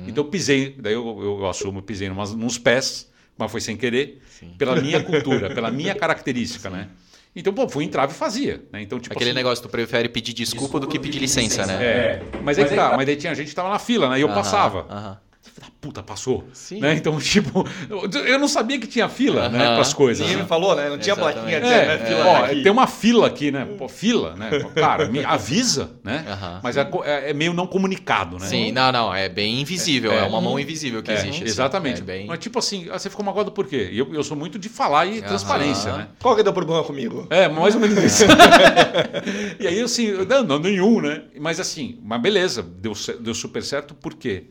Então 0.07 0.25
eu 0.25 0.31
pisei, 0.31 0.75
daí 0.79 0.95
eu, 0.95 1.07
eu, 1.07 1.39
eu 1.41 1.47
assumo, 1.49 1.79
eu 1.79 1.83
pisei 1.83 2.09
numas, 2.09 2.35
nos 2.35 2.59
pés, 2.59 3.11
mas 3.37 3.51
foi 3.51 3.61
sem 3.61 3.77
querer, 3.77 4.21
Sim. 4.29 4.55
pela 4.59 4.77
minha 4.77 5.01
cultura, 5.05 5.51
pela 5.51 5.71
minha 5.71 5.95
característica, 5.95 6.69
né? 6.71 6.89
Então, 7.35 7.53
pô, 7.53 7.69
fui 7.69 7.85
entrava 7.85 8.11
e 8.11 8.15
fazia, 8.15 8.65
né? 8.73 8.83
Então, 8.83 8.99
tipo 8.99 9.13
Aquele 9.15 9.31
assim, 9.31 9.37
negócio, 9.37 9.63
tu 9.63 9.69
prefere 9.69 10.09
pedir 10.09 10.33
desculpa, 10.33 10.81
do 10.81 10.89
que 10.89 10.99
pedir 10.99 11.21
licença, 11.21 11.65
né? 11.65 11.75
É, 11.81 12.23
mas 12.43 12.59
aí 12.59 12.65
que 12.65 12.75
tá, 12.75 12.97
mas 12.97 13.07
daí 13.07 13.15
tinha 13.17 13.33
gente 13.37 13.49
que 13.51 13.55
tava 13.55 13.69
na 13.71 13.79
fila, 13.79 14.09
né? 14.11 14.19
E 14.19 14.23
eu 14.23 14.29
passava. 14.29 14.87
aham. 14.91 15.19
Ah, 15.63 15.67
puta, 15.81 16.03
passou. 16.03 16.45
Sim. 16.53 16.81
Né? 16.81 16.95
Então, 16.95 17.19
tipo, 17.21 17.67
eu- 17.89 18.39
não 18.39 18.49
sabia 18.49 18.79
que 18.79 18.87
tinha 18.87 19.09
fila, 19.09 19.49
né, 19.49 19.59
Aham. 19.59 19.73
para 19.75 19.81
as 19.83 19.93
coisas. 19.93 20.27
Né? 20.29 20.37
me 20.37 20.45
falou, 20.47 20.75
né? 20.75 20.89
Não 20.89 20.99
tinha 20.99 21.15
Exatamente. 21.15 21.35
plaquinha 21.35 21.57
É, 21.59 21.99
né? 21.99 22.07
Fila 22.07 22.27
ó, 22.27 22.47
tem 22.49 22.71
uma 22.73 22.87
fila 22.87 23.27
aqui, 23.27 23.51
né? 23.51 23.67
Pô, 23.77 23.89
fila, 23.89 24.35
né? 24.37 24.51
Cara, 24.75 25.09
me 25.09 25.25
avisa, 25.25 25.93
né? 26.03 26.25
Aham. 26.29 26.61
Mas 26.63 26.77
é, 26.77 26.89
é- 27.05 27.31
é 27.31 27.35
meio 27.35 27.53
não 27.53 27.67
comunicado, 27.67 28.39
né? 28.39 28.47
Sim, 28.47 28.73
não, 28.73 28.91
não, 28.93 29.15
é 29.15 29.29
bem 29.29 29.61
invisível, 29.61 30.13
é, 30.13 30.19
É. 30.21 30.23
uma 30.25 30.41
mão 30.41 30.59
invisível 30.59 31.03
que 31.03 31.11
É, 31.11 31.15
existe. 31.15 31.37
assim. 31.43 31.45
exatamente. 31.45 32.01
É 32.01 32.05
bem... 32.05 32.27
Mas 32.27 32.39
tipo 32.39 32.59
assim, 32.59 32.89
ah, 32.91 32.99
você 32.99 33.11
ficou 33.11 33.25
magoado 33.25 33.53
por 33.53 33.67
quê? 33.67 33.91
Eu, 33.93 34.15
eu 34.15 34.23
sou 34.25 34.37
muito 34.37 34.59
de 34.59 34.69
falar 34.69 35.07
e 35.07 35.21
transparência, 35.23 35.93
né? 35.97 36.09
Qual 36.21 36.35
que 36.37 36.43
deu 36.43 36.53
problema 36.53 36.83
comigo? 36.85 37.27
É, 37.31 37.49
mais 37.49 37.75
ou 37.75 37.81
menos 37.81 38.03
isso. 38.03 38.25
e 39.59 39.67
aí, 39.67 39.81
assim, 39.81 40.05
eu- 40.07 40.27
não, 40.27 40.43
não, 40.43 40.59
nenhum, 40.59 41.01
né? 41.01 41.23
Mas 41.39 41.61
assim, 41.61 41.99
mas 42.03 42.21
beleza, 42.21 42.63
deu, 42.63 42.93
deu 43.21 43.35
super 43.35 43.63
certo, 43.63 43.95
por 43.95 44.15
quê? 44.15 44.45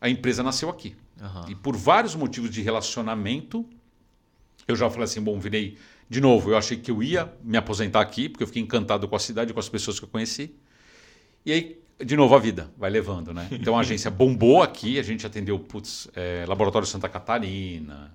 A 0.00 0.08
empresa 0.08 0.42
nasceu 0.42 0.68
aqui. 0.68 0.96
Aham. 1.20 1.46
E 1.48 1.54
por 1.54 1.76
vários 1.76 2.14
motivos 2.14 2.50
de 2.50 2.62
relacionamento, 2.62 3.64
eu 4.68 4.76
já 4.76 4.88
falei 4.90 5.04
assim, 5.04 5.20
bom, 5.20 5.38
virei. 5.38 5.78
De 6.08 6.20
novo, 6.20 6.50
eu 6.50 6.56
achei 6.56 6.76
que 6.76 6.90
eu 6.90 7.02
ia 7.02 7.32
me 7.42 7.56
aposentar 7.56 8.00
aqui, 8.00 8.28
porque 8.28 8.42
eu 8.42 8.46
fiquei 8.46 8.62
encantado 8.62 9.08
com 9.08 9.16
a 9.16 9.18
cidade, 9.18 9.52
com 9.52 9.60
as 9.60 9.68
pessoas 9.68 9.98
que 9.98 10.04
eu 10.04 10.08
conheci. 10.08 10.54
E 11.44 11.52
aí, 11.52 11.80
de 12.04 12.16
novo, 12.16 12.34
a 12.34 12.38
vida 12.38 12.70
vai 12.76 12.90
levando, 12.90 13.32
né? 13.32 13.48
Então 13.50 13.76
a 13.76 13.80
agência 13.80 14.10
bombou 14.12 14.62
aqui, 14.62 14.98
a 14.98 15.02
gente 15.02 15.26
atendeu, 15.26 15.58
putz, 15.58 16.08
é, 16.14 16.44
Laboratório 16.46 16.86
Santa 16.86 17.08
Catarina, 17.08 18.12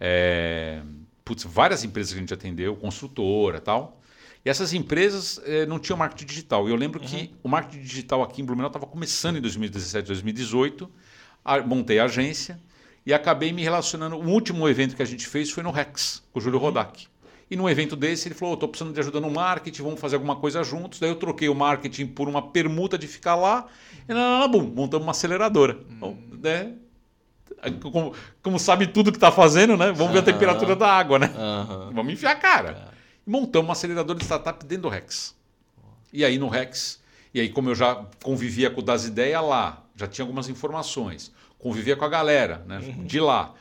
é, 0.00 0.82
putz, 1.24 1.44
várias 1.44 1.82
empresas 1.84 2.12
que 2.12 2.18
a 2.18 2.20
gente 2.20 2.32
atendeu, 2.32 2.76
construtora 2.76 3.60
tal. 3.60 4.00
E 4.46 4.48
essas 4.48 4.72
empresas 4.72 5.40
eh, 5.44 5.66
não 5.66 5.76
tinham 5.76 5.96
marketing 5.96 6.24
digital. 6.24 6.68
E 6.68 6.70
eu 6.70 6.76
lembro 6.76 7.00
que 7.00 7.34
o 7.42 7.48
marketing 7.48 7.82
digital 7.82 8.22
aqui 8.22 8.40
em 8.40 8.44
Blumenau 8.44 8.68
estava 8.68 8.86
começando 8.86 9.38
em 9.38 9.40
2017, 9.40 10.06
2018. 10.06 10.88
Montei 11.66 11.98
a 11.98 12.04
agência 12.04 12.58
e 13.04 13.14
acabei 13.14 13.52
me 13.52 13.62
relacionando. 13.62 14.16
O 14.16 14.28
último 14.28 14.68
evento 14.68 14.96
que 14.96 15.02
a 15.02 15.06
gente 15.06 15.26
fez 15.26 15.50
foi 15.50 15.62
no 15.62 15.70
Rex, 15.70 16.22
com 16.32 16.38
o 16.38 16.42
Júlio 16.42 16.58
Rodak. 16.58 17.06
E 17.48 17.56
num 17.56 17.68
evento 17.68 17.94
desse, 17.94 18.26
ele 18.26 18.34
falou: 18.34 18.54
estou 18.54 18.68
precisando 18.68 18.92
de 18.92 18.98
ajuda 18.98 19.20
no 19.20 19.30
marketing, 19.30 19.82
vamos 19.82 20.00
fazer 20.00 20.16
alguma 20.16 20.36
coisa 20.36 20.64
juntos. 20.64 20.98
Daí 20.98 21.10
eu 21.10 21.16
troquei 21.16 21.48
o 21.48 21.54
marketing 21.54 22.08
por 22.08 22.28
uma 22.28 22.42
permuta 22.42 22.98
de 22.98 23.06
ficar 23.06 23.36
lá. 23.36 23.66
E 24.08 24.12
não, 24.12 24.20
não, 24.20 24.40
não, 24.40 24.50
bum, 24.50 24.74
montamos 24.74 25.06
uma 25.06 25.12
aceleradora. 25.12 25.78
Então, 25.88 26.18
né? 26.42 26.74
Como, 27.80 28.12
como 28.42 28.58
sabe 28.58 28.88
tudo 28.88 29.12
que 29.12 29.16
está 29.16 29.30
fazendo, 29.30 29.76
né? 29.76 29.92
Vamos 29.92 30.12
ver 30.12 30.18
a 30.18 30.22
temperatura 30.22 30.74
da 30.74 30.88
água, 30.88 31.18
né? 31.18 31.32
Aham. 31.36 31.92
Vamos 31.94 32.12
enfiar 32.12 32.32
a 32.32 32.36
cara. 32.36 32.90
E 33.24 33.30
montamos 33.30 33.68
uma 33.68 33.72
aceleradora 33.72 34.18
de 34.18 34.24
startup 34.24 34.64
dentro 34.64 34.82
do 34.82 34.88
Rex. 34.88 35.34
E 36.12 36.24
aí 36.24 36.38
no 36.38 36.48
Rex, 36.48 37.00
e 37.32 37.40
aí 37.40 37.48
como 37.48 37.70
eu 37.70 37.74
já 37.74 38.04
convivia 38.22 38.70
com 38.70 38.80
o 38.80 38.84
das 38.84 39.04
ideias 39.04 39.42
lá, 39.42 39.85
já 39.96 40.06
tinha 40.06 40.24
algumas 40.24 40.48
informações, 40.48 41.32
convivia 41.58 41.96
com 41.96 42.04
a 42.04 42.08
galera 42.08 42.64
né, 42.66 42.78
de 43.04 43.18
lá, 43.18 43.54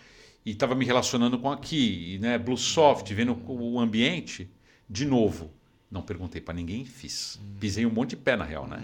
e 0.45 0.51
estava 0.51 0.75
me 0.75 0.85
relacionando 0.85 1.39
com 1.39 1.51
aqui, 1.51 2.15
e, 2.15 2.19
né, 2.19 2.37
Bluesoft, 2.37 3.11
vendo 3.13 3.41
o 3.47 3.79
ambiente, 3.79 4.49
de 4.87 5.05
novo, 5.05 5.51
não 5.89 6.01
perguntei 6.01 6.41
para 6.41 6.53
ninguém, 6.53 6.85
fiz. 6.85 7.39
Pisei 7.59 7.85
um 7.85 7.91
monte 7.91 8.11
de 8.11 8.17
pé 8.17 8.35
na 8.35 8.43
real, 8.43 8.67
né? 8.67 8.83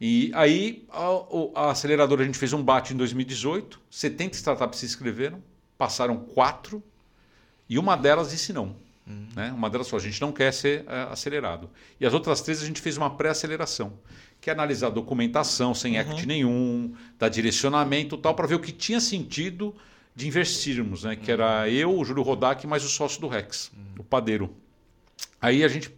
E 0.00 0.32
aí 0.34 0.84
a, 0.90 1.66
a 1.66 1.70
aceleradora 1.70 2.22
a 2.22 2.26
gente 2.26 2.36
fez 2.36 2.52
um 2.52 2.60
bate 2.60 2.92
em 2.92 2.96
2018, 2.96 3.80
70 3.88 4.34
startups 4.34 4.80
se 4.80 4.86
inscreveram, 4.86 5.40
passaram 5.78 6.16
quatro 6.16 6.82
e 7.68 7.78
uma 7.78 7.94
delas 7.94 8.30
disse 8.30 8.52
não. 8.52 8.74
Né? 9.06 9.52
Uma 9.52 9.70
delas 9.70 9.88
falou, 9.88 10.04
a 10.04 10.08
gente 10.08 10.20
não 10.20 10.32
quer 10.32 10.52
ser 10.52 10.84
eh, 10.88 11.08
acelerado. 11.10 11.70
E 12.00 12.06
as 12.06 12.14
outras 12.14 12.40
três 12.40 12.62
a 12.62 12.66
gente 12.66 12.80
fez 12.80 12.96
uma 12.96 13.10
pré-aceleração, 13.16 13.92
que 14.42 14.50
é 14.50 14.52
analisar 14.52 14.88
a 14.88 14.90
documentação 14.90 15.72
sem 15.72 15.96
equity 15.96 16.26
nenhum, 16.26 16.92
dar 17.16 17.28
direcionamento 17.28 18.18
tal, 18.18 18.34
para 18.34 18.48
ver 18.48 18.56
o 18.56 18.60
que 18.60 18.72
tinha 18.72 19.00
sentido 19.00 19.72
de 20.16 20.26
investirmos, 20.26 21.04
né? 21.04 21.14
que 21.14 21.30
era 21.30 21.70
eu, 21.70 21.96
o 21.96 22.04
Júlio 22.04 22.24
Rodak, 22.24 22.66
mais 22.66 22.84
o 22.84 22.88
sócio 22.88 23.20
do 23.20 23.28
Rex, 23.28 23.70
o 23.96 24.02
padeiro. 24.02 24.52
Aí 25.40 25.62
a 25.62 25.68
gente. 25.68 25.88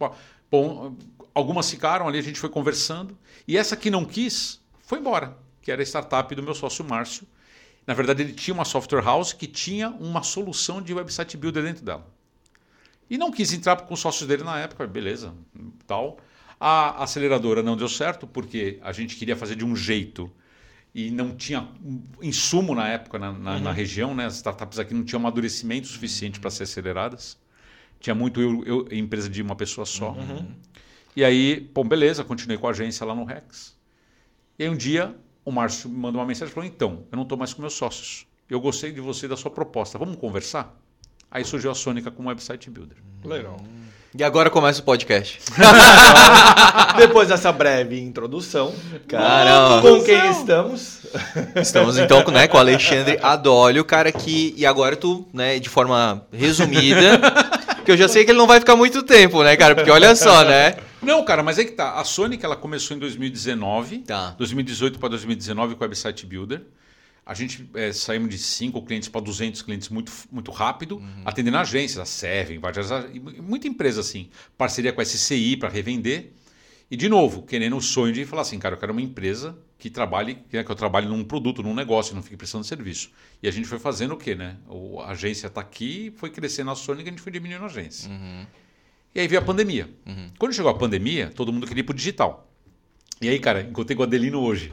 Bom, 0.49 0.95
algumas 1.33 1.69
ficaram 1.71 2.07
ali, 2.07 2.19
a 2.19 2.21
gente 2.21 2.39
foi 2.39 2.47
conversando. 2.47 3.17
E 3.47 3.57
essa 3.57 3.75
que 3.75 3.89
não 3.89 4.05
quis, 4.05 4.61
foi 4.83 4.99
embora, 4.99 5.35
que 5.59 5.71
era 5.71 5.81
a 5.81 5.85
startup 5.85 6.33
do 6.35 6.43
meu 6.43 6.53
sócio 6.53 6.85
Márcio. 6.85 7.27
Na 7.87 7.95
verdade, 7.95 8.21
ele 8.21 8.33
tinha 8.33 8.53
uma 8.53 8.65
software 8.65 9.03
house 9.03 9.33
que 9.33 9.47
tinha 9.47 9.89
uma 9.89 10.21
solução 10.21 10.83
de 10.83 10.93
website 10.93 11.35
builder 11.35 11.63
dentro 11.63 11.83
dela. 11.83 12.05
E 13.09 13.17
não 13.17 13.31
quis 13.31 13.51
entrar 13.53 13.75
com 13.77 13.93
os 13.95 13.99
sócios 13.99 14.27
dele 14.27 14.43
na 14.43 14.59
época, 14.59 14.85
beleza, 14.85 15.33
tal. 15.87 16.17
A 16.59 17.03
aceleradora 17.03 17.61
não 17.61 17.75
deu 17.75 17.89
certo 17.89 18.25
porque 18.25 18.79
a 18.81 18.91
gente 18.91 19.15
queria 19.15 19.35
fazer 19.35 19.55
de 19.55 19.65
um 19.65 19.75
jeito 19.75 20.31
e 20.93 21.11
não 21.11 21.35
tinha 21.35 21.67
insumo 22.21 22.73
na 22.73 22.87
época 22.87 23.19
na, 23.19 23.31
na, 23.33 23.55
uhum. 23.55 23.59
na 23.59 23.71
região, 23.71 24.15
né? 24.15 24.25
As 24.25 24.35
startups 24.35 24.79
aqui 24.79 24.93
não 24.93 25.03
tinham 25.03 25.19
amadurecimento 25.19 25.87
suficiente 25.87 26.39
para 26.39 26.49
ser 26.49 26.63
aceleradas. 26.63 27.37
Tinha 27.99 28.15
muito 28.15 28.41
eu, 28.41 28.63
eu, 28.65 28.87
empresa 28.91 29.29
de 29.29 29.41
uma 29.41 29.55
pessoa 29.55 29.85
só. 29.85 30.11
Uhum. 30.11 30.47
E 31.15 31.23
aí, 31.23 31.69
bom, 31.73 31.85
beleza, 31.85 32.23
continuei 32.23 32.57
com 32.57 32.67
a 32.67 32.71
agência 32.71 33.05
lá 33.05 33.13
no 33.13 33.25
Rex. 33.25 33.75
E 34.57 34.63
aí 34.63 34.69
um 34.69 34.77
dia 34.77 35.15
o 35.43 35.51
Márcio 35.51 35.89
me 35.89 35.97
mandou 35.97 36.19
uma 36.19 36.27
mensagem 36.27 36.51
e 36.51 36.53
falou: 36.53 36.67
então, 36.67 37.05
eu 37.11 37.15
não 37.15 37.23
estou 37.23 37.37
mais 37.37 37.53
com 37.53 37.61
meus 37.61 37.73
sócios. 37.73 38.25
Eu 38.49 38.59
gostei 38.59 38.91
de 38.91 39.01
você 39.01 39.25
e 39.25 39.29
da 39.29 39.37
sua 39.37 39.51
proposta. 39.51 39.97
Vamos 39.97 40.15
conversar? 40.17 40.79
Aí 41.29 41.43
surgiu 41.43 41.71
a 41.71 41.75
Sônica 41.75 42.09
como 42.09 42.29
website 42.29 42.69
builder. 42.69 42.97
Legal. 43.23 43.57
E 44.17 44.23
agora 44.23 44.49
começa 44.49 44.79
o 44.79 44.83
podcast. 44.83 45.39
Depois 46.97 47.27
dessa 47.27 47.51
breve 47.51 47.99
introdução, 47.99 48.73
Caramba. 49.09 49.81
com 49.81 50.01
quem 50.01 50.31
estamos? 50.31 50.99
Estamos 51.55 51.97
então 51.97 52.23
né, 52.31 52.47
com 52.47 52.55
o 52.55 52.59
Alexandre 52.59 53.19
Adólio, 53.21 53.83
cara 53.83 54.13
que. 54.13 54.53
E 54.55 54.65
agora 54.65 54.95
tu, 54.95 55.27
né, 55.33 55.59
de 55.59 55.67
forma 55.67 56.25
resumida, 56.31 57.19
que 57.83 57.91
eu 57.91 57.97
já 57.97 58.07
sei 58.07 58.23
que 58.23 58.31
ele 58.31 58.37
não 58.37 58.47
vai 58.47 58.61
ficar 58.61 58.77
muito 58.77 59.03
tempo, 59.03 59.43
né, 59.43 59.57
cara? 59.57 59.75
Porque 59.75 59.91
olha 59.91 60.15
só, 60.15 60.45
né? 60.45 60.77
Não, 61.01 61.23
cara, 61.25 61.43
mas 61.43 61.59
é 61.59 61.65
que 61.65 61.73
tá. 61.73 61.95
A 61.95 62.05
Sonic 62.05 62.43
ela 62.45 62.55
começou 62.55 62.95
em 62.95 62.99
2019, 63.01 63.97
tá. 63.99 64.33
2018 64.37 64.97
para 64.97 65.09
2019 65.09 65.75
com 65.75 65.83
o 65.83 65.87
Website 65.87 66.25
Builder. 66.25 66.61
A 67.25 67.33
gente 67.33 67.67
é, 67.73 67.91
saímos 67.91 68.29
de 68.29 68.37
5 68.37 68.79
clientes 68.83 69.09
para 69.09 69.19
200 69.19 69.63
clientes 69.63 69.89
muito, 69.89 70.11
muito 70.31 70.51
rápido, 70.51 70.97
uhum. 70.97 71.23
atendendo 71.25 71.57
agências, 71.57 71.97
a 71.97 72.05
Seven, 72.05 72.59
várias, 72.59 72.89
muita 73.41 73.67
empresa 73.67 74.01
assim. 74.01 74.29
Parceria 74.55 74.93
com 74.93 75.01
a 75.01 75.05
SCI 75.05 75.57
para 75.57 75.69
revender. 75.69 76.33
E, 76.89 76.95
de 76.95 77.09
novo, 77.09 77.41
querendo 77.41 77.75
o 77.75 77.81
sonho 77.81 78.13
de 78.13 78.25
falar 78.25 78.43
assim, 78.43 78.59
cara, 78.59 78.75
eu 78.75 78.79
quero 78.79 78.91
uma 78.91 79.01
empresa 79.01 79.57
que 79.79 79.89
trabalhe, 79.89 80.35
que 80.35 80.55
eu 80.55 80.75
trabalhe 80.75 81.07
num 81.07 81.23
produto, 81.23 81.63
num 81.63 81.73
negócio, 81.73 82.13
não 82.13 82.21
fique 82.21 82.37
prestando 82.37 82.63
serviço. 82.63 83.09
E 83.41 83.47
a 83.47 83.51
gente 83.51 83.67
foi 83.67 83.79
fazendo 83.79 84.13
o 84.13 84.17
quê, 84.17 84.35
né? 84.35 84.57
a 85.03 85.09
agência 85.09 85.47
está 85.47 85.61
aqui, 85.61 86.13
foi 86.17 86.29
crescendo 86.29 86.69
a 86.69 86.75
e 86.75 86.91
a 86.91 86.95
gente 87.05 87.21
foi 87.21 87.31
diminuindo 87.31 87.63
a 87.63 87.65
agência. 87.65 88.07
Uhum. 88.07 88.45
E 89.15 89.19
aí 89.19 89.27
veio 89.27 89.41
a 89.41 89.43
pandemia. 89.43 89.89
Uhum. 90.05 90.29
Quando 90.37 90.53
chegou 90.53 90.69
a 90.69 90.75
pandemia, 90.75 91.31
todo 91.33 91.51
mundo 91.51 91.65
queria 91.65 91.81
ir 91.81 91.85
para 91.85 91.93
o 91.93 91.95
digital. 91.95 92.51
E 93.19 93.29
aí, 93.29 93.39
cara, 93.39 93.61
encontrei 93.61 93.95
com 93.95 94.03
o 94.03 94.05
Adelino 94.05 94.39
hoje 94.41 94.71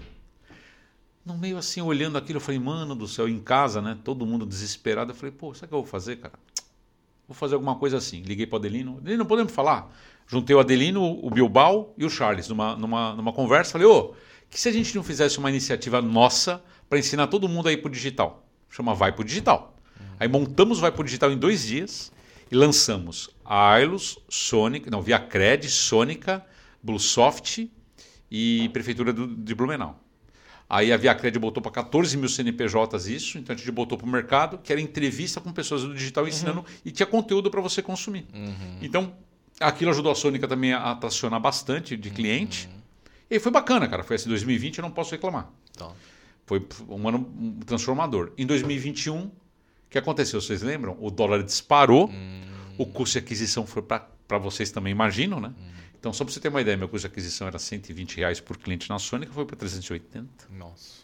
no 1.24 1.36
meio 1.36 1.56
assim, 1.56 1.80
olhando 1.80 2.18
aquilo, 2.18 2.38
eu 2.38 2.40
falei, 2.40 2.58
mano 2.58 2.94
do 2.94 3.06
céu, 3.06 3.28
em 3.28 3.38
casa, 3.38 3.80
né? 3.80 3.96
Todo 4.02 4.26
mundo 4.26 4.44
desesperado. 4.44 5.12
Eu 5.12 5.14
falei, 5.14 5.32
pô, 5.32 5.54
sabe 5.54 5.66
o 5.66 5.68
que 5.68 5.74
eu 5.74 5.78
vou 5.78 5.86
fazer, 5.86 6.16
cara? 6.16 6.34
Vou 7.28 7.34
fazer 7.34 7.54
alguma 7.54 7.76
coisa 7.76 7.96
assim. 7.96 8.22
Liguei 8.22 8.46
para 8.46 8.56
o 8.56 8.58
Adelino. 8.58 8.98
Adelino, 8.98 9.24
podemos 9.24 9.52
falar? 9.52 9.90
Juntei 10.26 10.54
o 10.54 10.60
Adelino, 10.60 11.02
o 11.02 11.30
Bilbao 11.30 11.94
e 11.96 12.04
o 12.04 12.10
Charles 12.10 12.48
numa, 12.48 12.76
numa, 12.76 13.14
numa 13.14 13.32
conversa. 13.32 13.72
Falei, 13.72 13.86
ô, 13.86 14.14
que 14.50 14.60
se 14.60 14.68
a 14.68 14.72
gente 14.72 14.94
não 14.96 15.02
fizesse 15.02 15.38
uma 15.38 15.48
iniciativa 15.48 16.02
nossa 16.02 16.62
para 16.88 16.98
ensinar 16.98 17.28
todo 17.28 17.48
mundo 17.48 17.68
a 17.68 17.72
ir 17.72 17.78
para 17.78 17.88
o 17.88 17.92
digital? 17.92 18.46
Chama 18.68 18.94
Vai 18.94 19.12
para 19.12 19.22
o 19.22 19.24
Digital. 19.24 19.76
Uhum. 20.00 20.06
Aí 20.18 20.28
montamos 20.28 20.80
Vai 20.80 20.90
para 20.90 21.02
o 21.02 21.04
Digital 21.04 21.30
em 21.30 21.38
dois 21.38 21.66
dias 21.66 22.12
e 22.50 22.56
lançamos 22.56 23.30
a 23.44 23.72
Ailus, 23.72 24.18
Sonic, 24.28 24.90
não, 24.90 25.00
Via 25.00 25.18
Cred, 25.18 25.70
Sônica, 25.70 26.44
Bluesoft 26.82 27.70
e 28.30 28.68
Prefeitura 28.72 29.12
do, 29.12 29.26
de 29.26 29.54
Blumenau. 29.54 30.01
Aí 30.72 30.90
a 30.90 30.96
Viacred 30.96 31.38
botou 31.38 31.62
para 31.62 31.70
14 31.70 32.16
mil 32.16 32.30
CNPJs 32.30 33.06
isso, 33.06 33.36
então 33.36 33.54
a 33.54 33.58
gente 33.58 33.70
botou 33.70 33.98
para 33.98 34.06
o 34.06 34.10
mercado, 34.10 34.56
que 34.56 34.72
era 34.72 34.80
entrevista 34.80 35.38
com 35.38 35.52
pessoas 35.52 35.82
do 35.82 35.94
digital 35.94 36.26
ensinando 36.26 36.60
uhum. 36.60 36.64
e 36.82 36.90
tinha 36.90 37.06
conteúdo 37.06 37.50
para 37.50 37.60
você 37.60 37.82
consumir. 37.82 38.26
Uhum. 38.32 38.78
Então, 38.80 39.12
aquilo 39.60 39.90
ajudou 39.90 40.10
a 40.10 40.14
Sônica 40.14 40.48
também 40.48 40.72
a 40.72 40.92
atracionar 40.92 41.38
bastante 41.38 41.94
de 41.94 42.08
cliente. 42.08 42.68
Uhum. 42.68 42.80
E 43.32 43.38
foi 43.38 43.52
bacana, 43.52 43.86
cara. 43.86 44.02
Foi 44.02 44.16
assim, 44.16 44.30
2020 44.30 44.78
eu 44.78 44.82
não 44.82 44.90
posso 44.90 45.10
reclamar. 45.10 45.50
Então. 45.72 45.92
Foi 46.46 46.66
um 46.88 47.06
ano 47.06 47.30
transformador. 47.66 48.32
Em 48.38 48.46
2021, 48.46 49.24
o 49.24 49.30
que 49.90 49.98
aconteceu? 49.98 50.40
Vocês 50.40 50.62
lembram? 50.62 50.96
O 50.98 51.10
dólar 51.10 51.42
disparou, 51.42 52.08
hum. 52.08 52.40
o 52.78 52.86
custo 52.86 53.18
de 53.18 53.26
aquisição 53.26 53.66
foi 53.66 53.82
para 53.82 54.38
vocês 54.38 54.70
também, 54.70 54.90
imaginam, 54.90 55.38
né? 55.38 55.52
Então, 56.03 56.12
só 56.12 56.24
para 56.24 56.34
você 56.34 56.40
ter 56.40 56.48
uma 56.48 56.61
ideia, 56.61 56.76
meu 56.76 56.88
custo 56.88 57.07
de 57.07 57.12
aquisição 57.12 57.46
era 57.46 57.61
120 57.61 58.16
reais 58.16 58.40
por 58.40 58.59
cliente 58.59 58.90
na 58.90 58.98
Sônica, 58.98 59.32
foi 59.32 59.46
para 59.46 59.55
380. 59.55 60.48
Nossa. 60.50 61.03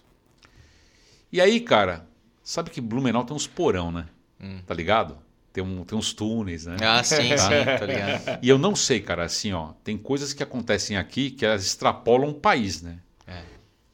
E 1.32 1.40
aí, 1.40 1.60
cara, 1.60 2.04
sabe 2.42 2.68
que 2.68 2.80
Blumenau 2.80 3.24
tem 3.24 3.36
uns 3.36 3.46
porão, 3.46 3.92
né? 3.92 4.08
Hum. 4.40 4.60
Tá 4.66 4.74
ligado? 4.74 5.16
Tem, 5.52 5.62
um, 5.62 5.84
tem 5.84 5.96
uns 5.96 6.12
túneis, 6.12 6.66
né? 6.66 6.78
Ah, 6.82 7.04
sim, 7.04 7.28
tá? 7.28 7.38
sim, 7.38 7.64
tá 7.78 7.86
ligado. 7.86 8.40
E 8.42 8.48
eu 8.48 8.58
não 8.58 8.74
sei, 8.74 8.98
cara, 8.98 9.24
assim, 9.24 9.52
ó, 9.52 9.68
tem 9.84 9.96
coisas 9.96 10.32
que 10.32 10.42
acontecem 10.42 10.96
aqui 10.96 11.30
que 11.30 11.46
elas 11.46 11.64
extrapolam 11.64 12.30
o 12.30 12.34
país, 12.34 12.82
né? 12.82 12.98
É. 13.24 13.44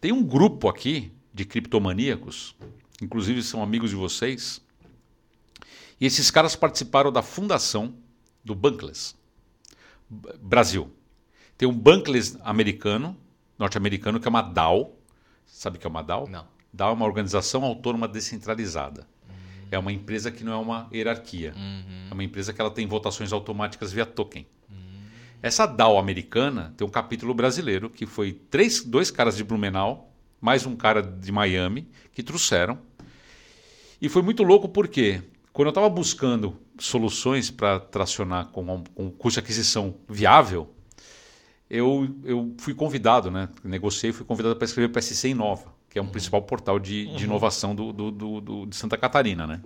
Tem 0.00 0.10
um 0.10 0.24
grupo 0.24 0.70
aqui 0.70 1.12
de 1.34 1.44
criptomaníacos, 1.44 2.56
inclusive 3.02 3.42
são 3.42 3.62
amigos 3.62 3.90
de 3.90 3.96
vocês, 3.96 4.58
e 6.00 6.06
esses 6.06 6.30
caras 6.30 6.56
participaram 6.56 7.12
da 7.12 7.20
fundação 7.20 7.94
do 8.42 8.54
Bankless. 8.54 9.14
Brasil. 10.40 10.90
Tem 11.56 11.68
um 11.68 11.72
Bankless 11.72 12.38
americano, 12.42 13.16
norte-americano, 13.58 14.18
que 14.18 14.26
é 14.26 14.30
uma 14.30 14.42
DAO. 14.42 14.98
Sabe 15.46 15.76
o 15.76 15.80
que 15.80 15.86
é 15.86 15.90
uma 15.90 16.02
DAO? 16.02 16.28
Não. 16.28 16.46
DAO 16.72 16.90
é 16.90 16.92
uma 16.94 17.06
organização 17.06 17.64
autônoma 17.64 18.08
descentralizada. 18.08 19.06
Uhum. 19.28 19.68
É 19.70 19.78
uma 19.78 19.92
empresa 19.92 20.30
que 20.30 20.42
não 20.42 20.52
é 20.52 20.56
uma 20.56 20.88
hierarquia. 20.92 21.54
Uhum. 21.56 22.08
É 22.10 22.14
uma 22.14 22.24
empresa 22.24 22.52
que 22.52 22.60
ela 22.60 22.70
tem 22.70 22.86
votações 22.86 23.32
automáticas 23.32 23.92
via 23.92 24.04
token. 24.04 24.46
Uhum. 24.68 24.76
Essa 25.40 25.66
DAO 25.66 25.98
americana 25.98 26.74
tem 26.76 26.86
um 26.86 26.90
capítulo 26.90 27.32
brasileiro, 27.32 27.88
que 27.88 28.06
foi 28.06 28.32
três, 28.32 28.82
dois 28.82 29.10
caras 29.10 29.36
de 29.36 29.44
Blumenau, 29.44 30.12
mais 30.40 30.66
um 30.66 30.74
cara 30.74 31.00
de 31.00 31.30
Miami, 31.30 31.88
que 32.12 32.22
trouxeram. 32.22 32.78
E 34.00 34.08
foi 34.08 34.22
muito 34.22 34.42
louco 34.42 34.68
porque 34.68 35.22
quando 35.52 35.66
eu 35.66 35.70
estava 35.70 35.88
buscando 35.88 36.58
soluções 36.78 37.50
para 37.50 37.80
tracionar 37.80 38.46
com, 38.48 38.84
com 38.94 39.10
custo 39.10 39.40
de 39.40 39.44
aquisição 39.44 39.94
viável, 40.08 40.70
eu, 41.70 42.08
eu 42.24 42.54
fui 42.58 42.74
convidado, 42.74 43.30
né? 43.30 43.48
negociei 43.62 44.12
fui 44.12 44.24
convidado 44.24 44.56
para 44.56 44.64
escrever 44.64 44.88
para 44.88 44.98
a 44.98 45.02
SC 45.02 45.28
Inova, 45.28 45.74
que 45.88 45.98
é 45.98 46.02
um 46.02 46.04
uhum. 46.04 46.10
principal 46.10 46.42
portal 46.42 46.78
de, 46.78 47.06
uhum. 47.06 47.16
de 47.16 47.24
inovação 47.24 47.74
do, 47.74 47.92
do, 47.92 48.10
do, 48.10 48.40
do, 48.40 48.66
de 48.66 48.76
Santa 48.76 48.96
Catarina, 48.96 49.46
né? 49.46 49.60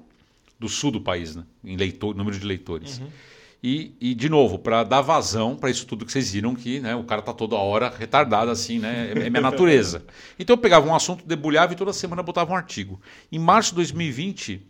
do 0.58 0.68
sul 0.68 0.90
do 0.90 1.00
país, 1.00 1.36
né? 1.36 1.44
em 1.64 1.76
leitor, 1.76 2.14
número 2.14 2.38
de 2.38 2.44
leitores. 2.44 2.98
Uhum. 2.98 3.08
E, 3.62 3.96
e, 4.00 4.14
de 4.14 4.28
novo, 4.28 4.58
para 4.58 4.84
dar 4.84 5.00
vazão 5.00 5.56
para 5.56 5.68
isso 5.68 5.84
tudo 5.84 6.06
que 6.06 6.12
vocês 6.12 6.30
viram, 6.30 6.54
que 6.54 6.78
né, 6.78 6.94
o 6.94 7.02
cara 7.02 7.20
está 7.20 7.32
toda 7.32 7.56
hora 7.56 7.92
retardado 7.96 8.52
assim, 8.52 8.78
né? 8.78 9.12
É, 9.16 9.26
é 9.26 9.30
minha 9.30 9.40
natureza. 9.40 10.04
Então 10.38 10.54
eu 10.54 10.58
pegava 10.58 10.86
um 10.86 10.94
assunto, 10.94 11.26
debulhava 11.26 11.72
e 11.72 11.76
toda 11.76 11.92
semana 11.92 12.22
botava 12.22 12.52
um 12.52 12.56
artigo. 12.56 13.00
Em 13.32 13.38
março 13.38 13.70
de 13.70 13.76
2020, 13.76 14.64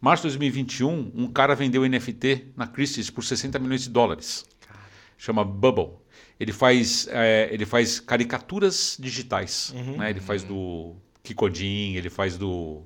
Março 0.00 0.22
de 0.22 0.28
2021, 0.28 1.12
um 1.14 1.28
cara 1.28 1.54
vendeu 1.54 1.86
NFT 1.86 2.52
na 2.56 2.66
Christie's 2.66 3.10
por 3.10 3.22
60 3.22 3.58
milhões 3.58 3.82
de 3.82 3.90
dólares. 3.90 4.46
Chama 5.18 5.44
Bubble. 5.44 5.90
Ele 6.38 6.52
faz, 6.52 7.06
é, 7.10 7.50
ele 7.52 7.66
faz 7.66 8.00
caricaturas 8.00 8.96
digitais. 8.98 9.74
Uhum. 9.76 9.98
Né? 9.98 10.08
Ele 10.08 10.20
faz 10.20 10.42
do 10.42 10.96
Kikodin, 11.22 11.96
ele 11.96 12.08
faz 12.08 12.38
do, 12.38 12.82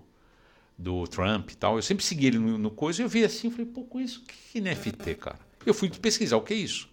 do 0.77 1.07
Trump 1.07 1.53
e 1.53 1.57
tal. 1.57 1.77
Eu 1.77 1.83
sempre 1.83 2.05
segui 2.05 2.27
ele 2.27 2.39
no, 2.39 2.59
no 2.59 2.71
coisa 2.71 3.01
e 3.01 3.05
eu 3.05 3.09
vi 3.09 3.25
assim, 3.25 3.49
falei, 3.49 3.67
pô, 3.67 3.85
com 3.85 4.01
isso, 4.01 4.25
que 4.51 4.61
NFT, 4.61 5.15
cara? 5.15 5.39
Eu 5.65 5.73
fui 5.73 5.89
pesquisar 5.89 6.37
o 6.37 6.43
que 6.43 6.53
é 6.53 6.57
isso. 6.57 6.89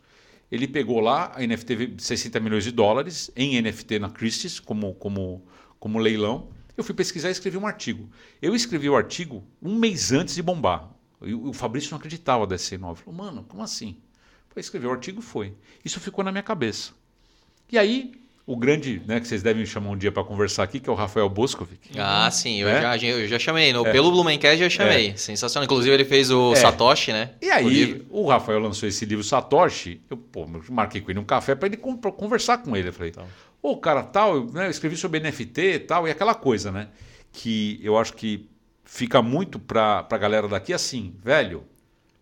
Ele 0.51 0.67
pegou 0.67 0.99
lá 0.99 1.31
a 1.35 1.45
NFT 1.45 1.87
de 1.87 2.03
60 2.03 2.39
milhões 2.39 2.63
de 2.63 2.71
dólares 2.71 3.31
em 3.35 3.59
NFT 3.59 3.97
na 3.97 4.09
Christie's 4.09 4.59
como, 4.59 4.93
como, 4.93 5.43
como 5.79 5.97
leilão 5.97 6.49
eu 6.81 6.85
fui 6.85 6.93
pesquisar 6.93 7.29
e 7.29 7.31
escrevi 7.31 7.57
um 7.57 7.65
artigo. 7.65 8.09
Eu 8.41 8.53
escrevi 8.53 8.89
o 8.89 8.95
artigo 8.95 9.43
um 9.61 9.75
mês 9.75 10.11
antes 10.11 10.35
de 10.35 10.43
bombar. 10.43 10.89
E 11.21 11.33
o 11.33 11.53
Fabrício 11.53 11.91
não 11.91 11.97
acreditava 11.97 12.45
da 12.45 12.55
SC9. 12.55 12.95
Falou, 12.97 13.13
mano, 13.13 13.45
como 13.47 13.63
assim? 13.63 13.97
Foi 14.49 14.59
escrever 14.59 14.87
o 14.87 14.91
artigo 14.91 15.21
foi. 15.21 15.53
Isso 15.85 15.99
ficou 15.99 16.23
na 16.23 16.31
minha 16.31 16.43
cabeça. 16.43 16.91
E 17.71 17.77
aí, 17.77 18.11
o 18.45 18.55
grande, 18.55 19.01
né, 19.05 19.19
que 19.19 19.27
vocês 19.27 19.43
devem 19.43 19.65
chamar 19.65 19.91
um 19.91 19.97
dia 19.97 20.11
para 20.11 20.23
conversar 20.23 20.63
aqui, 20.63 20.79
que 20.79 20.89
é 20.89 20.91
o 20.91 20.95
Rafael 20.95 21.29
Boscovic. 21.29 21.91
Ah, 21.97 22.29
sim, 22.31 22.59
eu, 22.59 22.67
é? 22.67 22.81
já, 22.81 23.07
eu 23.07 23.27
já 23.27 23.39
chamei. 23.39 23.71
No, 23.71 23.85
é. 23.85 23.91
Pelo 23.91 24.11
Blumencast 24.11 24.57
já 24.57 24.69
chamei. 24.69 25.11
É. 25.11 25.15
Sensacional. 25.15 25.65
Inclusive, 25.65 25.93
ele 25.93 26.05
fez 26.05 26.31
o 26.31 26.53
é. 26.53 26.55
Satoshi, 26.55 27.13
né? 27.13 27.31
E 27.41 27.49
aí, 27.49 28.05
o, 28.09 28.23
o, 28.23 28.27
Rafael 28.27 28.59
lançou 28.59 28.89
esse 28.89 29.05
livro 29.05 29.23
Satoshi. 29.23 30.01
Eu 30.09 30.17
pô, 30.17 30.45
marquei 30.69 30.99
com 30.99 31.11
ele 31.11 31.19
um 31.19 31.23
café 31.23 31.55
para 31.55 31.67
ele 31.67 31.77
conversar 31.77 32.57
com 32.57 32.75
ele. 32.75 32.89
Eu 32.89 32.93
falei, 32.93 33.11
então. 33.11 33.27
O 33.61 33.77
cara 33.77 34.03
tal, 34.03 34.35
eu, 34.35 34.45
né, 34.51 34.67
eu 34.67 34.71
escrevi 34.71 34.97
sobre 34.97 35.19
NFT 35.19 35.61
e 35.61 35.79
tal, 35.79 36.07
e 36.07 36.11
aquela 36.11 36.33
coisa, 36.33 36.71
né? 36.71 36.89
Que 37.31 37.79
eu 37.83 37.97
acho 37.97 38.13
que 38.13 38.49
fica 38.83 39.21
muito 39.21 39.59
para 39.59 40.07
a 40.09 40.17
galera 40.17 40.47
daqui 40.47 40.73
assim, 40.73 41.15
velho, 41.23 41.63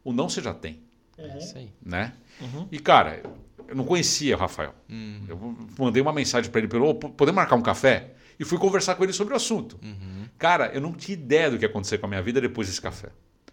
o 0.03 0.11
não 0.11 0.29
você 0.29 0.41
já 0.41 0.53
tem. 0.53 0.81
É 1.17 1.37
isso 1.37 1.57
aí. 1.57 1.71
Né? 1.83 2.13
Uhum. 2.39 2.67
E, 2.71 2.79
cara, 2.79 3.21
eu 3.67 3.75
não 3.75 3.83
conhecia 3.83 4.35
o 4.35 4.39
Rafael. 4.39 4.73
Uhum. 4.89 5.25
Eu 5.27 5.57
mandei 5.77 6.01
uma 6.01 6.13
mensagem 6.13 6.51
para 6.51 6.59
ele, 6.59 6.67
pelo, 6.67 6.93
poder 6.95 7.31
marcar 7.31 7.55
um 7.55 7.61
café? 7.61 8.13
E 8.39 8.45
fui 8.45 8.57
conversar 8.57 8.95
com 8.95 9.03
ele 9.03 9.11
sobre 9.11 9.33
o 9.33 9.37
assunto. 9.37 9.79
Uhum. 9.83 10.25
Cara, 10.37 10.71
eu 10.73 10.79
não 10.79 10.93
tinha 10.93 11.13
ideia 11.13 11.51
do 11.51 11.57
que 11.57 11.65
ia 11.65 11.69
acontecer 11.69 11.97
com 11.97 12.05
a 12.05 12.09
minha 12.09 12.21
vida 12.21 12.39
depois 12.39 12.67
desse 12.67 12.81
café. 12.81 13.09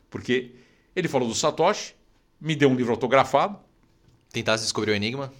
Porque 0.08 0.54
ele 0.94 1.08
falou 1.08 1.28
do 1.28 1.34
Satoshi, 1.34 1.94
me 2.40 2.54
deu 2.54 2.68
um 2.68 2.74
livro 2.74 2.92
autografado. 2.92 3.58
Tentasse 4.30 4.62
descobrir 4.62 4.92
o 4.92 4.94
enigma? 4.94 5.32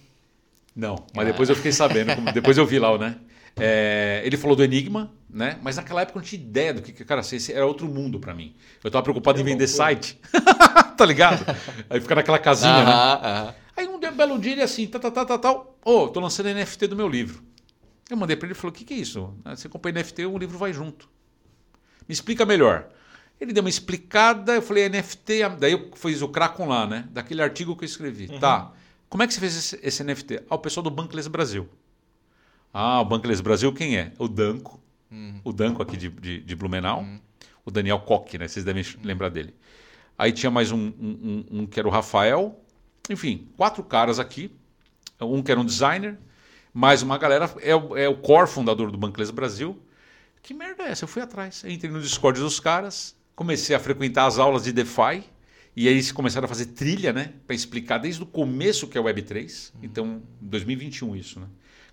Não, 0.77 1.07
mas 1.15 1.25
depois 1.25 1.49
eu 1.49 1.55
fiquei 1.55 1.71
sabendo, 1.71 2.31
depois 2.31 2.55
eu 2.55 2.65
vi 2.65 2.77
lá, 2.77 2.95
né? 2.99 3.15
É, 3.59 4.21
ele 4.23 4.37
falou 4.37 4.55
do 4.55 4.63
Enigma, 4.63 5.11
né? 5.27 5.57
Mas 5.63 5.77
naquela 5.77 6.01
época 6.01 6.19
eu 6.19 6.21
não 6.21 6.27
tinha 6.27 6.39
ideia 6.39 6.75
do 6.75 6.83
que, 6.83 7.03
cara, 7.03 7.21
esse 7.21 7.51
era 7.51 7.65
outro 7.65 7.87
mundo 7.87 8.19
para 8.19 8.31
mim. 8.31 8.55
Eu 8.83 8.91
tava 8.91 9.01
preocupado 9.01 9.41
em 9.41 9.43
vender 9.43 9.67
site, 9.67 10.19
tá 10.95 11.03
ligado? 11.03 11.43
Aí 11.89 11.99
fica 11.99 12.13
naquela 12.13 12.37
casinha, 12.37 12.83
né? 12.83 13.55
Aí 13.75 13.87
um 13.87 13.99
belo 13.99 14.37
dia 14.37 14.51
ele 14.51 14.61
assim, 14.61 14.85
tal, 14.85 15.01
tal, 15.01 15.25
tal, 15.25 15.39
tal, 15.39 15.79
ô, 15.83 16.03
oh, 16.03 16.07
tô 16.09 16.19
lançando 16.19 16.53
NFT 16.53 16.85
do 16.85 16.95
meu 16.95 17.09
livro. 17.09 17.43
Eu 18.07 18.15
mandei 18.15 18.35
para 18.35 18.45
ele 18.45 18.53
e 18.53 18.55
falou, 18.55 18.71
o 18.71 18.75
que, 18.75 18.85
que 18.85 18.93
é 18.93 18.97
isso? 18.97 19.33
Ah, 19.43 19.55
você 19.55 19.67
compra 19.67 19.91
NFT, 19.91 20.27
o 20.27 20.37
livro 20.37 20.59
vai 20.59 20.71
junto. 20.71 21.09
Me 22.07 22.13
explica 22.13 22.45
melhor. 22.45 22.87
Ele 23.41 23.51
deu 23.51 23.61
uma 23.61 23.69
explicada, 23.69 24.53
eu 24.53 24.61
falei, 24.61 24.87
NFT, 24.89 25.49
daí 25.59 25.71
eu 25.71 25.91
fiz 25.95 26.21
o 26.21 26.27
Cracon 26.27 26.67
lá, 26.67 26.85
né? 26.85 27.07
Daquele 27.11 27.41
artigo 27.41 27.75
que 27.75 27.83
eu 27.83 27.87
escrevi. 27.87 28.27
Uhum. 28.31 28.39
Tá, 28.39 28.71
como 29.09 29.23
é 29.23 29.27
que 29.27 29.33
você 29.33 29.39
fez 29.39 29.55
esse, 29.55 29.79
esse 29.81 30.03
NFT? 30.03 30.43
Ah, 30.49 30.55
o 30.55 30.59
pessoal 30.59 30.83
do 30.83 30.89
Bankless 30.89 31.29
Brasil. 31.29 31.67
Ah, 32.73 33.01
o 33.01 33.05
Bankless 33.05 33.41
Brasil 33.41 33.73
quem 33.73 33.97
é? 33.97 34.11
O 34.17 34.27
Danco. 34.27 34.79
Uhum. 35.09 35.39
O 35.43 35.53
Danco 35.53 35.81
aqui 35.81 35.95
de, 35.95 36.09
de, 36.09 36.41
de 36.41 36.55
Blumenau. 36.55 37.01
Uhum. 37.01 37.19
O 37.65 37.71
Daniel 37.71 37.99
Koch, 37.99 38.37
né? 38.37 38.47
Vocês 38.47 38.65
devem 38.65 38.83
lembrar 39.03 39.29
dele. 39.29 39.53
Aí 40.17 40.31
tinha 40.31 40.49
mais 40.51 40.71
um, 40.71 40.77
um, 40.77 40.91
um, 41.51 41.59
um, 41.59 41.65
que 41.65 41.79
era 41.79 41.87
o 41.87 41.91
Rafael. 41.91 42.59
Enfim, 43.09 43.47
quatro 43.55 43.83
caras 43.83 44.19
aqui. 44.19 44.51
Um 45.21 45.41
que 45.41 45.51
era 45.51 45.59
um 45.59 45.65
designer. 45.65 46.17
Mais 46.73 47.01
uma 47.01 47.17
galera. 47.17 47.49
É, 47.61 47.71
é 47.71 48.09
o 48.09 48.17
core 48.17 48.47
fundador 48.47 48.91
do 48.91 48.97
Bankless 48.97 49.31
Brasil. 49.31 49.81
Que 50.41 50.53
merda 50.53 50.83
é 50.83 50.91
essa? 50.91 51.05
Eu 51.05 51.07
fui 51.07 51.21
atrás. 51.21 51.63
Eu 51.63 51.71
entrei 51.71 51.91
no 51.91 52.01
Discord 52.01 52.39
dos 52.39 52.59
caras. 52.59 53.15
Comecei 53.35 53.75
a 53.75 53.79
frequentar 53.79 54.25
as 54.25 54.37
aulas 54.39 54.63
de 54.63 54.71
DeFi. 54.71 55.23
E 55.77 55.87
aí 55.87 55.93
eles 55.93 56.11
começaram 56.11 56.45
a 56.45 56.47
fazer 56.47 56.65
trilha, 56.65 57.13
né? 57.13 57.33
Para 57.45 57.55
explicar 57.55 57.99
desde 57.99 58.23
o 58.23 58.25
começo 58.25 58.87
que 58.87 58.97
é 58.97 59.01
o 59.01 59.03
Web3. 59.03 59.73
Então, 59.83 60.23
2021 60.41 61.15
isso, 61.15 61.39
né? 61.39 61.45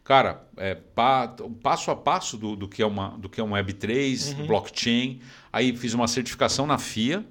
Cara, 0.02 0.48
é, 0.56 0.74
pa, 0.74 1.28
passo 1.62 1.90
a 1.90 1.96
passo 1.96 2.38
do, 2.38 2.56
do, 2.56 2.66
que 2.66 2.80
é 2.80 2.86
uma, 2.86 3.10
do 3.18 3.28
que 3.28 3.42
é 3.42 3.44
um 3.44 3.50
Web3, 3.50 4.38
uhum. 4.38 4.46
blockchain. 4.46 5.20
Aí 5.52 5.76
fiz 5.76 5.92
uma 5.92 6.08
certificação 6.08 6.66
na 6.66 6.78
FIA 6.78 7.26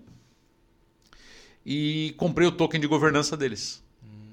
e 1.66 2.14
comprei 2.18 2.48
o 2.48 2.52
token 2.52 2.80
de 2.80 2.86
governança 2.86 3.36
deles. 3.36 3.84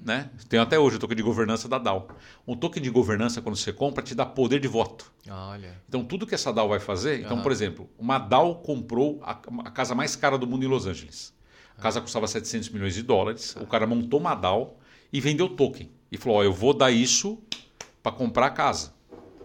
Né? 0.05 0.29
Tem 0.47 0.59
até 0.59 0.77
hoje 0.77 0.97
o 0.97 0.99
token 0.99 1.17
de 1.17 1.23
governança 1.23 1.67
da 1.67 1.79
DAO. 1.79 2.07
Um 2.47 2.55
token 2.55 2.83
de 2.83 2.91
governança, 2.91 3.41
quando 3.41 3.55
você 3.55 3.73
compra, 3.73 4.03
te 4.03 4.13
dá 4.13 4.27
poder 4.27 4.59
de 4.59 4.67
voto. 4.67 5.11
Olha. 5.27 5.81
Então, 5.89 6.05
tudo 6.05 6.27
que 6.27 6.35
essa 6.35 6.53
DAO 6.53 6.69
vai 6.69 6.79
fazer. 6.79 7.21
Então, 7.21 7.37
uhum. 7.37 7.43
por 7.43 7.51
exemplo, 7.51 7.89
uma 7.97 8.19
DAO 8.19 8.61
comprou 8.61 9.19
a, 9.23 9.31
a, 9.31 9.71
casa 9.71 9.95
mais 9.95 10.15
cara 10.15 10.37
do 10.37 10.45
mundo 10.45 10.63
em 10.63 10.67
Los 10.67 10.85
Angeles. 10.85 11.33
A 11.81 11.83
casa 11.83 11.99
custava 11.99 12.27
700 12.27 12.69
milhões 12.69 12.93
de 12.93 13.01
dólares. 13.01 13.55
O 13.59 13.65
cara 13.65 13.87
montou 13.87 14.19
uma 14.19 14.35
DAO 14.35 14.77
e 15.11 15.19
vendeu 15.19 15.49
token. 15.49 15.89
E 16.11 16.17
falou: 16.17 16.37
Ó, 16.37 16.43
eu 16.43 16.53
vou 16.53 16.75
dar 16.75 16.91
isso 16.91 17.41
para 18.03 18.11
comprar 18.11 18.45
a 18.45 18.49
casa. 18.51 18.93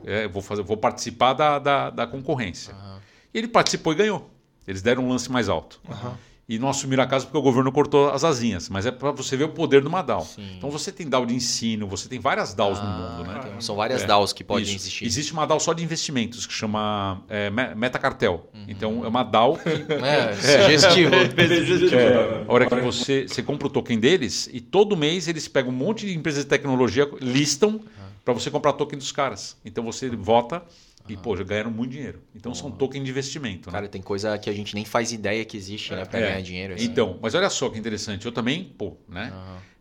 É, 0.05 0.28
vou, 0.28 0.43
fazer, 0.43 0.61
vou 0.61 0.76
participar 0.76 1.32
da, 1.32 1.59
da, 1.59 1.89
da 1.89 2.07
concorrência. 2.07 2.74
Uhum. 2.74 2.99
E 3.32 3.39
ele 3.39 3.49
participou 3.49 3.95
e 3.95 3.97
ganhou. 3.97 4.30
Eles 4.68 4.82
deram 4.82 5.07
um 5.07 5.09
lance 5.09 5.32
mais 5.32 5.49
alto. 5.49 5.80
Uhum. 5.89 6.14
E 6.49 6.61
não 6.61 6.68
assumiram 6.68 7.03
a 7.03 7.07
casa 7.07 7.24
porque 7.24 7.36
o 7.36 7.42
governo 7.42 7.72
cortou 7.72 8.11
as 8.11 8.22
asinhas. 8.22 8.68
Mas 8.68 8.86
é 8.86 8.92
para 8.92 9.11
você 9.11 9.36
ver 9.36 9.44
o 9.44 9.49
poder 9.49 9.80
de 9.80 9.88
uma 9.88 10.01
DAO. 10.01 10.24
Sim. 10.24 10.47
Então 10.57 10.70
você 10.70 10.92
tem 10.92 11.09
DAO 11.09 11.26
de 11.26 11.34
ensino, 11.34 11.88
você 11.88 12.09
tem 12.09 12.20
várias 12.20 12.55
DAOs 12.55 12.78
ah, 12.80 12.84
no 12.84 13.24
mundo. 13.24 13.28
Né? 13.28 13.61
São 13.61 13.74
várias 13.74 14.03
é. 14.03 14.07
DAOs 14.07 14.32
que 14.32 14.44
podem 14.44 14.64
Isso. 14.64 14.76
existir. 14.76 15.07
Existe 15.07 15.32
uma 15.32 15.44
DAO 15.44 15.59
só 15.59 15.72
de 15.72 15.82
investimentos 15.82 16.47
que 16.47 16.53
chama 16.53 17.22
é, 17.28 17.51
Metacartel. 17.51 18.49
Uhum. 18.55 18.64
Então 18.68 19.05
é 19.05 19.09
uma 19.09 19.24
DAO 19.24 19.59
que. 19.62 19.86
É, 20.07 20.34
sugestivo. 20.34 21.14
é, 21.14 22.44
a 22.47 22.53
hora 22.53 22.66
que 22.66 22.74
você, 22.76 23.26
você 23.26 23.42
compra 23.42 23.66
o 23.66 23.70
token 23.70 23.99
deles 23.99 24.49
e 24.53 24.61
todo 24.61 24.97
mês 24.97 25.26
eles 25.26 25.49
pegam 25.49 25.72
um 25.72 25.74
monte 25.74 26.07
de 26.07 26.16
empresas 26.16 26.44
de 26.44 26.49
tecnologia, 26.49 27.09
listam. 27.20 27.70
Uhum 27.70 27.97
para 28.26 28.34
você 28.34 28.51
comprar 28.51 28.72
token 28.72 28.99
dos 28.99 29.12
caras. 29.12 29.57
Então 29.64 29.84
você 29.84 30.11
vota 30.11 30.61
e, 31.09 31.16
pô, 31.16 31.36
já 31.36 31.44
ganharam 31.44 31.70
muito 31.70 31.92
dinheiro. 31.92 32.22
Então 32.34 32.54
são 32.54 32.70
token 32.70 33.02
de 33.02 33.11
investimento. 33.11 33.68
Né? 33.68 33.72
Cara, 33.72 33.82
né? 33.82 33.88
tem 33.88 34.02
coisa 34.02 34.38
que 34.38 34.50
a 34.50 34.52
gente 34.52 34.74
nem 34.74 34.84
faz 34.84 35.12
ideia 35.12 35.44
que 35.44 35.57
existe, 35.57 35.94
né? 35.94 36.04
Para 36.04 36.18
é. 36.20 36.22
ganhar 36.22 36.40
dinheiro. 36.40 36.74
Assim. 36.74 36.84
Então, 36.84 37.18
mas 37.20 37.34
olha 37.34 37.48
só 37.50 37.68
que 37.68 37.78
interessante. 37.78 38.26
Eu 38.26 38.32
também, 38.32 38.64
pô, 38.64 38.96
né? 39.09 39.32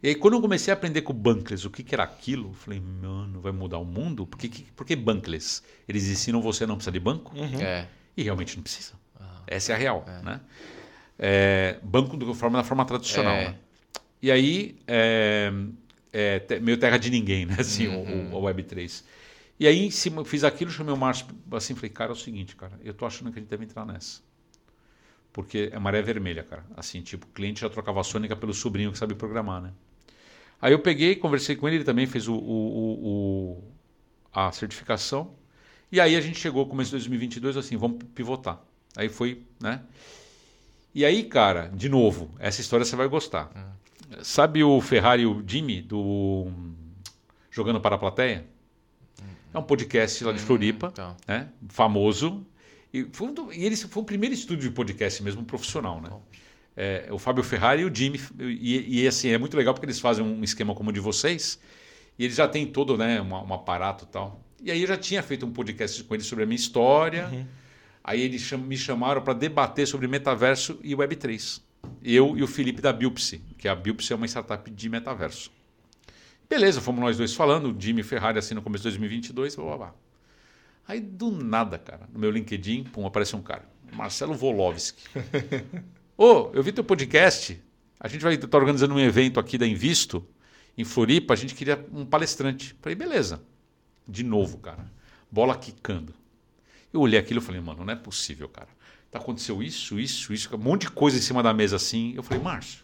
E 0.04 0.10
aí, 0.10 0.16
quando 0.16 0.36
eu 0.36 0.42
comecei 0.42 0.72
a 0.72 0.76
aprender 0.76 1.02
com 1.02 1.14
o 1.14 1.16
Bankless 1.16 1.66
o 1.66 1.70
que, 1.70 1.84
que 1.84 1.96
era 1.96 2.04
aquilo, 2.04 2.50
eu 2.50 2.54
falei, 2.54 2.80
mano, 2.80 3.42
vai 3.42 3.52
mudar 3.52 3.80
o 3.80 3.86
mundo? 3.86 4.28
Por 4.28 4.38
que, 4.38 4.50
por 4.76 4.86
que 4.86 4.96
Bankless? 4.96 5.64
Eles 5.88 6.08
ensinam 6.08 6.42
você 6.42 6.64
a 6.64 6.68
não 6.68 6.76
precisar 6.76 6.92
de 6.92 7.00
banco? 7.00 7.36
Uhum. 7.36 7.60
É. 7.60 7.88
E 8.16 8.24
realmente 8.24 8.56
não 8.56 8.64
precisa. 8.64 8.94
Essa 9.48 9.74
é 9.74 9.76
a 9.76 9.78
real, 9.78 10.06
é. 10.08 10.24
né? 10.24 10.42
É, 11.18 11.78
banco 11.84 12.18
de 12.18 12.34
forma, 12.34 12.58
da 12.58 12.64
forma 12.64 12.86
tradicional, 12.86 13.36
é. 13.36 13.46
né? 13.46 13.56
E 14.22 14.32
aí, 14.32 14.76
é, 14.88 15.52
é, 16.12 16.60
meio 16.60 16.78
terra 16.78 16.98
de 16.98 17.10
ninguém, 17.10 17.46
né? 17.46 17.56
Assim, 17.60 17.88
uhum. 17.88 18.34
o, 18.34 18.38
o, 18.38 18.42
Web3. 18.42 19.04
E 19.60 19.68
aí, 19.68 19.86
em 19.86 19.92
cima, 19.92 20.26
fiz 20.26 20.44
aquilo, 20.44 20.70
chamei 20.70 20.94
o 20.94 20.98
Márcio 20.98 21.28
assim, 21.52 21.76
falei, 21.76 21.90
cara, 21.90 22.12
é 22.12 22.14
o 22.14 22.16
seguinte, 22.16 22.56
cara, 22.56 22.78
eu 22.84 22.94
tô 22.94 23.06
achando 23.06 23.32
que 23.32 23.40
a 23.40 23.42
gente 23.42 23.50
deve 23.50 23.64
entrar 23.64 23.86
nessa. 23.86 24.22
Porque 25.32 25.70
é 25.72 25.80
maré 25.80 26.02
vermelha, 26.02 26.44
cara. 26.44 26.66
Assim, 26.76 27.02
tipo, 27.02 27.26
o 27.26 27.30
cliente 27.30 27.62
já 27.62 27.70
trocava 27.70 28.00
a 28.00 28.04
Sônica 28.04 28.36
pelo 28.36 28.54
sobrinho 28.54 28.92
que 28.92 28.98
sabe 28.98 29.16
programar, 29.16 29.62
né? 29.62 29.72
Aí 30.62 30.72
eu 30.72 30.80
peguei, 30.80 31.16
conversei 31.16 31.56
com 31.56 31.68
ele, 31.68 31.78
ele 31.78 31.84
também 31.84 32.06
fez 32.06 32.28
o, 32.28 32.34
o, 32.34 33.58
o 33.60 33.64
a 34.34 34.52
certificação. 34.52 35.34
E 35.92 36.00
aí 36.00 36.16
a 36.16 36.22
gente 36.22 36.40
chegou, 36.40 36.66
começo 36.66 36.90
de 36.90 36.98
2022, 36.98 37.58
assim, 37.58 37.78
vamos 37.78 38.04
pivotar. 38.14 38.62
Aí 38.96 39.10
foi, 39.10 39.44
né? 39.62 39.82
E 40.94 41.04
aí, 41.04 41.24
cara, 41.24 41.68
de 41.68 41.90
novo, 41.90 42.34
essa 42.40 42.62
história 42.62 42.86
você 42.86 42.96
vai 42.96 43.08
gostar. 43.08 43.52
Uhum. 43.56 44.24
Sabe 44.24 44.64
o 44.64 44.80
Ferrari 44.82 45.24
e 45.24 45.26
o 45.26 45.44
Jimmy 45.46 45.82
do 45.82 46.48
Jogando 47.52 47.82
para 47.82 47.96
a 47.96 48.00
Plateia? 48.00 48.46
É 49.56 49.60
um 49.60 49.64
podcast 49.64 50.24
lá 50.24 50.32
de 50.32 50.42
hum, 50.42 50.46
Floripa, 50.46 50.92
tá. 50.92 51.16
né? 51.28 51.48
famoso. 51.70 52.46
E, 52.94 53.08
foi 53.12 53.28
um, 53.28 53.52
e 53.52 53.66
ele 53.66 53.76
foi 53.76 54.04
o 54.04 54.06
primeiro 54.06 54.36
estúdio 54.36 54.70
de 54.70 54.76
podcast 54.76 55.24
mesmo 55.24 55.44
profissional, 55.44 56.02
né? 56.02 56.10
É, 56.78 57.08
o 57.10 57.18
Fábio 57.18 57.44
Ferrari 57.44 57.84
e 57.84 57.86
o 57.86 57.96
Jimmy. 57.96 58.20
E, 58.40 59.02
e, 59.02 59.08
assim, 59.08 59.30
é 59.30 59.38
muito 59.38 59.56
legal 59.56 59.74
porque 59.74 59.86
eles 59.86 60.00
fazem 60.00 60.26
um 60.26 60.44
esquema 60.44 60.76
como 60.76 60.90
o 60.90 60.94
de 60.94 61.00
vocês. 61.00 61.60
E 62.20 62.26
eles 62.26 62.36
já 62.36 62.48
têm 62.48 62.66
todo 62.68 62.98
né, 62.98 63.22
um, 63.22 63.30
um 63.30 63.54
aparato 63.54 64.04
e 64.04 64.08
tal. 64.08 64.42
E 64.62 64.72
aí 64.72 64.82
eu 64.82 64.88
já 64.88 64.98
tinha 64.98 65.24
feito 65.24 65.46
um 65.46 65.52
podcast 65.52 66.04
com 66.04 66.14
eles 66.14 66.26
sobre 66.28 66.44
a 66.44 66.48
minha 66.48 66.58
história. 66.58 67.30
Uhum. 67.32 67.46
Aí 68.04 68.22
eles 68.22 68.52
me 68.52 68.78
chamaram 68.78 69.22
para 69.22 69.34
debater 69.34 69.88
sobre 69.88 70.08
metaverso 70.08 70.78
e 70.84 70.94
Web3 70.94 71.62
eu 72.04 72.38
e 72.38 72.44
o 72.44 72.48
Felipe 72.48 72.82
da 72.82 72.94
Biopsy, 72.94 73.42
que 73.58 73.68
a 73.68 73.76
Biopsy 73.76 74.14
é 74.14 74.16
uma 74.16 74.28
startup 74.28 74.70
de 74.70 74.90
metaverso. 74.90 75.52
Beleza, 76.50 76.82
fomos 76.82 77.02
nós 77.02 77.18
dois 77.18 77.34
falando, 77.34 77.76
o 77.76 77.82
Jimmy 77.82 78.04
Ferrari 78.04 78.38
assim 78.38 78.54
no 78.54 78.62
começo 78.62 78.84
de 78.84 78.90
2022, 78.90 79.56
blá, 79.56 79.66
blá, 79.66 79.78
blá. 79.78 79.96
Aí 80.88 81.00
do 81.00 81.32
nada, 81.32 81.78
cara, 81.80 82.08
no 82.12 82.20
meu 82.20 82.30
LinkedIn, 82.30 82.84
pum, 82.84 83.06
aparece 83.06 83.36
um 83.36 83.42
cara, 83.42 83.68
Marcelo 83.92 84.34
Volovski. 84.34 85.04
Ô, 86.18 86.26
oh, 86.26 86.52
eu 86.54 86.62
vi 86.62 86.72
teu 86.72 86.84
podcast, 86.84 87.62
a 88.00 88.08
gente 88.08 88.22
vai 88.22 88.36
estar 88.36 88.48
tá 88.48 88.58
organizando 88.58 88.94
um 88.94 89.00
evento 89.00 89.40
aqui 89.40 89.58
da 89.58 89.66
Invisto, 89.66 90.26
em 90.78 90.84
Floripa, 90.84 91.34
a 91.34 91.38
gente 91.38 91.56
queria 91.56 91.86
um 91.92 92.06
palestrante. 92.06 92.76
Falei, 92.82 92.96
beleza. 92.96 93.42
De 94.08 94.24
novo, 94.24 94.58
cara, 94.58 94.92
bola 95.32 95.58
quicando. 95.58 96.14
Eu 96.94 97.00
olhei 97.00 97.18
aquilo 97.18 97.40
e 97.40 97.44
falei, 97.44 97.62
mano, 97.62 97.84
não 97.84 97.94
é 97.94 97.96
possível, 97.96 98.48
cara 98.50 98.68
aconteceu 99.18 99.64
isso, 99.64 100.00
isso, 100.00 100.34
isso, 100.34 100.54
um 100.56 100.60
monte 100.60 100.82
de 100.82 100.92
coisa 100.92 101.18
em 101.18 101.22
cima 101.22 101.42
da 101.42 101.54
mesa 101.54 101.76
assim. 101.76 102.14
Eu 102.16 102.24
falei, 102.24 102.42
Márcio, 102.44 102.84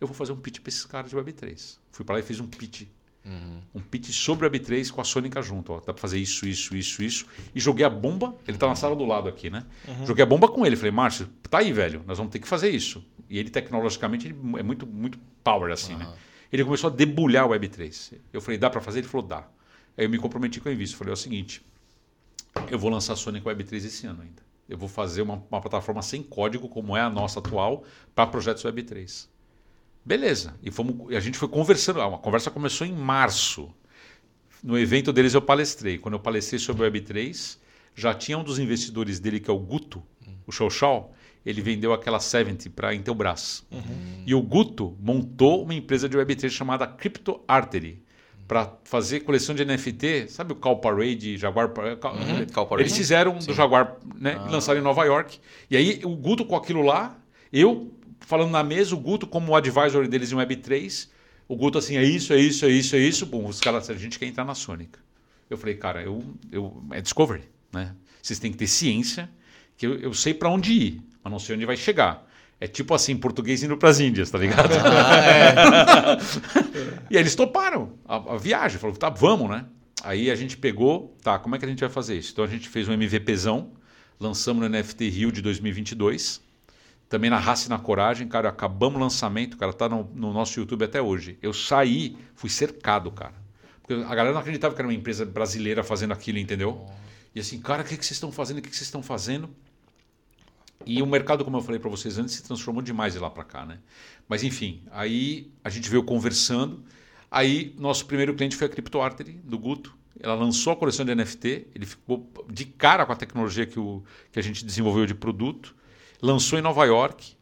eu 0.00 0.06
vou 0.06 0.14
fazer 0.14 0.32
um 0.32 0.36
pitch 0.36 0.60
para 0.60 0.68
esses 0.68 0.84
caras 0.84 1.10
de 1.10 1.16
Web3. 1.16 1.78
Fui 1.90 2.04
para 2.04 2.14
lá 2.14 2.20
e 2.20 2.22
fiz 2.22 2.40
um 2.40 2.46
pitch. 2.46 2.86
Uhum. 3.24 3.60
Um 3.74 3.80
pitch 3.80 4.10
sobre 4.10 4.48
Web3 4.48 4.90
com 4.90 5.00
a 5.00 5.04
Sônica 5.04 5.42
junto. 5.42 5.72
Ó. 5.72 5.76
Dá 5.78 5.92
para 5.92 5.96
fazer 5.96 6.18
isso, 6.18 6.46
isso, 6.46 6.76
isso, 6.76 7.02
isso. 7.02 7.26
E 7.54 7.60
joguei 7.60 7.84
a 7.84 7.90
bomba. 7.90 8.34
Ele 8.46 8.56
está 8.56 8.66
na 8.66 8.74
sala 8.74 8.96
do 8.96 9.04
lado 9.04 9.28
aqui, 9.28 9.50
né? 9.50 9.64
Uhum. 9.86 10.06
Joguei 10.06 10.22
a 10.22 10.26
bomba 10.26 10.48
com 10.48 10.64
ele. 10.64 10.76
Falei, 10.76 10.90
Márcio, 10.90 11.28
tá 11.50 11.58
aí, 11.58 11.72
velho. 11.72 12.02
Nós 12.06 12.18
vamos 12.18 12.32
ter 12.32 12.38
que 12.38 12.48
fazer 12.48 12.70
isso. 12.70 13.04
E 13.28 13.38
ele, 13.38 13.50
tecnologicamente, 13.50 14.26
ele 14.26 14.36
é 14.58 14.62
muito, 14.62 14.86
muito 14.86 15.18
power, 15.44 15.72
assim, 15.72 15.92
uhum. 15.92 15.98
né? 15.98 16.14
Ele 16.50 16.64
começou 16.64 16.88
a 16.88 16.92
debulhar 16.92 17.46
o 17.46 17.50
Web3. 17.50 18.14
Eu 18.32 18.40
falei, 18.40 18.58
dá 18.58 18.70
para 18.70 18.80
fazer? 18.80 19.00
Ele 19.00 19.08
falou, 19.08 19.26
dá. 19.26 19.46
Aí 19.96 20.04
eu 20.06 20.08
me 20.10 20.18
comprometi 20.18 20.60
com 20.60 20.68
a 20.68 20.72
Invisto. 20.72 20.96
Falei, 20.96 21.12
é 21.12 21.14
o 21.14 21.16
seguinte, 21.16 21.62
eu 22.70 22.78
vou 22.78 22.90
lançar 22.90 23.12
a 23.12 23.16
Sônica 23.16 23.48
Web3 23.50 23.76
esse 23.76 24.06
ano 24.06 24.22
ainda 24.22 24.48
eu 24.68 24.76
vou 24.76 24.88
fazer 24.88 25.22
uma, 25.22 25.42
uma 25.50 25.60
plataforma 25.60 26.02
sem 26.02 26.22
código, 26.22 26.68
como 26.68 26.96
é 26.96 27.00
a 27.00 27.08
nossa 27.08 27.38
atual, 27.38 27.84
para 28.14 28.26
projetos 28.26 28.62
Web3. 28.64 29.26
Beleza. 30.08 30.54
E 30.62 30.70
fomos, 30.70 31.14
a 31.14 31.20
gente 31.20 31.36
foi 31.36 31.48
conversando. 31.48 32.00
A 32.00 32.16
conversa 32.16 32.50
começou 32.50 32.86
em 32.86 32.92
março. 32.94 33.68
No 34.64 34.78
evento 34.78 35.12
deles 35.12 35.34
eu 35.34 35.42
palestrei. 35.42 35.98
Quando 35.98 36.14
eu 36.14 36.18
palestrei 36.18 36.58
sobre 36.58 36.82
o 36.82 36.90
Web3, 36.90 37.58
já 37.94 38.14
tinha 38.14 38.38
um 38.38 38.42
dos 38.42 38.58
investidores 38.58 39.20
dele, 39.20 39.38
que 39.38 39.50
é 39.50 39.52
o 39.52 39.58
Guto, 39.58 40.02
o 40.46 40.70
Shao, 40.70 41.12
ele 41.44 41.60
vendeu 41.60 41.92
aquela 41.92 42.18
70 42.18 42.70
para 42.70 42.88
a 42.88 42.94
Intelbras. 42.94 43.66
Uhum. 43.70 44.24
E 44.26 44.34
o 44.34 44.40
Guto 44.40 44.96
montou 44.98 45.62
uma 45.62 45.74
empresa 45.74 46.08
de 46.08 46.16
Web3 46.16 46.48
chamada 46.48 46.86
Crypto 46.86 47.42
Artery 47.46 48.02
para 48.46 48.78
fazer 48.84 49.20
coleção 49.20 49.54
de 49.54 49.62
NFT, 49.62 50.28
sabe 50.28 50.54
o 50.54 50.56
Cal 50.56 50.78
Parade, 50.78 51.36
Jaguar 51.36 51.66
uhum, 51.66 52.46
Parade? 52.46 52.80
Eles 52.80 52.96
fizeram 52.96 53.38
Sim. 53.38 53.48
do 53.48 53.54
Jaguar, 53.54 53.98
né? 54.16 54.36
Ah. 54.38 54.50
Lançaram 54.50 54.80
em 54.80 54.82
Nova 54.82 55.04
York. 55.04 55.38
E 55.70 55.76
aí 55.76 56.00
o 56.02 56.16
Guto 56.16 56.46
com 56.46 56.56
aquilo 56.56 56.80
lá, 56.80 57.14
eu 57.52 57.92
falando 58.20 58.50
na 58.50 58.62
mesa, 58.62 58.94
o 58.94 58.98
Guto 58.98 59.26
como 59.26 59.54
advisor 59.54 60.06
deles 60.08 60.32
em 60.32 60.36
Web3, 60.36 61.08
O 61.48 61.56
Guto 61.56 61.78
assim, 61.78 61.96
é 61.96 62.04
isso, 62.04 62.32
é 62.32 62.38
isso, 62.38 62.64
é 62.64 62.68
isso, 62.68 62.96
é 62.96 62.98
isso. 62.98 63.26
Bom, 63.26 63.46
os 63.46 63.60
caras, 63.60 63.88
a 63.88 63.94
gente 63.94 64.18
quer 64.18 64.26
entrar 64.26 64.44
na 64.44 64.54
Sônica. 64.54 65.00
Eu 65.48 65.56
falei, 65.56 65.76
cara, 65.76 66.02
eu, 66.02 66.22
eu, 66.52 66.82
é 66.90 67.00
Discovery, 67.00 67.44
né? 67.72 67.94
Vocês 68.22 68.38
têm 68.38 68.52
que 68.52 68.58
ter 68.58 68.66
ciência, 68.66 69.30
que 69.76 69.86
eu, 69.86 69.94
eu 69.96 70.12
sei 70.12 70.34
para 70.34 70.50
onde 70.50 70.72
ir, 70.72 71.02
mas 71.22 71.30
não 71.30 71.38
sei 71.38 71.56
onde 71.56 71.64
vai 71.64 71.76
chegar. 71.76 72.26
É 72.60 72.66
tipo 72.66 72.92
assim, 72.92 73.16
português 73.16 73.62
indo 73.62 73.76
para 73.76 73.88
as 73.88 74.00
Índias, 74.00 74.30
tá 74.30 74.38
ligado? 74.38 74.68
Ah, 74.84 75.26
é. 75.26 76.18
e 77.14 77.16
eles 77.16 77.34
toparam 77.34 77.94
a, 78.04 78.16
a 78.34 78.36
viagem. 78.36 78.78
Falou, 78.78 78.96
tá, 78.96 79.08
vamos, 79.08 79.48
né? 79.48 79.64
Aí 80.02 80.30
a 80.30 80.34
gente 80.34 80.56
pegou, 80.56 81.16
tá, 81.22 81.38
como 81.38 81.54
é 81.54 81.58
que 81.58 81.64
a 81.64 81.68
gente 81.68 81.80
vai 81.80 81.88
fazer 81.88 82.16
isso? 82.16 82.32
Então 82.32 82.44
a 82.44 82.48
gente 82.48 82.68
fez 82.68 82.88
um 82.88 82.92
MVPzão, 82.92 83.72
lançamos 84.18 84.62
no 84.62 84.68
NFT 84.68 85.08
Rio 85.08 85.32
de 85.32 85.40
2022. 85.40 86.40
Também 87.08 87.30
na 87.30 87.38
raça 87.38 87.66
e 87.66 87.68
na 87.70 87.78
coragem, 87.78 88.28
cara, 88.28 88.50
acabamos 88.50 88.98
o 88.98 89.02
lançamento, 89.02 89.56
cara, 89.56 89.72
tá 89.72 89.88
no, 89.88 90.04
no, 90.14 90.32
nosso 90.32 90.60
YouTube 90.60 90.84
até 90.84 91.00
hoje. 91.00 91.38
Eu 91.40 91.54
saí, 91.54 92.18
fui 92.34 92.50
cercado, 92.50 93.10
cara. 93.10 93.34
Porque 93.80 93.94
a 93.94 94.14
galera 94.14 94.32
não 94.32 94.40
acreditava 94.40 94.74
que 94.74 94.80
era 94.80 94.86
uma 94.86 94.94
empresa 94.94 95.24
brasileira 95.24 95.82
fazendo 95.82 96.12
aquilo, 96.12 96.38
entendeu? 96.38 96.86
E 97.34 97.40
assim, 97.40 97.58
cara, 97.60 97.82
o 97.82 97.84
que, 97.84 97.96
que 97.96 98.04
vocês 98.04 98.16
estão 98.16 98.30
fazendo? 98.30 98.58
O 98.58 98.62
que, 98.62 98.68
que 98.68 98.76
vocês 98.76 98.86
estão 98.86 99.02
fazendo? 99.02 99.48
E 100.84 101.00
o 101.02 101.06
mercado, 101.06 101.44
como 101.44 101.56
eu 101.56 101.62
falei 101.62 101.80
para 101.80 101.88
vocês 101.88 102.18
antes, 102.18 102.34
se 102.34 102.42
transformou 102.42 102.82
demais 102.82 103.14
de 103.14 103.18
lá 103.18 103.30
para 103.30 103.44
cá, 103.44 103.64
né? 103.64 103.78
Mas 104.28 104.44
enfim, 104.44 104.82
aí 104.90 105.50
a 105.64 105.70
gente 105.70 105.88
veio 105.88 106.02
conversando. 106.02 106.84
Aí 107.30 107.74
nosso 107.78 108.04
primeiro 108.04 108.34
cliente 108.34 108.54
foi 108.54 108.66
a 108.66 108.70
CryptoArtery, 108.70 109.32
do 109.44 109.58
Guto. 109.58 109.96
Ela 110.20 110.34
lançou 110.34 110.72
a 110.72 110.76
coleção 110.76 111.06
de 111.06 111.14
NFT, 111.14 111.68
ele 111.74 111.86
ficou 111.86 112.30
de 112.50 112.66
cara 112.66 113.06
com 113.06 113.12
a 113.12 113.16
tecnologia 113.16 113.64
que, 113.64 113.78
o, 113.78 114.02
que 114.30 114.38
a 114.38 114.42
gente 114.42 114.64
desenvolveu 114.64 115.06
de 115.06 115.14
produto 115.14 115.74
lançou 116.20 116.58
em 116.58 116.62
Nova 116.62 116.84
York, 116.84 117.34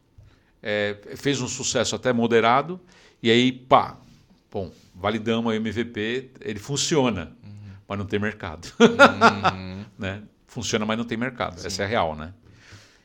é, 0.61 0.97
fez 1.15 1.41
um 1.41 1.47
sucesso 1.47 1.95
até 1.95 2.11
moderado, 2.11 2.79
e 3.21 3.31
aí, 3.31 3.51
pá, 3.51 3.97
bom, 4.51 4.71
validamos 4.93 5.51
o 5.51 5.55
MVP, 5.55 6.31
ele 6.41 6.59
funciona, 6.59 7.35
uhum. 7.43 7.71
mas 7.87 7.99
não 7.99 8.05
tem 8.05 8.19
mercado. 8.19 8.71
Uhum. 8.79 9.85
né? 9.97 10.23
Funciona, 10.47 10.85
mas 10.85 10.97
não 10.97 11.05
tem 11.05 11.17
mercado. 11.17 11.59
Sim. 11.59 11.67
Essa 11.67 11.83
é 11.83 11.85
a 11.85 11.87
real, 11.87 12.15
né? 12.15 12.33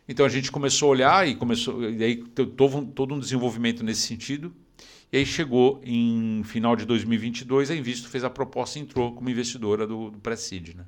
Então 0.09 0.27
a 0.27 0.29
gente 0.29 0.51
começou 0.51 0.89
a 0.89 0.91
olhar 0.91 1.29
e 1.29 1.35
começou, 1.35 1.89
e 1.89 2.03
aí 2.03 2.17
todo, 2.17 2.87
todo 2.87 3.15
um 3.15 3.19
desenvolvimento 3.19 3.85
nesse 3.85 4.03
sentido. 4.03 4.53
E 5.13 5.19
aí 5.19 5.27
chegou 5.27 5.81
em 5.85 6.43
final 6.45 6.75
de 6.75 6.87
2022, 6.87 7.71
a 7.71 7.77
Invisto 7.77 8.09
fez 8.09 8.25
a 8.25 8.31
proposta 8.31 8.79
e 8.79 8.83
entrou 8.83 9.13
como 9.13 9.29
investidora 9.29 9.87
do, 9.87 10.11
do 10.11 10.19
Prestige, 10.19 10.75
né? 10.75 10.85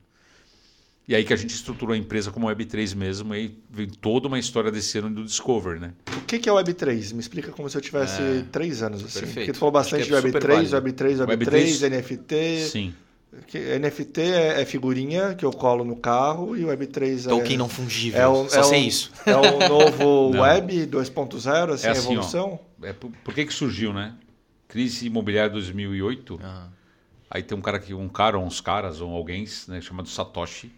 E 1.06 1.14
aí 1.14 1.22
que 1.22 1.35
a 1.35 1.36
gente 1.36 1.55
estruturou 1.55 1.94
a 1.94 1.98
empresa 1.98 2.31
como 2.31 2.47
Web3 2.47 2.94
mesmo, 2.94 3.35
e 3.35 3.39
aí 3.39 3.59
vem 3.70 3.86
toda 3.86 4.26
uma 4.26 4.39
história 4.39 4.70
desse 4.70 4.97
ano 4.98 5.10
do 5.10 5.24
Discover, 5.24 5.78
né? 5.78 5.93
O 6.16 6.22
que, 6.22 6.39
que 6.39 6.48
é 6.48 6.52
Web3? 6.52 7.12
Me 7.12 7.20
explica 7.20 7.52
como 7.52 7.68
se 7.68 7.76
eu 7.76 7.81
tivesse 7.82 8.22
é... 8.22 8.44
três 8.51 8.82
anos 8.82 9.05
assim. 9.05 9.20
Perfeito. 9.20 9.35
Porque 9.35 9.52
tu 9.52 9.59
falou 9.59 9.72
bastante 9.72 10.02
é 10.02 10.06
de 10.06 10.12
Web3, 10.12 10.70
Web3, 10.70 11.26
Web3, 11.26 11.26
Web3, 11.26 11.90
NFT. 11.90 12.68
Sim. 12.68 12.94
NFT 13.81 14.20
é, 14.20 14.62
é, 14.62 14.64
figurinha 14.64 15.35
que 15.35 15.44
eu 15.44 15.51
colo 15.51 15.85
no 15.85 15.97
carro 15.97 16.56
e 16.56 16.64
o 16.64 16.68
Web3 16.68 17.26
é. 17.26 17.28
Token 17.28 17.56
não 17.59 17.68
fungível. 17.68 18.20
É 18.20 18.28
o, 18.28 18.48
Só 18.48 18.60
é 18.60 18.62
sei 18.62 18.85
um, 18.85 18.86
isso. 18.86 19.12
É 19.26 19.36
o 19.36 19.59
novo 19.68 20.40
Web 20.40 20.86
2.0, 20.86 21.72
assim, 21.72 21.86
é 21.86 21.90
assim, 21.90 22.12
evolução. 22.12 22.60
Ó, 22.81 22.86
é, 22.86 22.93
por, 22.94 23.10
por, 23.22 23.35
que, 23.35 23.44
que 23.44 23.52
surgiu, 23.52 23.93
né? 23.93 24.14
Crise 24.68 25.06
imobiliária 25.06 25.51
2008. 25.51 26.35
Uhum. 26.35 26.40
Aí 27.28 27.43
tem 27.43 27.59
um 27.59 27.60
cara 27.60 27.78
que 27.78 27.93
um 27.93 28.09
cara 28.09 28.39
ou 28.39 28.44
uns 28.44 28.60
caras 28.60 29.01
ou 29.01 29.10
alguém 29.10 29.44
né, 29.68 29.81
chamado 29.81 30.09
Satoshi 30.09 30.72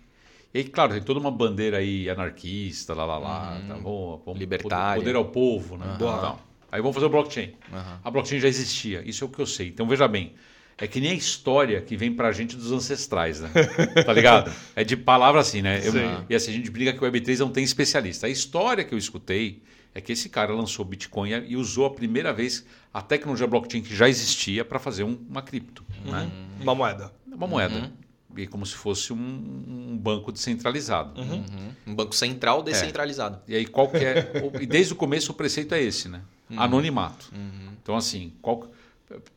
e 0.60 0.64
claro, 0.64 0.92
tem 0.92 1.02
toda 1.02 1.20
uma 1.20 1.30
bandeira 1.30 1.78
aí 1.78 2.08
anarquista, 2.08 2.94
lá, 2.94 3.04
lá, 3.04 3.18
lá. 3.18 3.56
Uhum. 3.56 3.68
Tá 3.68 3.74
bom, 3.74 4.22
vamos, 4.24 4.40
Libertário. 4.40 5.02
Poder 5.02 5.16
ao 5.16 5.24
povo, 5.26 5.76
né? 5.76 5.86
Uhum. 5.86 5.94
Então, 5.94 6.38
aí 6.70 6.80
vamos 6.80 6.94
fazer 6.94 7.06
o 7.06 7.10
blockchain. 7.10 7.52
Uhum. 7.72 7.98
A 8.02 8.10
blockchain 8.10 8.40
já 8.40 8.48
existia, 8.48 9.02
isso 9.04 9.24
é 9.24 9.26
o 9.26 9.30
que 9.30 9.38
eu 9.38 9.46
sei. 9.46 9.68
Então, 9.68 9.86
veja 9.86 10.08
bem, 10.08 10.34
é 10.78 10.86
que 10.86 11.00
nem 11.00 11.10
a 11.10 11.14
história 11.14 11.80
que 11.80 11.96
vem 11.96 12.12
pra 12.12 12.32
gente 12.32 12.56
dos 12.56 12.72
ancestrais, 12.72 13.40
né? 13.40 13.50
tá 14.04 14.12
ligado? 14.12 14.52
É 14.74 14.84
de 14.84 14.96
palavra 14.96 15.40
assim, 15.40 15.62
né? 15.62 15.80
Eu, 15.84 15.92
e 16.28 16.34
assim, 16.34 16.50
a 16.50 16.54
gente 16.54 16.70
briga 16.70 16.92
que 16.92 17.04
o 17.04 17.10
Web3 17.10 17.38
não 17.38 17.50
tem 17.50 17.64
especialista. 17.64 18.26
A 18.26 18.30
história 18.30 18.84
que 18.84 18.94
eu 18.94 18.98
escutei 18.98 19.62
é 19.94 20.00
que 20.00 20.12
esse 20.12 20.28
cara 20.28 20.52
lançou 20.52 20.84
Bitcoin 20.84 21.30
e 21.48 21.56
usou 21.56 21.86
a 21.86 21.90
primeira 21.90 22.32
vez 22.32 22.66
a 22.92 23.00
tecnologia 23.00 23.46
blockchain 23.46 23.82
que 23.82 23.94
já 23.94 24.08
existia 24.08 24.64
para 24.64 24.78
fazer 24.78 25.04
um, 25.04 25.18
uma 25.28 25.42
cripto. 25.42 25.84
Né? 26.04 26.30
Uma 26.60 26.74
moeda. 26.74 27.12
Uma 27.26 27.46
moeda. 27.46 27.74
Uhum 27.74 28.05
como 28.44 28.66
se 28.66 28.74
fosse 28.74 29.12
um, 29.12 29.16
um 29.16 29.96
banco 29.96 30.32
descentralizado. 30.32 31.20
Uhum. 31.20 31.36
Uhum. 31.36 31.72
Um 31.86 31.94
banco 31.94 32.14
central 32.14 32.62
descentralizado. 32.62 33.40
É. 33.48 33.52
E 33.52 33.56
aí 33.56 33.66
qual 33.66 33.88
é, 33.94 34.60
e 34.60 34.66
desde 34.66 34.92
o 34.92 34.96
começo 34.96 35.30
o 35.30 35.34
preceito 35.34 35.74
é 35.74 35.80
esse, 35.80 36.08
né? 36.08 36.22
Uhum. 36.50 36.60
Anonimato. 36.60 37.30
Uhum. 37.32 37.70
Então 37.80 37.96
assim, 37.96 38.32
qual, 38.42 38.68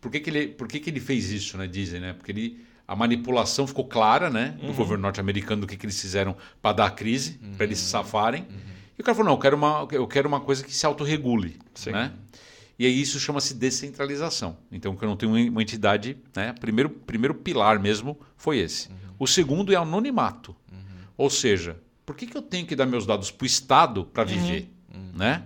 por 0.02 0.12
que, 0.12 0.20
que 0.20 0.30
ele, 0.30 0.48
por 0.48 0.68
que, 0.68 0.80
que 0.80 0.90
ele 0.90 1.00
fez 1.00 1.30
isso, 1.32 1.58
né? 1.58 1.68
Dizem, 1.68 2.00
né? 2.00 2.14
Porque 2.14 2.32
ele 2.32 2.66
a 2.88 2.96
manipulação 2.96 3.68
ficou 3.68 3.86
clara, 3.86 4.32
né, 4.32 4.58
do 4.60 4.70
uhum. 4.70 4.74
governo 4.74 5.04
norte-americano 5.04 5.62
do 5.62 5.68
que, 5.68 5.78
que 5.78 5.86
eles 5.86 6.02
fizeram 6.02 6.36
para 6.60 6.74
dar 6.74 6.86
a 6.88 6.90
crise, 6.90 7.40
para 7.56 7.64
eles 7.64 7.78
se 7.78 7.86
uhum. 7.86 7.92
safarem. 8.04 8.48
E 8.98 9.02
o 9.02 9.06
cara 9.06 9.16
falou: 9.16 9.30
"Não, 9.30 9.36
eu 9.36 9.40
quero 9.40 9.56
uma 9.56 9.88
eu 9.92 10.08
quero 10.08 10.28
uma 10.28 10.42
coisa 10.42 10.64
que 10.64 10.74
se 10.74 10.86
autorregule", 10.88 11.60
né? 11.86 12.12
E 12.80 12.86
aí 12.86 13.02
isso 13.02 13.20
chama-se 13.20 13.54
descentralização. 13.54 14.58
Então, 14.72 14.96
que 14.96 15.04
eu 15.04 15.10
não 15.10 15.18
tenho 15.18 15.34
uma 15.52 15.62
entidade, 15.62 16.18
né? 16.34 16.54
Primeiro, 16.54 16.90
primeiro 16.90 17.36
pilar 17.36 17.78
mesmo 17.78 18.18
foi 18.38 18.60
esse. 18.60 18.88
Uhum. 18.88 18.96
O 19.20 19.28
segundo 19.28 19.74
é 19.74 19.76
anonimato. 19.76 20.56
Uhum. 20.72 20.78
Ou 21.18 21.30
seja, 21.30 21.78
por 22.06 22.16
que, 22.16 22.26
que 22.26 22.38
eu 22.38 22.42
tenho 22.42 22.66
que 22.66 22.78
dar 22.78 22.86
meus 22.86 23.06
dados 23.06 23.32
para 23.32 23.44
o 23.44 23.46
Estado 23.46 24.06
para 24.06 24.24
uhum. 24.24 24.30
viver? 24.30 24.72
Uhum. 24.96 25.12
Né? 25.14 25.44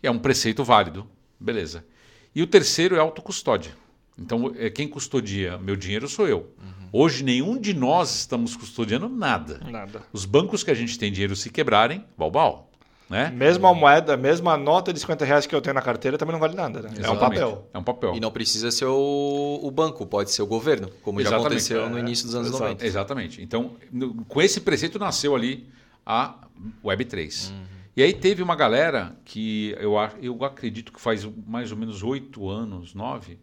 É 0.00 0.08
um 0.08 0.18
preceito 0.18 0.62
válido. 0.62 1.04
Beleza. 1.40 1.84
E 2.32 2.40
o 2.40 2.46
terceiro 2.46 2.94
é 2.94 3.00
autocustódia. 3.00 3.72
Então, 4.16 4.54
é 4.56 4.70
quem 4.70 4.86
custodia 4.86 5.58
meu 5.58 5.74
dinheiro 5.74 6.08
sou 6.08 6.28
eu. 6.28 6.54
Uhum. 6.62 6.88
Hoje, 6.92 7.24
nenhum 7.24 7.58
de 7.58 7.74
nós 7.74 8.20
estamos 8.20 8.56
custodiando 8.56 9.08
nada. 9.08 9.58
Nada. 9.68 10.04
Os 10.12 10.24
bancos 10.24 10.62
que 10.62 10.70
a 10.70 10.74
gente 10.74 10.96
tem 10.96 11.10
dinheiro 11.10 11.34
se 11.34 11.50
quebrarem, 11.50 12.04
balbal. 12.16 12.70
Né? 13.08 13.30
Mesmo 13.30 13.66
a 13.66 13.74
moeda, 13.74 14.16
mesmo 14.16 14.48
a 14.48 14.56
nota 14.56 14.92
de 14.92 14.98
50 14.98 15.24
reais 15.24 15.46
que 15.46 15.54
eu 15.54 15.60
tenho 15.60 15.74
na 15.74 15.82
carteira 15.82 16.16
também 16.16 16.32
não 16.32 16.40
vale 16.40 16.54
nada. 16.54 16.82
Né? 16.82 16.90
É 17.02 17.10
um 17.10 17.18
papel. 17.18 17.68
É 17.72 17.78
um 17.78 17.82
papel. 17.82 18.14
E 18.14 18.20
não 18.20 18.30
precisa 18.30 18.70
ser 18.70 18.86
o, 18.86 19.60
o 19.62 19.70
banco, 19.70 20.06
pode 20.06 20.30
ser 20.30 20.42
o 20.42 20.46
governo, 20.46 20.88
como 21.02 21.20
Exatamente. 21.20 21.42
já 21.42 21.46
aconteceu 21.46 21.84
é, 21.84 21.88
no 21.88 21.98
início 21.98 22.24
dos 22.26 22.34
anos 22.34 22.48
exato. 22.48 22.62
90. 22.64 22.86
Exatamente. 22.86 23.42
Então, 23.42 23.72
no, 23.92 24.24
com 24.24 24.40
esse 24.40 24.60
preceito 24.60 24.98
nasceu 24.98 25.36
ali 25.36 25.68
a 26.04 26.34
Web3. 26.82 27.50
Uhum. 27.50 27.74
E 27.96 28.02
aí 28.02 28.12
teve 28.12 28.42
uma 28.42 28.56
galera 28.56 29.14
que 29.24 29.76
eu, 29.78 29.94
eu 30.20 30.44
acredito 30.44 30.92
que 30.92 31.00
faz 31.00 31.28
mais 31.46 31.70
ou 31.70 31.78
menos 31.78 32.02
oito 32.02 32.48
anos, 32.48 32.94
nove, 32.94 33.38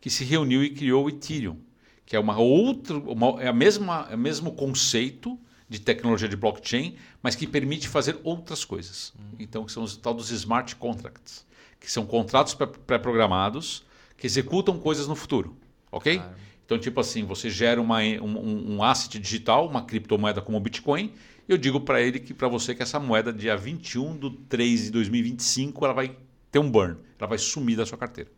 que 0.00 0.08
se 0.10 0.24
reuniu 0.24 0.62
e 0.62 0.70
criou 0.70 1.06
o 1.06 1.08
Ethereum, 1.08 1.56
que 2.04 2.14
é 2.14 2.20
uma 2.20 2.38
outra, 2.38 2.96
uma, 2.96 3.42
é 3.42 3.48
a 3.48 3.52
mesma, 3.52 4.06
é 4.10 4.14
o 4.14 4.18
mesmo 4.18 4.52
conceito, 4.52 5.36
de 5.68 5.80
tecnologia 5.80 6.28
de 6.28 6.36
blockchain, 6.36 6.96
mas 7.22 7.34
que 7.34 7.46
permite 7.46 7.88
fazer 7.88 8.18
outras 8.22 8.64
coisas. 8.64 9.12
Uhum. 9.18 9.36
Então, 9.38 9.64
que 9.64 9.72
são 9.72 9.82
os 9.82 9.96
tal 9.96 10.14
dos 10.14 10.30
smart 10.30 10.76
contracts, 10.76 11.46
que 11.80 11.90
são 11.90 12.06
contratos 12.06 12.54
pré-programados 12.54 13.84
que 14.16 14.26
executam 14.26 14.78
coisas 14.78 15.06
no 15.06 15.14
futuro, 15.14 15.56
ok? 15.90 16.16
Claro. 16.16 16.34
Então, 16.64 16.78
tipo 16.78 17.00
assim, 17.00 17.24
você 17.24 17.48
gera 17.48 17.80
uma, 17.80 18.00
um, 18.00 18.76
um 18.76 18.82
asset 18.82 19.18
digital, 19.18 19.68
uma 19.68 19.84
criptomoeda 19.84 20.40
como 20.40 20.56
o 20.56 20.60
Bitcoin, 20.60 21.12
eu 21.48 21.56
digo 21.56 21.80
para 21.80 22.00
ele 22.00 22.18
que 22.18 22.34
para 22.34 22.48
você 22.48 22.74
que 22.74 22.82
essa 22.82 22.98
moeda 22.98 23.32
dia 23.32 23.56
21 23.56 24.18
de 24.18 24.30
3 24.48 24.84
de 24.84 24.90
2025 24.90 25.84
ela 25.84 25.94
vai 25.94 26.16
ter 26.50 26.58
um 26.58 26.68
burn, 26.68 26.96
ela 27.18 27.28
vai 27.28 27.38
sumir 27.38 27.76
da 27.76 27.86
sua 27.86 27.96
carteira. 27.96 28.30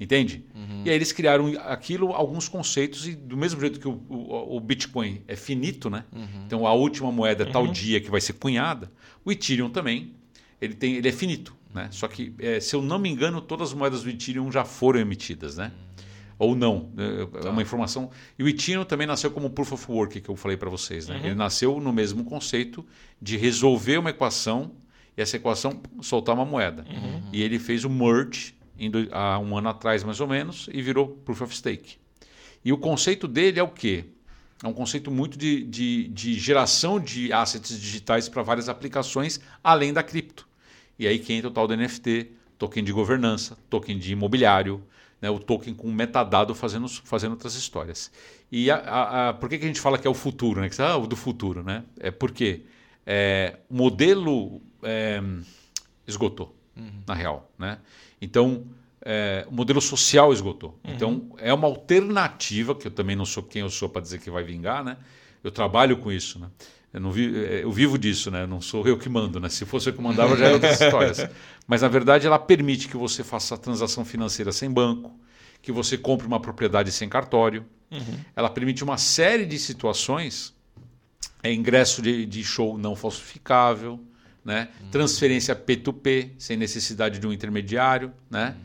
Entende? 0.00 0.46
Uhum. 0.54 0.82
E 0.86 0.88
aí 0.88 0.96
eles 0.96 1.12
criaram 1.12 1.52
aquilo, 1.66 2.14
alguns 2.14 2.48
conceitos, 2.48 3.06
e 3.06 3.14
do 3.14 3.36
mesmo 3.36 3.60
jeito 3.60 3.78
que 3.78 3.86
o, 3.86 4.00
o, 4.08 4.56
o 4.56 4.60
Bitcoin 4.60 5.20
é 5.28 5.36
finito, 5.36 5.90
né? 5.90 6.04
Uhum. 6.10 6.44
Então 6.46 6.66
a 6.66 6.72
última 6.72 7.12
moeda 7.12 7.44
tal 7.44 7.66
uhum. 7.66 7.72
dia 7.72 8.00
que 8.00 8.10
vai 8.10 8.20
ser 8.20 8.32
cunhada, 8.32 8.90
o 9.22 9.30
Ethereum 9.30 9.68
também 9.68 10.14
ele, 10.58 10.72
tem, 10.74 10.94
ele 10.94 11.06
é 11.06 11.12
finito. 11.12 11.54
Né? 11.74 11.88
Só 11.90 12.08
que, 12.08 12.34
é, 12.38 12.58
se 12.60 12.74
eu 12.74 12.80
não 12.80 12.98
me 12.98 13.10
engano, 13.10 13.42
todas 13.42 13.68
as 13.68 13.74
moedas 13.74 14.02
do 14.02 14.08
Ethereum 14.08 14.50
já 14.50 14.64
foram 14.64 14.98
emitidas, 14.98 15.58
né? 15.58 15.70
Ou 16.38 16.56
não. 16.56 16.90
É, 16.96 17.22
é 17.22 17.42
tá. 17.42 17.50
uma 17.50 17.60
informação. 17.60 18.10
E 18.38 18.42
o 18.42 18.48
Ethereum 18.48 18.84
também 18.86 19.06
nasceu 19.06 19.30
como 19.30 19.50
Proof 19.50 19.72
of 19.72 19.92
Work, 19.92 20.22
que 20.22 20.30
eu 20.30 20.36
falei 20.36 20.56
para 20.56 20.70
vocês. 20.70 21.08
Né? 21.08 21.16
Uhum. 21.16 21.26
Ele 21.26 21.34
nasceu 21.34 21.78
no 21.78 21.92
mesmo 21.92 22.24
conceito 22.24 22.84
de 23.20 23.36
resolver 23.36 23.98
uma 23.98 24.08
equação 24.08 24.72
e 25.14 25.20
essa 25.20 25.36
equação 25.36 25.82
soltar 26.00 26.34
uma 26.34 26.46
moeda. 26.46 26.86
Uhum. 26.88 27.22
E 27.30 27.42
ele 27.42 27.58
fez 27.58 27.84
o 27.84 27.90
merge 27.90 28.54
há 29.12 29.38
um 29.38 29.56
ano 29.56 29.68
atrás, 29.68 30.04
mais 30.04 30.20
ou 30.20 30.26
menos, 30.26 30.68
e 30.72 30.80
virou 30.80 31.08
Proof 31.08 31.42
of 31.42 31.56
Stake. 31.56 31.96
E 32.64 32.72
o 32.72 32.78
conceito 32.78 33.26
dele 33.26 33.58
é 33.58 33.62
o 33.62 33.68
quê? 33.68 34.04
É 34.62 34.68
um 34.68 34.72
conceito 34.72 35.10
muito 35.10 35.38
de, 35.38 35.64
de, 35.64 36.08
de 36.08 36.34
geração 36.34 37.00
de 37.00 37.32
assets 37.32 37.80
digitais 37.80 38.28
para 38.28 38.42
várias 38.42 38.68
aplicações, 38.68 39.40
além 39.64 39.92
da 39.92 40.02
cripto. 40.02 40.46
E 40.98 41.06
aí 41.06 41.18
que 41.18 41.32
entra 41.32 41.48
o 41.48 41.50
tal 41.50 41.66
do 41.66 41.74
NFT, 41.74 42.32
token 42.58 42.84
de 42.84 42.92
governança, 42.92 43.56
token 43.70 43.98
de 43.98 44.12
imobiliário, 44.12 44.84
né, 45.20 45.30
o 45.30 45.38
token 45.38 45.74
com 45.74 45.90
metadado 45.90 46.54
fazendo, 46.54 46.88
fazendo 46.88 47.32
outras 47.32 47.54
histórias. 47.54 48.10
E 48.52 48.70
a, 48.70 48.76
a, 48.76 49.28
a, 49.28 49.34
por 49.34 49.48
que, 49.48 49.58
que 49.58 49.64
a 49.64 49.68
gente 49.68 49.80
fala 49.80 49.98
que 49.98 50.06
é 50.06 50.10
o 50.10 50.14
futuro? 50.14 50.60
Né? 50.60 50.68
Que, 50.68 50.82
ah, 50.82 50.96
o 50.96 51.06
do 51.06 51.16
futuro. 51.16 51.62
Né? 51.62 51.84
É 51.98 52.10
porque 52.10 52.64
é, 53.06 53.58
o 53.68 53.74
modelo 53.74 54.60
é, 54.82 55.22
esgotou, 56.06 56.54
uhum. 56.76 57.02
na 57.06 57.14
real. 57.14 57.50
Né? 57.58 57.78
Então, 58.20 58.66
é, 59.02 59.46
o 59.48 59.54
modelo 59.54 59.80
social 59.80 60.32
esgotou. 60.32 60.78
Uhum. 60.84 60.94
Então, 60.94 61.30
é 61.38 61.52
uma 61.52 61.66
alternativa, 61.66 62.74
que 62.74 62.86
eu 62.86 62.90
também 62.90 63.16
não 63.16 63.24
sou 63.24 63.42
quem 63.42 63.62
eu 63.62 63.70
sou 63.70 63.88
para 63.88 64.02
dizer 64.02 64.20
que 64.20 64.30
vai 64.30 64.42
vingar, 64.44 64.84
né? 64.84 64.96
Eu 65.42 65.50
trabalho 65.50 65.96
com 65.96 66.12
isso, 66.12 66.38
né? 66.38 66.48
Eu, 66.92 67.00
não 67.00 67.10
vi, 67.10 67.34
é, 67.44 67.64
eu 67.64 67.70
vivo 67.70 67.96
disso, 67.96 68.30
né? 68.30 68.46
Não 68.46 68.60
sou 68.60 68.86
eu 68.86 68.98
que 68.98 69.08
mando, 69.08 69.40
né? 69.40 69.48
Se 69.48 69.64
fosse 69.64 69.88
eu 69.88 69.94
que 69.94 70.02
mandava, 70.02 70.36
já 70.36 70.48
é 70.48 70.52
outras 70.52 70.78
histórias. 70.80 71.26
Mas, 71.66 71.82
na 71.82 71.88
verdade, 71.88 72.26
ela 72.26 72.38
permite 72.38 72.88
que 72.88 72.96
você 72.96 73.24
faça 73.24 73.54
a 73.54 73.58
transação 73.58 74.04
financeira 74.04 74.52
sem 74.52 74.70
banco, 74.70 75.18
que 75.62 75.72
você 75.72 75.96
compre 75.96 76.26
uma 76.26 76.40
propriedade 76.40 76.92
sem 76.92 77.08
cartório. 77.08 77.64
Uhum. 77.90 78.18
Ela 78.36 78.50
permite 78.50 78.84
uma 78.84 78.98
série 78.98 79.46
de 79.46 79.58
situações, 79.58 80.54
é, 81.42 81.52
ingresso 81.52 82.02
de, 82.02 82.26
de 82.26 82.44
show 82.44 82.76
não 82.76 82.94
falsificável, 82.94 84.00
né? 84.44 84.68
Uhum. 84.80 84.88
transferência 84.90 85.54
P2P, 85.54 86.30
sem 86.38 86.56
necessidade 86.56 87.18
de 87.18 87.26
um 87.26 87.32
intermediário. 87.32 88.12
Né? 88.30 88.54
Uhum. 88.56 88.64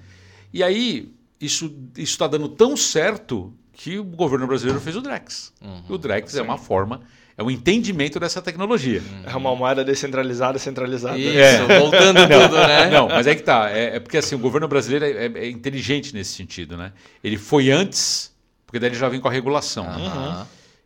E 0.54 0.64
aí, 0.64 1.14
isso 1.40 1.74
está 1.98 2.28
dando 2.28 2.50
tão 2.50 2.78
certo 2.78 3.54
que 3.74 4.00
o 4.00 4.04
governo 4.04 4.48
brasileiro 4.48 4.80
fez 4.80 4.96
o 4.96 5.02
Drex. 5.02 5.54
Uhum, 5.62 5.84
o 5.90 5.98
Drex 5.98 6.36
é 6.36 6.42
uma 6.42 6.58
forma, 6.58 7.02
é 7.38 7.44
um 7.44 7.52
entendimento 7.52 8.20
dessa 8.20 8.42
tecnologia. 8.42 9.02
Uhum. 9.02 9.24
É 9.26 9.36
uma 9.36 9.54
moeda 9.54 9.84
descentralizada, 9.84 10.58
centralizada. 10.58 11.18
Isso, 11.18 11.38
é. 11.38 11.80
voltando 11.80 12.22
tudo, 12.22 12.56
né? 12.56 12.90
Não, 12.90 13.10
mas 13.10 13.28
é 13.28 13.36
que 13.36 13.44
tá. 13.44 13.70
É, 13.70 13.98
é 13.98 14.00
porque 14.00 14.18
assim, 14.18 14.36
o 14.36 14.40
governo 14.40 14.68
brasileiro 14.68 15.06
é, 15.06 15.26
é, 15.26 15.46
é, 15.46 15.50
inteligente 15.50 16.14
nesse 16.14 16.34
sentido, 16.34 16.78
né? 16.78 16.94
Ele 17.22 17.38
foi 17.38 17.70
antes, 17.70 18.34
porque 18.66 18.80
daí 18.80 18.90
ele 18.90 18.98
já 18.98 19.10
vem 19.10 19.20
com 19.20 19.28
a 19.28 19.32
regulação. 19.32 19.86
Uhum. 19.86 20.46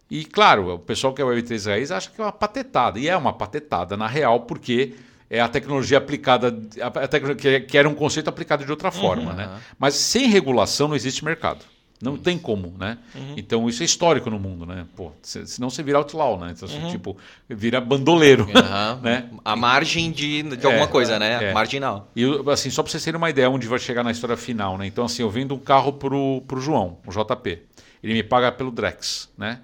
E 0.10 0.26
claro, 0.26 0.74
o 0.74 0.80
pessoal 0.80 1.14
que 1.14 1.22
é 1.22 1.26
Web3 1.26 1.68
raiz 1.68 1.92
acha 1.92 2.10
que 2.10 2.20
é 2.20 2.24
uma 2.24 2.32
patetada. 2.32 3.00
E 3.00 3.08
é 3.08 3.16
uma 3.16 3.34
patetada, 3.34 3.96
na 3.96 4.08
real, 4.08 4.42
porque 4.42 4.96
é 5.30 5.40
a 5.40 5.48
tecnologia 5.48 6.00
aplicada, 6.00 6.58
a 6.82 7.08
tecnologia, 7.08 7.62
que 7.62 7.78
era 7.78 7.88
um 7.88 7.94
conceito 7.94 8.28
aplicado 8.28 8.66
de 8.66 8.72
outra 8.72 8.92
forma. 8.92 9.32
Uhum. 9.32 9.38
Né? 9.38 9.50
Mas 9.78 9.94
sem 9.96 10.28
regulação 10.28 10.88
não 10.88 10.96
existe 10.96 11.24
mercado. 11.24 11.64
Não 12.02 12.14
uhum. 12.14 12.18
tem 12.18 12.38
como, 12.38 12.74
né? 12.80 12.98
Uhum. 13.14 13.34
Então 13.36 13.68
isso 13.68 13.84
é 13.84 13.86
histórico 13.86 14.30
no 14.30 14.40
mundo, 14.40 14.66
né? 14.66 14.86
Pô, 14.96 15.12
senão 15.22 15.70
você 15.70 15.84
vira 15.84 15.98
outlaw, 15.98 16.40
né? 16.40 16.54
Então, 16.56 16.68
uhum. 16.70 16.90
tipo, 16.90 17.18
vira 17.50 17.82
bandoleiro, 17.82 18.48
né? 19.04 19.30
A 19.44 19.56
margem 19.56 20.10
de, 20.10 20.44
de 20.44 20.66
alguma 20.66 20.86
é, 20.86 20.88
coisa, 20.88 21.20
né? 21.20 21.50
É. 21.50 21.54
Marginal. 21.54 22.10
E 22.16 22.24
assim, 22.52 22.70
só 22.70 22.82
para 22.82 22.92
vocês 22.92 23.04
terem 23.04 23.18
uma 23.18 23.30
ideia 23.30 23.50
onde 23.50 23.68
vai 23.68 23.80
chegar 23.80 24.02
na 24.02 24.12
história 24.12 24.38
final, 24.38 24.78
né? 24.78 24.88
Então 24.88 25.04
assim, 25.04 25.24
eu 25.24 25.30
vendo 25.30 25.54
um 25.54 25.60
carro 25.60 25.92
pro, 25.92 26.42
pro 26.48 26.62
João, 26.62 26.98
o 27.06 27.12
JP. 27.12 27.64
Ele 28.02 28.14
me 28.14 28.24
paga 28.24 28.50
pelo 28.50 28.72
Drex, 28.72 29.28
né? 29.38 29.60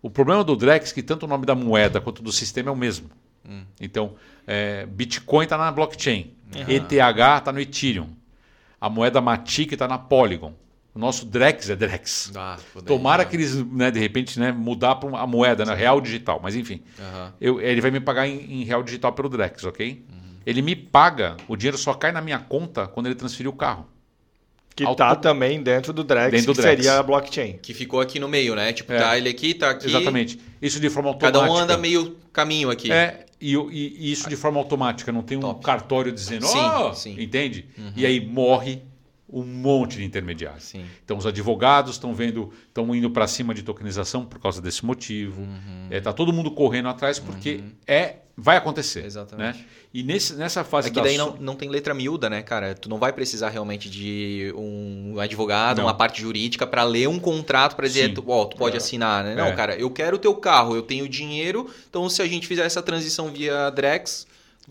O 0.00 0.08
problema 0.08 0.44
do 0.44 0.54
Drex 0.54 0.90
é 0.90 0.94
que 0.94 1.02
tanto 1.02 1.24
o 1.24 1.28
nome 1.28 1.44
da 1.44 1.54
moeda 1.54 2.00
quanto 2.00 2.22
do 2.22 2.32
sistema 2.32 2.68
é 2.68 2.72
o 2.72 2.76
mesmo. 2.76 3.10
Hum. 3.48 3.64
Então, 3.80 4.14
é, 4.46 4.86
Bitcoin 4.86 5.44
está 5.44 5.56
na 5.56 5.72
blockchain, 5.72 6.34
uhum. 6.54 6.64
ETH 6.68 6.92
está 6.92 7.52
no 7.52 7.60
Ethereum, 7.60 8.08
a 8.80 8.88
moeda 8.88 9.20
Matic 9.20 9.72
está 9.72 9.88
na 9.88 9.98
Polygon. 9.98 10.54
O 10.94 10.98
nosso 10.98 11.26
Drex 11.26 11.70
é 11.70 11.76
Drex. 11.76 12.32
Ah, 12.34 12.58
Tomara 12.84 13.24
que 13.24 13.36
eles, 13.36 13.54
né, 13.54 13.90
de 13.90 14.00
repente, 14.00 14.38
né, 14.40 14.50
mudar 14.50 14.96
para 14.96 15.16
a 15.18 15.26
moeda, 15.26 15.64
né, 15.64 15.72
real 15.74 16.00
digital. 16.00 16.40
Mas 16.42 16.56
enfim, 16.56 16.82
uhum. 16.98 17.32
eu, 17.40 17.60
ele 17.60 17.80
vai 17.80 17.90
me 17.90 18.00
pagar 18.00 18.26
em, 18.26 18.62
em, 18.62 18.64
real 18.64 18.82
digital 18.82 19.12
pelo 19.12 19.28
Drex, 19.28 19.64
ok? 19.64 20.04
Uhum. 20.08 20.34
Ele 20.44 20.60
me 20.60 20.74
paga, 20.74 21.36
o 21.46 21.56
dinheiro 21.56 21.78
só 21.78 21.94
cai 21.94 22.10
na 22.10 22.20
minha 22.20 22.38
conta 22.38 22.86
quando 22.86 23.06
ele 23.06 23.14
transferir 23.14 23.48
o 23.48 23.54
carro. 23.54 23.86
Que 24.78 24.84
Auto... 24.84 24.96
tá 24.96 25.16
também 25.16 25.60
dentro 25.60 25.92
do 25.92 26.04
Drex, 26.04 26.30
dentro 26.30 26.46
do 26.46 26.54
que 26.54 26.62
Drex. 26.62 26.84
seria 26.84 27.00
a 27.00 27.02
blockchain. 27.02 27.58
Que 27.60 27.74
ficou 27.74 28.00
aqui 28.00 28.20
no 28.20 28.28
meio, 28.28 28.54
né? 28.54 28.72
Tipo, 28.72 28.92
é. 28.92 28.98
tá 29.00 29.18
ele 29.18 29.28
aqui, 29.28 29.52
tá 29.52 29.70
aqui. 29.70 29.88
Exatamente. 29.88 30.38
Isso 30.62 30.78
de 30.78 30.88
forma 30.88 31.08
automática. 31.08 31.40
Cada 31.40 31.52
um 31.52 31.56
anda 31.56 31.76
meio 31.76 32.16
caminho 32.32 32.70
aqui. 32.70 32.92
É, 32.92 33.26
e, 33.40 33.56
e, 33.56 33.96
e 33.98 34.12
isso 34.12 34.28
de 34.28 34.36
forma 34.36 34.60
automática. 34.60 35.10
Não 35.10 35.22
tem 35.22 35.40
Top. 35.40 35.58
um 35.58 35.60
cartório 35.60 36.12
dizendo, 36.12 36.46
sim, 36.46 36.60
oh! 36.60 36.94
sim. 36.94 37.20
entende? 37.20 37.66
Uhum. 37.76 37.92
E 37.96 38.06
aí 38.06 38.24
morre 38.24 38.84
um 39.30 39.44
monte 39.44 39.98
de 39.98 40.04
intermediários. 40.04 40.64
Sim. 40.64 40.86
Então 41.04 41.18
os 41.18 41.26
advogados 41.26 41.92
estão 41.92 42.14
vendo, 42.14 42.52
estão 42.66 42.94
indo 42.94 43.10
para 43.10 43.26
cima 43.26 43.54
de 43.54 43.62
tokenização 43.62 44.24
por 44.24 44.38
causa 44.38 44.62
desse 44.62 44.84
motivo. 44.84 45.42
Está 45.42 45.52
uhum. 45.52 45.88
é, 45.90 46.00
tá 46.00 46.12
todo 46.12 46.32
mundo 46.32 46.50
correndo 46.50 46.88
atrás 46.88 47.18
porque 47.18 47.56
uhum. 47.56 47.72
é 47.86 48.16
vai 48.40 48.56
acontecer. 48.56 49.04
Exatamente. 49.04 49.58
Né? 49.58 49.64
E 49.92 50.02
nesse, 50.04 50.34
nessa 50.34 50.62
fase 50.62 50.88
é 50.88 50.90
que 50.92 51.00
daí 51.00 51.18
não, 51.18 51.36
não 51.40 51.56
tem 51.56 51.68
letra 51.68 51.92
miúda, 51.92 52.30
né, 52.30 52.40
cara? 52.40 52.72
Tu 52.72 52.88
não 52.88 52.96
vai 52.96 53.12
precisar 53.12 53.48
realmente 53.48 53.90
de 53.90 54.52
um 54.56 55.18
advogado, 55.18 55.78
não. 55.78 55.86
uma 55.86 55.94
parte 55.94 56.22
jurídica 56.22 56.64
para 56.64 56.84
ler 56.84 57.08
um 57.08 57.18
contrato 57.18 57.74
para 57.74 57.88
dizer, 57.88 58.14
ó, 58.26 58.42
oh, 58.42 58.46
tu 58.46 58.56
pode 58.56 58.76
é. 58.76 58.78
assinar, 58.78 59.24
né? 59.24 59.34
Não, 59.34 59.46
é. 59.46 59.52
cara, 59.56 59.74
eu 59.74 59.90
quero 59.90 60.16
o 60.16 60.18
teu 60.20 60.34
carro, 60.36 60.76
eu 60.76 60.82
tenho 60.82 61.08
dinheiro, 61.08 61.68
então 61.90 62.08
se 62.08 62.22
a 62.22 62.26
gente 62.26 62.46
fizer 62.46 62.64
essa 62.64 62.80
transição 62.80 63.28
via 63.32 63.70
Drex, 63.70 64.24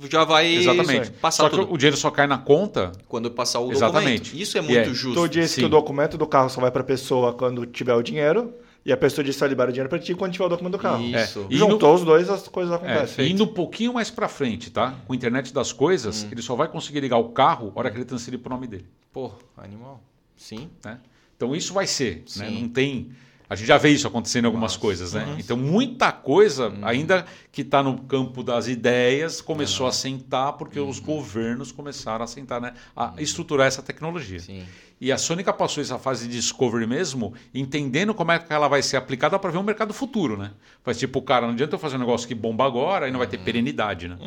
já 0.10 0.24
vai 0.24 0.56
Exatamente. 0.56 1.12
passar 1.12 1.44
só 1.44 1.50
tudo. 1.50 1.74
o 1.74 1.78
dinheiro 1.78 1.98
só 1.98 2.12
cai 2.12 2.28
na 2.28 2.38
conta 2.38 2.92
quando 3.08 3.32
passar 3.32 3.60
o 3.60 3.72
Exatamente. 3.72 4.24
documento. 4.24 4.42
Isso 4.42 4.58
é 4.58 4.62
muito 4.62 4.74
yeah. 4.74 4.94
justo. 4.94 5.22
Tu 5.22 5.30
disse 5.30 5.56
Sim. 5.56 5.62
que 5.62 5.66
o 5.66 5.70
documento 5.70 6.18
do 6.18 6.28
carro 6.28 6.50
só 6.50 6.62
vai 6.62 6.70
para 6.70 6.82
a 6.82 6.86
pessoa 6.86 7.34
quando 7.34 7.66
tiver 7.66 7.96
o 7.96 8.04
dinheiro. 8.04 8.54
E 8.86 8.92
a 8.94 8.96
pessoa 8.96 9.22
disse 9.22 9.40
que 9.40 9.48
libera 9.48 9.70
dinheiro 9.70 9.90
para 9.90 10.00
ti 10.00 10.16
quando 10.16 10.32
tiver 10.32 10.46
o 10.46 10.50
documento 10.50 10.74
do 10.74 10.80
carro. 10.80 11.04
Isso. 11.04 11.46
É. 11.52 11.54
Juntou 11.54 11.90
no... 11.90 11.96
os 11.96 12.06
dois, 12.06 12.30
as 12.30 12.48
coisas 12.48 12.74
acontecem. 12.74 13.26
É. 13.26 13.28
Indo 13.28 13.44
um 13.44 13.48
pouquinho 13.48 13.94
mais 13.94 14.10
para 14.10 14.30
frente, 14.30 14.72
tá? 14.72 14.96
Com 15.06 15.12
a 15.12 15.16
internet 15.16 15.54
das 15.54 15.74
coisas, 15.74 16.24
hum. 16.24 16.30
ele 16.32 16.42
só 16.42 16.56
vai 16.56 16.70
conseguir 16.70 17.02
ligar 17.02 17.18
o 17.18 17.30
carro 17.30 17.74
na 17.76 17.80
hora 17.82 17.92
que 17.92 17.98
ele 17.98 18.06
transferir 18.06 18.40
para 18.40 18.54
o 18.54 18.56
nome 18.56 18.66
dele. 18.66 18.86
Pô, 19.12 19.32
animal. 19.58 20.02
Sim. 20.38 20.70
Né? 20.86 21.00
Então 21.36 21.54
isso 21.54 21.74
vai 21.74 21.86
ser. 21.86 22.24
Né? 22.38 22.50
Não 22.50 22.70
tem 22.70 23.12
a 23.50 23.56
gente 23.56 23.68
já 23.68 23.78
vê 23.78 23.90
isso 23.90 24.06
acontecendo 24.06 24.44
em 24.44 24.48
algumas 24.48 24.74
Nossa. 24.74 24.82
coisas, 24.82 25.14
né? 25.14 25.24
Uhum. 25.24 25.36
Então, 25.40 25.56
muita 25.56 26.12
coisa, 26.12 26.68
uhum. 26.68 26.80
ainda 26.86 27.26
que 27.50 27.62
está 27.62 27.82
no 27.82 27.98
campo 28.02 28.44
das 28.44 28.68
ideias, 28.68 29.40
começou 29.40 29.86
uhum. 29.86 29.90
a 29.90 29.94
sentar 29.94 30.54
porque 30.54 30.78
os 30.80 31.00
uhum. 31.00 31.06
governos 31.06 31.72
começaram 31.72 32.26
a 32.26 32.28
sentar, 32.28 32.60
né? 32.60 32.74
A 32.94 33.06
uhum. 33.06 33.20
estruturar 33.20 33.68
essa 33.68 33.82
tecnologia. 33.82 34.42
Sim. 34.42 34.66
E 35.00 35.12
a 35.12 35.18
Sônica 35.18 35.54
passou 35.54 35.82
essa 35.82 35.98
fase 35.98 36.28
de 36.28 36.34
discovery 36.34 36.88
mesmo, 36.88 37.34
entendendo 37.54 38.14
como 38.14 38.32
é 38.32 38.40
que 38.40 38.52
ela 38.52 38.68
vai 38.68 38.82
ser 38.82 38.98
aplicada 38.98 39.38
para 39.40 39.52
ver 39.52 39.60
um 39.60 39.64
mercado 39.64 39.94
futuro, 39.94 40.36
né? 40.36 40.52
Faz 40.84 40.98
tipo, 40.98 41.22
cara, 41.22 41.46
não 41.46 41.54
adianta 41.54 41.76
eu 41.76 41.80
fazer 41.80 41.96
um 41.96 42.00
negócio 42.00 42.28
que 42.28 42.36
bomba 42.36 42.66
agora 42.66 43.08
e 43.08 43.12
não 43.12 43.20
vai 43.20 43.28
ter 43.28 43.38
perenidade, 43.38 44.08
né? 44.08 44.18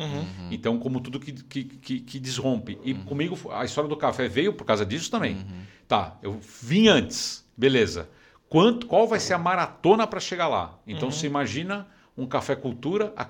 Então, 0.49 0.79
como 0.79 0.99
tudo 0.99 1.19
que, 1.19 1.33
que, 1.33 1.63
que, 1.65 1.99
que 1.99 2.19
desrompe. 2.19 2.79
E 2.85 2.93
comigo, 2.93 3.37
a 3.51 3.65
história 3.65 3.89
do 3.89 3.97
café 3.97 4.29
veio 4.29 4.53
por 4.53 4.63
causa 4.63 4.85
disso 4.85 5.11
também. 5.11 5.45
Tá, 5.87 6.17
eu 6.23 6.39
vim 6.41 6.87
antes, 6.87 7.45
beleza 7.55 8.07
quanto, 8.51 8.85
qual 8.85 9.07
vai 9.07 9.17
ser 9.17 9.33
a 9.33 9.37
maratona 9.37 10.05
para 10.05 10.19
chegar 10.19 10.49
lá. 10.49 10.77
Então 10.85 11.05
uhum. 11.07 11.11
você 11.11 11.25
imagina 11.25 11.87
um 12.17 12.27
café 12.27 12.53
cultura 12.53 13.13
há 13.15 13.25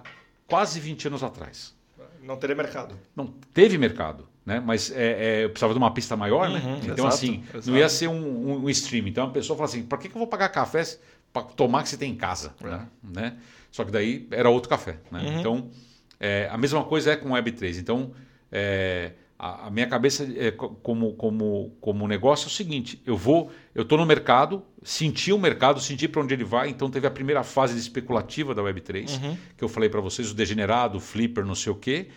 quase 0.48 0.80
20 0.80 1.10
anos 1.10 1.24
atrás. 1.24 1.76
Não 2.24 2.38
teria 2.38 2.56
mercado. 2.56 3.00
Não 3.16 3.28
teve 3.54 3.78
mercado, 3.78 4.28
né? 4.44 4.60
Mas 4.60 4.92
é, 4.92 5.42
é, 5.42 5.44
eu 5.44 5.52
precisava 5.52 5.74
de 5.74 5.78
uma 5.78 5.94
pista 5.94 6.18
maior, 6.18 6.50
né? 6.50 6.60
uhum, 6.60 6.72
né? 6.72 6.80
Então 6.82 7.06
exato, 7.06 7.14
assim, 7.14 7.44
exato. 7.54 7.70
não 7.70 7.78
ia 7.78 7.88
ser 7.88 8.08
um, 8.08 8.64
um, 8.64 8.70
stream. 8.72 9.08
Então 9.08 9.28
a 9.28 9.30
pessoa 9.30 9.56
fala 9.56 9.70
assim, 9.70 9.84
para 9.84 10.00
que, 10.00 10.10
que 10.10 10.16
eu 10.16 10.20
vou 10.20 10.28
pagar 10.28 10.50
café 10.50 10.84
para 11.32 11.44
tomar 11.44 11.84
que 11.84 11.90
você 11.90 11.98
tem 11.98 12.12
em 12.12 12.18
casa, 12.18 12.56
é. 12.60 12.66
né? 12.66 12.88
né? 13.04 13.38
Só 13.72 13.86
que 13.86 13.92
daí 13.92 14.28
era 14.32 14.50
outro 14.50 14.70
café, 14.70 14.98
né? 15.12 15.20
Uhum. 15.20 15.40
Então 15.40 15.72
é, 16.20 16.50
a 16.52 16.58
mesma 16.58 16.84
coisa 16.84 17.12
é 17.12 17.16
com 17.16 17.30
Web3. 17.30 17.78
Então 17.78 18.12
é, 18.52 19.12
a, 19.42 19.66
a 19.66 19.70
minha 19.72 19.88
cabeça 19.88 20.24
é, 20.38 20.52
como, 20.52 21.14
como, 21.14 21.76
como 21.82 22.08
negócio 22.08 22.46
é 22.46 22.48
o 22.48 22.52
seguinte: 22.52 23.02
eu 23.04 23.18
vou, 23.18 23.52
eu 23.74 23.82
estou 23.82 23.98
no 23.98 24.06
mercado, 24.06 24.62
senti 24.84 25.34
o 25.34 25.40
mercado, 25.40 25.82
senti 25.82 26.08
para 26.08 26.22
onde 26.22 26.36
ele 26.36 26.44
vai. 26.44 26.70
Então 26.70 26.92
teve 26.92 27.08
a 27.08 27.12
primeira 27.12 27.44
fase 27.44 27.76
especulativa 27.76 28.54
da 28.54 28.62
Web3, 28.62 29.20
uhum. 29.20 29.38
que 29.58 29.64
eu 29.64 29.68
falei 29.68 29.90
para 29.90 30.00
vocês, 30.00 30.30
o 30.30 30.36
degenerado, 30.36 31.00
o 31.00 31.02
flipper, 31.02 31.44
não 31.44 31.56
sei 31.56 31.72
o 31.72 31.76
quê. 31.76 32.10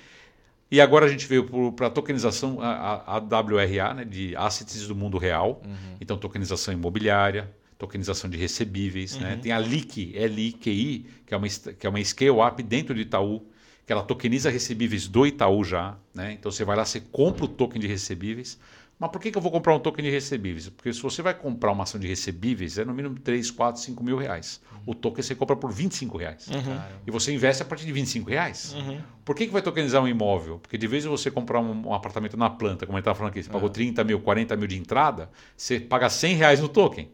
E 0.71 0.83
agora 0.83 1.07
a 1.07 1.09
gente 1.09 1.27
veio 1.27 1.73
para 1.73 1.87
a 1.87 1.91
tokenização, 1.91 2.59
a, 2.61 3.19
WRA, 3.19 3.95
né, 3.95 4.05
de 4.05 4.37
assets 4.37 4.87
do 4.87 4.95
mundo 4.95 5.17
real. 5.17 5.63
Uhum. 5.65 5.97
Então, 6.01 6.19
tokenização 6.19 6.75
imobiliária, 6.75 7.51
tokenização 7.79 8.29
de 8.29 8.37
recebíveis. 8.37 9.17
Né? 9.17 9.31
Uhum. 9.31 9.37
Né? 9.37 9.41
Tem 9.43 9.53
a 9.53 9.59
LIC, 9.59 10.13
L-I-Q-I, 10.15 11.07
que 11.25 11.33
é 11.33 11.37
uma, 11.37 11.49
que 11.49 11.87
é 11.87 11.89
uma 11.89 12.05
scale-up 12.05 12.63
dentro 12.63 12.95
de 12.95 13.03
Itaú, 13.03 13.47
que 13.87 13.93
ela 13.93 14.03
tokeniza 14.03 14.51
recebíveis 14.51 15.07
do 15.07 15.27
Itaú 15.27 15.63
já, 15.65 15.97
né? 16.15 16.33
Então 16.33 16.51
você 16.51 16.65
vai 16.65 16.77
lá, 16.77 16.85
você 16.85 17.01
compra 17.01 17.45
o 17.45 17.49
token 17.49 17.81
de 17.81 17.87
recebíveis. 17.87 18.59
Mas 18.99 19.11
por 19.11 19.21
que, 19.21 19.31
que 19.31 19.37
eu 19.37 19.43
vou 19.43 19.51
comprar 19.51 19.75
um 19.75 19.81
token 19.81 20.05
de 20.05 20.11
recebíveis? 20.11 20.69
Porque 20.69 20.93
se 20.93 21.03
você 21.03 21.21
vai 21.21 21.35
comprar 21.35 21.73
uma 21.73 21.83
ação 21.83 22.01
de 22.01 22.07
recebíveis, 22.07 22.79
é 22.79 22.85
no 22.85 22.95
mínimo 22.95 23.19
3, 23.19 23.51
4, 23.51 23.81
5 23.83 24.05
mil 24.05 24.17
reais. 24.17 24.61
Uhum. 24.73 24.79
O 24.87 24.95
token 24.95 25.23
você 25.23 25.35
compra 25.35 25.57
por 25.57 25.73
25 25.73 26.17
reais. 26.17 26.47
Uhum. 26.47 26.81
E 27.07 27.11
você 27.11 27.33
investe 27.35 27.63
a 27.63 27.67
partir 27.67 27.87
de 27.87 27.93
25 27.93 28.31
reais. 28.31 28.73
Uhum. 28.73 29.01
Por 29.25 29.35
que, 29.35 29.47
que 29.47 29.53
vai 29.53 29.63
tokenizar 29.63 30.03
um 30.03 30.07
imóvel? 30.07 30.59
Porque 30.61 30.79
de 30.79 30.87
vez 30.87 31.05
em 31.05 31.09
você 31.09 31.29
comprar 31.31 31.61
um, 31.61 31.89
um 31.89 31.93
apartamento 31.93 32.37
na 32.37 32.49
planta, 32.49 32.87
como 32.87 32.97
ele 32.97 33.01
estava 33.01 33.17
falando 33.17 33.33
aqui, 33.33 33.43
você 33.43 33.51
pagou 33.51 33.69
30 33.69 34.05
mil, 34.05 34.21
40 34.21 34.57
mil 34.57 34.69
de 34.69 34.79
entrada, 34.79 35.29
você 35.57 35.81
paga 35.81 36.09
100 36.09 36.37
reais 36.37 36.61
no 36.61 36.69
token. 36.69 37.11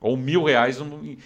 Ou 0.00 0.18
mil 0.18 0.44
reais 0.44 0.78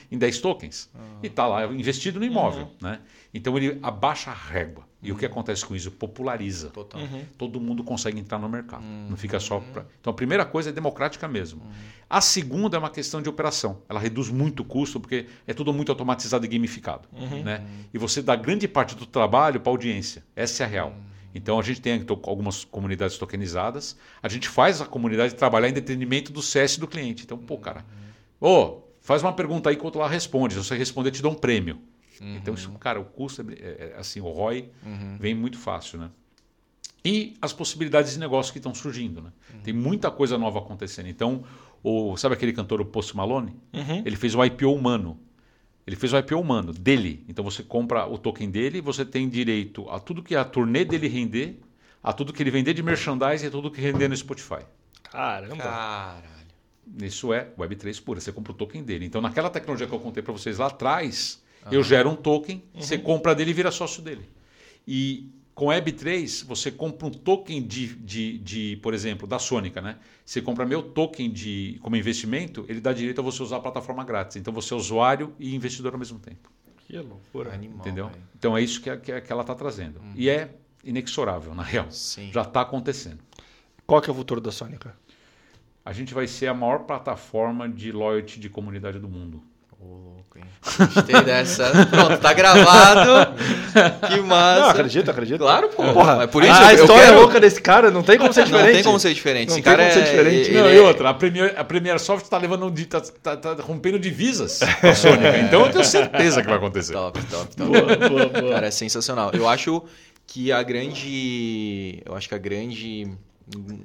em 0.09 0.17
10 0.17 0.39
tokens. 0.39 0.89
E 1.21 1.27
está 1.27 1.49
lá 1.49 1.67
investido 1.67 2.21
no 2.21 2.25
imóvel. 2.25 2.67
Uhum. 2.81 2.89
Né? 2.89 3.01
Então 3.33 3.57
ele 3.57 3.79
abaixa 3.83 4.31
a 4.31 4.35
régua. 4.35 4.89
E 5.01 5.11
uhum. 5.11 5.17
o 5.17 5.19
que 5.19 5.25
uhum. 5.25 5.31
acontece 5.31 5.65
com 5.65 5.77
isso? 5.77 5.91
Populariza. 5.91 6.73
Uhum. 6.77 7.25
Todo 7.37 7.61
mundo 7.61 7.85
consegue 7.85 8.19
entrar 8.19 8.39
no 8.39 8.49
mercado. 8.49 8.83
Uhum. 8.83 9.09
Não 9.11 9.17
fica 9.17 9.39
só. 9.39 9.61
Pra... 9.61 9.85
Então 10.01 10.11
a 10.11 10.15
primeira 10.15 10.45
coisa 10.45 10.71
é 10.71 10.73
democrática 10.73 11.29
mesmo. 11.29 11.63
Uhum. 11.63 11.71
A 12.11 12.21
segunda 12.21 12.77
é 12.77 12.79
uma 12.79 12.91
questão 12.91 13.23
de 13.23 13.29
operação. 13.29 13.83
Ela 13.89 14.01
reduz 14.01 14.29
muito 14.29 14.61
o 14.61 14.65
custo, 14.65 14.99
porque 14.99 15.27
é 15.47 15.55
tudo 15.55 15.73
muito 15.73 15.93
automatizado 15.93 16.45
e 16.45 16.49
gamificado. 16.49 17.09
Uhum. 17.13 17.45
Né? 17.45 17.65
E 17.93 17.99
você 17.99 18.23
dá 18.23 18.35
grande 18.35 18.67
parte 18.67 18.97
do 18.97 19.07
trabalho 19.07 19.61
para 19.61 19.71
a 19.71 19.75
audiência. 19.75 20.25
Essa 20.35 20.65
é 20.65 20.67
a 20.67 20.69
real. 20.69 20.95
Então 21.35 21.61
a 21.61 21.63
gente 21.63 21.81
tem 21.81 22.05
algumas 22.09 22.65
comunidades 22.65 23.19
tokenizadas, 23.19 23.97
a 24.23 24.29
gente 24.29 24.49
faz 24.49 24.81
a 24.81 24.87
comunidade 24.87 25.35
trabalhar 25.35 25.69
em 25.69 25.73
detrimento 25.73 26.33
do 26.33 26.43
CS 26.43 26.79
do 26.79 26.89
cliente. 26.89 27.25
Então, 27.25 27.37
pô, 27.39 27.59
cara, 27.59 27.85
ô, 28.41 28.49
oh, 28.49 28.83
faz 29.01 29.23
uma 29.23 29.33
pergunta 29.33 29.71
aí 29.71 29.77
que 29.77 29.83
o 29.83 29.85
outro 29.85 30.01
lá 30.01 30.09
responde. 30.09 30.55
Se 30.55 30.65
você 30.65 30.75
responder, 30.75 31.11
te 31.11 31.23
dá 31.23 31.29
um 31.29 31.35
prêmio. 31.35 31.79
Uhum. 32.21 32.37
Então, 32.37 32.55
isso, 32.55 32.71
cara, 32.73 33.01
o 33.01 33.05
custo, 33.05 33.43
é, 33.43 33.55
é, 33.55 33.93
é 33.95 33.99
assim, 33.99 34.21
o 34.21 34.29
ROI 34.29 34.71
uhum. 34.85 35.17
vem 35.19 35.35
muito 35.35 35.59
fácil, 35.59 35.99
né? 35.99 36.11
E 37.05 37.37
as 37.41 37.53
possibilidades 37.53 38.13
de 38.13 38.19
negócio 38.19 38.53
que 38.53 38.59
estão 38.59 38.75
surgindo, 38.75 39.23
né? 39.23 39.33
Uhum. 39.55 39.61
Tem 39.61 39.73
muita 39.73 40.11
coisa 40.11 40.37
nova 40.37 40.59
acontecendo. 40.59 41.09
Então, 41.09 41.45
o, 41.83 42.17
sabe 42.17 42.35
aquele 42.35 42.53
cantor, 42.53 42.81
o 42.81 42.85
Post 42.85 43.17
Malone? 43.17 43.55
Uhum. 43.73 44.03
Ele 44.05 44.17
fez 44.17 44.35
o 44.35 44.45
IPO 44.45 44.73
humano. 44.73 45.19
Ele 45.87 45.97
fez 45.97 46.13
o 46.13 46.19
IPO 46.19 46.39
humano, 46.39 46.73
dele. 46.73 47.25
Então 47.29 47.43
você 47.43 47.63
compra 47.63 48.07
o 48.07 48.19
token 48.19 48.51
dele 48.51 48.77
e 48.77 48.81
você 48.83 49.07
tem 49.07 49.27
direito 49.27 49.89
a 49.89 49.99
tudo 49.99 50.23
que 50.23 50.37
a 50.37 50.45
turnê 50.45 50.85
dele 50.85 51.09
render, 51.09 51.59
a 52.03 52.13
tudo 52.13 52.31
que 52.31 52.43
ele 52.43 52.51
vender 52.51 52.75
de 52.75 52.83
merchandising 52.83 53.47
e 53.47 53.49
a 53.49 53.51
tudo 53.51 53.71
que 53.71 53.81
render 53.81 54.07
no 54.07 54.15
Spotify. 54.15 54.67
Caramba! 55.05 55.57
Caralho. 55.57 56.39
Isso 57.03 57.33
é 57.33 57.49
Web3 57.59 58.03
pura, 58.03 58.21
você 58.21 58.31
compra 58.31 58.53
o 58.53 58.55
token 58.55 58.83
dele. 58.83 59.07
Então 59.07 59.23
naquela 59.23 59.49
tecnologia 59.49 59.87
que 59.87 59.95
eu 59.95 59.99
contei 59.99 60.23
para 60.23 60.33
vocês 60.33 60.59
lá 60.59 60.67
atrás, 60.67 61.43
uhum. 61.67 61.73
eu 61.73 61.83
gero 61.83 62.11
um 62.11 62.17
token, 62.17 62.63
uhum. 62.75 62.81
você 62.81 62.99
compra 62.99 63.35
dele 63.35 63.51
e 63.51 63.55
vira 63.55 63.71
sócio 63.71 64.03
dele. 64.03 64.29
E 64.87 65.31
com 65.55 65.67
Web3, 65.67 66.47
você 66.47 66.71
compra 66.71 67.09
um 67.09 67.11
token 67.11 67.61
de, 67.67 67.89
de, 67.97 68.39
de, 68.39 68.77
por 68.77 68.95
exemplo, 68.95 69.27
da 69.27 69.41
Sônica, 69.41 69.83
né? 69.83 69.99
Você 70.25 70.41
compra 70.41 70.65
meu 70.65 70.83
token 70.83 71.29
de, 71.31 71.81
como 71.83 71.97
investimento, 71.97 72.65
ele 72.69 72.81
dá 72.81 72.93
direito 72.93 73.21
a 73.21 73.25
você 73.25 73.43
usar 73.43 73.57
a 73.57 73.61
plataforma 73.61 74.05
grátis. 74.05 74.37
Então 74.37 74.55
você 74.55 74.73
é 74.73 74.77
usuário 74.77 75.35
e 75.37 75.55
investidor 75.57 75.93
ao 75.93 75.99
mesmo 75.99 76.21
tempo. 76.21 76.49
Que 76.87 76.97
loucura. 76.99 77.53
Animal, 77.53 77.81
Entendeu? 77.81 78.07
Véio. 78.07 78.23
Então 78.39 78.57
é 78.57 78.63
isso 78.63 78.81
que, 78.81 78.97
que, 78.99 79.21
que 79.21 79.33
ela 79.33 79.43
está 79.43 79.55
trazendo. 79.55 79.99
Uhum. 79.99 80.13
E 80.15 80.31
é 80.31 80.55
inexorável, 80.85 81.53
na 81.55 81.65
real. 81.65 81.91
Sim. 81.91 82.31
Já 82.33 82.43
está 82.43 82.61
acontecendo. 82.61 83.19
Qual 83.85 84.01
que 84.01 84.09
é 84.09 84.13
o 84.13 84.17
futuro 84.17 84.41
da 84.41 84.53
Sônica? 84.53 84.95
A 85.85 85.93
gente 85.93 86.15
vai 86.15 86.29
ser 86.29 86.47
a 86.47 86.55
maior 86.55 86.85
plataforma 86.85 87.69
de 87.69 87.91
loyalty 87.91 88.39
de 88.39 88.49
comunidade 88.49 88.99
do 88.99 89.09
mundo. 89.09 89.43
Ô, 89.81 89.87
louco, 89.87 90.39
hein? 90.39 90.45
Gostei 90.93 91.23
dessa. 91.23 91.71
Pronto, 91.87 92.19
tá 92.19 92.33
gravado. 92.33 93.35
Que 94.09 94.21
massa. 94.21 94.61
Não, 94.61 94.71
acredito, 94.71 95.11
acredito. 95.11 95.39
Claro, 95.39 95.69
pô. 95.69 95.93
Porra, 95.93 96.25
é 96.25 96.27
por 96.27 96.43
isso 96.43 96.53
a 96.53 96.75
história 96.75 97.07
quero... 97.07 97.21
louca 97.21 97.39
desse 97.39 97.61
cara 97.61 97.91
não 97.91 98.03
tem 98.03 98.19
como 98.19 98.33
ser 98.33 98.45
diferente. 98.45 98.67
Não 98.67 98.75
tem 98.75 98.85
como 98.85 98.99
ser 98.99 99.15
diferente. 99.15 99.49
Não 99.51 99.55
Esse 99.55 99.63
cara 99.63 99.83
é... 99.85 100.01
diferente. 100.01 100.51
Não, 100.51 100.69
e 100.69 100.79
outra, 100.81 101.11
a 101.11 101.15
Premier, 101.15 101.55
a 101.57 101.63
Premier 101.63 102.01
Soft 102.01 102.27
tá 102.27 102.39
levando 102.39 102.67
um 102.67 102.75
tá, 102.75 103.01
tá, 103.01 103.37
tá 103.37 103.63
rompendo 103.63 104.01
divisas 104.01 104.61
com 104.81 104.87
a 104.89 104.95
Sônica. 104.97 105.39
Então 105.39 105.65
eu 105.65 105.71
tenho 105.71 105.85
certeza 105.85 106.41
que 106.41 106.49
vai 106.49 106.57
acontecer. 106.57 106.93
Top, 106.93 107.21
top, 107.27 107.57
top. 107.57 107.71
Boa, 107.71 108.09
boa, 108.09 108.27
boa. 108.27 108.53
Cara, 108.55 108.67
é 108.67 108.71
sensacional. 108.73 109.31
Eu 109.33 109.49
acho 109.49 109.85
que 110.27 110.51
a 110.51 110.61
grande. 110.63 112.03
Eu 112.05 112.17
acho 112.17 112.29
que 112.29 112.35
a 112.35 112.39
grande 112.39 113.09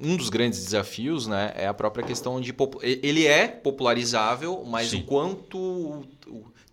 um 0.02 0.16
dos 0.16 0.28
grandes 0.28 0.62
desafios 0.64 1.26
né, 1.26 1.52
é 1.56 1.66
a 1.66 1.74
própria 1.74 2.04
questão 2.04 2.40
de. 2.40 2.54
Ele 2.82 3.26
é 3.26 3.48
popularizável, 3.48 4.64
mas 4.66 4.90
Sim. 4.90 5.00
o 5.00 5.02
quanto 5.04 6.04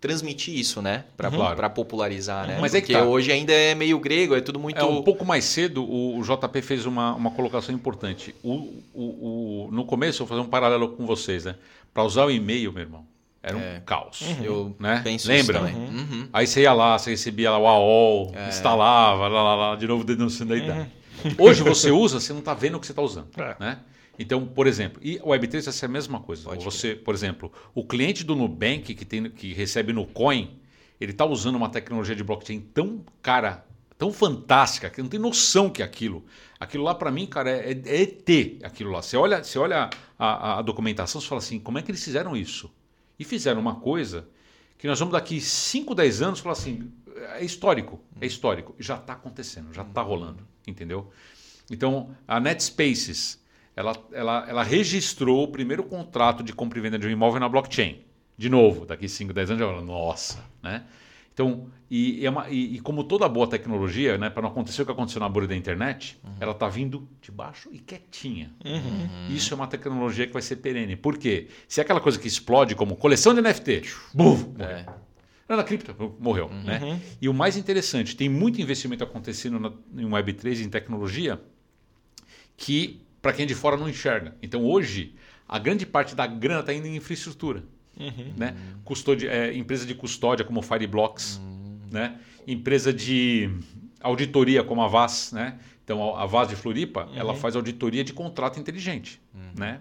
transmitir 0.02 0.58
isso, 0.58 0.82
né? 0.82 1.04
Para 1.16 1.30
uhum. 1.30 1.70
popularizar, 1.70 2.46
né? 2.48 2.58
Mas 2.60 2.74
é 2.74 2.80
Porque 2.80 2.92
tá. 2.92 3.04
hoje 3.04 3.30
ainda 3.30 3.52
é 3.52 3.72
meio 3.72 4.00
grego, 4.00 4.34
é 4.34 4.40
tudo 4.40 4.58
muito. 4.58 4.76
É, 4.76 4.84
um 4.84 5.00
pouco 5.00 5.24
mais 5.24 5.44
cedo, 5.44 5.84
o, 5.84 6.20
JP 6.22 6.60
fez 6.60 6.84
uma, 6.84 7.14
uma 7.14 7.30
colocação 7.30 7.72
importante. 7.72 8.34
O, 8.42 8.82
o, 8.92 9.04
o, 9.04 9.68
no 9.70 9.84
começo, 9.84 10.20
eu 10.20 10.26
vou 10.26 10.36
fazer 10.36 10.46
um 10.46 10.50
paralelo 10.50 10.88
com 10.88 11.06
vocês, 11.06 11.44
né? 11.44 11.54
Para 11.94 12.02
usar 12.02 12.24
o 12.24 12.32
e-mail, 12.32 12.72
meu 12.72 12.82
irmão, 12.82 13.06
era 13.40 13.56
um 13.56 13.60
é. 13.60 13.80
caos. 13.86 14.22
Uhum. 14.22 14.44
Eu 14.44 14.76
né? 14.80 15.00
penso 15.04 15.28
Lembra? 15.28 15.60
Uhum. 15.62 16.28
Aí 16.32 16.48
você 16.48 16.62
ia 16.62 16.72
lá, 16.72 16.98
você 16.98 17.10
recebia 17.10 17.52
lá 17.52 17.58
o 17.58 17.66
AOL, 17.68 18.32
é. 18.34 18.48
instalava, 18.48 19.28
lá, 19.28 19.42
lá, 19.42 19.54
lá, 19.54 19.76
de 19.76 19.86
novo 19.86 20.02
denunciando 20.02 20.54
a 20.54 20.56
idade. 20.56 20.90
Hoje 21.38 21.62
você 21.62 21.90
usa, 21.90 22.20
você 22.20 22.32
não 22.32 22.40
está 22.40 22.54
vendo 22.54 22.76
o 22.76 22.80
que 22.80 22.86
você 22.86 22.92
está 22.92 23.02
usando. 23.02 23.28
É. 23.36 23.56
Né? 23.58 23.80
Então, 24.18 24.46
por 24.46 24.66
exemplo, 24.66 25.00
e 25.02 25.16
o 25.22 25.28
Web3 25.28 25.64
vai 25.64 25.72
ser 25.72 25.86
a 25.86 25.88
mesma 25.88 26.20
coisa. 26.20 26.44
Pode 26.44 26.64
você, 26.64 26.94
por 26.94 27.14
exemplo, 27.14 27.52
o 27.74 27.84
cliente 27.84 28.24
do 28.24 28.34
Nubank 28.36 28.94
que, 28.94 29.04
tem, 29.04 29.30
que 29.30 29.52
recebe 29.52 29.92
no 29.92 30.06
Coin, 30.06 30.58
ele 31.00 31.12
está 31.12 31.24
usando 31.24 31.56
uma 31.56 31.68
tecnologia 31.68 32.14
de 32.14 32.22
blockchain 32.22 32.60
tão 32.60 33.04
cara, 33.20 33.64
tão 33.98 34.12
fantástica, 34.12 34.90
que 34.90 35.02
não 35.02 35.08
tem 35.08 35.18
noção 35.18 35.70
que 35.70 35.82
é 35.82 35.84
aquilo. 35.84 36.24
Aquilo 36.60 36.84
lá, 36.84 36.94
para 36.94 37.10
mim, 37.10 37.26
cara, 37.26 37.50
é, 37.50 37.72
é, 37.72 38.02
ET 38.02 38.62
aquilo 38.62 38.90
lá. 38.90 39.02
Você 39.02 39.16
olha, 39.16 39.42
você 39.42 39.58
olha 39.58 39.90
a, 40.18 40.58
a 40.58 40.62
documentação 40.62 41.20
e 41.20 41.24
fala 41.24 41.40
assim, 41.40 41.58
como 41.58 41.78
é 41.78 41.82
que 41.82 41.90
eles 41.90 42.04
fizeram 42.04 42.36
isso? 42.36 42.70
E 43.18 43.24
fizeram 43.24 43.60
uma 43.60 43.76
coisa 43.76 44.28
que 44.78 44.86
nós 44.86 44.98
vamos 44.98 45.12
daqui 45.12 45.40
5, 45.40 45.94
10 45.94 46.22
anos 46.22 46.40
falar 46.40 46.52
assim, 46.52 46.92
é 47.34 47.44
histórico, 47.44 48.00
é 48.20 48.26
histórico. 48.26 48.74
Já 48.78 48.96
está 48.96 49.14
acontecendo, 49.14 49.72
já 49.72 49.82
está 49.82 50.02
rolando, 50.02 50.46
entendeu? 50.66 51.10
Então, 51.70 52.10
a 52.26 52.38
NetSpaces, 52.38 53.42
ela, 53.74 53.96
ela, 54.12 54.46
ela 54.48 54.62
registrou 54.62 55.44
o 55.44 55.48
primeiro 55.48 55.82
contrato 55.82 56.42
de 56.42 56.52
compra 56.52 56.78
e 56.78 56.82
venda 56.82 56.98
de 56.98 57.06
um 57.06 57.10
imóvel 57.10 57.40
na 57.40 57.48
blockchain. 57.48 58.00
De 58.36 58.48
novo, 58.48 58.84
daqui 58.84 59.08
5, 59.08 59.32
10 59.32 59.50
anos, 59.50 59.60
já 59.60 59.68
fala, 59.68 59.82
nossa, 59.82 60.44
né? 60.62 60.84
Então, 61.32 61.66
e, 61.90 62.20
e, 62.20 62.26
é 62.26 62.30
uma, 62.30 62.48
e, 62.50 62.76
e, 62.76 62.80
como 62.80 63.04
toda 63.04 63.26
boa 63.28 63.46
tecnologia, 63.46 64.18
né, 64.18 64.28
para 64.28 64.42
não 64.42 64.50
acontecer 64.50 64.82
o 64.82 64.84
que 64.84 64.92
aconteceu 64.92 65.20
na 65.20 65.28
bolha 65.28 65.46
da 65.46 65.56
internet, 65.56 66.18
uhum. 66.22 66.32
ela 66.40 66.52
está 66.52 66.68
vindo 66.68 67.08
de 67.22 67.30
baixo 67.30 67.70
e 67.72 67.78
quietinha. 67.78 68.52
Uhum. 68.64 69.34
Isso 69.34 69.54
é 69.54 69.56
uma 69.56 69.66
tecnologia 69.66 70.26
que 70.26 70.32
vai 70.32 70.42
ser 70.42 70.56
perene. 70.56 70.94
Por 70.94 71.16
quê? 71.16 71.48
Se 71.66 71.80
é 71.80 71.82
aquela 71.82 72.00
coisa 72.00 72.18
que 72.18 72.28
explode 72.28 72.74
como 72.74 72.96
coleção 72.96 73.34
de 73.34 73.40
NFT, 73.40 73.82
buf, 74.12 74.46
é. 74.58 74.84
Na 75.48 75.62
cripto, 75.62 75.94
morreu. 76.18 76.46
Uhum. 76.46 76.62
Né? 76.62 77.00
E 77.20 77.28
o 77.28 77.34
mais 77.34 77.56
interessante, 77.56 78.16
tem 78.16 78.28
muito 78.28 78.60
investimento 78.60 79.04
acontecendo 79.04 79.58
na, 79.58 79.72
em 80.02 80.08
Web3, 80.08 80.64
em 80.64 80.68
tecnologia, 80.68 81.40
que 82.56 83.02
para 83.20 83.32
quem 83.32 83.46
de 83.46 83.54
fora 83.54 83.76
não 83.76 83.88
enxerga. 83.88 84.34
Então 84.42 84.64
hoje, 84.64 85.14
a 85.48 85.58
grande 85.58 85.84
parte 85.84 86.14
da 86.14 86.26
grana 86.26 86.60
está 86.60 86.72
indo 86.72 86.86
em 86.86 86.96
infraestrutura. 86.96 87.62
Uhum. 87.98 88.32
Né? 88.36 88.56
Custódia, 88.84 89.30
é, 89.30 89.54
empresa 89.54 89.84
de 89.84 89.94
custódia 89.94 90.44
como 90.44 90.62
Fireblocks, 90.62 91.36
uhum. 91.36 91.80
né? 91.90 92.18
empresa 92.46 92.92
de 92.92 93.50
auditoria 94.00 94.64
como 94.64 94.82
a 94.82 94.88
VAS. 94.88 95.32
Né? 95.32 95.58
Então 95.84 96.16
a 96.16 96.26
VAS 96.26 96.48
de 96.48 96.56
Floripa, 96.56 97.04
uhum. 97.04 97.14
ela 97.14 97.34
faz 97.34 97.54
auditoria 97.54 98.02
de 98.02 98.12
contrato 98.12 98.58
inteligente. 98.58 99.20
Uhum. 99.34 99.52
Né? 99.56 99.80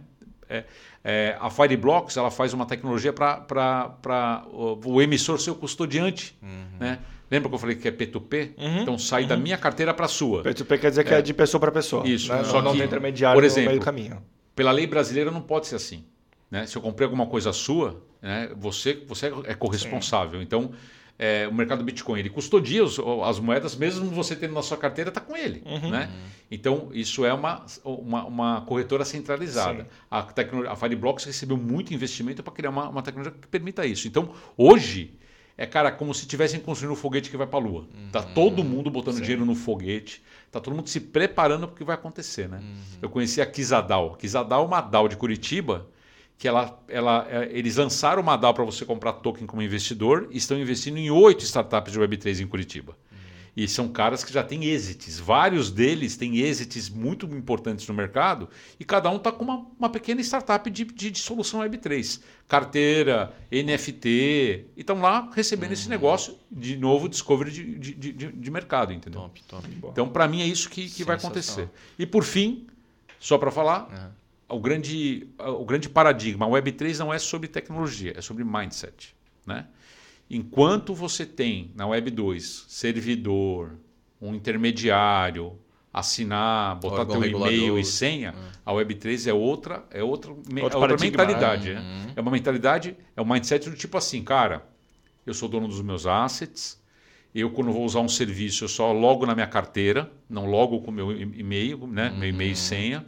É, 0.52 0.64
é, 1.04 1.38
a 1.40 1.50
Fireblocks 1.50 2.18
ela 2.18 2.30
faz 2.30 2.54
uma 2.54 2.66
tecnologia 2.66 3.14
para 3.14 4.46
o, 4.52 4.78
o 4.86 5.02
emissor 5.02 5.40
ser 5.40 5.52
o 5.52 5.56
custodiante. 5.56 6.38
Uhum. 6.42 6.78
Né? 6.80 7.00
Lembra 7.30 7.48
que 7.48 7.56
eu 7.56 7.60
falei 7.60 7.76
que 7.78 7.88
é 7.88 7.92
P2P? 7.92 8.52
Uhum, 8.58 8.82
então 8.82 9.00
sai 9.00 9.24
uhum. 9.24 9.30
da 9.30 9.38
minha 9.38 9.58
carteira 9.58 9.94
para 9.94 10.06
a 10.06 10.10
sua. 10.10 10.44
P2P 10.44 10.80
quer 10.80 10.90
dizer 10.90 11.06
que 11.06 11.14
é, 11.14 11.20
é 11.20 11.22
de 11.22 11.34
pessoa 11.34 11.62
para 11.62 11.72
pessoa. 11.72 12.06
Isso. 12.06 12.32
Né? 12.32 12.44
Só 12.44 12.62
não, 12.62 12.74
que, 12.74 12.80
tem 12.80 12.88
intermediário 12.88 13.38
por 13.38 13.46
exemplo, 13.46 13.64
no 13.64 13.70
meio 13.70 13.80
do 13.80 13.86
caminho. 13.86 14.22
Pela 14.54 14.72
lei 14.72 14.86
brasileira 14.86 15.32
não 15.32 15.42
pode 15.42 15.68
ser 15.68 15.78
assim. 15.78 16.04
Né? 16.52 16.66
Se 16.66 16.76
eu 16.76 16.82
comprei 16.82 17.06
alguma 17.06 17.26
coisa 17.26 17.54
sua, 17.54 18.04
né, 18.22 18.52
você, 18.58 19.02
você 19.08 19.32
é 19.46 19.54
corresponsável. 19.54 20.40
Sim. 20.40 20.46
Então, 20.46 20.72
é, 21.22 21.48
o 21.48 21.54
mercado 21.54 21.84
Bitcoin 21.84 22.20
ele 22.20 22.32
custodia 22.32 22.84
os, 22.84 23.00
as 23.24 23.40
moedas, 23.40 23.76
mesmo 23.76 24.10
você 24.10 24.36
tendo 24.36 24.56
na 24.56 24.64
sua 24.64 24.76
carteira, 24.76 25.10
está 25.10 25.22
com 25.22 25.38
ele. 25.38 25.62
Uhum. 25.64 25.92
Né? 25.92 26.10
Então, 26.50 26.90
isso 26.92 27.24
é 27.24 27.32
uma, 27.32 27.64
uma, 27.86 28.26
uma 28.26 28.62
corretora 28.62 29.06
centralizada. 29.06 29.88
A, 30.10 30.26
a 30.68 30.76
Fireblocks 30.76 31.24
recebeu 31.24 31.58
muito 31.58 31.94
investimento 31.94 32.42
para 32.42 32.52
criar 32.52 32.72
uma, 32.72 32.90
uma 32.90 33.04
tecnologia 33.04 33.38
que 33.40 33.48
permita 33.48 33.86
isso. 33.86 34.08
Então, 34.08 34.34
hoje 34.58 35.14
é, 35.56 35.68
cara, 35.68 35.92
como 35.92 36.12
se 36.12 36.22
estivessem 36.22 36.60
construindo 36.60 36.94
um 36.94 36.96
foguete 36.96 37.30
que 37.30 37.38
vai 37.38 37.46
para 37.46 37.60
a 37.60 37.62
Lua. 37.62 37.82
Uhum. 37.82 38.10
Tá 38.12 38.24
todo 38.24 38.64
mundo 38.64 38.90
botando 38.90 39.18
Sim. 39.18 39.22
dinheiro 39.22 39.46
no 39.46 39.54
foguete, 39.54 40.24
tá 40.50 40.60
todo 40.60 40.74
mundo 40.76 40.90
se 40.90 41.00
preparando 41.00 41.68
para 41.68 41.76
o 41.76 41.78
que 41.78 41.84
vai 41.84 41.94
acontecer, 41.94 42.50
né? 42.50 42.58
Uhum. 42.58 42.98
Eu 43.00 43.10
conheci 43.12 43.40
a 43.40 43.46
Kizadal. 43.46 44.16
Kizadal 44.16 44.64
é 44.64 44.66
uma 44.66 44.82
DAO 44.82 45.08
de 45.08 45.16
Curitiba, 45.16 45.86
que 46.42 46.48
ela, 46.48 46.76
ela, 46.88 47.28
é, 47.30 47.52
eles 47.56 47.76
lançaram 47.76 48.20
uma 48.20 48.36
DAO 48.36 48.52
para 48.52 48.64
você 48.64 48.84
comprar 48.84 49.14
token 49.14 49.46
como 49.46 49.62
investidor 49.62 50.28
e 50.32 50.38
estão 50.38 50.58
investindo 50.58 50.98
em 50.98 51.12
oito 51.12 51.44
startups 51.44 51.94
de 51.94 52.00
Web3 52.00 52.40
em 52.40 52.48
Curitiba. 52.48 52.98
E 53.56 53.68
são 53.68 53.88
caras 53.88 54.24
que 54.24 54.34
já 54.34 54.44
têm 54.44 54.66
exits. 54.66 55.20
Vários 55.20 55.70
deles 55.70 56.18
têm 56.18 56.40
exits 56.40 56.90
muito 56.90 57.28
importantes 57.28 57.88
no 57.88 57.94
mercado 57.94 58.50
e 58.80 58.84
cada 58.84 59.08
um 59.12 59.18
está 59.18 59.32
com 59.32 59.44
uma, 59.44 59.68
uma 59.78 59.88
pequena 59.88 60.20
startup 60.22 60.68
de, 60.68 60.84
de, 60.84 61.12
de, 61.12 61.20
solução 61.20 61.60
Web3. 61.60 62.22
Carteira, 62.48 63.36
NFT, 63.52 64.08
e 64.76 64.82
estão 64.82 65.00
lá 65.00 65.30
recebendo 65.36 65.70
uhum. 65.70 65.74
esse 65.74 65.90
negócio 65.90 66.36
de 66.52 66.76
novo 66.76 67.08
discovery 67.08 67.52
de, 67.52 67.78
de, 67.78 68.14
de, 68.14 68.32
de 68.32 68.52
mercado, 68.52 68.92
entendeu? 68.92 69.22
Top, 69.22 69.44
top. 69.44 69.70
Então, 69.92 70.10
para 70.10 70.28
mim, 70.28 70.42
é 70.42 70.48
isso 70.48 70.68
que, 70.72 70.90
que 70.90 71.04
vai 71.04 71.18
acontecer. 71.18 71.70
E 72.00 72.06
por 72.08 72.24
fim, 72.24 72.66
só 73.20 73.38
para 73.38 73.52
falar, 73.52 73.88
uhum. 73.92 74.21
O, 74.52 74.60
grande, 74.60 75.28
o 75.40 75.66
grande 75.66 75.90
paradigma, 75.90 76.46
a 76.46 76.50
Web3 76.50 76.98
não 77.00 77.14
é 77.14 77.20
sobre 77.20 77.48
tecnologia, 77.48 78.14
é 78.16 78.22
sobre 78.22 78.44
mindset. 78.44 79.16
Né? 79.46 79.66
Enquanto 80.30 80.94
você 80.94 81.26
tem 81.26 81.72
na 81.76 81.88
Web 81.88 82.12
2 82.12 82.66
servidor, 82.68 83.76
um 84.22 84.34
intermediário, 84.34 85.58
assinar, 85.94 86.80
botar 86.80 87.06
teu 87.06 87.24
e-mail 87.24 87.78
e 87.78 87.84
senha, 87.84 88.34
hum. 88.34 88.52
a 88.66 88.74
Web 88.74 88.96
3 88.96 89.28
é 89.28 89.34
outra, 89.34 89.86
é 89.92 90.04
outra, 90.04 90.32
é 90.32 90.64
outra 90.64 90.98
mentalidade. 90.98 91.74
Né? 91.74 92.14
É 92.16 92.22
uma 92.22 92.32
mentalidade, 92.32 92.96
é 93.16 93.22
um 93.22 93.26
mindset 93.26 93.70
do 93.70 93.76
tipo 93.76 93.98
assim, 93.98 94.24
cara, 94.24 94.66
eu 95.26 95.34
sou 95.34 95.50
dono 95.50 95.68
dos 95.68 95.82
meus 95.82 96.06
assets, 96.06 96.80
Eu, 97.34 97.50
quando 97.50 97.72
vou 97.72 97.86
usar 97.86 98.02
um 98.02 98.10
serviço, 98.10 98.66
eu 98.66 98.68
só 98.68 98.92
logo 98.92 99.26
na 99.26 99.34
minha 99.34 99.48
carteira, 99.48 100.12
não 100.30 100.46
logo 100.46 100.82
com 100.82 100.92
meu 100.92 101.12
e-mail, 101.12 101.88
né? 101.88 102.10
meu 102.10 102.28
e-mail 102.28 102.52
e 102.52 102.56
senha. 102.56 103.06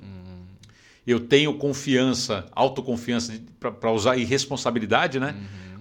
Eu 1.06 1.20
tenho 1.20 1.54
confiança, 1.56 2.46
autoconfiança 2.54 3.34
para 3.60 3.92
usar 3.92 4.18
e 4.18 4.24
responsabilidade, 4.24 5.20
né? 5.20 5.36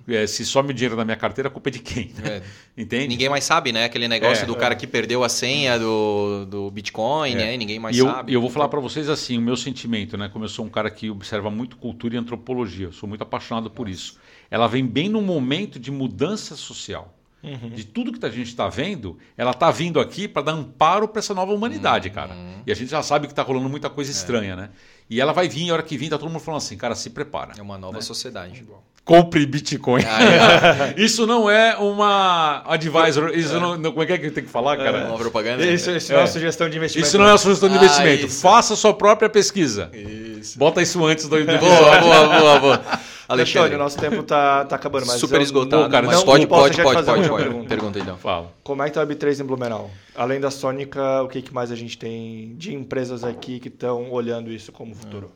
É, 0.08 0.26
se 0.26 0.44
some 0.44 0.70
o 0.70 0.74
dinheiro 0.74 0.96
na 0.96 1.04
minha 1.04 1.16
carteira, 1.16 1.48
a 1.48 1.50
culpa 1.50 1.68
é 1.68 1.72
de 1.72 1.78
quem? 1.78 2.12
Né? 2.18 2.42
É. 2.76 2.82
Entende? 2.82 3.08
Ninguém 3.08 3.28
mais 3.28 3.44
sabe, 3.44 3.72
né? 3.72 3.84
Aquele 3.84 4.08
negócio 4.08 4.42
é, 4.42 4.46
do 4.46 4.56
cara 4.56 4.74
que 4.74 4.86
perdeu 4.86 5.22
a 5.22 5.28
senha 5.28 5.78
do, 5.78 6.44
do 6.46 6.70
Bitcoin, 6.70 7.34
né? 7.34 7.56
Ninguém 7.56 7.78
mais 7.78 7.96
e 7.96 8.00
sabe. 8.00 8.32
E 8.32 8.34
eu, 8.34 8.38
eu 8.38 8.40
vou 8.40 8.50
falar 8.50 8.68
para 8.68 8.80
vocês 8.80 9.08
assim, 9.08 9.38
o 9.38 9.40
meu 9.40 9.56
sentimento, 9.56 10.16
né? 10.16 10.28
Como 10.28 10.44
eu 10.44 10.48
sou 10.48 10.64
um 10.64 10.68
cara 10.68 10.90
que 10.90 11.08
observa 11.08 11.50
muito 11.50 11.76
cultura 11.76 12.16
e 12.16 12.18
antropologia, 12.18 12.86
eu 12.86 12.92
sou 12.92 13.08
muito 13.08 13.22
apaixonado 13.22 13.70
por 13.70 13.88
isso. 13.88 14.18
Ela 14.50 14.66
vem 14.66 14.84
bem 14.84 15.08
no 15.08 15.22
momento 15.22 15.78
de 15.78 15.90
mudança 15.90 16.56
social. 16.56 17.16
Uhum. 17.42 17.70
De 17.70 17.84
tudo 17.84 18.12
que 18.12 18.24
a 18.24 18.30
gente 18.30 18.48
está 18.48 18.68
vendo, 18.68 19.18
ela 19.36 19.50
está 19.50 19.70
vindo 19.70 19.98
aqui 19.98 20.28
para 20.28 20.42
dar 20.42 20.52
amparo 20.52 21.08
para 21.08 21.18
essa 21.18 21.34
nova 21.34 21.52
humanidade, 21.52 22.08
uhum. 22.08 22.14
cara. 22.14 22.36
E 22.66 22.70
a 22.70 22.74
gente 22.74 22.90
já 22.90 23.02
sabe 23.02 23.26
que 23.26 23.32
está 23.32 23.42
rolando 23.42 23.68
muita 23.68 23.90
coisa 23.90 24.10
é. 24.10 24.14
estranha, 24.14 24.54
né? 24.54 24.70
E 25.10 25.20
ela 25.20 25.32
vai 25.32 25.48
vir, 25.48 25.70
a 25.70 25.74
hora 25.74 25.82
que 25.82 25.96
vir, 25.96 26.08
tá 26.08 26.16
todo 26.16 26.30
mundo 26.30 26.40
falando 26.40 26.58
assim, 26.58 26.76
cara, 26.76 26.94
se 26.94 27.10
prepara. 27.10 27.52
É 27.58 27.62
uma 27.62 27.76
nova 27.76 27.96
né? 27.96 28.00
sociedade. 28.00 28.64
Compre 29.04 29.44
Bitcoin. 29.44 30.04
Ah, 30.04 30.92
é. 30.92 30.94
isso 31.02 31.26
não 31.26 31.50
é 31.50 31.76
uma 31.76 32.62
advisor. 32.64 33.30
Isso 33.34 33.56
é. 33.56 33.60
Não, 33.60 33.76
não, 33.76 33.90
como 33.90 34.04
é 34.04 34.06
que, 34.06 34.12
é 34.12 34.18
que 34.18 34.30
tem 34.30 34.44
que 34.44 34.50
falar, 34.50 34.76
cara? 34.76 34.98
É 34.98 35.08
uma 35.08 35.18
propaganda. 35.18 35.66
Isso, 35.66 35.90
isso 35.90 36.12
não 36.12 36.20
é 36.20 36.22
uma 36.22 36.28
sugestão 36.28 36.70
de 36.70 36.76
investimento. 36.76 37.08
Isso 37.08 37.18
não 37.18 37.26
é 37.26 37.32
uma 37.32 37.38
sugestão 37.38 37.68
de 37.68 37.74
investimento. 37.74 38.26
Ah, 38.26 38.30
Faça 38.30 38.74
a 38.74 38.76
sua 38.76 38.94
própria 38.94 39.28
pesquisa. 39.28 39.90
Isso. 39.92 40.56
Bota 40.56 40.80
isso 40.80 41.04
antes 41.04 41.26
do. 41.26 41.30
boa, 41.44 42.00
boa, 42.00 42.40
boa, 42.40 42.60
boa. 42.60 42.82
Alexandre, 43.32 43.76
nosso 43.76 43.98
tempo 43.98 44.22
tá, 44.22 44.64
tá 44.64 44.76
acabando, 44.76 45.06
mas 45.06 45.20
super 45.20 45.40
esgotado. 45.40 45.88
cara, 45.90 46.06
mas 46.06 46.22
pode, 46.22 46.46
pode, 46.46 46.82
pode, 46.82 47.04
pode, 47.04 47.28
pode. 47.28 47.42
Pergunta. 47.44 47.68
pergunta 47.68 47.98
então. 47.98 48.16
Fala. 48.16 48.52
Como 48.62 48.82
é 48.82 48.86
que 48.86 48.92
tá 48.92 49.02
a 49.02 49.06
B3 49.06 49.40
em 49.40 49.44
Blumenau? 49.44 49.90
Além 50.14 50.40
da 50.40 50.50
Sônica, 50.50 51.22
o 51.22 51.28
que, 51.28 51.42
que 51.42 51.52
mais 51.52 51.72
a 51.72 51.76
gente 51.76 51.96
tem 51.96 52.54
de 52.56 52.74
empresas 52.74 53.24
aqui 53.24 53.58
que 53.58 53.68
estão 53.68 54.10
olhando 54.10 54.50
isso 54.50 54.70
como 54.72 54.94
futuro? 54.94 55.32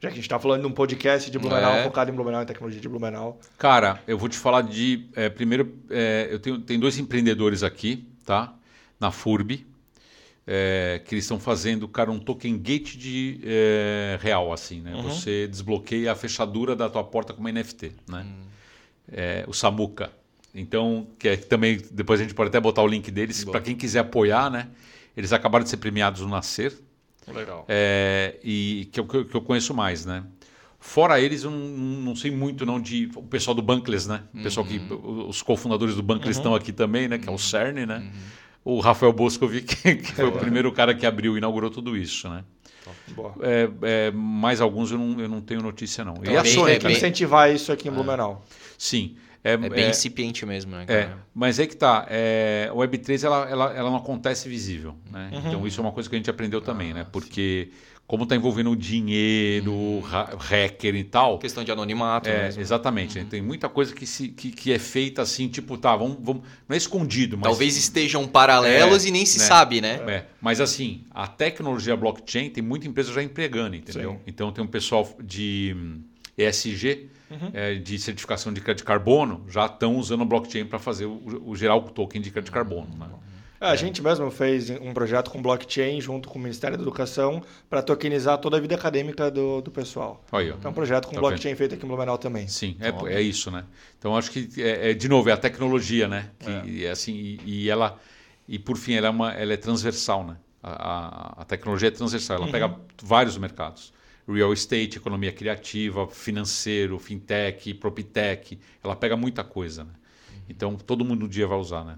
Já 0.00 0.08
que 0.08 0.14
a 0.14 0.16
gente 0.16 0.24
está 0.24 0.38
falando 0.38 0.62
de 0.62 0.66
um 0.66 0.72
podcast 0.72 1.30
de 1.30 1.38
Blumenau, 1.38 1.74
é. 1.74 1.84
focado 1.84 2.10
em 2.10 2.14
Blumenau, 2.14 2.42
em 2.42 2.46
tecnologia 2.46 2.80
de 2.80 2.88
Blumenau. 2.88 3.38
Cara, 3.56 4.00
eu 4.06 4.18
vou 4.18 4.28
te 4.28 4.36
falar 4.36 4.62
de. 4.62 5.06
É, 5.14 5.28
primeiro, 5.28 5.72
é, 5.88 6.26
eu 6.28 6.40
tenho, 6.40 6.58
tenho 6.58 6.80
dois 6.80 6.98
empreendedores 6.98 7.62
aqui, 7.62 8.04
tá? 8.26 8.52
Na 8.98 9.12
FURB, 9.12 9.64
é, 10.46 11.00
que 11.04 11.14
eles 11.14 11.24
estão 11.24 11.38
fazendo, 11.38 11.86
cara, 11.86 12.10
um 12.10 12.18
token 12.18 12.58
gate 12.58 12.96
de 12.96 13.40
é, 13.44 14.18
real, 14.20 14.52
assim, 14.52 14.80
né? 14.80 14.94
Uhum. 14.94 15.02
Você 15.04 15.46
desbloqueia 15.46 16.12
a 16.12 16.14
fechadura 16.14 16.74
da 16.74 16.88
tua 16.88 17.04
porta 17.04 17.32
com 17.32 17.40
uma 17.40 17.52
NFT, 17.52 17.92
né? 18.08 18.22
Uhum. 18.22 18.46
É, 19.12 19.44
o 19.46 19.52
Samuka. 19.52 20.10
Então, 20.54 21.06
que 21.18 21.28
é, 21.28 21.36
também, 21.36 21.80
depois 21.90 22.20
a 22.20 22.24
gente 22.24 22.34
pode 22.34 22.48
até 22.48 22.60
botar 22.60 22.82
o 22.82 22.86
link 22.86 23.10
deles, 23.10 23.44
para 23.44 23.60
quem 23.60 23.74
quiser 23.74 24.00
apoiar, 24.00 24.50
né? 24.50 24.68
Eles 25.16 25.32
acabaram 25.32 25.62
de 25.62 25.70
ser 25.70 25.76
premiados 25.76 26.22
no 26.22 26.28
Nascer, 26.28 26.72
Legal. 27.30 27.64
É, 27.68 28.36
e 28.42 28.88
que 28.90 28.98
eu, 28.98 29.06
que 29.06 29.34
eu 29.34 29.40
conheço 29.40 29.72
mais, 29.74 30.04
né? 30.04 30.24
Fora 30.80 31.20
eles, 31.20 31.44
eu 31.44 31.50
não, 31.50 31.58
não, 31.58 32.16
sei 32.16 32.30
muito 32.30 32.66
não 32.66 32.80
de 32.80 33.08
o 33.14 33.22
pessoal 33.22 33.54
do 33.54 33.62
Bankless, 33.62 34.08
né? 34.08 34.24
O 34.34 34.42
pessoal 34.42 34.66
que 34.66 34.78
uhum. 34.78 35.28
os 35.28 35.40
cofundadores 35.40 35.94
do 35.94 36.02
Bankless 36.02 36.38
uhum. 36.38 36.42
estão 36.42 36.54
aqui 36.54 36.72
também, 36.72 37.06
né? 37.06 37.18
Que 37.18 37.28
é 37.28 37.30
o 37.30 37.32
uhum. 37.32 37.38
CERN, 37.38 37.86
né? 37.86 38.12
O 38.64 38.80
Rafael 38.80 39.12
Boscovi, 39.12 39.62
que, 39.62 39.96
que 39.96 40.12
foi 40.12 40.24
é. 40.24 40.28
o 40.28 40.32
primeiro 40.32 40.70
cara 40.72 40.94
que 40.94 41.04
abriu, 41.04 41.36
inaugurou 41.36 41.70
tudo 41.70 41.96
isso, 41.96 42.28
né? 42.28 42.44
É, 43.40 43.70
é, 43.82 44.10
mais 44.10 44.60
alguns 44.60 44.90
eu 44.90 44.98
não, 44.98 45.20
eu 45.20 45.28
não 45.28 45.40
tenho 45.40 45.62
notícia 45.62 46.04
não. 46.04 46.14
Então, 46.18 46.32
e 46.32 46.36
a 46.36 46.44
Sony, 46.44 46.72
é, 46.72 46.92
incentivar 46.92 47.52
isso 47.52 47.72
aqui 47.72 47.88
em 47.88 47.92
Blumenau. 47.92 48.44
Sim. 48.78 49.16
É, 49.44 49.54
é 49.54 49.56
bem 49.56 49.84
é, 49.84 49.90
incipiente 49.90 50.46
mesmo, 50.46 50.70
né? 50.72 50.84
É, 50.88 51.10
mas 51.34 51.58
é 51.58 51.66
que 51.66 51.76
tá. 51.76 52.06
É, 52.08 52.70
o 52.72 52.76
Web3 52.76 53.24
ela, 53.24 53.48
ela, 53.50 53.74
ela 53.74 53.90
não 53.90 53.96
acontece 53.96 54.48
visível. 54.48 54.94
Né? 55.10 55.30
Uhum. 55.32 55.38
Então 55.38 55.66
isso 55.66 55.80
é 55.80 55.82
uma 55.82 55.92
coisa 55.92 56.08
que 56.08 56.14
a 56.14 56.18
gente 56.18 56.30
aprendeu 56.30 56.60
também, 56.60 56.92
ah, 56.92 56.94
né? 56.94 57.06
Porque 57.10 57.70
como 58.06 58.24
está 58.24 58.36
envolvendo 58.36 58.76
dinheiro, 58.76 59.72
uhum. 59.72 60.02
hacker 60.02 60.94
e 60.94 61.04
tal. 61.04 61.38
Questão 61.38 61.64
de 61.64 61.72
anonimato. 61.72 62.28
É, 62.28 62.44
mesmo. 62.44 62.60
Exatamente. 62.60 63.18
Uhum. 63.18 63.24
Tem 63.24 63.40
muita 63.40 63.68
coisa 63.68 63.94
que, 63.94 64.04
se, 64.06 64.28
que, 64.28 64.50
que, 64.50 64.72
é 64.72 64.78
feita 64.78 65.22
assim, 65.22 65.48
tipo, 65.48 65.78
tá, 65.78 65.96
vamos, 65.96 66.18
vamos. 66.20 66.42
Não 66.68 66.74
é 66.74 66.76
escondido, 66.76 67.36
mas. 67.36 67.44
Talvez 67.44 67.76
estejam 67.76 68.26
paralelos 68.26 69.04
é, 69.04 69.08
e 69.08 69.10
nem 69.10 69.24
se 69.24 69.38
né? 69.38 69.44
sabe, 69.44 69.80
né? 69.80 70.00
É. 70.06 70.24
Mas 70.40 70.60
assim, 70.60 71.04
a 71.10 71.26
tecnologia 71.26 71.96
blockchain 71.96 72.50
tem 72.50 72.62
muita 72.62 72.86
empresa 72.86 73.12
já 73.12 73.22
empregando, 73.22 73.76
entendeu? 73.76 74.12
Sim. 74.12 74.18
Então 74.26 74.52
tem 74.52 74.62
um 74.62 74.68
pessoal 74.68 75.08
de 75.22 75.74
ESG 76.36 77.08
uhum. 77.32 77.50
é, 77.52 77.74
de 77.74 77.98
certificação 77.98 78.52
de 78.52 78.60
crédito 78.60 78.82
de 78.82 78.84
carbono 78.84 79.44
já 79.48 79.66
estão 79.66 79.96
usando 79.96 80.24
blockchain 80.24 80.66
para 80.66 80.78
fazer 80.78 81.06
o, 81.06 81.42
o, 81.46 81.56
gerar 81.56 81.76
o 81.76 81.82
token 81.82 82.20
de 82.20 82.30
crédito 82.30 82.50
de 82.50 82.52
carbono. 82.52 82.88
Né? 82.98 83.06
É, 83.62 83.66
a 83.68 83.76
gente 83.76 84.02
mesmo 84.02 84.28
fez 84.28 84.70
um 84.70 84.92
projeto 84.92 85.30
com 85.30 85.40
blockchain 85.40 86.00
junto 86.00 86.28
com 86.28 86.36
o 86.36 86.42
Ministério 86.42 86.76
da 86.76 86.82
Educação 86.82 87.40
para 87.70 87.80
tokenizar 87.80 88.36
toda 88.38 88.56
a 88.56 88.60
vida 88.60 88.74
acadêmica 88.74 89.30
do, 89.30 89.60
do 89.62 89.70
pessoal. 89.70 90.24
Aí, 90.32 90.48
então, 90.50 90.72
um 90.72 90.74
projeto 90.74 91.06
com 91.06 91.14
tá 91.14 91.20
blockchain 91.20 91.52
vendo? 91.52 91.58
feito 91.58 91.74
aqui 91.76 91.84
em 91.84 91.88
Blumenau 91.88 92.18
também. 92.18 92.48
Sim, 92.48 92.76
é, 92.80 93.14
é 93.14 93.22
isso, 93.22 93.52
né? 93.52 93.64
Então, 93.96 94.16
acho 94.16 94.32
que, 94.32 94.50
é, 94.60 94.90
é, 94.90 94.94
de 94.94 95.08
novo, 95.08 95.30
é 95.30 95.32
a 95.32 95.36
tecnologia, 95.36 96.08
né? 96.08 96.30
Que, 96.40 96.86
é. 96.86 96.90
assim, 96.90 97.12
e, 97.14 97.40
e, 97.44 97.70
ela, 97.70 98.00
e 98.48 98.58
por 98.58 98.76
fim, 98.76 98.94
ela 98.94 99.06
é, 99.06 99.10
uma, 99.10 99.32
ela 99.32 99.52
é 99.52 99.56
transversal, 99.56 100.26
né? 100.26 100.36
A, 100.60 100.70
a, 100.72 101.42
a 101.42 101.44
tecnologia 101.44 101.86
é 101.86 101.92
transversal, 101.92 102.38
ela 102.38 102.46
uhum. 102.46 102.52
pega 102.52 102.76
vários 103.00 103.38
mercados 103.38 103.92
real 104.28 104.52
estate, 104.52 104.98
economia 104.98 105.32
criativa, 105.32 106.06
financeiro, 106.08 106.98
fintech, 106.98 107.74
proptech. 107.74 108.58
Ela 108.82 108.96
pega 108.96 109.16
muita 109.16 109.44
coisa, 109.44 109.84
né? 109.84 109.90
Então 110.48 110.76
todo 110.76 111.04
mundo 111.04 111.26
um 111.26 111.28
dia 111.28 111.46
vai 111.46 111.58
usar, 111.58 111.84
né? 111.84 111.96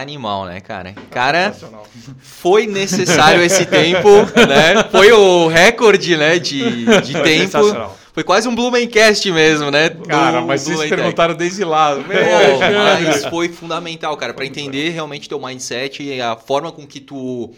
Animal, 0.00 0.46
né, 0.46 0.60
cara? 0.60 0.94
Cara, 1.10 1.54
foi 2.20 2.66
necessário 2.66 3.42
esse 3.42 3.66
tempo, 3.66 4.08
né? 4.46 4.84
Foi 4.90 5.12
o 5.12 5.48
recorde, 5.48 6.16
né, 6.16 6.38
de, 6.38 6.84
de 7.00 7.12
tempo. 7.22 7.58
Foi 8.14 8.22
quase 8.22 8.46
um 8.48 8.54
Blumencast 8.54 9.28
mesmo, 9.32 9.72
né? 9.72 9.90
Cara, 9.90 10.40
do, 10.40 10.46
mas 10.46 10.62
vocês 10.62 10.88
perguntaram 10.88 11.34
desde 11.34 11.64
lá. 11.64 11.96
Meu, 11.96 12.04
mas 13.02 13.24
foi 13.24 13.48
fundamental, 13.48 14.16
cara, 14.16 14.32
para 14.32 14.46
entender 14.46 14.90
realmente 14.90 15.28
teu 15.28 15.40
mindset 15.40 16.00
e 16.00 16.20
a 16.20 16.36
forma 16.36 16.70
com 16.70 16.86
que 16.86 17.00
tu 17.00 17.52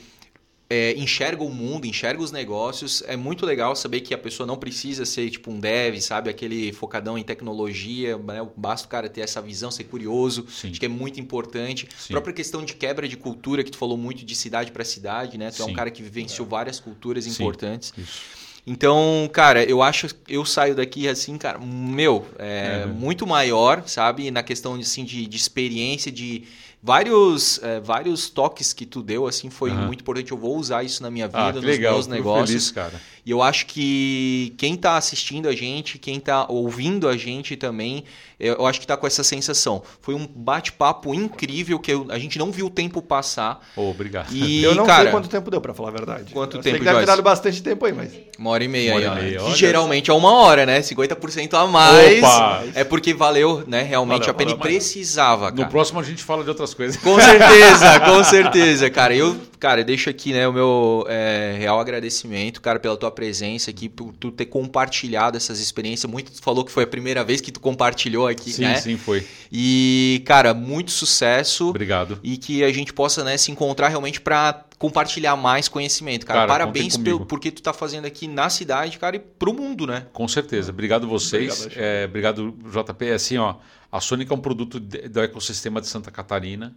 é, 0.68 0.94
enxerga 0.94 1.44
o 1.44 1.50
mundo, 1.50 1.86
enxerga 1.86 2.20
os 2.20 2.32
negócios. 2.32 3.02
É 3.06 3.16
muito 3.16 3.46
legal 3.46 3.76
saber 3.76 4.00
que 4.00 4.12
a 4.12 4.18
pessoa 4.18 4.46
não 4.46 4.56
precisa 4.56 5.06
ser 5.06 5.30
tipo 5.30 5.50
um 5.50 5.60
dev, 5.60 6.00
sabe? 6.00 6.28
Aquele 6.28 6.72
focadão 6.72 7.16
em 7.16 7.22
tecnologia. 7.22 8.18
Né? 8.18 8.46
Basta 8.56 8.86
o 8.86 8.90
cara 8.90 9.08
ter 9.08 9.20
essa 9.20 9.40
visão, 9.40 9.70
ser 9.70 9.84
curioso. 9.84 10.44
Sim. 10.48 10.70
Acho 10.70 10.80
que 10.80 10.86
é 10.86 10.88
muito 10.88 11.20
importante. 11.20 11.88
Sim. 11.96 12.12
A 12.12 12.16
própria 12.16 12.34
questão 12.34 12.64
de 12.64 12.74
quebra 12.74 13.06
de 13.06 13.16
cultura, 13.16 13.62
que 13.62 13.70
tu 13.70 13.78
falou 13.78 13.96
muito 13.96 14.24
de 14.24 14.34
cidade 14.34 14.72
para 14.72 14.84
cidade, 14.84 15.38
né? 15.38 15.50
Tu 15.50 15.56
Sim. 15.56 15.62
é 15.62 15.66
um 15.66 15.72
cara 15.72 15.90
que 15.90 16.02
vivenciou 16.02 16.46
várias 16.48 16.80
culturas 16.80 17.26
importantes. 17.26 17.92
Isso. 17.96 18.46
Então, 18.66 19.30
cara, 19.32 19.62
eu 19.62 19.80
acho 19.80 20.08
eu 20.28 20.44
saio 20.44 20.74
daqui 20.74 21.06
assim, 21.06 21.38
cara, 21.38 21.56
meu, 21.56 22.26
é, 22.36 22.82
é. 22.82 22.86
muito 22.86 23.24
maior, 23.24 23.84
sabe? 23.86 24.28
Na 24.32 24.42
questão 24.42 24.74
assim, 24.74 25.04
de, 25.04 25.24
de 25.28 25.36
experiência, 25.36 26.10
de 26.10 26.42
vários, 26.86 27.60
é, 27.64 27.80
vários 27.80 28.30
toques 28.30 28.72
que 28.72 28.86
tu 28.86 29.02
deu, 29.02 29.26
assim, 29.26 29.50
foi 29.50 29.72
uhum. 29.72 29.86
muito 29.86 30.02
importante. 30.02 30.30
Eu 30.30 30.38
vou 30.38 30.56
usar 30.56 30.84
isso 30.84 31.02
na 31.02 31.10
minha 31.10 31.24
ah, 31.24 31.28
vida, 31.28 31.40
ah, 31.40 31.52
nos 31.52 31.64
legal, 31.64 31.94
meus 31.94 32.06
negócios. 32.06 32.48
Feliz, 32.48 32.70
cara. 32.70 33.00
E 33.26 33.30
eu 33.32 33.42
acho 33.42 33.66
que 33.66 34.54
quem 34.56 34.74
está 34.74 34.96
assistindo 34.96 35.48
a 35.48 35.52
gente, 35.52 35.98
quem 35.98 36.18
está 36.18 36.46
ouvindo 36.48 37.08
a 37.08 37.16
gente 37.16 37.56
também, 37.56 38.04
eu 38.38 38.64
acho 38.64 38.78
que 38.78 38.84
está 38.84 38.96
com 38.96 39.04
essa 39.04 39.24
sensação. 39.24 39.82
Foi 40.00 40.14
um 40.14 40.24
bate-papo 40.24 41.12
incrível 41.12 41.76
que 41.80 41.92
eu, 41.92 42.06
a 42.08 42.20
gente 42.20 42.38
não 42.38 42.52
viu 42.52 42.66
o 42.66 42.70
tempo 42.70 43.02
passar. 43.02 43.66
Oh, 43.74 43.90
obrigado. 43.90 44.32
E, 44.32 44.62
eu 44.62 44.76
não 44.76 44.86
cara, 44.86 45.02
sei 45.02 45.10
quanto 45.10 45.28
tempo 45.28 45.50
deu, 45.50 45.60
para 45.60 45.74
falar 45.74 45.88
a 45.88 45.92
verdade. 45.92 46.32
Quanto 46.32 46.58
eu 46.58 46.62
tempo, 46.62 46.76
sei 46.76 46.78
que 46.78 46.84
deve 46.84 47.00
ter 47.00 47.06
dado 47.06 47.22
bastante 47.22 47.60
tempo 47.60 47.84
aí, 47.84 47.92
mas... 47.92 48.12
Uma 48.38 48.50
hora 48.50 48.62
e 48.62 48.68
meia. 48.68 48.92
Uma 48.92 49.10
hora 49.10 49.20
aí, 49.20 49.34
e 49.34 49.38
meia. 49.38 49.50
Que 49.50 49.56
geralmente 49.56 50.08
é 50.08 50.14
uma 50.14 50.32
hora, 50.32 50.64
né? 50.64 50.80
50% 50.80 51.54
a 51.54 51.66
mais. 51.66 52.18
Opa. 52.18 52.62
É 52.76 52.84
porque 52.84 53.12
valeu, 53.12 53.64
né? 53.66 53.82
Realmente 53.82 54.20
valeu, 54.20 54.30
a 54.30 54.34
pena 54.34 54.50
valeu, 54.50 54.62
precisava, 54.62 55.50
cara. 55.50 55.64
No 55.64 55.68
próximo 55.68 55.98
a 55.98 56.02
gente 56.04 56.22
fala 56.22 56.44
de 56.44 56.50
outras 56.50 56.74
coisas. 56.76 56.96
Com 56.96 57.18
certeza, 57.20 58.00
com 58.04 58.22
certeza, 58.22 58.90
cara. 58.90 59.14
Eu, 59.14 59.36
cara, 59.58 59.82
deixo 59.82 60.08
aqui, 60.08 60.32
né, 60.32 60.46
o 60.46 60.52
meu 60.52 61.04
é, 61.08 61.56
real 61.58 61.80
agradecimento, 61.80 62.60
cara, 62.60 62.78
pela 62.78 62.96
tua 62.96 63.10
presença 63.10 63.70
aqui 63.70 63.88
por 63.88 64.12
tu 64.12 64.30
ter 64.30 64.46
compartilhado 64.46 65.36
essas 65.36 65.58
experiências. 65.58 66.10
Muito 66.10 66.30
tu 66.30 66.42
falou 66.42 66.64
que 66.64 66.70
foi 66.70 66.84
a 66.84 66.86
primeira 66.86 67.24
vez 67.24 67.40
que 67.40 67.50
tu 67.50 67.58
compartilhou 67.58 68.28
aqui, 68.28 68.52
sim, 68.52 68.62
né? 68.62 68.76
Sim, 68.76 68.92
sim, 68.92 68.96
foi. 68.96 69.26
E, 69.50 70.22
cara, 70.26 70.52
muito 70.54 70.90
sucesso. 70.90 71.70
Obrigado. 71.70 72.20
E 72.22 72.36
que 72.36 72.62
a 72.62 72.72
gente 72.72 72.92
possa, 72.92 73.24
né, 73.24 73.36
se 73.36 73.50
encontrar 73.50 73.88
realmente 73.88 74.20
para 74.20 74.65
compartilhar 74.78 75.36
mais 75.36 75.68
conhecimento, 75.68 76.26
cara. 76.26 76.40
cara 76.40 76.48
Parabéns 76.48 76.96
pelo 76.96 77.24
porque 77.24 77.50
tu 77.50 77.62
tá 77.62 77.72
fazendo 77.72 78.04
aqui 78.04 78.28
na 78.28 78.50
cidade, 78.50 78.98
cara, 78.98 79.16
e 79.16 79.18
pro 79.18 79.54
mundo, 79.54 79.86
né? 79.86 80.06
Com 80.12 80.28
certeza. 80.28 80.70
Obrigado 80.70 81.06
vocês. 81.06 81.62
Obrigado, 81.62 81.82
é, 81.82 82.04
obrigado 82.04 82.58
JP. 82.64 83.06
É 83.06 83.14
assim, 83.14 83.38
ó, 83.38 83.56
a 83.90 84.00
Sonic 84.00 84.30
é 84.30 84.34
um 84.34 84.40
produto 84.40 84.78
do 84.78 85.20
ecossistema 85.20 85.80
de 85.80 85.86
Santa 85.86 86.10
Catarina 86.10 86.74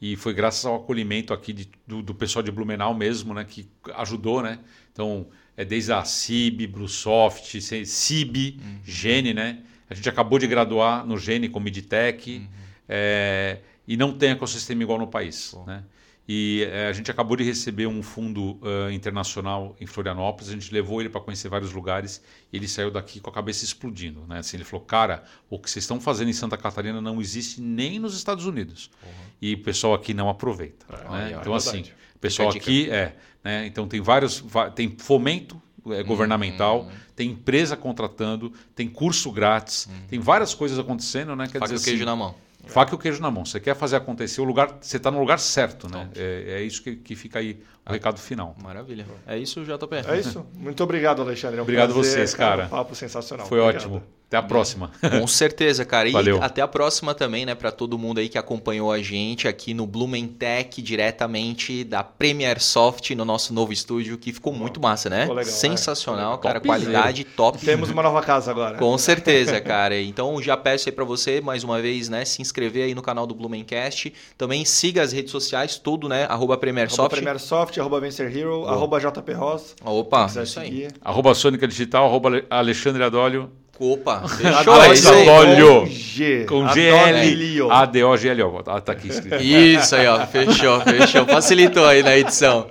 e 0.00 0.16
foi 0.16 0.32
graças 0.32 0.64
ao 0.64 0.76
acolhimento 0.76 1.32
aqui 1.32 1.52
de, 1.52 1.68
do, 1.86 2.02
do, 2.02 2.14
pessoal 2.14 2.42
de 2.42 2.50
Blumenau 2.50 2.94
mesmo, 2.94 3.34
né, 3.34 3.44
que 3.44 3.68
ajudou, 3.94 4.42
né? 4.42 4.58
Então, 4.92 5.26
é 5.56 5.64
desde 5.64 5.92
a 5.92 6.04
CIB, 6.04 6.66
Bluesoft, 6.66 7.60
CIB, 7.60 8.58
uhum. 8.60 8.78
Gene, 8.84 9.34
né? 9.34 9.58
A 9.88 9.94
gente 9.94 10.08
acabou 10.08 10.38
de 10.38 10.46
graduar 10.46 11.06
no 11.06 11.18
Gene 11.18 11.48
com 11.48 11.60
Midtech. 11.60 12.38
Uhum. 12.38 12.48
É, 12.88 13.58
e 13.86 13.96
não 13.96 14.12
tem 14.12 14.30
ecossistema 14.30 14.82
igual 14.82 14.98
no 14.98 15.06
país. 15.06 15.54
Né? 15.66 15.82
E 16.28 16.68
é, 16.70 16.86
a 16.86 16.92
gente 16.92 17.10
acabou 17.10 17.36
de 17.36 17.42
receber 17.42 17.86
um 17.88 18.00
fundo 18.00 18.52
uh, 18.62 18.90
internacional 18.92 19.74
em 19.80 19.86
Florianópolis, 19.86 20.50
a 20.50 20.52
gente 20.52 20.72
levou 20.72 21.00
ele 21.00 21.08
para 21.08 21.20
conhecer 21.20 21.48
vários 21.48 21.72
lugares 21.72 22.22
e 22.52 22.56
ele 22.56 22.68
saiu 22.68 22.92
daqui 22.92 23.18
com 23.18 23.28
a 23.28 23.32
cabeça 23.32 23.64
explodindo. 23.64 24.24
Né? 24.28 24.38
Assim, 24.38 24.56
ele 24.56 24.64
falou: 24.64 24.86
Cara, 24.86 25.24
o 25.50 25.58
que 25.58 25.68
vocês 25.68 25.82
estão 25.82 26.00
fazendo 26.00 26.28
em 26.28 26.32
Santa 26.32 26.56
Catarina 26.56 27.00
não 27.00 27.20
existe 27.20 27.60
nem 27.60 27.98
nos 27.98 28.16
Estados 28.16 28.46
Unidos. 28.46 28.88
Uhum. 29.02 29.10
E 29.40 29.54
o 29.54 29.62
pessoal 29.62 29.94
aqui 29.94 30.14
não 30.14 30.28
aproveita. 30.28 30.86
É, 30.88 31.10
né? 31.10 31.38
então, 31.40 31.54
é 31.54 31.56
assim, 31.56 31.84
o 32.14 32.18
pessoal 32.20 32.50
aqui 32.50 32.88
é. 32.88 33.16
Né? 33.42 33.66
Então, 33.66 33.88
tem 33.88 34.00
vários. 34.00 34.44
Tem 34.76 34.94
fomento 34.96 35.60
é, 35.90 36.04
governamental, 36.04 36.82
uhum. 36.82 36.90
tem 37.16 37.30
empresa 37.30 37.76
contratando, 37.76 38.52
tem 38.76 38.88
curso 38.88 39.32
grátis, 39.32 39.86
uhum. 39.86 40.06
tem 40.08 40.20
várias 40.20 40.54
coisas 40.54 40.78
acontecendo. 40.78 41.34
Né? 41.34 41.46
Quer 41.46 41.58
Faca 41.58 41.72
dizer, 41.72 41.82
o 41.82 41.84
queijo 41.84 42.04
assim, 42.04 42.10
na 42.10 42.16
mão. 42.16 42.34
Faca 42.66 42.92
e 42.92 42.94
o 42.94 42.98
queijo 42.98 43.20
na 43.20 43.30
mão. 43.30 43.44
Você 43.44 43.58
quer 43.58 43.74
fazer 43.74 43.96
acontecer, 43.96 44.40
o 44.40 44.44
lugar, 44.44 44.78
você 44.80 44.96
está 44.96 45.10
no 45.10 45.18
lugar 45.18 45.38
certo, 45.38 45.90
né? 45.90 46.08
É, 46.14 46.58
é, 46.58 46.62
isso 46.62 46.82
que, 46.82 46.96
que 46.96 47.16
fica 47.16 47.38
aí 47.38 47.52
o 47.52 47.56
ah, 47.86 47.92
recado 47.92 48.18
final. 48.18 48.56
Maravilha. 48.62 49.04
É 49.26 49.36
isso, 49.36 49.64
JP. 49.64 49.96
É 50.08 50.18
isso. 50.18 50.46
Muito 50.54 50.82
obrigado, 50.82 51.22
Alexandre. 51.22 51.58
É 51.58 51.60
um 51.60 51.64
obrigado 51.64 51.92
prazer, 51.92 52.12
vocês, 52.12 52.34
cara. 52.34 52.66
Um 52.66 52.68
papo 52.68 52.94
sensacional. 52.94 53.46
Foi 53.46 53.60
obrigado. 53.60 53.82
ótimo. 53.82 54.02
Até 54.32 54.38
a 54.38 54.42
próxima. 54.42 54.90
Com 55.20 55.26
certeza, 55.26 55.84
cara. 55.84 56.08
E 56.08 56.12
Valeu. 56.12 56.42
até 56.42 56.62
a 56.62 56.68
próxima 56.68 57.14
também, 57.14 57.44
né, 57.44 57.54
para 57.54 57.70
todo 57.70 57.98
mundo 57.98 58.18
aí 58.18 58.30
que 58.30 58.38
acompanhou 58.38 58.90
a 58.90 58.98
gente 59.02 59.46
aqui 59.46 59.74
no 59.74 59.86
Blumentech, 59.86 60.80
diretamente 60.80 61.84
da 61.84 62.02
Premier 62.02 62.58
Soft, 62.58 63.10
no 63.10 63.26
nosso 63.26 63.52
novo 63.52 63.74
estúdio, 63.74 64.16
que 64.16 64.32
ficou 64.32 64.54
muito 64.54 64.80
massa, 64.80 65.10
né? 65.10 65.22
Ficou 65.22 65.36
legal, 65.36 65.52
Sensacional, 65.52 66.34
é. 66.36 66.38
cara. 66.38 66.60
Qualidade 66.60 67.24
top. 67.24 67.58
Temos 67.58 67.90
uma 67.90 68.02
nova 68.02 68.22
casa 68.22 68.50
agora. 68.50 68.78
Com 68.78 68.96
certeza, 68.96 69.60
cara. 69.60 70.00
Então 70.00 70.40
já 70.40 70.56
peço 70.56 70.88
aí 70.88 70.92
para 70.94 71.04
você, 71.04 71.42
mais 71.42 71.62
uma 71.62 71.82
vez, 71.82 72.08
né, 72.08 72.24
se 72.24 72.40
inscrever 72.40 72.84
aí 72.84 72.94
no 72.94 73.02
canal 73.02 73.26
do 73.26 73.34
Blumencast. 73.34 74.14
Também 74.38 74.64
siga 74.64 75.02
as 75.02 75.12
redes 75.12 75.30
sociais, 75.30 75.76
tudo, 75.76 76.08
né? 76.08 76.24
Arroba 76.24 76.56
Premier 76.56 76.88
Soft. 76.88 77.00
Arroba 77.00 77.16
Premier 77.16 77.38
Soft, 77.38 77.76
arroba 77.76 78.00
Vencer 78.00 78.34
Hero, 78.34 78.60
Boa. 78.60 78.72
arroba 78.72 78.98
JP 78.98 79.32
Ross. 79.34 79.76
Opa, 79.84 80.26
isso 80.42 80.58
aí. 80.58 80.88
Arroba 81.02 81.34
Sônica 81.34 81.68
Digital, 81.68 82.06
arroba 82.06 82.42
Alexandre 82.48 83.02
Adólio. 83.02 83.50
Opa, 83.82 84.22
fechou 84.30 84.92
isso 84.92 85.12
aí. 85.12 85.26
Com 85.26 85.86
G. 85.86 86.44
Com 86.44 86.68
GL. 86.68 87.68
A-D-O-G-L-O. 87.68 88.62
Ah, 88.64 88.80
tá 88.80 88.92
aqui 88.92 89.08
escrito. 89.08 89.42
Isso 89.42 89.96
aí, 89.96 90.06
ó. 90.06 90.24
Fechou, 90.24 90.80
fechou. 90.82 91.26
Facilitou 91.26 91.84
aí 91.84 92.00
na 92.00 92.16
edição. 92.16 92.68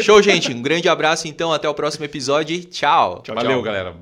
Show, 0.00 0.20
gente. 0.20 0.52
Um 0.52 0.60
grande 0.60 0.88
abraço, 0.88 1.28
então. 1.28 1.52
Até 1.52 1.68
o 1.68 1.74
próximo 1.74 2.04
episódio. 2.04 2.58
Tchau. 2.64 3.22
tchau 3.22 3.36
Valeu, 3.36 3.52
tchau. 3.52 3.62
galera. 3.62 3.94